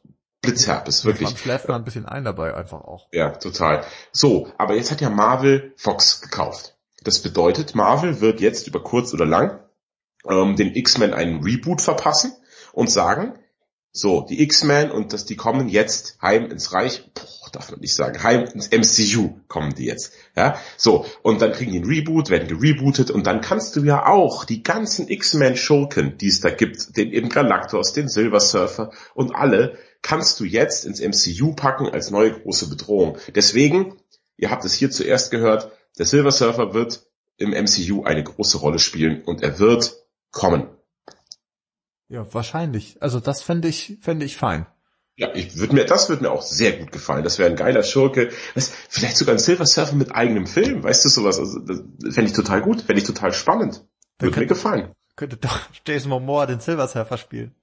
Blitzherpes, 0.43 1.05
wirklich. 1.05 1.29
Man 1.29 1.37
schläft 1.37 1.69
mal 1.69 1.77
ein 1.77 1.85
bisschen 1.85 2.07
ein 2.07 2.25
dabei 2.25 2.55
einfach 2.55 2.81
auch. 2.81 3.09
Ja, 3.13 3.31
total. 3.31 3.85
So, 4.11 4.51
aber 4.57 4.75
jetzt 4.75 4.91
hat 4.91 5.03
ja 5.03 5.11
Marvel 5.11 5.75
Fox 5.77 6.23
gekauft. 6.23 6.79
Das 7.03 7.21
bedeutet, 7.21 7.75
Marvel 7.75 8.21
wird 8.21 8.41
jetzt 8.41 8.67
über 8.67 8.83
kurz 8.83 9.13
oder 9.13 9.27
lang 9.27 9.61
ähm, 10.27 10.57
den 10.57 10.75
X-Men 10.75 11.13
einen 11.13 11.43
Reboot 11.43 11.83
verpassen 11.83 12.33
und 12.73 12.91
sagen, 12.91 13.39
so, 13.93 14.21
die 14.29 14.41
X-Men 14.43 14.91
und 14.91 15.13
das, 15.13 15.25
die 15.25 15.37
kommen 15.37 15.69
jetzt 15.69 16.19
heim 16.23 16.51
ins 16.51 16.73
Reich, 16.73 17.11
boah, 17.13 17.51
darf 17.53 17.71
man 17.73 17.81
nicht 17.81 17.95
sagen, 17.95 18.23
heim 18.23 18.45
ins 18.45 18.71
MCU 18.71 19.41
kommen 19.49 19.75
die 19.75 19.87
jetzt. 19.87 20.13
Ja, 20.37 20.59
so, 20.77 21.07
und 21.23 21.43
dann 21.43 21.53
kriegen 21.53 21.73
die 21.73 21.79
einen 21.79 21.91
Reboot, 21.91 22.31
werden 22.31 22.47
gerebootet 22.47 23.11
und 23.11 23.27
dann 23.27 23.41
kannst 23.41 23.75
du 23.75 23.83
ja 23.83 24.07
auch 24.07 24.45
die 24.45 24.63
ganzen 24.63 25.09
X-Men-Schurken, 25.09 26.19
die 26.19 26.29
es 26.29 26.41
da 26.41 26.51
gibt, 26.51 26.97
den 26.97 27.13
eben 27.13 27.29
Galactus, 27.29 27.93
den 27.93 28.09
Silver 28.09 28.41
Surfer 28.41 28.93
und 29.15 29.35
alle, 29.35 29.77
kannst 30.03 30.39
du 30.39 30.45
jetzt 30.45 30.85
ins 30.85 31.01
MCU 31.01 31.55
packen 31.55 31.89
als 31.89 32.11
neue 32.11 32.33
große 32.33 32.69
Bedrohung. 32.69 33.19
Deswegen, 33.35 33.97
ihr 34.37 34.51
habt 34.51 34.65
es 34.65 34.73
hier 34.73 34.91
zuerst 34.91 35.31
gehört, 35.31 35.73
der 35.99 36.07
Silver 36.07 36.31
Surfer 36.31 36.75
wird 36.75 37.07
im 37.37 37.51
MCU 37.51 38.05
eine 38.05 38.23
große 38.23 38.59
Rolle 38.59 38.79
spielen 38.79 39.23
und 39.25 39.43
er 39.43 39.59
wird 39.59 39.97
kommen. 40.31 40.69
Ja, 42.11 42.27
wahrscheinlich. 42.35 42.97
Also 43.01 43.21
das 43.21 43.41
fände 43.41 43.69
ich, 43.69 43.99
fände 44.01 44.27
ich 44.27 44.37
fein. 44.37 44.67
Ja, 45.15 45.33
ich 45.33 45.57
würde 45.57 45.75
mir, 45.75 45.85
das 45.85 46.09
würde 46.09 46.25
mir 46.25 46.33
auch 46.33 46.43
sehr 46.43 46.73
gut 46.73 46.91
gefallen. 46.91 47.23
Das 47.23 47.39
wäre 47.39 47.49
ein 47.49 47.57
geiler 47.57 47.85
Schurke. 47.85 48.31
Was, 48.55 48.73
vielleicht 48.89 49.17
sogar 49.17 49.37
ein 49.37 49.39
Silver 49.39 49.65
Surfer 49.65 49.95
mit 49.95 50.13
eigenem 50.13 50.49
Film, 50.49 50.83
weißt 50.83 51.05
du 51.05 51.09
sowas? 51.09 51.39
Also, 51.39 51.61
das 51.61 51.79
fände 52.15 52.31
ich 52.31 52.37
total 52.37 52.63
gut, 52.63 52.83
fände 52.83 53.01
ich 53.01 53.07
total 53.07 53.33
spannend. 53.33 53.85
Würde 54.19 54.41
mir 54.41 54.47
gefallen. 54.47 54.93
Könnte 55.15 55.37
doch 55.37 55.57
Jason 55.87 56.11
Momoa 56.11 56.47
den 56.47 56.59
Silver 56.59 56.89
Surfer 56.89 57.17
spielen. 57.17 57.55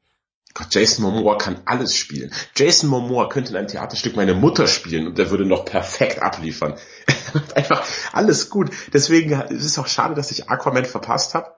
Gott, 0.54 0.74
Jason 0.74 1.04
Momoa 1.04 1.38
kann 1.38 1.62
alles 1.66 1.94
spielen. 1.94 2.32
Jason 2.56 2.90
Momoa 2.90 3.28
könnte 3.28 3.52
in 3.52 3.58
einem 3.58 3.68
Theaterstück 3.68 4.16
meine 4.16 4.34
Mutter 4.34 4.68
spielen 4.68 5.08
und 5.08 5.18
der 5.18 5.30
würde 5.30 5.46
noch 5.46 5.66
perfekt 5.66 6.22
abliefern. 6.22 6.76
Einfach 7.56 7.86
alles 8.14 8.50
gut. 8.50 8.72
Deswegen 8.94 9.32
ist 9.50 9.66
es 9.66 9.78
auch 9.78 9.88
schade, 9.88 10.16
dass 10.16 10.32
ich 10.32 10.50
Aquaman 10.50 10.86
verpasst 10.86 11.34
habe. 11.34 11.54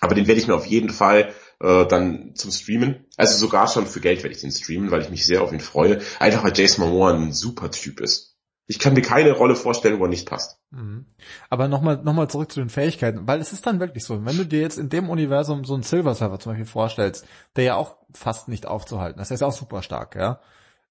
Aber 0.00 0.14
den 0.14 0.26
werde 0.28 0.40
ich 0.40 0.46
mir 0.46 0.54
auf 0.54 0.66
jeden 0.66 0.90
Fall 0.90 1.32
äh, 1.62 1.86
dann 1.86 2.34
zum 2.34 2.50
Streamen. 2.50 3.06
Also 3.16 3.38
sogar 3.38 3.68
schon 3.68 3.86
für 3.86 4.00
Geld 4.00 4.22
werde 4.22 4.34
ich 4.34 4.40
den 4.40 4.50
streamen, 4.50 4.90
weil 4.90 5.02
ich 5.02 5.10
mich 5.10 5.24
sehr 5.24 5.42
auf 5.42 5.52
ihn 5.52 5.60
freue. 5.60 6.00
Einfach 6.18 6.44
weil 6.44 6.52
Jason 6.54 6.84
Momoa 6.84 7.14
ein 7.14 7.32
super 7.32 7.70
Typ 7.70 8.00
ist. 8.00 8.36
Ich 8.66 8.78
kann 8.78 8.94
mir 8.94 9.02
keine 9.02 9.32
Rolle 9.32 9.54
vorstellen, 9.54 9.98
wo 9.98 10.04
er 10.04 10.08
nicht 10.08 10.28
passt. 10.28 10.58
Mhm. 10.70 11.06
Aber 11.50 11.68
nochmal 11.68 12.00
noch 12.02 12.14
mal 12.14 12.28
zurück 12.28 12.50
zu 12.50 12.60
den 12.60 12.68
Fähigkeiten, 12.68 13.26
weil 13.26 13.40
es 13.40 13.52
ist 13.52 13.66
dann 13.66 13.80
wirklich 13.80 14.04
so, 14.04 14.24
wenn 14.24 14.36
du 14.36 14.46
dir 14.46 14.60
jetzt 14.60 14.78
in 14.78 14.88
dem 14.88 15.10
Universum 15.10 15.64
so 15.64 15.74
einen 15.74 15.82
Silver 15.82 16.14
Server 16.14 16.38
zum 16.38 16.52
Beispiel 16.52 16.66
vorstellst, 16.66 17.26
der 17.56 17.64
ja 17.64 17.74
auch 17.76 17.96
fast 18.14 18.48
nicht 18.48 18.66
aufzuhalten 18.66 19.20
ist, 19.20 19.28
der 19.28 19.36
ist 19.36 19.42
auch 19.42 19.52
super 19.52 19.82
stark, 19.82 20.16
ja. 20.16 20.40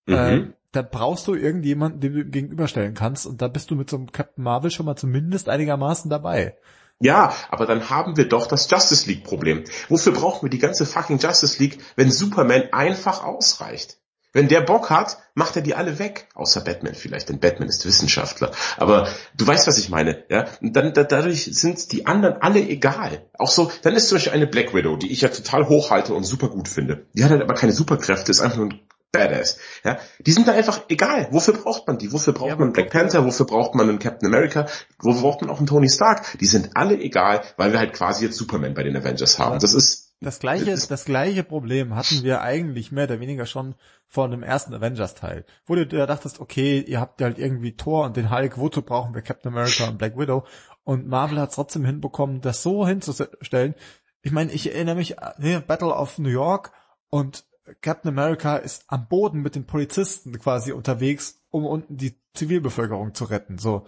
Mhm. 0.05 0.13
Äh, 0.13 0.47
da 0.73 0.81
brauchst 0.83 1.27
du 1.27 1.33
irgendjemanden, 1.33 2.01
dem 2.01 2.13
du 2.13 2.25
gegenüberstellen 2.25 2.93
kannst 2.93 3.25
und 3.25 3.41
da 3.41 3.47
bist 3.47 3.71
du 3.71 3.75
mit 3.75 3.89
so 3.89 3.97
einem 3.97 4.11
Captain 4.11 4.43
Marvel 4.43 4.71
schon 4.71 4.85
mal 4.85 4.95
zumindest 4.95 5.49
einigermaßen 5.49 6.09
dabei. 6.09 6.55
Ja, 7.01 7.33
aber 7.49 7.65
dann 7.65 7.89
haben 7.89 8.15
wir 8.15 8.29
doch 8.29 8.47
das 8.47 8.69
Justice 8.69 9.07
League 9.07 9.23
Problem. 9.23 9.63
Wofür 9.89 10.13
brauchen 10.13 10.45
wir 10.45 10.49
die 10.49 10.59
ganze 10.59 10.85
fucking 10.85 11.17
Justice 11.17 11.61
League, 11.61 11.79
wenn 11.95 12.11
Superman 12.11 12.69
einfach 12.71 13.23
ausreicht? 13.23 13.97
Wenn 14.33 14.47
der 14.47 14.61
Bock 14.61 14.89
hat, 14.89 15.17
macht 15.33 15.57
er 15.57 15.61
die 15.61 15.75
alle 15.75 15.99
weg. 15.99 16.29
Außer 16.35 16.61
Batman 16.61 16.95
vielleicht, 16.95 17.27
denn 17.27 17.39
Batman 17.39 17.67
ist 17.67 17.85
Wissenschaftler. 17.85 18.51
Aber 18.77 19.09
du 19.35 19.45
weißt, 19.45 19.67
was 19.67 19.77
ich 19.77 19.89
meine, 19.89 20.23
ja? 20.29 20.45
Und 20.61 20.73
dann, 20.73 20.93
da, 20.93 21.03
dadurch 21.03 21.49
sind 21.51 21.91
die 21.91 22.05
anderen 22.05 22.41
alle 22.41 22.61
egal. 22.61 23.27
Auch 23.37 23.49
so, 23.49 23.71
dann 23.81 23.93
ist 23.93 24.07
zum 24.07 24.15
Beispiel 24.15 24.33
eine 24.33 24.47
Black 24.47 24.73
Widow, 24.73 24.95
die 24.95 25.11
ich 25.11 25.21
ja 25.21 25.27
total 25.27 25.67
hochhalte 25.67 26.13
und 26.13 26.23
super 26.23 26.47
gut 26.47 26.69
finde. 26.69 27.07
Die 27.13 27.25
hat 27.25 27.31
halt 27.31 27.41
aber 27.41 27.55
keine 27.55 27.73
Superkräfte, 27.73 28.31
ist 28.31 28.39
einfach 28.39 28.57
nur 28.57 28.67
ein 28.67 28.79
Badass. 29.11 29.57
Ja, 29.83 29.99
die 30.19 30.31
sind 30.31 30.47
da 30.47 30.53
einfach 30.53 30.83
egal. 30.87 31.27
Wofür 31.31 31.53
braucht 31.53 31.87
man 31.87 31.97
die? 31.97 32.11
Wofür 32.13 32.33
braucht 32.33 32.49
ja, 32.49 32.55
man 32.55 32.71
Black 32.71 32.91
Panther? 32.91 33.25
Wofür 33.25 33.45
braucht 33.45 33.75
man 33.75 33.89
einen 33.89 33.99
Captain 33.99 34.27
America? 34.27 34.67
Wofür 34.99 35.21
braucht 35.21 35.41
man 35.41 35.49
auch 35.49 35.57
einen 35.57 35.67
Tony 35.67 35.89
Stark? 35.89 36.37
Die 36.39 36.45
sind 36.45 36.71
alle 36.75 36.97
egal, 36.99 37.41
weil 37.57 37.73
wir 37.73 37.79
halt 37.79 37.93
quasi 37.93 38.25
jetzt 38.25 38.37
Superman 38.37 38.73
bei 38.73 38.83
den 38.83 38.95
Avengers 38.95 39.37
haben. 39.37 39.59
Das 39.59 39.73
ist 39.73 40.13
Das 40.21 40.39
gleiche, 40.39 40.75
das 40.75 41.05
gleiche 41.05 41.43
Problem 41.43 41.95
hatten 41.95 42.23
wir 42.23 42.41
eigentlich 42.41 42.91
mehr 42.91 43.05
oder 43.05 43.19
weniger 43.19 43.45
schon 43.45 43.75
vor 44.07 44.29
dem 44.29 44.43
ersten 44.43 44.73
Avengers-Teil, 44.73 45.45
wo 45.65 45.75
du 45.75 45.87
dir 45.87 46.05
dachtest, 46.05 46.39
okay, 46.39 46.79
ihr 46.79 46.99
habt 47.01 47.21
halt 47.21 47.39
irgendwie 47.39 47.75
Thor 47.75 48.05
und 48.05 48.15
den 48.17 48.29
Hulk, 48.29 48.57
wozu 48.57 48.81
brauchen 48.81 49.15
wir 49.15 49.23
Captain 49.23 49.51
America 49.51 49.87
und 49.87 49.97
Black 49.97 50.17
Widow? 50.17 50.45
Und 50.83 51.07
Marvel 51.07 51.39
hat 51.39 51.53
trotzdem 51.53 51.85
hinbekommen, 51.85 52.41
das 52.41 52.61
so 52.63 52.87
hinzustellen. 52.87 53.75
Ich 54.21 54.31
meine, 54.31 54.51
ich 54.51 54.71
erinnere 54.71 54.95
mich, 54.95 55.15
ne, 55.37 55.61
Battle 55.65 55.93
of 55.93 56.17
New 56.19 56.29
York 56.29 56.71
und 57.09 57.43
Captain 57.81 58.09
America 58.09 58.57
ist 58.57 58.85
am 58.87 59.07
Boden 59.07 59.41
mit 59.41 59.55
den 59.55 59.65
Polizisten 59.65 60.37
quasi 60.39 60.71
unterwegs, 60.71 61.41
um 61.49 61.65
unten 61.65 61.97
die 61.97 62.19
Zivilbevölkerung 62.33 63.13
zu 63.13 63.25
retten. 63.25 63.57
So. 63.57 63.85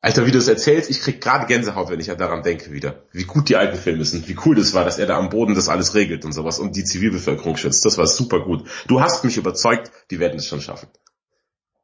Alter, 0.00 0.26
wie 0.26 0.30
du 0.30 0.38
es 0.38 0.48
erzählst, 0.48 0.90
ich 0.90 1.00
krieg 1.00 1.20
gerade 1.20 1.46
Gänsehaut, 1.46 1.90
wenn 1.90 2.00
ich 2.00 2.08
daran 2.08 2.42
denke 2.42 2.72
wieder. 2.72 3.04
Wie 3.12 3.24
gut 3.24 3.48
die 3.48 3.56
alten 3.56 3.76
Filme 3.76 4.04
sind, 4.04 4.28
wie 4.28 4.36
cool 4.44 4.56
das 4.56 4.74
war, 4.74 4.84
dass 4.84 4.98
er 4.98 5.06
da 5.06 5.18
am 5.18 5.30
Boden 5.30 5.54
das 5.54 5.68
alles 5.68 5.94
regelt 5.94 6.24
und 6.24 6.32
sowas 6.32 6.58
und 6.58 6.76
die 6.76 6.84
Zivilbevölkerung 6.84 7.56
schützt. 7.56 7.84
Das 7.84 7.98
war 7.98 8.06
super 8.06 8.40
gut. 8.40 8.68
Du 8.88 9.00
hast 9.00 9.24
mich 9.24 9.36
überzeugt, 9.36 9.90
die 10.10 10.18
werden 10.18 10.38
es 10.38 10.46
schon 10.46 10.60
schaffen. 10.60 10.88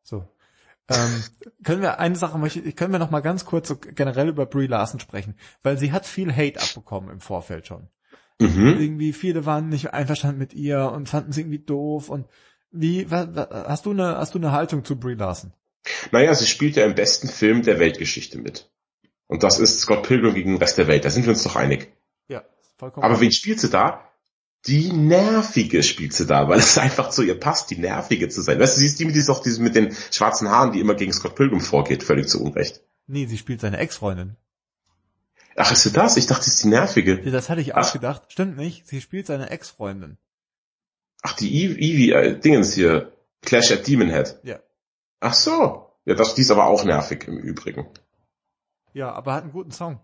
So. 0.02 0.28
Ähm, 0.88 1.24
können 1.64 1.80
wir 1.80 2.00
eine 2.00 2.16
Sache 2.16 2.38
können 2.72 2.92
wir 2.92 2.98
noch 2.98 3.10
mal 3.10 3.20
ganz 3.20 3.44
kurz 3.44 3.68
so 3.68 3.76
generell 3.76 4.28
über 4.28 4.46
Brie 4.46 4.66
Larson 4.66 5.00
sprechen, 5.00 5.36
weil 5.62 5.78
sie 5.78 5.92
hat 5.92 6.06
viel 6.06 6.34
Hate 6.34 6.60
abbekommen 6.60 7.10
im 7.10 7.20
Vorfeld 7.20 7.66
schon. 7.66 7.88
Mhm. 8.40 8.80
Irgendwie 8.80 9.12
viele 9.12 9.44
waren 9.44 9.68
nicht 9.68 9.92
einverstanden 9.92 10.38
mit 10.38 10.54
ihr 10.54 10.90
und 10.92 11.08
fanden 11.08 11.32
sie 11.32 11.42
irgendwie 11.42 11.58
doof 11.58 12.08
und 12.08 12.26
wie 12.72 13.10
was, 13.10 13.28
hast 13.50 13.84
du 13.84 13.90
eine 13.90 14.16
hast 14.16 14.34
du 14.34 14.38
eine 14.38 14.52
Haltung 14.52 14.84
zu 14.84 14.98
Brie 14.98 15.14
Larson? 15.14 15.52
Naja, 16.10 16.34
sie 16.34 16.46
spielt 16.46 16.76
ja 16.76 16.86
im 16.86 16.94
besten 16.94 17.28
Film 17.28 17.62
der 17.62 17.78
Weltgeschichte 17.78 18.38
mit. 18.38 18.70
Und 19.26 19.42
das 19.42 19.58
ist 19.58 19.80
Scott 19.80 20.06
Pilgrim 20.06 20.34
gegen 20.34 20.52
den 20.52 20.58
Rest 20.58 20.78
der 20.78 20.88
Welt. 20.88 21.04
Da 21.04 21.10
sind 21.10 21.24
wir 21.24 21.32
uns 21.32 21.42
doch 21.42 21.56
einig. 21.56 21.92
Ja, 22.28 22.42
vollkommen. 22.76 23.04
Aber 23.04 23.20
wen 23.20 23.30
spielt 23.30 23.60
sie 23.60 23.70
da? 23.70 24.10
Die 24.66 24.92
nervige 24.92 25.82
spielt 25.82 26.12
sie 26.12 26.26
da, 26.26 26.48
weil 26.48 26.58
es 26.58 26.76
einfach 26.78 27.10
zu 27.10 27.22
ihr 27.22 27.38
passt, 27.38 27.70
die 27.70 27.78
nervige 27.78 28.28
zu 28.28 28.42
sein. 28.42 28.58
Weißt 28.58 28.76
du, 28.76 28.80
sie 28.80 28.86
ist 28.86 29.00
die 29.00 29.06
die 29.06 29.12
diese 29.12 29.62
mit 29.62 29.74
den 29.74 29.94
schwarzen 30.10 30.48
Haaren, 30.48 30.72
die 30.72 30.80
immer 30.80 30.94
gegen 30.94 31.12
Scott 31.12 31.34
Pilgrim 31.34 31.60
vorgeht, 31.60 32.02
völlig 32.02 32.28
zu 32.28 32.42
Unrecht. 32.42 32.82
Nee, 33.06 33.26
sie 33.26 33.38
spielt 33.38 33.60
seine 33.60 33.78
Ex-Freundin. 33.78 34.36
Ach, 35.62 35.70
ist 35.70 35.82
sie 35.82 35.92
das? 35.92 36.16
Ich 36.16 36.26
dachte, 36.26 36.44
sie 36.44 36.50
ist 36.52 36.62
die 36.62 36.68
nervige. 36.68 37.20
Ja, 37.22 37.30
das 37.30 37.50
hatte 37.50 37.60
ich 37.60 37.74
auch 37.74 37.82
Ach. 37.82 37.92
gedacht. 37.92 38.22
Stimmt 38.28 38.56
nicht. 38.56 38.88
Sie 38.88 39.02
spielt 39.02 39.26
seine 39.26 39.50
Ex-Freundin. 39.50 40.16
Ach, 41.20 41.34
die 41.34 41.66
Evie, 41.66 42.12
äh, 42.12 42.38
Dingens 42.38 42.72
hier. 42.72 43.12
Clash 43.42 43.70
at 43.70 43.86
Demon 43.86 44.08
Head. 44.08 44.38
Ja. 44.42 44.60
Ach 45.20 45.34
so. 45.34 45.92
Ja, 46.06 46.14
das, 46.14 46.34
die 46.34 46.40
ist 46.40 46.50
aber 46.50 46.64
auch 46.64 46.84
nervig 46.84 47.28
im 47.28 47.36
Übrigen. 47.36 47.86
Ja, 48.94 49.12
aber 49.12 49.34
hat 49.34 49.42
einen 49.42 49.52
guten 49.52 49.70
Song. 49.70 50.00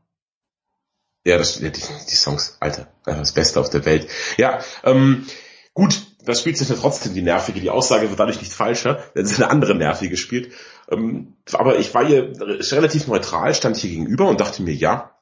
Ja, 1.24 1.38
das, 1.38 1.58
die, 1.58 1.72
die 1.72 2.14
Songs, 2.14 2.58
Alter, 2.60 2.88
das 3.04 3.32
Beste 3.32 3.58
auf 3.58 3.70
der 3.70 3.84
Welt. 3.86 4.08
Ja, 4.36 4.60
ähm, 4.84 5.26
gut, 5.72 6.02
das 6.24 6.40
spielt 6.40 6.58
sich 6.58 6.68
ja 6.68 6.76
trotzdem 6.76 7.14
die 7.14 7.22
Nervige. 7.22 7.60
Die 7.60 7.70
Aussage 7.70 8.10
wird 8.10 8.20
dadurch 8.20 8.40
nicht 8.40 8.52
falscher, 8.52 9.02
wenn 9.14 9.24
sie 9.24 9.36
eine 9.36 9.50
andere 9.50 9.74
Nervige 9.74 10.18
spielt. 10.18 10.52
Ähm, 10.90 11.36
aber 11.52 11.78
ich 11.78 11.94
war 11.94 12.06
hier 12.06 12.32
relativ 12.38 13.06
neutral, 13.06 13.54
stand 13.54 13.76
hier 13.76 13.90
gegenüber 13.90 14.28
und 14.28 14.40
dachte 14.40 14.62
mir, 14.62 14.74
ja, 14.74 15.15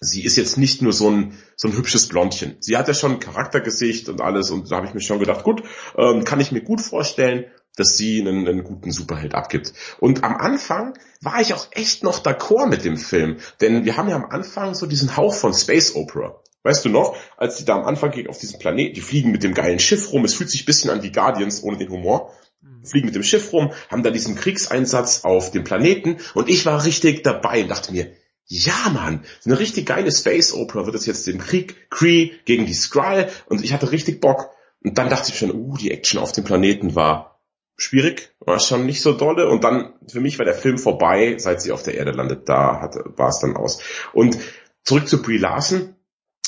sie 0.00 0.24
ist 0.24 0.36
jetzt 0.36 0.58
nicht 0.58 0.82
nur 0.82 0.92
so 0.92 1.10
ein, 1.10 1.38
so 1.56 1.68
ein 1.68 1.76
hübsches 1.76 2.08
Blondchen. 2.08 2.56
Sie 2.60 2.76
hat 2.76 2.88
ja 2.88 2.94
schon 2.94 3.12
ein 3.12 3.20
Charaktergesicht 3.20 4.08
und 4.08 4.20
alles 4.20 4.50
und 4.50 4.70
da 4.70 4.76
habe 4.76 4.86
ich 4.86 4.94
mir 4.94 5.00
schon 5.00 5.18
gedacht, 5.18 5.44
gut, 5.44 5.62
ähm, 5.96 6.24
kann 6.24 6.40
ich 6.40 6.52
mir 6.52 6.62
gut 6.62 6.80
vorstellen, 6.80 7.46
dass 7.76 7.96
sie 7.96 8.20
einen, 8.20 8.48
einen 8.48 8.64
guten 8.64 8.90
Superheld 8.90 9.34
abgibt. 9.34 9.72
Und 10.00 10.24
am 10.24 10.36
Anfang 10.36 10.98
war 11.20 11.40
ich 11.40 11.54
auch 11.54 11.68
echt 11.72 12.02
noch 12.02 12.22
d'accord 12.22 12.68
mit 12.68 12.84
dem 12.84 12.96
Film, 12.96 13.36
denn 13.60 13.84
wir 13.84 13.96
haben 13.96 14.08
ja 14.08 14.16
am 14.16 14.24
Anfang 14.24 14.74
so 14.74 14.86
diesen 14.86 15.16
Hauch 15.16 15.34
von 15.34 15.52
Space 15.52 15.94
Opera. 15.94 16.40
Weißt 16.62 16.84
du 16.84 16.88
noch, 16.88 17.16
als 17.36 17.56
die 17.56 17.64
da 17.64 17.76
am 17.76 17.84
Anfang 17.84 18.12
auf 18.26 18.38
diesem 18.38 18.58
Planeten, 18.58 18.94
die 18.94 19.00
fliegen 19.00 19.30
mit 19.30 19.44
dem 19.44 19.54
geilen 19.54 19.78
Schiff 19.78 20.12
rum, 20.12 20.24
es 20.24 20.34
fühlt 20.34 20.50
sich 20.50 20.62
ein 20.62 20.66
bisschen 20.66 20.90
an 20.90 21.02
wie 21.02 21.12
Guardians 21.12 21.62
ohne 21.62 21.76
den 21.76 21.90
Humor, 21.90 22.32
mhm. 22.60 22.84
fliegen 22.84 23.06
mit 23.06 23.14
dem 23.14 23.22
Schiff 23.22 23.52
rum, 23.52 23.72
haben 23.88 24.02
da 24.02 24.10
diesen 24.10 24.34
Kriegseinsatz 24.34 25.24
auf 25.24 25.52
dem 25.52 25.62
Planeten 25.62 26.16
und 26.34 26.48
ich 26.48 26.66
war 26.66 26.84
richtig 26.84 27.22
dabei 27.22 27.62
und 27.62 27.68
dachte 27.68 27.92
mir, 27.92 28.10
ja, 28.46 28.90
Mann, 28.92 29.24
eine 29.44 29.58
richtig 29.58 29.86
geile 29.86 30.12
Space 30.12 30.52
Opera 30.52 30.86
wird 30.86 30.94
es 30.94 31.06
jetzt 31.06 31.26
im 31.28 31.38
Krieg, 31.38 31.90
Kree 31.90 32.32
gegen 32.44 32.66
die 32.66 32.74
Skrull 32.74 33.28
und 33.46 33.64
ich 33.64 33.72
hatte 33.72 33.90
richtig 33.90 34.20
Bock. 34.20 34.50
Und 34.82 34.98
dann 34.98 35.08
dachte 35.08 35.32
ich 35.32 35.38
schon, 35.38 35.52
uh, 35.52 35.76
die 35.76 35.90
Action 35.90 36.20
auf 36.20 36.32
dem 36.32 36.44
Planeten 36.44 36.94
war 36.94 37.40
schwierig, 37.76 38.32
war 38.38 38.60
schon 38.60 38.86
nicht 38.86 39.02
so 39.02 39.12
dolle 39.12 39.48
und 39.48 39.64
dann, 39.64 39.94
für 40.08 40.20
mich 40.20 40.38
war 40.38 40.46
der 40.46 40.54
Film 40.54 40.78
vorbei, 40.78 41.36
seit 41.38 41.60
sie 41.60 41.72
auf 41.72 41.82
der 41.82 41.94
Erde 41.94 42.12
landet, 42.12 42.48
da 42.48 42.80
hat, 42.80 42.94
war 43.18 43.28
es 43.28 43.40
dann 43.40 43.56
aus. 43.56 43.82
Und 44.12 44.38
zurück 44.84 45.08
zu 45.08 45.20
Brie 45.22 45.38
Larson, 45.38 45.96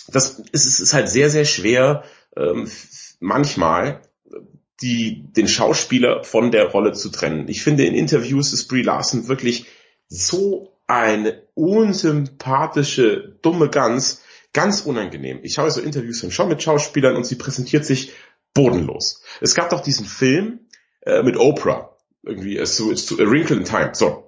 das 0.07 0.39
ist, 0.53 0.81
ist 0.81 0.95
halt 0.95 1.09
sehr, 1.09 1.31
sehr 1.31 1.45
schwer, 1.45 2.05
ähm, 2.37 2.71
manchmal 3.19 4.03
die, 4.81 5.33
den 5.33 5.49
Schauspieler 5.49 6.23
von 6.23 6.51
der 6.51 6.67
Rolle 6.67 6.93
zu 6.93 7.11
trennen. 7.11 7.49
Ich 7.49 7.63
finde, 7.63 7.85
in 7.85 7.95
Interviews 7.95 8.53
ist 8.53 8.69
Brie 8.69 8.83
Larson 8.83 9.29
wirklich 9.29 9.67
so 10.07 10.79
eine 10.87 11.43
unsympathische, 11.59 13.37
dumme 13.43 13.69
Gans, 13.69 14.23
ganz 14.53 14.83
unangenehm. 14.83 15.41
Ich 15.43 15.59
habe 15.59 15.71
so 15.71 15.81
Interviews 15.81 16.25
schon 16.33 16.49
mit 16.49 16.63
Schauspielern 16.63 17.17
und 17.17 17.25
sie 17.25 17.35
präsentiert 17.35 17.85
sich 17.85 18.13
bodenlos. 18.55 19.23
Es 19.41 19.55
gab 19.55 19.71
doch 19.71 19.81
diesen 19.81 20.07
Film 20.07 20.61
äh, 21.03 21.23
mit 21.23 21.37
Oprah, 21.37 21.97
irgendwie, 22.23 22.57
es 22.57 22.79
es 22.79 23.07
so, 23.07 23.17
A 23.17 23.31
Wrinkle 23.31 23.57
in 23.57 23.65
Time, 23.65 23.91
so. 23.93 24.25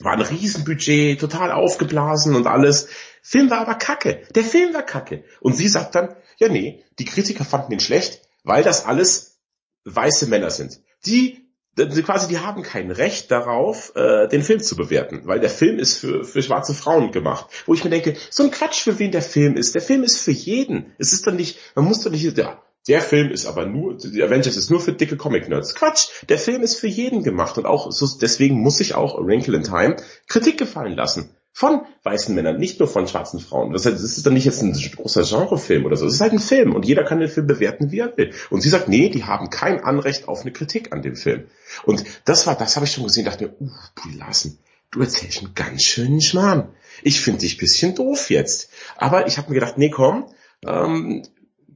War 0.00 0.12
ein 0.12 0.20
Riesenbudget, 0.20 1.18
total 1.18 1.50
aufgeblasen 1.52 2.34
und 2.34 2.46
alles. 2.46 2.88
Film 3.22 3.48
war 3.48 3.60
aber 3.60 3.76
kacke. 3.76 4.24
Der 4.34 4.44
Film 4.44 4.74
war 4.74 4.82
kacke. 4.82 5.24
Und 5.40 5.56
sie 5.56 5.68
sagt 5.68 5.94
dann, 5.94 6.14
ja 6.36 6.48
nee, 6.48 6.84
die 6.98 7.06
Kritiker 7.06 7.46
fanden 7.46 7.72
ihn 7.72 7.80
schlecht, 7.80 8.20
weil 8.44 8.62
das 8.62 8.84
alles 8.84 9.40
weiße 9.84 10.26
Männer 10.26 10.50
sind. 10.50 10.80
Die 11.06 11.45
quasi, 11.76 12.28
die 12.28 12.38
haben 12.38 12.62
kein 12.62 12.90
Recht 12.90 13.30
darauf, 13.30 13.92
äh, 13.94 14.28
den 14.28 14.42
Film 14.42 14.60
zu 14.60 14.76
bewerten, 14.76 15.22
weil 15.24 15.40
der 15.40 15.50
Film 15.50 15.78
ist 15.78 15.98
für, 15.98 16.24
für 16.24 16.42
schwarze 16.42 16.74
Frauen 16.74 17.12
gemacht. 17.12 17.46
Wo 17.66 17.74
ich 17.74 17.84
mir 17.84 17.90
denke, 17.90 18.16
so 18.30 18.42
ein 18.42 18.50
Quatsch, 18.50 18.82
für 18.82 18.98
wen 18.98 19.12
der 19.12 19.22
Film 19.22 19.56
ist. 19.56 19.74
Der 19.74 19.82
Film 19.82 20.02
ist 20.02 20.18
für 20.18 20.32
jeden. 20.32 20.92
Es 20.98 21.12
ist 21.12 21.26
doch 21.26 21.32
nicht, 21.32 21.58
man 21.74 21.84
muss 21.84 22.02
doch 22.02 22.10
nicht, 22.10 22.36
ja, 22.36 22.62
der 22.88 23.00
Film 23.00 23.30
ist 23.30 23.46
aber 23.46 23.66
nur, 23.66 23.96
die 23.96 24.22
Avengers 24.22 24.56
ist 24.56 24.70
nur 24.70 24.80
für 24.80 24.92
dicke 24.92 25.16
Comic-Nerds. 25.16 25.74
Quatsch, 25.74 26.08
der 26.28 26.38
Film 26.38 26.62
ist 26.62 26.78
für 26.78 26.86
jeden 26.86 27.22
gemacht 27.24 27.58
und 27.58 27.66
auch 27.66 27.90
so, 27.90 28.06
deswegen 28.20 28.60
muss 28.60 28.78
sich 28.78 28.94
auch 28.94 29.18
Wrinkle 29.18 29.56
in 29.56 29.64
Time 29.64 29.96
Kritik 30.28 30.58
gefallen 30.58 30.94
lassen 30.94 31.36
von 31.56 31.86
weißen 32.02 32.34
Männern, 32.34 32.58
nicht 32.58 32.80
nur 32.80 32.86
von 32.86 33.08
schwarzen 33.08 33.40
Frauen. 33.40 33.72
Das, 33.72 33.86
heißt, 33.86 33.94
das 33.96 34.18
ist 34.18 34.26
dann 34.26 34.34
nicht 34.34 34.44
jetzt 34.44 34.60
ein 34.60 34.74
großer 34.74 35.22
Genrefilm 35.22 35.86
oder 35.86 35.96
so. 35.96 36.04
Es 36.04 36.12
ist 36.12 36.20
halt 36.20 36.34
ein 36.34 36.38
Film 36.38 36.74
und 36.74 36.84
jeder 36.84 37.02
kann 37.02 37.18
den 37.18 37.30
Film 37.30 37.46
bewerten, 37.46 37.90
wie 37.90 38.00
er 38.00 38.14
will. 38.18 38.34
Und 38.50 38.60
sie 38.60 38.68
sagt, 38.68 38.90
nee, 38.90 39.08
die 39.08 39.24
haben 39.24 39.48
kein 39.48 39.82
Anrecht 39.82 40.28
auf 40.28 40.42
eine 40.42 40.52
Kritik 40.52 40.92
an 40.92 41.00
dem 41.00 41.16
Film. 41.16 41.46
Und 41.86 42.04
das 42.26 42.46
war, 42.46 42.56
das 42.56 42.76
habe 42.76 42.84
ich 42.84 42.92
schon 42.92 43.04
gesehen, 43.04 43.24
dachte 43.24 43.44
mir, 43.44 43.54
uh, 43.58 43.70
Brie 43.94 44.18
Larson, 44.18 44.58
du 44.90 45.00
erzählst 45.00 45.38
einen 45.38 45.54
ganz 45.54 45.82
schönen 45.82 46.20
Schmarrn. 46.20 46.74
Ich 47.02 47.22
finde 47.22 47.40
dich 47.40 47.56
bisschen 47.56 47.94
doof 47.94 48.28
jetzt. 48.28 48.68
Aber 48.98 49.26
ich 49.26 49.38
habe 49.38 49.48
mir 49.48 49.54
gedacht, 49.54 49.78
nee, 49.78 49.88
komm, 49.88 50.26
ähm, 50.66 51.22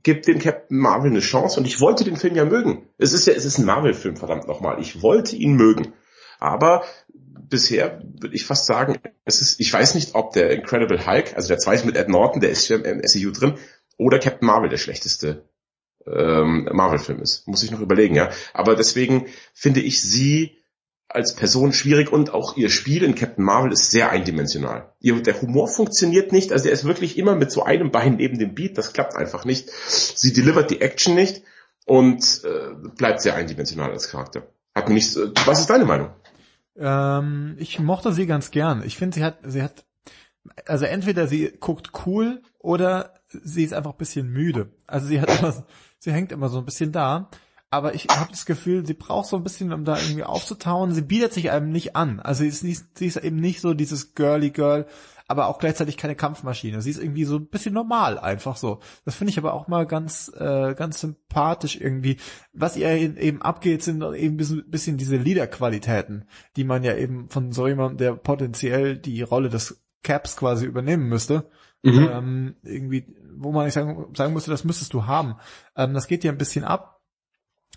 gib 0.02 0.24
dem 0.24 0.40
Captain 0.40 0.76
Marvel 0.76 1.10
eine 1.10 1.20
Chance 1.20 1.58
und 1.58 1.64
ich 1.64 1.80
wollte 1.80 2.04
den 2.04 2.18
Film 2.18 2.36
ja 2.36 2.44
mögen. 2.44 2.86
Es 2.98 3.14
ist 3.14 3.26
ja, 3.26 3.32
es 3.32 3.46
ist 3.46 3.56
ein 3.56 3.64
Marvel-Film, 3.64 4.18
verdammt 4.18 4.46
nochmal. 4.46 4.78
Ich 4.78 5.00
wollte 5.00 5.36
ihn 5.36 5.54
mögen. 5.54 5.94
Aber 6.38 6.84
bisher 7.50 8.02
würde 8.02 8.34
ich 8.34 8.44
fast 8.44 8.66
sagen, 8.66 8.98
es 9.24 9.40
ist, 9.40 9.60
ich 9.60 9.72
weiß 9.72 9.94
nicht, 9.94 10.14
ob 10.14 10.32
der 10.32 10.50
Incredible 10.52 11.06
Hulk, 11.06 11.34
also 11.36 11.48
der 11.48 11.58
zweite 11.58 11.86
mit 11.86 11.96
Ed 11.96 12.08
Norton, 12.08 12.40
der 12.40 12.50
ist 12.50 12.68
ja 12.68 12.76
im 12.76 13.06
SEU 13.06 13.30
drin, 13.30 13.54
oder 13.98 14.18
Captain 14.18 14.46
Marvel 14.46 14.70
der 14.70 14.78
schlechteste 14.78 15.44
ähm, 16.06 16.68
Marvel-Film 16.72 17.20
ist. 17.20 17.46
Muss 17.46 17.62
ich 17.62 17.70
noch 17.70 17.80
überlegen, 17.80 18.14
ja. 18.14 18.30
Aber 18.54 18.74
deswegen 18.74 19.26
finde 19.52 19.80
ich 19.80 20.00
sie 20.00 20.56
als 21.08 21.34
Person 21.34 21.72
schwierig 21.72 22.12
und 22.12 22.32
auch 22.32 22.56
ihr 22.56 22.70
Spiel 22.70 23.02
in 23.02 23.16
Captain 23.16 23.44
Marvel 23.44 23.72
ist 23.72 23.90
sehr 23.90 24.10
eindimensional. 24.10 24.92
Ihr, 25.00 25.20
der 25.20 25.42
Humor 25.42 25.66
funktioniert 25.68 26.30
nicht, 26.30 26.52
also 26.52 26.68
er 26.68 26.72
ist 26.72 26.84
wirklich 26.84 27.18
immer 27.18 27.34
mit 27.34 27.50
so 27.50 27.64
einem 27.64 27.90
Bein 27.90 28.16
neben 28.16 28.38
dem 28.38 28.54
Beat, 28.54 28.78
das 28.78 28.92
klappt 28.92 29.16
einfach 29.16 29.44
nicht. 29.44 29.70
Sie 29.70 30.32
delivert 30.32 30.70
die 30.70 30.80
Action 30.80 31.14
nicht 31.14 31.42
und 31.84 32.42
äh, 32.44 32.90
bleibt 32.96 33.22
sehr 33.22 33.34
eindimensional 33.34 33.90
als 33.90 34.08
Charakter. 34.08 34.46
Hat 34.74 34.88
mir 34.88 34.94
nicht, 34.94 35.16
äh, 35.16 35.32
was 35.46 35.60
ist 35.60 35.70
deine 35.70 35.84
Meinung? 35.84 36.10
Ähm, 36.76 37.56
ich 37.58 37.78
mochte 37.78 38.12
sie 38.12 38.26
ganz 38.26 38.50
gern. 38.50 38.82
Ich 38.84 38.96
finde, 38.96 39.16
sie 39.16 39.24
hat, 39.24 39.38
sie 39.44 39.62
hat, 39.62 39.84
also 40.66 40.84
entweder 40.84 41.26
sie 41.26 41.52
guckt 41.58 41.92
cool 42.06 42.42
oder 42.58 43.14
sie 43.28 43.64
ist 43.64 43.74
einfach 43.74 43.92
ein 43.92 43.98
bisschen 43.98 44.28
müde. 44.28 44.72
Also 44.86 45.06
sie 45.06 45.20
hat 45.20 45.38
immer, 45.38 45.64
sie 45.98 46.12
hängt 46.12 46.32
immer 46.32 46.48
so 46.48 46.58
ein 46.58 46.64
bisschen 46.64 46.92
da. 46.92 47.30
Aber 47.72 47.94
ich 47.94 48.08
habe 48.10 48.32
das 48.32 48.46
Gefühl, 48.46 48.84
sie 48.84 48.94
braucht 48.94 49.28
so 49.28 49.36
ein 49.36 49.44
bisschen, 49.44 49.72
um 49.72 49.84
da 49.84 49.96
irgendwie 49.96 50.24
aufzutauen. 50.24 50.92
Sie 50.92 51.02
bietet 51.02 51.32
sich 51.32 51.52
einem 51.52 51.70
nicht 51.70 51.94
an. 51.94 52.18
Also 52.18 52.42
sie 52.42 52.48
ist, 52.48 52.64
nicht, 52.64 52.98
sie 52.98 53.06
ist 53.06 53.16
eben 53.16 53.36
nicht 53.36 53.60
so 53.60 53.74
dieses 53.74 54.16
girly 54.16 54.50
Girl, 54.50 54.86
aber 55.30 55.46
auch 55.46 55.60
gleichzeitig 55.60 55.96
keine 55.96 56.16
Kampfmaschine. 56.16 56.82
Sie 56.82 56.90
ist 56.90 57.00
irgendwie 57.00 57.24
so 57.24 57.36
ein 57.36 57.46
bisschen 57.46 57.72
normal, 57.72 58.18
einfach 58.18 58.56
so. 58.56 58.80
Das 59.04 59.14
finde 59.14 59.30
ich 59.30 59.38
aber 59.38 59.54
auch 59.54 59.68
mal 59.68 59.86
ganz, 59.86 60.30
äh, 60.36 60.74
ganz 60.74 61.00
sympathisch 61.00 61.80
irgendwie. 61.80 62.16
Was 62.52 62.76
ihr 62.76 62.90
eben 62.90 63.40
abgeht, 63.40 63.84
sind 63.84 64.02
eben 64.02 64.40
ein 64.40 64.70
bisschen 64.70 64.96
diese 64.96 65.16
Leader-Qualitäten, 65.16 66.24
die 66.56 66.64
man 66.64 66.82
ja 66.82 66.96
eben 66.96 67.28
von 67.28 67.52
so 67.52 67.68
jemandem, 67.68 67.98
der 67.98 68.12
potenziell 68.14 68.98
die 68.98 69.22
Rolle 69.22 69.50
des 69.50 69.80
Caps 70.02 70.36
quasi 70.36 70.66
übernehmen 70.66 71.08
müsste, 71.08 71.48
mhm. 71.84 72.08
ähm, 72.12 72.54
irgendwie, 72.64 73.06
wo 73.36 73.52
man 73.52 73.66
nicht 73.66 73.74
sagen, 73.74 74.06
sagen 74.16 74.32
müsste, 74.32 74.50
das 74.50 74.64
müsstest 74.64 74.92
du 74.94 75.06
haben. 75.06 75.36
Ähm, 75.76 75.94
das 75.94 76.08
geht 76.08 76.24
dir 76.24 76.32
ein 76.32 76.38
bisschen 76.38 76.64
ab. 76.64 76.99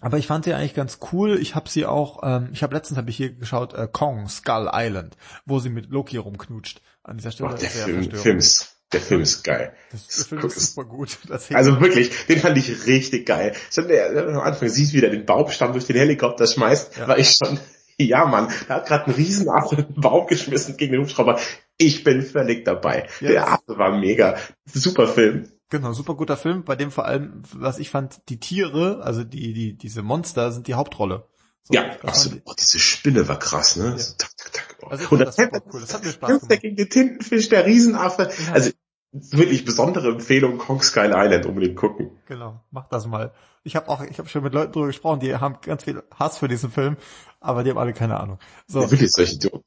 Aber 0.01 0.17
ich 0.17 0.27
fand 0.27 0.45
sie 0.45 0.53
eigentlich 0.53 0.73
ganz 0.73 0.99
cool. 1.11 1.37
Ich 1.39 1.55
habe 1.55 1.69
sie 1.69 1.85
auch, 1.85 2.19
ähm, 2.23 2.49
ich 2.51 2.61
habe 2.63 2.75
letztens 2.75 2.97
habe 2.97 3.09
ich 3.09 3.17
hier 3.17 3.33
geschaut, 3.33 3.73
äh, 3.73 3.87
Kong, 3.91 4.27
Skull 4.27 4.69
Island, 4.73 5.15
wo 5.45 5.59
sie 5.59 5.69
mit 5.69 5.89
Loki 5.89 6.17
rumknutscht. 6.17 6.81
An 7.03 7.17
dieser 7.17 7.31
Stelle. 7.31 7.49
Oh, 7.53 7.57
der 7.57 7.69
Film, 7.69 8.11
Film 8.11 8.37
ist 8.37 8.73
der 8.93 9.01
Film 9.01 9.21
ist 9.21 9.43
geil. 9.43 9.73
Das, 9.91 10.07
der 10.07 10.25
Film 10.25 10.45
ist 10.45 10.73
super 10.73 10.87
gut. 10.87 11.17
also 11.53 11.81
wirklich, 11.81 12.25
den 12.27 12.39
fand 12.39 12.57
ich 12.57 12.85
richtig 12.87 13.25
geil. 13.25 13.53
Schon 13.71 13.87
der, 13.87 14.27
am 14.27 14.39
Anfang 14.39 14.69
siehst 14.69 14.93
du 14.93 14.97
wieder 14.97 15.09
den 15.09 15.25
Baumstamm 15.25 15.73
durch 15.73 15.85
den 15.85 15.95
Helikopter 15.97 16.47
schmeißt, 16.47 16.97
ja. 16.97 17.07
war 17.07 17.17
ich 17.17 17.35
schon, 17.35 17.59
ja 17.97 18.25
Mann, 18.25 18.49
da 18.67 18.75
hat 18.75 18.87
gerade 18.87 19.07
ein 19.07 19.13
Riesenaffe 19.13 19.77
einen 19.77 19.95
Baum 20.01 20.27
geschmissen 20.27 20.77
gegen 20.77 20.93
den 20.93 21.01
Hubschrauber. 21.01 21.39
Ich 21.77 22.03
bin 22.03 22.21
völlig 22.21 22.65
dabei. 22.65 23.07
Ja, 23.19 23.29
der 23.29 23.47
Affe 23.51 23.77
war 23.77 23.97
mega. 23.97 24.37
Super 24.65 25.07
Film. 25.07 25.49
Genau, 25.73 25.91
super 25.91 26.13
guter 26.13 26.37
Film, 26.37 26.63
bei 26.63 26.75
dem 26.75 26.91
vor 26.91 27.05
allem, 27.05 27.41
was 27.51 27.79
ich 27.79 27.89
fand, 27.89 28.29
die 28.29 28.39
Tiere, 28.39 29.01
also 29.01 29.23
die, 29.23 29.53
die, 29.53 29.75
diese 29.75 30.03
Monster 30.03 30.51
sind 30.51 30.67
die 30.67 30.75
Hauptrolle. 30.75 31.27
So, 31.63 31.73
ja, 31.73 31.99
absolut. 32.03 32.43
Oh, 32.45 32.53
diese 32.55 32.77
Spinne 32.77 33.27
war 33.27 33.39
krass, 33.39 33.75
ne? 33.75 33.85
Ja. 33.85 33.97
So, 33.97 34.13
tak, 34.15 34.29
tak, 34.37 34.53
tak. 34.53 34.77
Oh. 34.83 34.87
Also 34.89 35.09
und 35.09 35.19
das, 35.21 35.35
das, 35.35 35.49
cool. 35.73 35.81
das 35.81 35.95
hat 35.95 36.03
mir 36.03 36.11
Spaß 36.11 36.41
gemacht. 36.41 36.61
Gegen 36.61 36.75
den 36.75 36.89
Tintenfisch, 36.91 37.49
der 37.49 37.65
Riesenaffe. 37.65 38.29
Ja. 38.45 38.53
Also 38.53 38.69
wirklich 39.11 39.65
besondere 39.65 40.09
Empfehlung, 40.09 40.59
Kong 40.59 40.83
Skull 40.83 41.11
Island 41.15 41.47
unbedingt 41.47 41.75
gucken. 41.75 42.11
Genau, 42.27 42.63
mach 42.69 42.87
das 42.89 43.07
mal. 43.07 43.33
Ich 43.63 43.75
habe 43.75 43.89
auch, 43.89 44.03
ich 44.03 44.19
habe 44.19 44.29
schon 44.29 44.43
mit 44.43 44.53
Leuten 44.53 44.73
drüber 44.73 44.85
gesprochen, 44.85 45.21
die 45.21 45.35
haben 45.35 45.57
ganz 45.63 45.85
viel 45.85 46.03
Hass 46.19 46.37
für 46.37 46.47
diesen 46.47 46.69
Film, 46.69 46.97
aber 47.39 47.63
die 47.63 47.71
haben 47.71 47.79
alle 47.79 47.93
keine 47.93 48.19
Ahnung. 48.19 48.37
So. 48.67 48.81
Ja, 48.81 48.91
wirklich 48.91 49.11
solche 49.11 49.37
Idioten. 49.37 49.63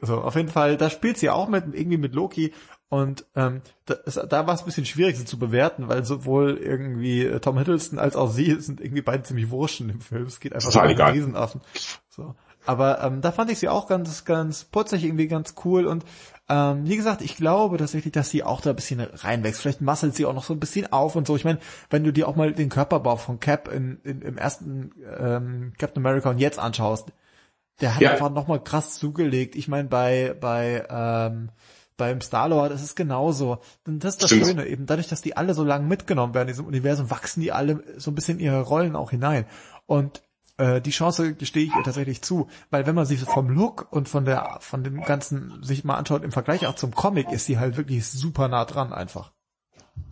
So, 0.00 0.22
auf 0.22 0.34
jeden 0.34 0.48
Fall, 0.48 0.76
da 0.76 0.88
spielt 0.88 1.18
sie 1.18 1.28
auch 1.28 1.48
mit, 1.48 1.74
irgendwie 1.74 1.98
mit 1.98 2.14
Loki 2.14 2.54
und 2.90 3.26
ähm, 3.36 3.60
da, 3.84 3.96
da 3.96 4.46
war 4.46 4.54
es 4.54 4.60
ein 4.60 4.66
bisschen 4.66 4.86
schwierig, 4.86 5.16
sie 5.16 5.26
zu 5.26 5.38
bewerten, 5.38 5.88
weil 5.88 6.04
sowohl 6.04 6.56
irgendwie 6.56 7.24
äh, 7.24 7.40
Tom 7.40 7.58
Hiddleston 7.58 7.98
als 7.98 8.16
auch 8.16 8.30
sie 8.30 8.58
sind 8.60 8.80
irgendwie 8.80 9.02
beide 9.02 9.22
ziemlich 9.24 9.50
wurschen 9.50 9.90
im 9.90 10.00
Film. 10.00 10.24
Es 10.24 10.40
geht 10.40 10.54
einfach 10.54 10.74
um 10.74 10.80
Riesenaffen. 10.80 11.60
So. 12.08 12.34
Aber 12.64 13.02
ähm, 13.02 13.20
da 13.20 13.30
fand 13.30 13.50
ich 13.50 13.58
sie 13.58 13.68
auch 13.68 13.88
ganz, 13.88 14.24
ganz 14.24 14.64
putzig, 14.64 15.04
irgendwie 15.04 15.28
ganz 15.28 15.54
cool 15.64 15.86
und 15.86 16.04
ähm, 16.50 16.86
wie 16.86 16.96
gesagt, 16.96 17.20
ich 17.20 17.36
glaube 17.36 17.76
tatsächlich, 17.76 18.12
dass 18.12 18.30
sie 18.30 18.42
auch 18.42 18.62
da 18.62 18.70
ein 18.70 18.76
bisschen 18.76 19.00
reinwächst. 19.00 19.60
Vielleicht 19.60 19.82
masselt 19.82 20.14
sie 20.14 20.24
auch 20.24 20.32
noch 20.32 20.44
so 20.44 20.54
ein 20.54 20.60
bisschen 20.60 20.90
auf 20.90 21.14
und 21.14 21.26
so. 21.26 21.36
Ich 21.36 21.44
meine, 21.44 21.58
wenn 21.90 22.04
du 22.04 22.12
dir 22.12 22.26
auch 22.26 22.36
mal 22.36 22.52
den 22.52 22.70
Körperbau 22.70 23.16
von 23.16 23.38
Cap 23.38 23.68
in, 23.68 24.00
in, 24.02 24.22
im 24.22 24.38
ersten 24.38 24.92
ähm, 25.18 25.74
Captain 25.76 26.02
America 26.02 26.30
und 26.30 26.38
jetzt 26.38 26.58
anschaust, 26.58 27.12
der 27.82 27.94
hat 27.94 28.00
ja. 28.00 28.12
einfach 28.12 28.30
nochmal 28.30 28.62
krass 28.62 28.94
zugelegt. 28.94 29.56
Ich 29.56 29.68
meine, 29.68 29.88
bei, 29.88 30.34
bei, 30.40 30.86
ähm, 30.88 31.50
beim 31.98 32.22
Star-Lord 32.22 32.72
ist 32.72 32.82
es 32.82 32.94
genauso. 32.94 33.58
Und 33.86 34.02
das 34.02 34.14
ist 34.14 34.22
das 34.22 34.30
Stimmt. 34.30 34.46
Schöne, 34.46 34.66
eben 34.66 34.86
dadurch, 34.86 35.08
dass 35.08 35.20
die 35.20 35.36
alle 35.36 35.52
so 35.52 35.64
lange 35.64 35.86
mitgenommen 35.86 36.32
werden 36.32 36.48
in 36.48 36.54
diesem 36.54 36.66
Universum, 36.66 37.10
wachsen 37.10 37.42
die 37.42 37.52
alle 37.52 37.82
so 37.98 38.10
ein 38.10 38.14
bisschen 38.14 38.38
in 38.38 38.46
ihre 38.46 38.62
Rollen 38.62 38.96
auch 38.96 39.10
hinein. 39.10 39.44
Und 39.84 40.22
äh, 40.56 40.80
die 40.80 40.90
Chance 40.90 41.34
gestehe 41.34 41.64
ich 41.64 41.74
ihr 41.74 41.82
tatsächlich 41.82 42.22
zu, 42.22 42.48
weil 42.70 42.86
wenn 42.86 42.94
man 42.94 43.04
sie 43.04 43.16
vom 43.16 43.50
Look 43.50 43.88
und 43.90 44.08
von 44.08 44.24
der 44.24 44.58
von 44.60 44.82
dem 44.82 45.02
ganzen 45.02 45.62
sich 45.62 45.84
mal 45.84 45.96
anschaut 45.96 46.24
im 46.24 46.32
Vergleich 46.32 46.66
auch 46.66 46.74
zum 46.74 46.94
Comic, 46.94 47.30
ist 47.30 47.46
sie 47.46 47.58
halt 47.58 47.76
wirklich 47.76 48.06
super 48.06 48.48
nah 48.48 48.64
dran 48.64 48.92
einfach. 48.92 49.32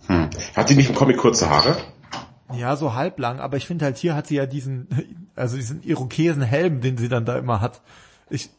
Hm. 0.06 0.28
Hat 0.54 0.68
die 0.68 0.74
nicht 0.74 0.90
im 0.90 0.96
Comic 0.96 1.18
kurze 1.18 1.48
Haare? 1.48 1.76
Ja, 2.52 2.76
so 2.76 2.94
halblang, 2.94 3.40
aber 3.40 3.56
ich 3.56 3.66
finde 3.66 3.84
halt 3.84 3.96
hier 3.96 4.14
hat 4.14 4.28
sie 4.28 4.36
ja 4.36 4.46
diesen, 4.46 5.30
also 5.34 5.56
diesen 5.56 5.82
Irokesenhelm, 5.82 6.80
den 6.80 6.96
sie 6.96 7.08
dann 7.08 7.24
da 7.24 7.38
immer 7.38 7.60
hat. 7.60 7.80
Ich, 8.28 8.50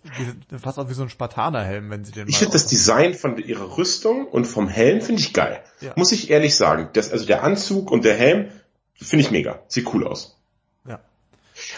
fast 0.62 0.80
auch 0.80 0.90
wie 0.90 0.94
so 0.94 1.04
ein 1.04 1.10
Spartanerhelm, 1.10 1.90
wenn 1.90 2.06
sie 2.06 2.14
den 2.14 2.28
Ich 2.30 2.38
finde 2.38 2.54
das 2.54 2.68
Design 2.68 3.14
von 3.14 3.38
ihrer 3.38 3.78
Rüstung 3.78 4.26
und 4.26 4.46
vom 4.46 4.70
Helm 4.70 5.02
finde 5.02 5.22
ich 5.22 5.34
geil. 5.34 5.62
Ja. 5.82 5.94
Muss 5.98 6.14
ich 6.14 6.30
ehrlich 6.30 6.56
sagen. 6.56 6.90
Das, 6.94 7.12
also 7.12 7.26
der 7.26 7.44
Anzug 7.44 7.92
und 7.92 8.06
der 8.06 8.16
Helm 8.16 8.50
finde 8.96 9.26
ich 9.26 9.32
mega. 9.32 9.60
Sieht 9.68 9.94
cool 9.94 10.08
aus. 10.08 10.38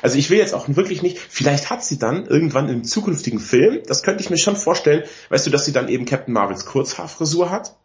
Also 0.01 0.17
ich 0.17 0.29
will 0.29 0.37
jetzt 0.37 0.53
auch 0.53 0.67
wirklich 0.67 1.01
nicht, 1.01 1.17
vielleicht 1.17 1.69
hat 1.69 1.83
sie 1.83 1.99
dann 1.99 2.25
irgendwann 2.25 2.69
im 2.69 2.83
zukünftigen 2.83 3.39
Film, 3.39 3.81
das 3.87 4.03
könnte 4.03 4.21
ich 4.21 4.29
mir 4.29 4.37
schon 4.37 4.55
vorstellen, 4.55 5.03
weißt 5.29 5.47
du, 5.47 5.51
dass 5.51 5.65
sie 5.65 5.71
dann 5.71 5.87
eben 5.87 6.05
Captain 6.05 6.33
Marvels 6.33 6.65
Kurzhaarfrisur 6.65 7.49
hat 7.49 7.75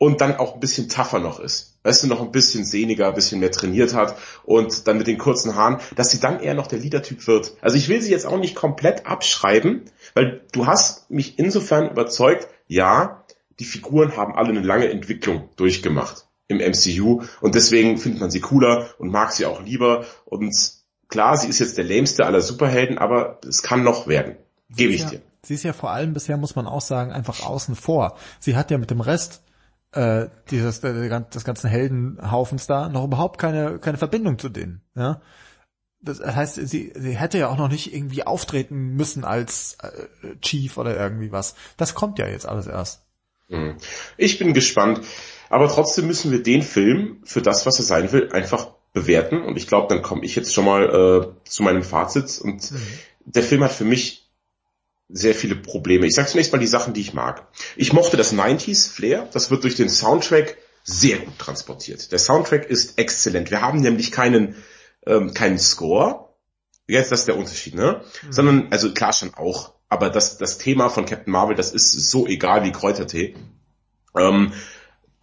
und 0.00 0.22
dann 0.22 0.36
auch 0.36 0.54
ein 0.54 0.60
bisschen 0.60 0.88
tougher 0.88 1.18
noch 1.18 1.40
ist. 1.40 1.78
Weißt 1.82 2.02
du, 2.02 2.06
noch 2.06 2.22
ein 2.22 2.32
bisschen 2.32 2.64
sehniger, 2.64 3.08
ein 3.08 3.14
bisschen 3.14 3.38
mehr 3.38 3.50
trainiert 3.50 3.94
hat 3.94 4.16
und 4.44 4.88
dann 4.88 4.96
mit 4.96 5.06
den 5.06 5.18
kurzen 5.18 5.56
Haaren, 5.56 5.78
dass 5.94 6.10
sie 6.10 6.20
dann 6.20 6.40
eher 6.40 6.54
noch 6.54 6.68
der 6.68 6.78
Leader-Typ 6.78 7.26
wird. 7.26 7.52
Also 7.60 7.76
ich 7.76 7.90
will 7.90 8.00
sie 8.00 8.10
jetzt 8.10 8.24
auch 8.24 8.38
nicht 8.38 8.56
komplett 8.56 9.04
abschreiben, 9.04 9.82
weil 10.14 10.40
du 10.52 10.66
hast 10.66 11.10
mich 11.10 11.38
insofern 11.38 11.90
überzeugt, 11.90 12.48
ja, 12.66 13.24
die 13.58 13.66
Figuren 13.66 14.16
haben 14.16 14.34
alle 14.34 14.48
eine 14.48 14.62
lange 14.62 14.88
Entwicklung 14.88 15.50
durchgemacht 15.56 16.24
im 16.48 16.56
MCU 16.58 17.24
und 17.42 17.54
deswegen 17.54 17.98
findet 17.98 18.22
man 18.22 18.30
sie 18.30 18.40
cooler 18.40 18.88
und 18.96 19.10
mag 19.10 19.32
sie 19.32 19.44
auch 19.44 19.62
lieber 19.62 20.06
und 20.24 20.54
klar, 21.08 21.36
sie 21.36 21.48
ist 21.48 21.58
jetzt 21.58 21.76
der 21.76 21.84
lämste 21.84 22.24
aller 22.24 22.40
Superhelden, 22.40 22.96
aber 22.96 23.38
es 23.46 23.62
kann 23.62 23.84
noch 23.84 24.06
werden. 24.06 24.36
Gebe 24.74 24.94
ich 24.94 25.02
ja, 25.02 25.10
dir. 25.10 25.22
Sie 25.42 25.54
ist 25.54 25.62
ja 25.62 25.74
vor 25.74 25.90
allem 25.90 26.14
bisher, 26.14 26.38
muss 26.38 26.56
man 26.56 26.66
auch 26.66 26.80
sagen, 26.80 27.12
einfach 27.12 27.44
außen 27.44 27.74
vor. 27.74 28.16
Sie 28.38 28.56
hat 28.56 28.70
ja 28.70 28.78
mit 28.78 28.90
dem 28.90 29.02
Rest 29.02 29.42
äh, 29.92 30.28
dieses 30.50 30.82
äh, 30.84 31.22
des 31.32 31.44
ganzen 31.44 31.68
Heldenhaufens 31.68 32.66
da 32.66 32.88
noch 32.88 33.04
überhaupt 33.04 33.38
keine 33.38 33.78
keine 33.78 33.98
Verbindung 33.98 34.38
zu 34.38 34.48
denen. 34.48 34.82
Ja? 34.94 35.20
Das 36.02 36.20
heißt, 36.20 36.54
sie, 36.54 36.92
sie 36.94 37.16
hätte 37.16 37.38
ja 37.38 37.48
auch 37.48 37.58
noch 37.58 37.68
nicht 37.68 37.94
irgendwie 37.94 38.26
auftreten 38.26 38.94
müssen 38.94 39.24
als 39.24 39.76
äh, 39.82 40.36
Chief 40.40 40.78
oder 40.78 40.96
irgendwie 40.96 41.30
was. 41.30 41.54
Das 41.76 41.94
kommt 41.94 42.18
ja 42.18 42.26
jetzt 42.26 42.48
alles 42.48 42.66
erst. 42.66 43.02
Hm. 43.48 43.76
Ich 44.16 44.38
bin 44.38 44.54
gespannt. 44.54 45.02
Aber 45.50 45.68
trotzdem 45.68 46.06
müssen 46.06 46.30
wir 46.30 46.42
den 46.42 46.62
Film 46.62 47.18
für 47.24 47.42
das, 47.42 47.66
was 47.66 47.78
er 47.78 47.84
sein 47.84 48.12
will, 48.12 48.30
einfach 48.32 48.68
bewerten. 48.92 49.42
Und 49.42 49.56
ich 49.56 49.66
glaube, 49.66 49.88
dann 49.88 50.02
komme 50.02 50.24
ich 50.24 50.36
jetzt 50.36 50.54
schon 50.54 50.64
mal 50.64 51.34
äh, 51.44 51.48
zu 51.48 51.62
meinem 51.62 51.82
Fazit. 51.82 52.40
Und 52.40 52.70
mhm. 52.70 52.80
der 53.24 53.42
Film 53.42 53.64
hat 53.64 53.72
für 53.72 53.84
mich 53.84 54.19
sehr 55.12 55.34
viele 55.34 55.56
Probleme. 55.56 56.06
Ich 56.06 56.14
sage 56.14 56.28
zunächst 56.28 56.52
mal 56.52 56.58
die 56.58 56.66
Sachen, 56.66 56.94
die 56.94 57.00
ich 57.00 57.14
mag. 57.14 57.48
Ich 57.76 57.92
mochte 57.92 58.16
das 58.16 58.32
90s 58.32 58.90
Flair. 58.90 59.28
Das 59.32 59.50
wird 59.50 59.64
durch 59.64 59.74
den 59.74 59.88
Soundtrack 59.88 60.56
sehr 60.84 61.18
gut 61.18 61.38
transportiert. 61.38 62.12
Der 62.12 62.18
Soundtrack 62.18 62.68
ist 62.68 62.98
exzellent. 62.98 63.50
Wir 63.50 63.60
haben 63.60 63.80
nämlich 63.80 64.12
keinen, 64.12 64.56
ähm, 65.06 65.34
keinen 65.34 65.58
Score. 65.58 66.30
Jetzt, 66.86 67.12
das 67.12 67.20
ist 67.20 67.28
der 67.28 67.36
Unterschied, 67.36 67.74
ne? 67.74 68.02
Mhm. 68.22 68.32
Sondern, 68.32 68.68
also 68.70 68.92
klar 68.92 69.12
schon 69.12 69.34
auch. 69.34 69.74
Aber 69.88 70.10
das, 70.10 70.38
das 70.38 70.58
Thema 70.58 70.88
von 70.88 71.04
Captain 71.04 71.32
Marvel, 71.32 71.56
das 71.56 71.72
ist 71.72 71.92
so 72.10 72.26
egal 72.26 72.64
wie 72.64 72.72
Kräutertee. 72.72 73.34
Ähm, 74.16 74.52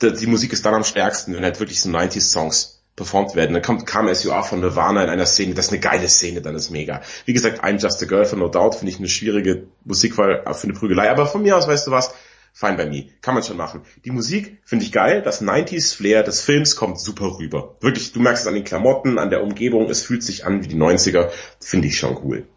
die, 0.01 0.27
Musik 0.27 0.53
ist 0.53 0.65
dann 0.65 0.75
am 0.75 0.83
stärksten, 0.83 1.33
wenn 1.33 1.43
halt 1.43 1.59
wirklich 1.59 1.81
so 1.81 1.89
90s 1.89 2.31
Songs 2.31 2.76
performt 2.97 3.35
werden. 3.35 3.53
Dann 3.53 3.61
kommt, 3.61 3.85
kam 3.85 4.13
SUA 4.13 4.43
von 4.43 4.59
Nirvana 4.59 5.03
in 5.03 5.09
einer 5.09 5.25
Szene, 5.25 5.53
das 5.53 5.67
ist 5.67 5.71
eine 5.71 5.79
geile 5.79 6.09
Szene, 6.09 6.41
dann 6.41 6.55
ist 6.55 6.71
mega. 6.71 7.01
Wie 7.23 7.31
gesagt, 7.31 7.63
I'm 7.63 7.79
Just 7.79 8.03
a 8.03 8.05
Girl 8.05 8.25
von 8.25 8.39
No 8.39 8.49
Doubt 8.49 8.75
finde 8.75 8.91
ich 8.91 8.97
eine 8.97 9.07
schwierige 9.07 9.67
Musikwahl 9.85 10.43
für 10.53 10.63
eine 10.65 10.73
Prügelei, 10.73 11.09
aber 11.09 11.27
von 11.27 11.43
mir 11.43 11.55
aus, 11.55 11.67
weißt 11.67 11.87
du 11.87 11.91
was, 11.91 12.13
fine 12.53 12.75
by 12.75 12.87
me. 12.87 13.05
Kann 13.21 13.35
man 13.35 13.43
schon 13.43 13.55
machen. 13.55 13.83
Die 14.03 14.11
Musik 14.11 14.57
finde 14.65 14.83
ich 14.83 14.91
geil, 14.91 15.21
das 15.21 15.43
90s 15.43 15.95
Flair 15.95 16.23
des 16.23 16.41
Films 16.41 16.75
kommt 16.75 16.99
super 16.99 17.37
rüber. 17.37 17.77
Wirklich, 17.81 18.11
du 18.11 18.19
merkst 18.19 18.43
es 18.43 18.47
an 18.47 18.55
den 18.55 18.63
Klamotten, 18.63 19.19
an 19.19 19.29
der 19.29 19.43
Umgebung, 19.43 19.89
es 19.89 20.01
fühlt 20.01 20.23
sich 20.23 20.45
an 20.45 20.63
wie 20.63 20.67
die 20.67 20.75
90er, 20.75 21.29
finde 21.59 21.87
ich 21.87 21.99
schon 21.99 22.17
cool. 22.23 22.47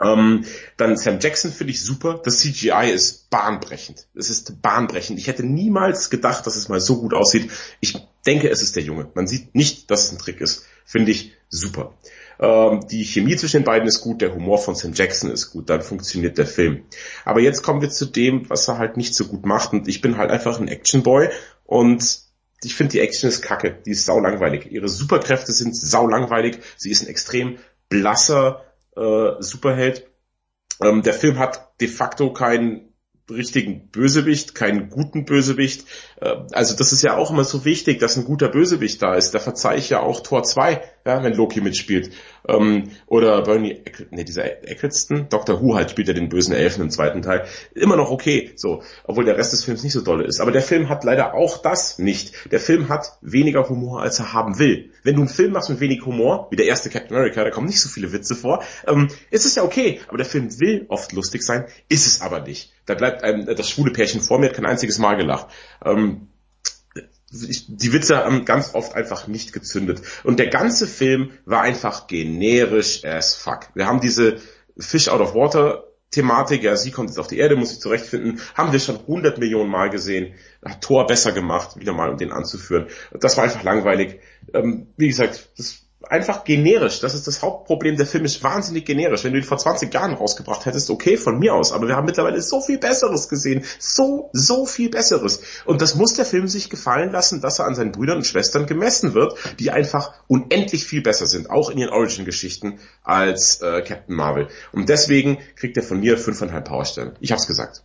Ähm, 0.00 0.44
dann 0.76 0.96
Sam 0.96 1.18
Jackson 1.20 1.52
finde 1.52 1.72
ich 1.72 1.82
super. 1.82 2.20
Das 2.22 2.38
CGI 2.38 2.90
ist 2.92 3.30
bahnbrechend. 3.30 4.06
Es 4.14 4.30
ist 4.30 4.60
bahnbrechend. 4.60 5.18
Ich 5.18 5.26
hätte 5.26 5.44
niemals 5.44 6.10
gedacht, 6.10 6.46
dass 6.46 6.56
es 6.56 6.68
mal 6.68 6.80
so 6.80 7.00
gut 7.00 7.14
aussieht. 7.14 7.50
Ich 7.80 7.96
denke, 8.26 8.50
es 8.50 8.62
ist 8.62 8.76
der 8.76 8.82
Junge. 8.82 9.08
Man 9.14 9.26
sieht 9.26 9.54
nicht, 9.54 9.90
dass 9.90 10.04
es 10.04 10.12
ein 10.12 10.18
Trick 10.18 10.40
ist. 10.40 10.64
Finde 10.84 11.12
ich 11.12 11.32
super. 11.48 11.94
Ähm, 12.38 12.86
die 12.90 13.04
Chemie 13.04 13.36
zwischen 13.36 13.58
den 13.58 13.64
beiden 13.64 13.88
ist 13.88 14.02
gut, 14.02 14.20
der 14.20 14.34
Humor 14.34 14.58
von 14.58 14.74
Sam 14.74 14.92
Jackson 14.92 15.30
ist 15.30 15.50
gut, 15.50 15.70
dann 15.70 15.80
funktioniert 15.80 16.36
der 16.36 16.46
Film. 16.46 16.84
Aber 17.24 17.40
jetzt 17.40 17.62
kommen 17.62 17.80
wir 17.80 17.90
zu 17.90 18.04
dem, 18.06 18.48
was 18.50 18.68
er 18.68 18.78
halt 18.78 18.96
nicht 18.96 19.14
so 19.14 19.24
gut 19.26 19.46
macht. 19.46 19.72
Und 19.72 19.88
ich 19.88 20.00
bin 20.02 20.18
halt 20.18 20.30
einfach 20.30 20.60
ein 20.60 20.68
Actionboy 20.68 21.28
und 21.64 22.20
ich 22.62 22.74
finde 22.74 22.92
die 22.92 23.00
Action 23.00 23.28
ist 23.28 23.42
kacke, 23.42 23.78
die 23.86 23.92
ist 23.92 24.04
sau 24.04 24.18
langweilig. 24.18 24.70
Ihre 24.70 24.88
Superkräfte 24.88 25.52
sind 25.52 25.76
sau 25.76 26.06
langweilig. 26.06 26.58
Sie 26.76 26.90
ist 26.90 27.02
ein 27.02 27.08
extrem 27.08 27.58
blasser, 27.88 28.64
äh, 28.96 29.42
Superheld. 29.42 30.10
Ähm, 30.82 31.02
der 31.02 31.14
Film 31.14 31.38
hat 31.38 31.80
de 31.80 31.88
facto 31.88 32.32
keinen 32.32 32.92
richtigen 33.30 33.88
Bösewicht, 33.90 34.54
keinen 34.54 34.88
guten 34.88 35.24
Bösewicht. 35.24 35.86
Äh, 36.20 36.36
also 36.52 36.76
das 36.76 36.92
ist 36.92 37.02
ja 37.02 37.16
auch 37.16 37.30
immer 37.30 37.44
so 37.44 37.64
wichtig, 37.64 37.98
dass 37.98 38.16
ein 38.16 38.24
guter 38.24 38.48
Bösewicht 38.48 39.02
da 39.02 39.14
ist. 39.14 39.32
Da 39.32 39.38
verzeih 39.38 39.76
ich 39.76 39.90
ja 39.90 40.00
auch 40.00 40.20
Tor 40.20 40.44
2, 40.44 40.82
ja, 41.04 41.22
wenn 41.22 41.34
Loki 41.34 41.60
mitspielt. 41.60 42.12
Ähm, 42.48 42.90
oder 43.06 43.42
Bernie, 43.42 43.72
Eck, 43.72 44.06
nee, 44.10 44.24
dieser 44.24 44.44
Eccleston, 44.44 45.28
Dr. 45.28 45.60
Who 45.60 45.74
halt 45.74 45.90
spielt 45.90 46.08
ja 46.08 46.14
den 46.14 46.28
bösen 46.28 46.54
Elfen 46.54 46.82
im 46.82 46.90
zweiten 46.90 47.22
Teil. 47.22 47.44
Immer 47.74 47.96
noch 47.96 48.10
okay, 48.10 48.52
so, 48.56 48.82
obwohl 49.04 49.24
der 49.24 49.36
Rest 49.36 49.52
des 49.52 49.64
Films 49.64 49.82
nicht 49.82 49.92
so 49.92 50.00
dolle 50.00 50.24
ist. 50.24 50.40
Aber 50.40 50.52
der 50.52 50.62
Film 50.62 50.88
hat 50.88 51.04
leider 51.04 51.34
auch 51.34 51.58
das 51.58 51.98
nicht. 51.98 52.52
Der 52.52 52.60
Film 52.60 52.88
hat 52.88 53.18
weniger 53.20 53.68
Humor, 53.68 54.02
als 54.02 54.18
er 54.18 54.32
haben 54.32 54.58
will. 54.58 54.90
Wenn 55.02 55.16
du 55.16 55.22
einen 55.22 55.28
Film 55.28 55.52
machst 55.52 55.70
mit 55.70 55.80
wenig 55.80 56.04
Humor, 56.04 56.48
wie 56.50 56.56
der 56.56 56.66
erste 56.66 56.90
Captain 56.90 57.16
America, 57.16 57.42
da 57.42 57.50
kommen 57.50 57.66
nicht 57.66 57.80
so 57.80 57.88
viele 57.88 58.12
Witze 58.12 58.34
vor, 58.34 58.62
ähm, 58.86 59.08
ist 59.30 59.46
es 59.46 59.54
ja 59.54 59.62
okay. 59.62 60.00
Aber 60.08 60.16
der 60.16 60.26
Film 60.26 60.60
will 60.60 60.86
oft 60.88 61.12
lustig 61.12 61.42
sein, 61.42 61.66
ist 61.88 62.06
es 62.06 62.20
aber 62.20 62.40
nicht. 62.40 62.72
Da 62.86 62.94
bleibt 62.94 63.24
einem 63.24 63.46
das 63.46 63.68
schwule 63.68 63.92
Pärchen 63.92 64.20
vor 64.20 64.38
mir, 64.38 64.46
hat 64.46 64.54
kein 64.54 64.66
einziges 64.66 64.98
Mal 64.98 65.16
gelacht. 65.16 65.48
Ähm, 65.84 66.28
die 67.30 67.92
Witze 67.92 68.18
haben 68.18 68.44
ganz 68.44 68.74
oft 68.74 68.94
einfach 68.94 69.26
nicht 69.26 69.52
gezündet. 69.52 70.02
Und 70.22 70.38
der 70.38 70.48
ganze 70.48 70.86
Film 70.86 71.32
war 71.44 71.62
einfach 71.62 72.06
generisch 72.06 73.04
as 73.04 73.34
fuck. 73.34 73.68
Wir 73.74 73.86
haben 73.86 74.00
diese 74.00 74.36
Fish 74.78 75.08
out 75.08 75.20
of 75.20 75.34
water 75.34 75.84
Thematik, 76.10 76.62
ja, 76.62 76.76
sie 76.76 76.92
kommt 76.92 77.10
jetzt 77.10 77.18
auf 77.18 77.26
die 77.26 77.38
Erde, 77.38 77.56
muss 77.56 77.70
sich 77.70 77.80
zurechtfinden, 77.80 78.40
haben 78.54 78.72
wir 78.72 78.78
schon 78.78 79.00
100 79.00 79.38
Millionen 79.38 79.68
Mal 79.68 79.90
gesehen, 79.90 80.34
hat 80.64 80.80
Thor 80.80 81.06
besser 81.06 81.32
gemacht, 81.32 81.78
wieder 81.78 81.92
mal, 81.92 82.10
um 82.10 82.16
den 82.16 82.30
anzuführen. 82.30 82.86
Das 83.12 83.36
war 83.36 83.44
einfach 83.44 83.64
langweilig. 83.64 84.20
Ähm, 84.54 84.86
wie 84.96 85.08
gesagt, 85.08 85.50
das 85.58 85.85
einfach 86.10 86.44
generisch. 86.44 87.00
Das 87.00 87.14
ist 87.14 87.26
das 87.26 87.42
Hauptproblem. 87.42 87.96
Der 87.96 88.06
Film 88.06 88.24
ist 88.24 88.42
wahnsinnig 88.42 88.84
generisch. 88.84 89.24
Wenn 89.24 89.32
du 89.32 89.38
ihn 89.38 89.44
vor 89.44 89.58
20 89.58 89.92
Jahren 89.92 90.14
rausgebracht 90.14 90.66
hättest, 90.66 90.90
okay, 90.90 91.16
von 91.16 91.38
mir 91.38 91.54
aus. 91.54 91.72
Aber 91.72 91.88
wir 91.88 91.96
haben 91.96 92.06
mittlerweile 92.06 92.40
so 92.42 92.60
viel 92.60 92.78
Besseres 92.78 93.28
gesehen. 93.28 93.64
So, 93.78 94.30
so 94.32 94.66
viel 94.66 94.90
Besseres. 94.90 95.40
Und 95.64 95.82
das 95.82 95.94
muss 95.94 96.14
der 96.14 96.24
Film 96.24 96.48
sich 96.48 96.70
gefallen 96.70 97.12
lassen, 97.12 97.40
dass 97.40 97.58
er 97.58 97.66
an 97.66 97.74
seinen 97.74 97.92
Brüdern 97.92 98.18
und 98.18 98.26
Schwestern 98.26 98.66
gemessen 98.66 99.14
wird, 99.14 99.36
die 99.58 99.70
einfach 99.70 100.14
unendlich 100.28 100.84
viel 100.84 101.02
besser 101.02 101.26
sind. 101.26 101.50
Auch 101.50 101.70
in 101.70 101.78
ihren 101.78 101.90
Origin-Geschichten 101.90 102.78
als 103.02 103.60
äh, 103.62 103.82
Captain 103.82 104.14
Marvel. 104.14 104.48
Und 104.72 104.88
deswegen 104.88 105.38
kriegt 105.56 105.76
er 105.76 105.82
von 105.82 106.00
mir 106.00 106.18
fünfeinhalb 106.18 106.66
Powerstellen. 106.66 107.12
Ich 107.20 107.32
hab's 107.32 107.46
gesagt. 107.46 107.82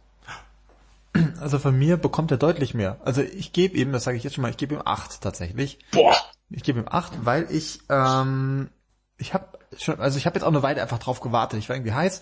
Also 1.39 1.59
von 1.59 1.77
mir 1.77 1.97
bekommt 1.97 2.31
er 2.31 2.37
deutlich 2.37 2.73
mehr. 2.73 2.97
Also 3.03 3.21
ich 3.21 3.51
gebe 3.51 3.77
ihm, 3.77 3.91
das 3.91 4.05
sage 4.05 4.15
ich 4.17 4.23
jetzt 4.23 4.35
schon 4.35 4.43
mal, 4.43 4.51
ich 4.51 4.57
gebe 4.57 4.75
ihm 4.75 4.81
acht 4.85 5.21
tatsächlich. 5.21 5.79
Boah! 5.91 6.15
Ich 6.51 6.63
gebe 6.63 6.79
ihm 6.79 6.87
acht, 6.89 7.25
weil 7.25 7.49
ich, 7.49 7.79
ähm, 7.89 8.69
ich 9.17 9.33
habe 9.33 9.45
schon, 9.77 9.99
also 9.99 10.17
ich 10.17 10.25
habe 10.25 10.35
jetzt 10.35 10.43
auch 10.43 10.49
eine 10.49 10.63
Weile 10.63 10.81
einfach 10.81 10.99
drauf 10.99 11.21
gewartet. 11.21 11.59
Ich 11.59 11.69
war 11.69 11.75
irgendwie 11.75 11.93
heiß 11.93 12.21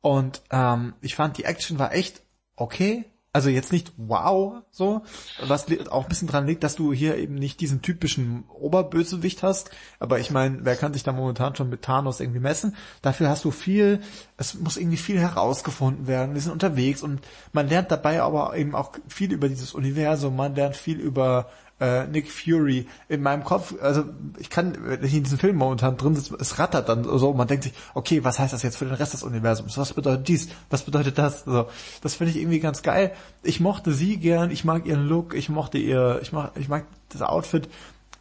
und 0.00 0.42
ähm, 0.50 0.94
ich 1.00 1.14
fand 1.14 1.38
die 1.38 1.44
Action 1.44 1.78
war 1.78 1.92
echt 1.92 2.22
okay. 2.56 3.04
Also 3.32 3.48
jetzt 3.48 3.70
nicht 3.70 3.92
wow, 3.96 4.54
so, 4.72 5.02
was 5.40 5.66
auch 5.88 6.02
ein 6.02 6.08
bisschen 6.08 6.26
dran 6.26 6.48
liegt, 6.48 6.64
dass 6.64 6.74
du 6.74 6.92
hier 6.92 7.16
eben 7.16 7.36
nicht 7.36 7.60
diesen 7.60 7.80
typischen 7.80 8.42
Oberbösewicht 8.48 9.44
hast. 9.44 9.70
Aber 10.00 10.18
ich 10.18 10.32
meine, 10.32 10.64
wer 10.64 10.74
kann 10.74 10.92
sich 10.92 11.04
da 11.04 11.12
momentan 11.12 11.54
schon 11.54 11.70
mit 11.70 11.82
Thanos 11.82 12.18
irgendwie 12.18 12.40
messen? 12.40 12.74
Dafür 13.02 13.28
hast 13.28 13.44
du 13.44 13.52
viel, 13.52 14.00
es 14.36 14.54
muss 14.54 14.76
irgendwie 14.76 14.96
viel 14.96 15.20
herausgefunden 15.20 16.08
werden. 16.08 16.34
Wir 16.34 16.40
sind 16.40 16.50
unterwegs 16.50 17.04
und 17.04 17.20
man 17.52 17.68
lernt 17.68 17.92
dabei 17.92 18.20
aber 18.20 18.56
eben 18.56 18.74
auch 18.74 18.94
viel 19.06 19.32
über 19.32 19.48
dieses 19.48 19.74
Universum, 19.74 20.34
man 20.34 20.56
lernt 20.56 20.74
viel 20.74 20.98
über 20.98 21.46
äh, 21.80 22.06
Nick 22.06 22.30
Fury 22.30 22.86
in 23.08 23.22
meinem 23.22 23.42
Kopf, 23.42 23.74
also 23.80 24.04
ich 24.38 24.50
kann, 24.50 24.76
wenn 24.80 25.02
ich 25.02 25.14
in 25.14 25.24
diesem 25.24 25.38
Film 25.38 25.56
momentan 25.56 25.96
drin 25.96 26.14
sitze, 26.14 26.36
es 26.38 26.58
rattert 26.58 26.88
dann 26.88 27.04
so, 27.04 27.32
man 27.32 27.48
denkt 27.48 27.64
sich, 27.64 27.72
okay, 27.94 28.22
was 28.22 28.38
heißt 28.38 28.52
das 28.52 28.62
jetzt 28.62 28.76
für 28.76 28.84
den 28.84 28.94
Rest 28.94 29.14
des 29.14 29.22
Universums? 29.22 29.78
Was 29.78 29.94
bedeutet 29.94 30.28
dies? 30.28 30.48
Was 30.68 30.82
bedeutet 30.82 31.18
das? 31.18 31.44
So, 31.44 31.68
das 32.02 32.14
finde 32.14 32.32
ich 32.32 32.38
irgendwie 32.38 32.60
ganz 32.60 32.82
geil. 32.82 33.12
Ich 33.42 33.60
mochte 33.60 33.92
sie 33.92 34.18
gern, 34.18 34.50
ich 34.50 34.64
mag 34.64 34.86
ihren 34.86 35.06
Look, 35.06 35.34
ich 35.34 35.48
mochte 35.48 35.78
ihr, 35.78 36.20
ich 36.22 36.32
mag, 36.32 36.52
ich 36.56 36.68
mag 36.68 36.84
das 37.08 37.22
Outfit. 37.22 37.68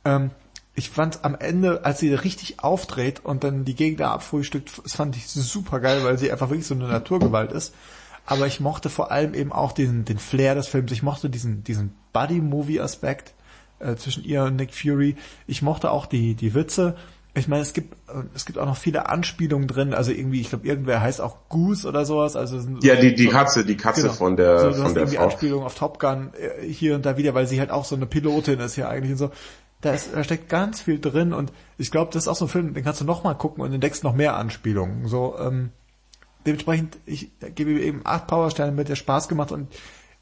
Ähm, 0.05 0.31
ich 0.75 0.89
fand 0.89 1.25
am 1.25 1.35
Ende, 1.35 1.83
als 1.83 1.99
sie 1.99 2.13
richtig 2.13 2.63
aufdreht 2.63 3.25
und 3.25 3.43
dann 3.43 3.65
die 3.65 3.75
Gegner 3.75 4.11
abfrühstückt, 4.11 4.81
das 4.81 4.95
fand 4.95 5.17
ich 5.17 5.27
super 5.27 5.81
geil, 5.81 6.05
weil 6.05 6.17
sie 6.17 6.31
einfach 6.31 6.49
wirklich 6.49 6.67
so 6.67 6.73
eine 6.73 6.87
Naturgewalt 6.87 7.51
ist. 7.51 7.73
Aber 8.25 8.47
ich 8.47 8.59
mochte 8.61 8.89
vor 8.89 9.11
allem 9.11 9.33
eben 9.33 9.51
auch 9.51 9.73
den, 9.73 10.05
den 10.05 10.19
Flair 10.19 10.55
des 10.55 10.67
Films. 10.67 10.91
Ich 10.91 11.03
mochte 11.03 11.29
diesen, 11.29 11.63
diesen 11.63 11.95
Buddy-Movie-Aspekt 12.13 13.33
äh, 13.79 13.95
zwischen 13.95 14.23
ihr 14.23 14.43
und 14.43 14.55
Nick 14.55 14.73
Fury. 14.73 15.15
Ich 15.47 15.61
mochte 15.61 15.91
auch 15.91 16.05
die, 16.05 16.35
die 16.35 16.53
Witze. 16.53 16.95
Ich 17.35 17.47
meine, 17.47 17.61
es 17.61 17.73
gibt 17.73 17.93
äh, 18.09 18.23
es 18.33 18.45
gibt 18.45 18.57
auch 18.57 18.65
noch 18.65 18.77
viele 18.77 19.07
Anspielungen 19.07 19.67
drin. 19.67 19.93
Also 19.93 20.11
irgendwie, 20.11 20.41
ich 20.41 20.49
glaube, 20.49 20.67
irgendwer 20.67 21.01
heißt 21.01 21.21
auch 21.21 21.49
Goose 21.49 21.87
oder 21.87 22.05
sowas. 22.05 22.35
Also 22.35 22.59
ja, 22.81 22.95
die 22.95 23.13
die 23.13 23.27
Katze, 23.27 23.65
die 23.65 23.77
Katze 23.77 24.03
genau. 24.03 24.13
von 24.13 24.35
der 24.35 24.73
so, 24.73 24.83
von 24.83 24.93
der 24.93 25.03
irgendwie 25.03 25.17
Frau. 25.17 25.25
Anspielungen 25.25 25.65
auf 25.65 25.75
Top 25.75 25.99
Gun 25.99 26.31
äh, 26.33 26.65
hier 26.65 26.95
und 26.95 27.05
da 27.05 27.17
wieder, 27.17 27.33
weil 27.33 27.47
sie 27.47 27.59
halt 27.59 27.71
auch 27.71 27.85
so 27.85 27.95
eine 27.95 28.05
Pilotin 28.05 28.59
ist 28.59 28.75
ja 28.75 28.89
eigentlich 28.89 29.11
und 29.11 29.17
so. 29.17 29.31
Da, 29.81 29.93
ist, 29.93 30.09
da 30.13 30.23
steckt 30.25 30.49
ganz 30.49 30.81
viel 30.81 30.99
drin 30.99 31.31
und 31.31 31.53
ich 31.77 31.89
glaube, 31.89 32.11
das 32.11 32.23
ist 32.23 32.27
auch 32.27 32.35
so 32.35 32.45
ein 32.45 32.49
Film, 32.49 32.73
den 32.73 32.83
kannst 32.83 32.99
du 32.99 33.05
noch 33.05 33.23
mal 33.23 33.33
gucken 33.33 33.63
und 33.63 33.71
entdeckst 33.71 34.03
noch 34.03 34.13
mehr 34.13 34.35
Anspielungen. 34.35 35.07
So 35.07 35.37
ähm, 35.39 35.71
dementsprechend, 36.45 36.97
ich 37.05 37.29
gebe 37.55 37.71
eben 37.71 38.01
acht 38.03 38.27
Powersterne 38.27 38.73
mit, 38.73 38.89
der 38.89 38.97
Spaß 38.97 39.29
gemacht 39.29 39.53
und 39.53 39.69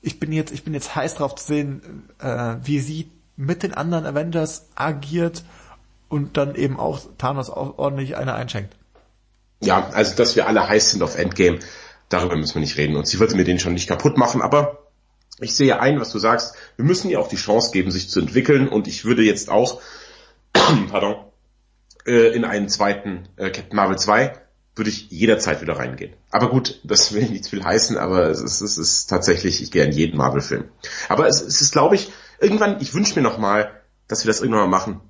ich 0.01 0.19
bin 0.19 0.31
jetzt 0.31 0.51
ich 0.51 0.63
bin 0.63 0.75
jetzt 0.75 0.95
heiß 0.95 1.15
drauf 1.15 1.33
zu 1.35 1.45
sehen, 1.45 2.07
äh, 2.19 2.57
wie 2.63 2.79
sie 2.79 3.09
mit 3.37 3.63
den 3.63 3.73
anderen 3.73 4.05
Avengers 4.05 4.67
agiert 4.75 5.43
und 6.09 6.35
dann 6.37 6.55
eben 6.55 6.79
auch 6.79 6.99
Thanos 7.17 7.49
auch 7.49 7.77
ordentlich 7.77 8.17
eine 8.17 8.33
einschenkt. 8.33 8.75
Ja, 9.61 9.89
also 9.89 10.15
dass 10.15 10.35
wir 10.35 10.47
alle 10.47 10.67
heiß 10.67 10.91
sind 10.91 11.03
auf 11.03 11.17
Endgame, 11.17 11.59
darüber 12.09 12.35
müssen 12.35 12.55
wir 12.55 12.61
nicht 12.61 12.77
reden. 12.77 12.95
Und 12.95 13.07
sie 13.07 13.19
würde 13.19 13.35
mir 13.35 13.43
den 13.43 13.59
schon 13.59 13.73
nicht 13.73 13.87
kaputt 13.87 14.17
machen, 14.17 14.41
aber 14.41 14.79
ich 15.39 15.55
sehe 15.55 15.79
ein, 15.79 15.99
was 15.99 16.11
du 16.11 16.19
sagst. 16.19 16.55
Wir 16.75 16.85
müssen 16.85 17.09
ihr 17.09 17.19
auch 17.19 17.29
die 17.29 17.35
Chance 17.35 17.71
geben, 17.71 17.91
sich 17.91 18.09
zu 18.09 18.19
entwickeln. 18.19 18.67
Und 18.67 18.87
ich 18.87 19.05
würde 19.05 19.21
jetzt 19.21 19.49
auch, 19.49 19.81
pardon, 20.89 21.15
äh, 22.05 22.33
in 22.35 22.43
einen 22.43 22.69
zweiten 22.69 23.27
äh, 23.35 23.51
Captain 23.51 23.75
Marvel 23.75 23.97
2 23.97 24.33
würde 24.75 24.89
ich 24.89 25.09
jederzeit 25.09 25.61
wieder 25.61 25.77
reingehen. 25.77 26.13
Aber 26.29 26.49
gut, 26.49 26.79
das 26.83 27.13
will 27.13 27.29
nicht 27.29 27.47
viel 27.47 27.63
heißen, 27.63 27.97
aber 27.97 28.29
es 28.29 28.41
ist, 28.41 28.61
es 28.61 28.77
ist 28.77 29.07
tatsächlich, 29.07 29.61
ich 29.61 29.71
gehe 29.71 29.83
in 29.83 29.91
jeden 29.91 30.17
Marvel-Film. 30.17 30.65
Aber 31.09 31.27
es, 31.27 31.41
es 31.41 31.61
ist, 31.61 31.71
glaube 31.71 31.95
ich, 31.95 32.11
irgendwann, 32.39 32.81
ich 32.81 32.93
wünsche 32.93 33.15
mir 33.15 33.21
nochmal, 33.21 33.81
dass 34.07 34.23
wir 34.23 34.29
das 34.29 34.41
irgendwann 34.41 34.69
mal 34.69 34.77
machen. 34.77 35.01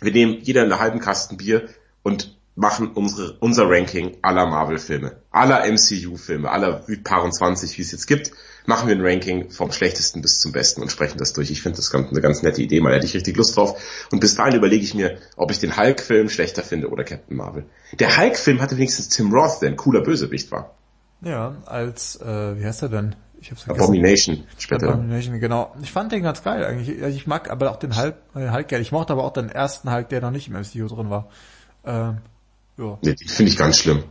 Wir 0.00 0.12
nehmen 0.12 0.38
jeder 0.42 0.62
einen 0.62 0.78
halben 0.78 1.00
Kasten 1.00 1.36
Bier 1.36 1.68
und 2.02 2.36
machen 2.56 2.92
unsere, 2.92 3.36
unser 3.40 3.68
Ranking 3.68 4.16
aller 4.22 4.46
Marvel-Filme, 4.46 5.16
aller 5.30 5.66
MCU-Filme, 5.66 6.50
aller 6.50 6.84
Paar 7.02 7.28
20, 7.28 7.76
wie 7.78 7.82
es 7.82 7.92
jetzt 7.92 8.06
gibt, 8.06 8.30
machen 8.66 8.88
wir 8.88 8.94
ein 8.94 9.04
Ranking 9.04 9.50
vom 9.50 9.72
schlechtesten 9.72 10.22
bis 10.22 10.38
zum 10.38 10.52
besten 10.52 10.80
und 10.80 10.90
sprechen 10.90 11.18
das 11.18 11.32
durch. 11.32 11.50
Ich 11.50 11.62
finde 11.62 11.76
das 11.76 11.90
ganz, 11.90 12.10
eine 12.10 12.20
ganz 12.20 12.42
nette 12.42 12.62
Idee, 12.62 12.80
mal 12.80 12.94
hätte 12.94 13.06
ich 13.06 13.14
richtig 13.14 13.36
Lust 13.36 13.56
drauf. 13.56 14.06
Und 14.12 14.20
bis 14.20 14.36
dahin 14.36 14.54
überlege 14.54 14.84
ich 14.84 14.94
mir, 14.94 15.18
ob 15.36 15.50
ich 15.50 15.58
den 15.58 15.76
Hulk-Film 15.76 16.28
schlechter 16.28 16.62
finde 16.62 16.88
oder 16.90 17.04
Captain 17.04 17.36
Marvel. 17.36 17.66
Der 17.98 18.16
Hulk-Film 18.16 18.60
hatte 18.60 18.76
wenigstens 18.76 19.08
Tim 19.08 19.32
Roth, 19.32 19.60
der 19.60 19.70
ein 19.70 19.76
cooler 19.76 20.02
Bösewicht 20.02 20.52
war. 20.52 20.74
Ja, 21.22 21.56
als, 21.66 22.20
äh, 22.20 22.58
wie 22.58 22.64
heißt 22.64 22.82
er 22.82 22.88
denn? 22.88 23.16
Ich 23.44 23.50
hab's 23.50 23.62
vergessen. 23.64 23.84
Abomination 23.84 24.44
später. 24.58 24.88
Abomination, 24.88 25.38
genau. 25.38 25.74
Ich 25.82 25.92
fand 25.92 26.10
den 26.12 26.22
ganz 26.22 26.42
geil 26.42 26.64
eigentlich. 26.64 26.98
Ich 26.98 27.26
mag 27.26 27.50
aber 27.50 27.70
auch 27.70 27.76
den 27.76 27.94
Hulk, 27.94 28.14
äh, 28.34 28.48
Hulk 28.48 28.68
gerne. 28.68 28.80
Ich 28.80 28.90
mochte 28.90 29.12
aber 29.12 29.22
auch 29.22 29.34
den 29.34 29.50
ersten 29.50 29.92
Hulk, 29.92 30.08
der 30.08 30.22
noch 30.22 30.30
nicht 30.30 30.48
im 30.48 30.54
MCU 30.54 30.88
drin 30.88 31.10
war. 31.10 31.28
Ähm, 31.84 32.18
ja. 32.78 32.98
Nee, 33.02 33.14
die 33.14 33.28
finde 33.28 33.52
ich 33.52 33.58
ganz 33.58 33.80
schlimm. 33.80 34.04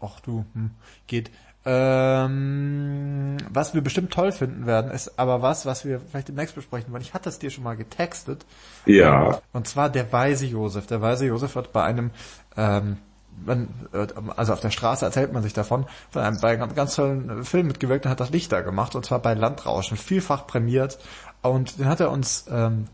Ach 0.00 0.18
du, 0.20 0.44
hm, 0.54 0.72
geht. 1.06 1.30
Ähm, 1.64 3.36
was 3.48 3.74
wir 3.74 3.80
bestimmt 3.80 4.12
toll 4.12 4.32
finden 4.32 4.66
werden, 4.66 4.90
ist 4.90 5.20
aber 5.20 5.40
was, 5.40 5.66
was 5.66 5.84
wir 5.84 6.00
vielleicht 6.00 6.26
demnächst 6.26 6.56
besprechen, 6.56 6.92
weil 6.92 7.00
ich 7.00 7.14
hatte 7.14 7.28
es 7.28 7.38
dir 7.38 7.50
schon 7.50 7.62
mal 7.62 7.76
getextet. 7.76 8.44
Ja. 8.86 9.40
Und 9.52 9.68
zwar 9.68 9.88
der 9.88 10.12
weise 10.12 10.46
Josef. 10.46 10.88
Der 10.88 11.00
weise 11.00 11.26
Josef 11.26 11.54
wird 11.54 11.72
bei 11.72 11.84
einem 11.84 12.10
ähm, 12.56 12.96
man, 13.44 13.68
äh, 13.92 14.06
also 14.36 14.52
auf 14.52 14.60
der 14.60 14.70
Straße 14.70 15.04
erzählt 15.04 15.32
man 15.32 15.42
sich 15.42 15.52
davon, 15.52 15.86
von 16.10 16.22
einem 16.22 16.40
bei 16.40 16.50
einem 16.50 16.74
ganz 16.74 16.94
tollen 16.96 17.44
Film 17.44 17.66
mitgewirkt 17.66 18.04
und 18.04 18.10
hat 18.10 18.20
das 18.20 18.30
Licht 18.30 18.52
da 18.52 18.60
gemacht, 18.60 18.94
und 18.94 19.04
zwar 19.04 19.20
bei 19.20 19.34
Landrauschen, 19.34 19.96
vielfach 19.96 20.46
prämiert. 20.46 20.98
Und 21.42 21.78
den 21.78 21.86
hat 21.86 22.00
er 22.00 22.10
uns, 22.10 22.46
ähm, 22.50 22.86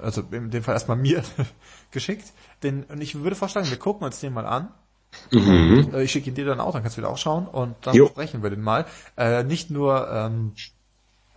also 0.00 0.22
in 0.30 0.50
dem 0.50 0.62
Fall 0.62 0.74
erstmal 0.74 0.96
mir 0.96 1.22
geschickt. 1.90 2.32
Den, 2.62 2.84
und 2.84 3.00
ich 3.00 3.16
würde 3.16 3.36
vorschlagen, 3.36 3.70
wir 3.70 3.78
gucken 3.78 4.04
uns 4.04 4.20
den 4.20 4.32
mal 4.32 4.46
an. 4.46 4.68
Mhm. 5.30 5.90
Äh, 5.94 6.02
ich 6.02 6.12
schicke 6.12 6.28
ihn 6.28 6.34
dir 6.34 6.46
dann 6.46 6.60
auch, 6.60 6.72
dann 6.72 6.82
kannst 6.82 6.96
du 6.96 7.02
wieder 7.02 7.10
auch 7.10 7.18
schauen 7.18 7.46
und 7.46 7.74
dann 7.82 7.94
jo. 7.94 8.06
sprechen 8.06 8.42
wir 8.42 8.50
den 8.50 8.60
mal. 8.60 8.86
Äh, 9.16 9.44
nicht 9.44 9.70
nur, 9.70 10.10
ähm, 10.10 10.52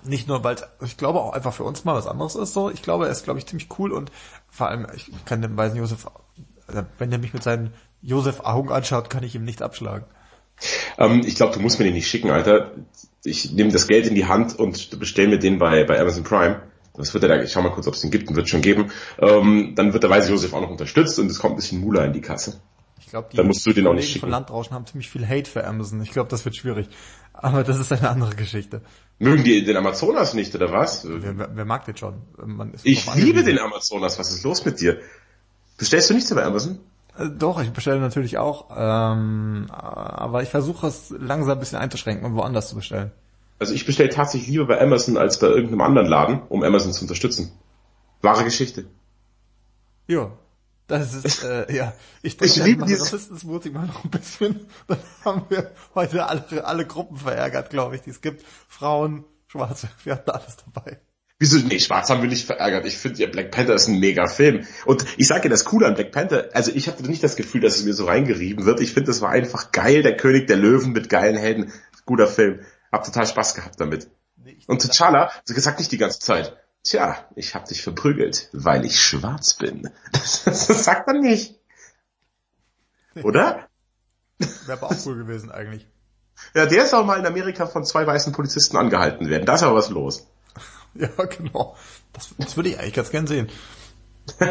nicht 0.03 0.27
nur, 0.27 0.43
weil 0.43 0.57
ich 0.81 0.97
glaube 0.97 1.19
auch 1.19 1.33
einfach 1.33 1.53
für 1.53 1.63
uns 1.63 1.85
mal 1.85 1.95
was 1.95 2.07
anderes 2.07 2.35
ist 2.35 2.53
so. 2.53 2.69
Ich 2.69 2.81
glaube, 2.81 3.05
er 3.05 3.11
ist, 3.11 3.23
glaube 3.23 3.39
ich, 3.39 3.45
ziemlich 3.45 3.67
cool 3.77 3.91
und 3.91 4.11
vor 4.49 4.67
allem, 4.67 4.87
ich 4.95 5.11
kann 5.25 5.41
den 5.41 5.55
Weisen 5.57 5.77
Josef, 5.77 6.07
äh, 6.67 6.83
wenn 6.97 7.11
er 7.11 7.17
mich 7.17 7.33
mit 7.33 7.43
seinen 7.43 7.73
Josef 8.01 8.41
Augen 8.41 8.71
anschaut, 8.71 9.09
kann 9.09 9.23
ich 9.23 9.35
ihm 9.35 9.43
nicht 9.43 9.61
abschlagen. 9.61 10.05
Ähm, 10.97 11.21
ich 11.25 11.35
glaube, 11.35 11.53
du 11.53 11.59
musst 11.59 11.79
mir 11.79 11.85
den 11.85 11.93
nicht 11.93 12.07
schicken, 12.07 12.29
Alter. 12.29 12.71
Ich 13.23 13.51
nehme 13.51 13.71
das 13.71 13.87
Geld 13.87 14.07
in 14.07 14.15
die 14.15 14.25
Hand 14.25 14.57
und 14.57 14.99
bestell 14.99 15.27
mir 15.27 15.39
den 15.39 15.59
bei, 15.59 15.83
bei 15.83 15.99
Amazon 15.99 16.23
Prime. 16.23 16.61
Das 16.95 17.13
wird 17.13 17.23
er 17.23 17.29
da, 17.29 17.41
ich 17.41 17.51
schau 17.51 17.61
mal 17.61 17.71
kurz, 17.71 17.87
ob 17.87 17.93
es 17.93 18.01
den 18.01 18.11
gibt, 18.11 18.29
und 18.29 18.35
wird 18.35 18.49
schon 18.49 18.61
geben. 18.61 18.91
Ähm, 19.19 19.73
dann 19.75 19.93
wird 19.93 20.03
der 20.03 20.09
Weise 20.09 20.31
Josef 20.31 20.53
auch 20.53 20.61
noch 20.61 20.69
unterstützt 20.69 21.19
und 21.19 21.31
es 21.31 21.39
kommt 21.39 21.53
ein 21.53 21.55
bisschen 21.57 21.79
Mula 21.79 22.05
in 22.05 22.13
die 22.13 22.21
Kasse. 22.21 22.59
Ich 22.99 23.07
glaube, 23.07 23.29
die 23.31 23.37
dann 23.37 23.47
musst 23.47 23.65
du 23.65 23.73
den 23.73 23.87
auch 23.87 23.93
nicht 23.93 24.07
schicken. 24.07 24.21
von 24.21 24.29
Landrauschen 24.29 24.73
haben 24.73 24.85
ziemlich 24.85 25.09
viel 25.09 25.27
Hate 25.27 25.49
für 25.49 25.65
Amazon. 25.65 26.01
Ich 26.01 26.11
glaube, 26.11 26.29
das 26.29 26.45
wird 26.45 26.55
schwierig. 26.55 26.87
Aber 27.33 27.63
das 27.63 27.79
ist 27.79 27.91
eine 27.91 28.09
andere 28.09 28.35
Geschichte. 28.35 28.81
Mögen 29.19 29.43
die 29.43 29.63
den 29.63 29.77
Amazonas 29.77 30.33
nicht, 30.33 30.53
oder 30.53 30.71
was? 30.71 31.07
Wer, 31.07 31.37
wer, 31.37 31.49
wer 31.55 31.65
mag 31.65 31.85
den 31.85 31.95
schon? 31.95 32.21
ich 32.83 33.13
liebe 33.15 33.43
den 33.43 33.59
Amazonas. 33.59 34.19
Was 34.19 34.31
ist 34.31 34.43
los 34.43 34.65
mit 34.65 34.81
dir? 34.81 34.99
Bestellst 35.77 36.09
du 36.09 36.13
nichts 36.13 36.33
bei 36.33 36.43
Amazon? 36.43 36.79
Äh, 37.17 37.29
Doch, 37.29 37.61
ich 37.61 37.71
bestelle 37.71 37.99
natürlich 37.99 38.37
auch, 38.37 38.69
ähm, 38.75 39.67
aber 39.69 40.43
ich 40.43 40.49
versuche 40.49 40.87
es 40.87 41.09
langsam 41.17 41.57
ein 41.57 41.59
bisschen 41.59 41.77
einzuschränken 41.79 42.25
und 42.25 42.35
woanders 42.35 42.69
zu 42.69 42.75
bestellen. 42.75 43.11
Also 43.59 43.73
ich 43.73 43.85
bestelle 43.85 44.09
tatsächlich 44.09 44.49
lieber 44.49 44.65
bei 44.65 44.81
Amazon 44.81 45.17
als 45.17 45.37
bei 45.39 45.47
irgendeinem 45.47 45.81
anderen 45.81 46.07
Laden, 46.07 46.41
um 46.49 46.63
Amazon 46.63 46.93
zu 46.93 47.01
unterstützen. 47.03 47.51
Wahre 48.21 48.43
Geschichte. 48.43 48.85
Ja, 50.07 50.31
das 50.87 51.13
ist, 51.13 51.43
äh, 51.43 51.71
ja, 51.73 51.93
ich 52.23 52.39
Ich 52.41 52.53
denke, 52.53 52.69
liebe 52.69 52.81
an 52.83 52.87
dieses- 52.87 53.13
Rassistensmutig 53.13 53.73
mal 53.73 53.85
noch 53.87 54.03
ein 54.03 54.09
bisschen, 54.09 54.65
dann 54.87 54.97
haben 55.25 55.43
wir 55.49 55.71
heute 55.95 56.25
alle, 56.25 56.65
alle 56.65 56.85
Gruppen 56.87 57.17
verärgert, 57.17 57.69
glaube 57.69 57.95
ich, 57.95 58.01
die 58.01 58.09
es 58.09 58.21
gibt. 58.21 58.43
Frauen, 58.67 59.25
Schwarze, 59.47 59.89
wir 60.03 60.13
hatten 60.13 60.31
alles 60.31 60.57
dabei. 60.73 60.99
Wieso? 61.41 61.57
Nee, 61.57 61.79
Schwarz 61.79 62.07
haben 62.11 62.21
wir 62.21 62.29
nicht 62.29 62.45
verärgert. 62.45 62.85
Ich 62.85 62.99
finde 62.99 63.19
ja, 63.19 63.27
Black 63.27 63.49
Panther 63.49 63.73
ist 63.73 63.87
ein 63.87 63.99
mega 63.99 64.27
Film. 64.27 64.67
Und 64.85 65.03
ich 65.17 65.25
sage 65.25 65.41
dir 65.41 65.49
das 65.49 65.65
Coole 65.65 65.87
an 65.87 65.95
Black 65.95 66.11
Panther, 66.11 66.49
also 66.53 66.71
ich 66.71 66.87
hatte 66.87 67.01
nicht 67.01 67.23
das 67.23 67.35
Gefühl, 67.35 67.61
dass 67.61 67.77
es 67.77 67.83
mir 67.83 67.95
so 67.95 68.05
reingerieben 68.05 68.67
wird. 68.67 68.79
Ich 68.79 68.93
finde, 68.93 69.07
das 69.07 69.21
war 69.21 69.31
einfach 69.31 69.71
geil. 69.71 70.03
Der 70.03 70.15
König 70.15 70.45
der 70.45 70.57
Löwen 70.57 70.91
mit 70.91 71.09
geilen 71.09 71.35
Helden. 71.35 71.73
Guter 72.05 72.27
Film. 72.27 72.59
Hab 72.91 73.05
total 73.05 73.25
Spaß 73.25 73.55
gehabt 73.55 73.81
damit. 73.81 74.07
Nee, 74.35 74.55
Und 74.67 74.83
T'Challa, 74.83 75.31
so 75.43 75.55
gesagt 75.55 75.79
nicht 75.79 75.91
die 75.91 75.97
ganze 75.97 76.19
Zeit. 76.19 76.55
Tja, 76.83 77.27
ich 77.35 77.55
hab 77.55 77.65
dich 77.65 77.81
verprügelt, 77.81 78.49
weil 78.53 78.85
ich 78.85 78.99
schwarz 78.99 79.55
bin. 79.55 79.89
Das, 80.11 80.43
das 80.45 80.67
sagt 80.67 81.07
man 81.07 81.21
nicht. 81.21 81.59
Oder? 83.23 83.67
Wäre 84.37 84.77
aber 84.77 84.91
auch 84.91 85.05
cool 85.07 85.17
gewesen 85.17 85.51
eigentlich. 85.51 85.87
Ja, 86.53 86.67
der 86.67 86.85
soll 86.85 87.03
mal 87.03 87.17
in 87.17 87.25
Amerika 87.25 87.65
von 87.65 87.83
zwei 87.83 88.05
weißen 88.05 88.31
Polizisten 88.31 88.77
angehalten 88.77 89.27
werden. 89.27 89.47
Da 89.47 89.55
ist 89.55 89.63
aber 89.63 89.75
was 89.75 89.89
los. 89.89 90.27
Ja, 90.95 91.07
genau. 91.25 91.77
Das, 92.11 92.35
das 92.37 92.57
würde 92.57 92.69
ich 92.69 92.79
eigentlich 92.79 92.93
ganz 92.93 93.11
gern 93.11 93.27
sehen. 93.27 93.49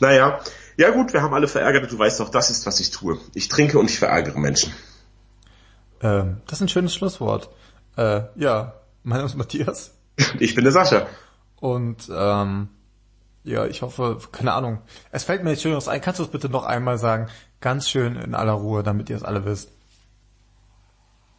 Naja, 0.00 0.40
ja 0.76 0.90
gut, 0.90 1.12
wir 1.12 1.22
haben 1.22 1.34
alle 1.34 1.48
verärgert. 1.48 1.90
Du 1.90 1.98
weißt 1.98 2.20
doch, 2.20 2.30
das 2.30 2.50
ist, 2.50 2.66
was 2.66 2.80
ich 2.80 2.90
tue. 2.90 3.18
Ich 3.34 3.48
trinke 3.48 3.78
und 3.78 3.90
ich 3.90 3.98
verärgere 3.98 4.38
Menschen. 4.38 4.72
Ähm, 6.00 6.40
das 6.46 6.58
ist 6.58 6.62
ein 6.62 6.68
schönes 6.68 6.94
Schlusswort. 6.94 7.50
Äh, 7.96 8.22
ja, 8.36 8.74
mein 9.02 9.18
Name 9.18 9.28
ist 9.28 9.36
Matthias. 9.36 9.92
Ich 10.38 10.54
bin 10.54 10.64
der 10.64 10.72
Sascha. 10.72 11.06
Und 11.60 12.10
ähm, 12.12 12.68
ja, 13.44 13.66
ich 13.66 13.82
hoffe, 13.82 14.18
keine 14.32 14.52
Ahnung. 14.52 14.82
Es 15.10 15.24
fällt 15.24 15.44
mir 15.44 15.50
jetzt 15.50 15.62
schön 15.62 15.76
was 15.76 15.88
ein. 15.88 16.00
Kannst 16.00 16.18
du 16.18 16.24
es 16.24 16.30
bitte 16.30 16.48
noch 16.48 16.64
einmal 16.64 16.98
sagen? 16.98 17.28
Ganz 17.60 17.88
schön 17.88 18.16
in 18.16 18.34
aller 18.34 18.52
Ruhe, 18.52 18.82
damit 18.82 19.10
ihr 19.10 19.16
es 19.16 19.22
alle 19.22 19.44
wisst. 19.44 19.70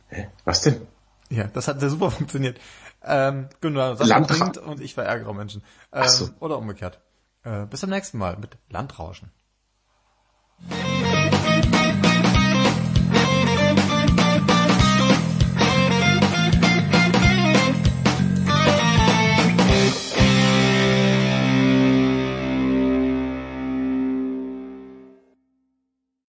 Hä? 0.08 0.30
Was 0.46 0.62
denn? 0.62 0.88
Ja, 1.30 1.46
das 1.46 1.68
hat 1.68 1.80
sehr 1.80 1.90
super 1.90 2.12
funktioniert. 2.12 2.60
Ähm, 3.06 3.50
genau, 3.62 3.94
Sascha 3.96 4.18
Landra- 4.18 4.28
trinkt 4.28 4.58
und 4.58 4.82
ich 4.82 4.94
verärgere 4.96 5.34
Menschen. 5.34 5.64
Ähm, 5.94 6.08
so. 6.08 6.30
Oder 6.40 6.58
umgekehrt. 6.58 7.00
Äh, 7.44 7.66
bis 7.68 7.82
zum 7.82 7.92
nächsten 7.92 8.18
Mal 8.18 8.38
mit 8.38 8.58
Landrauschen. 8.70 9.32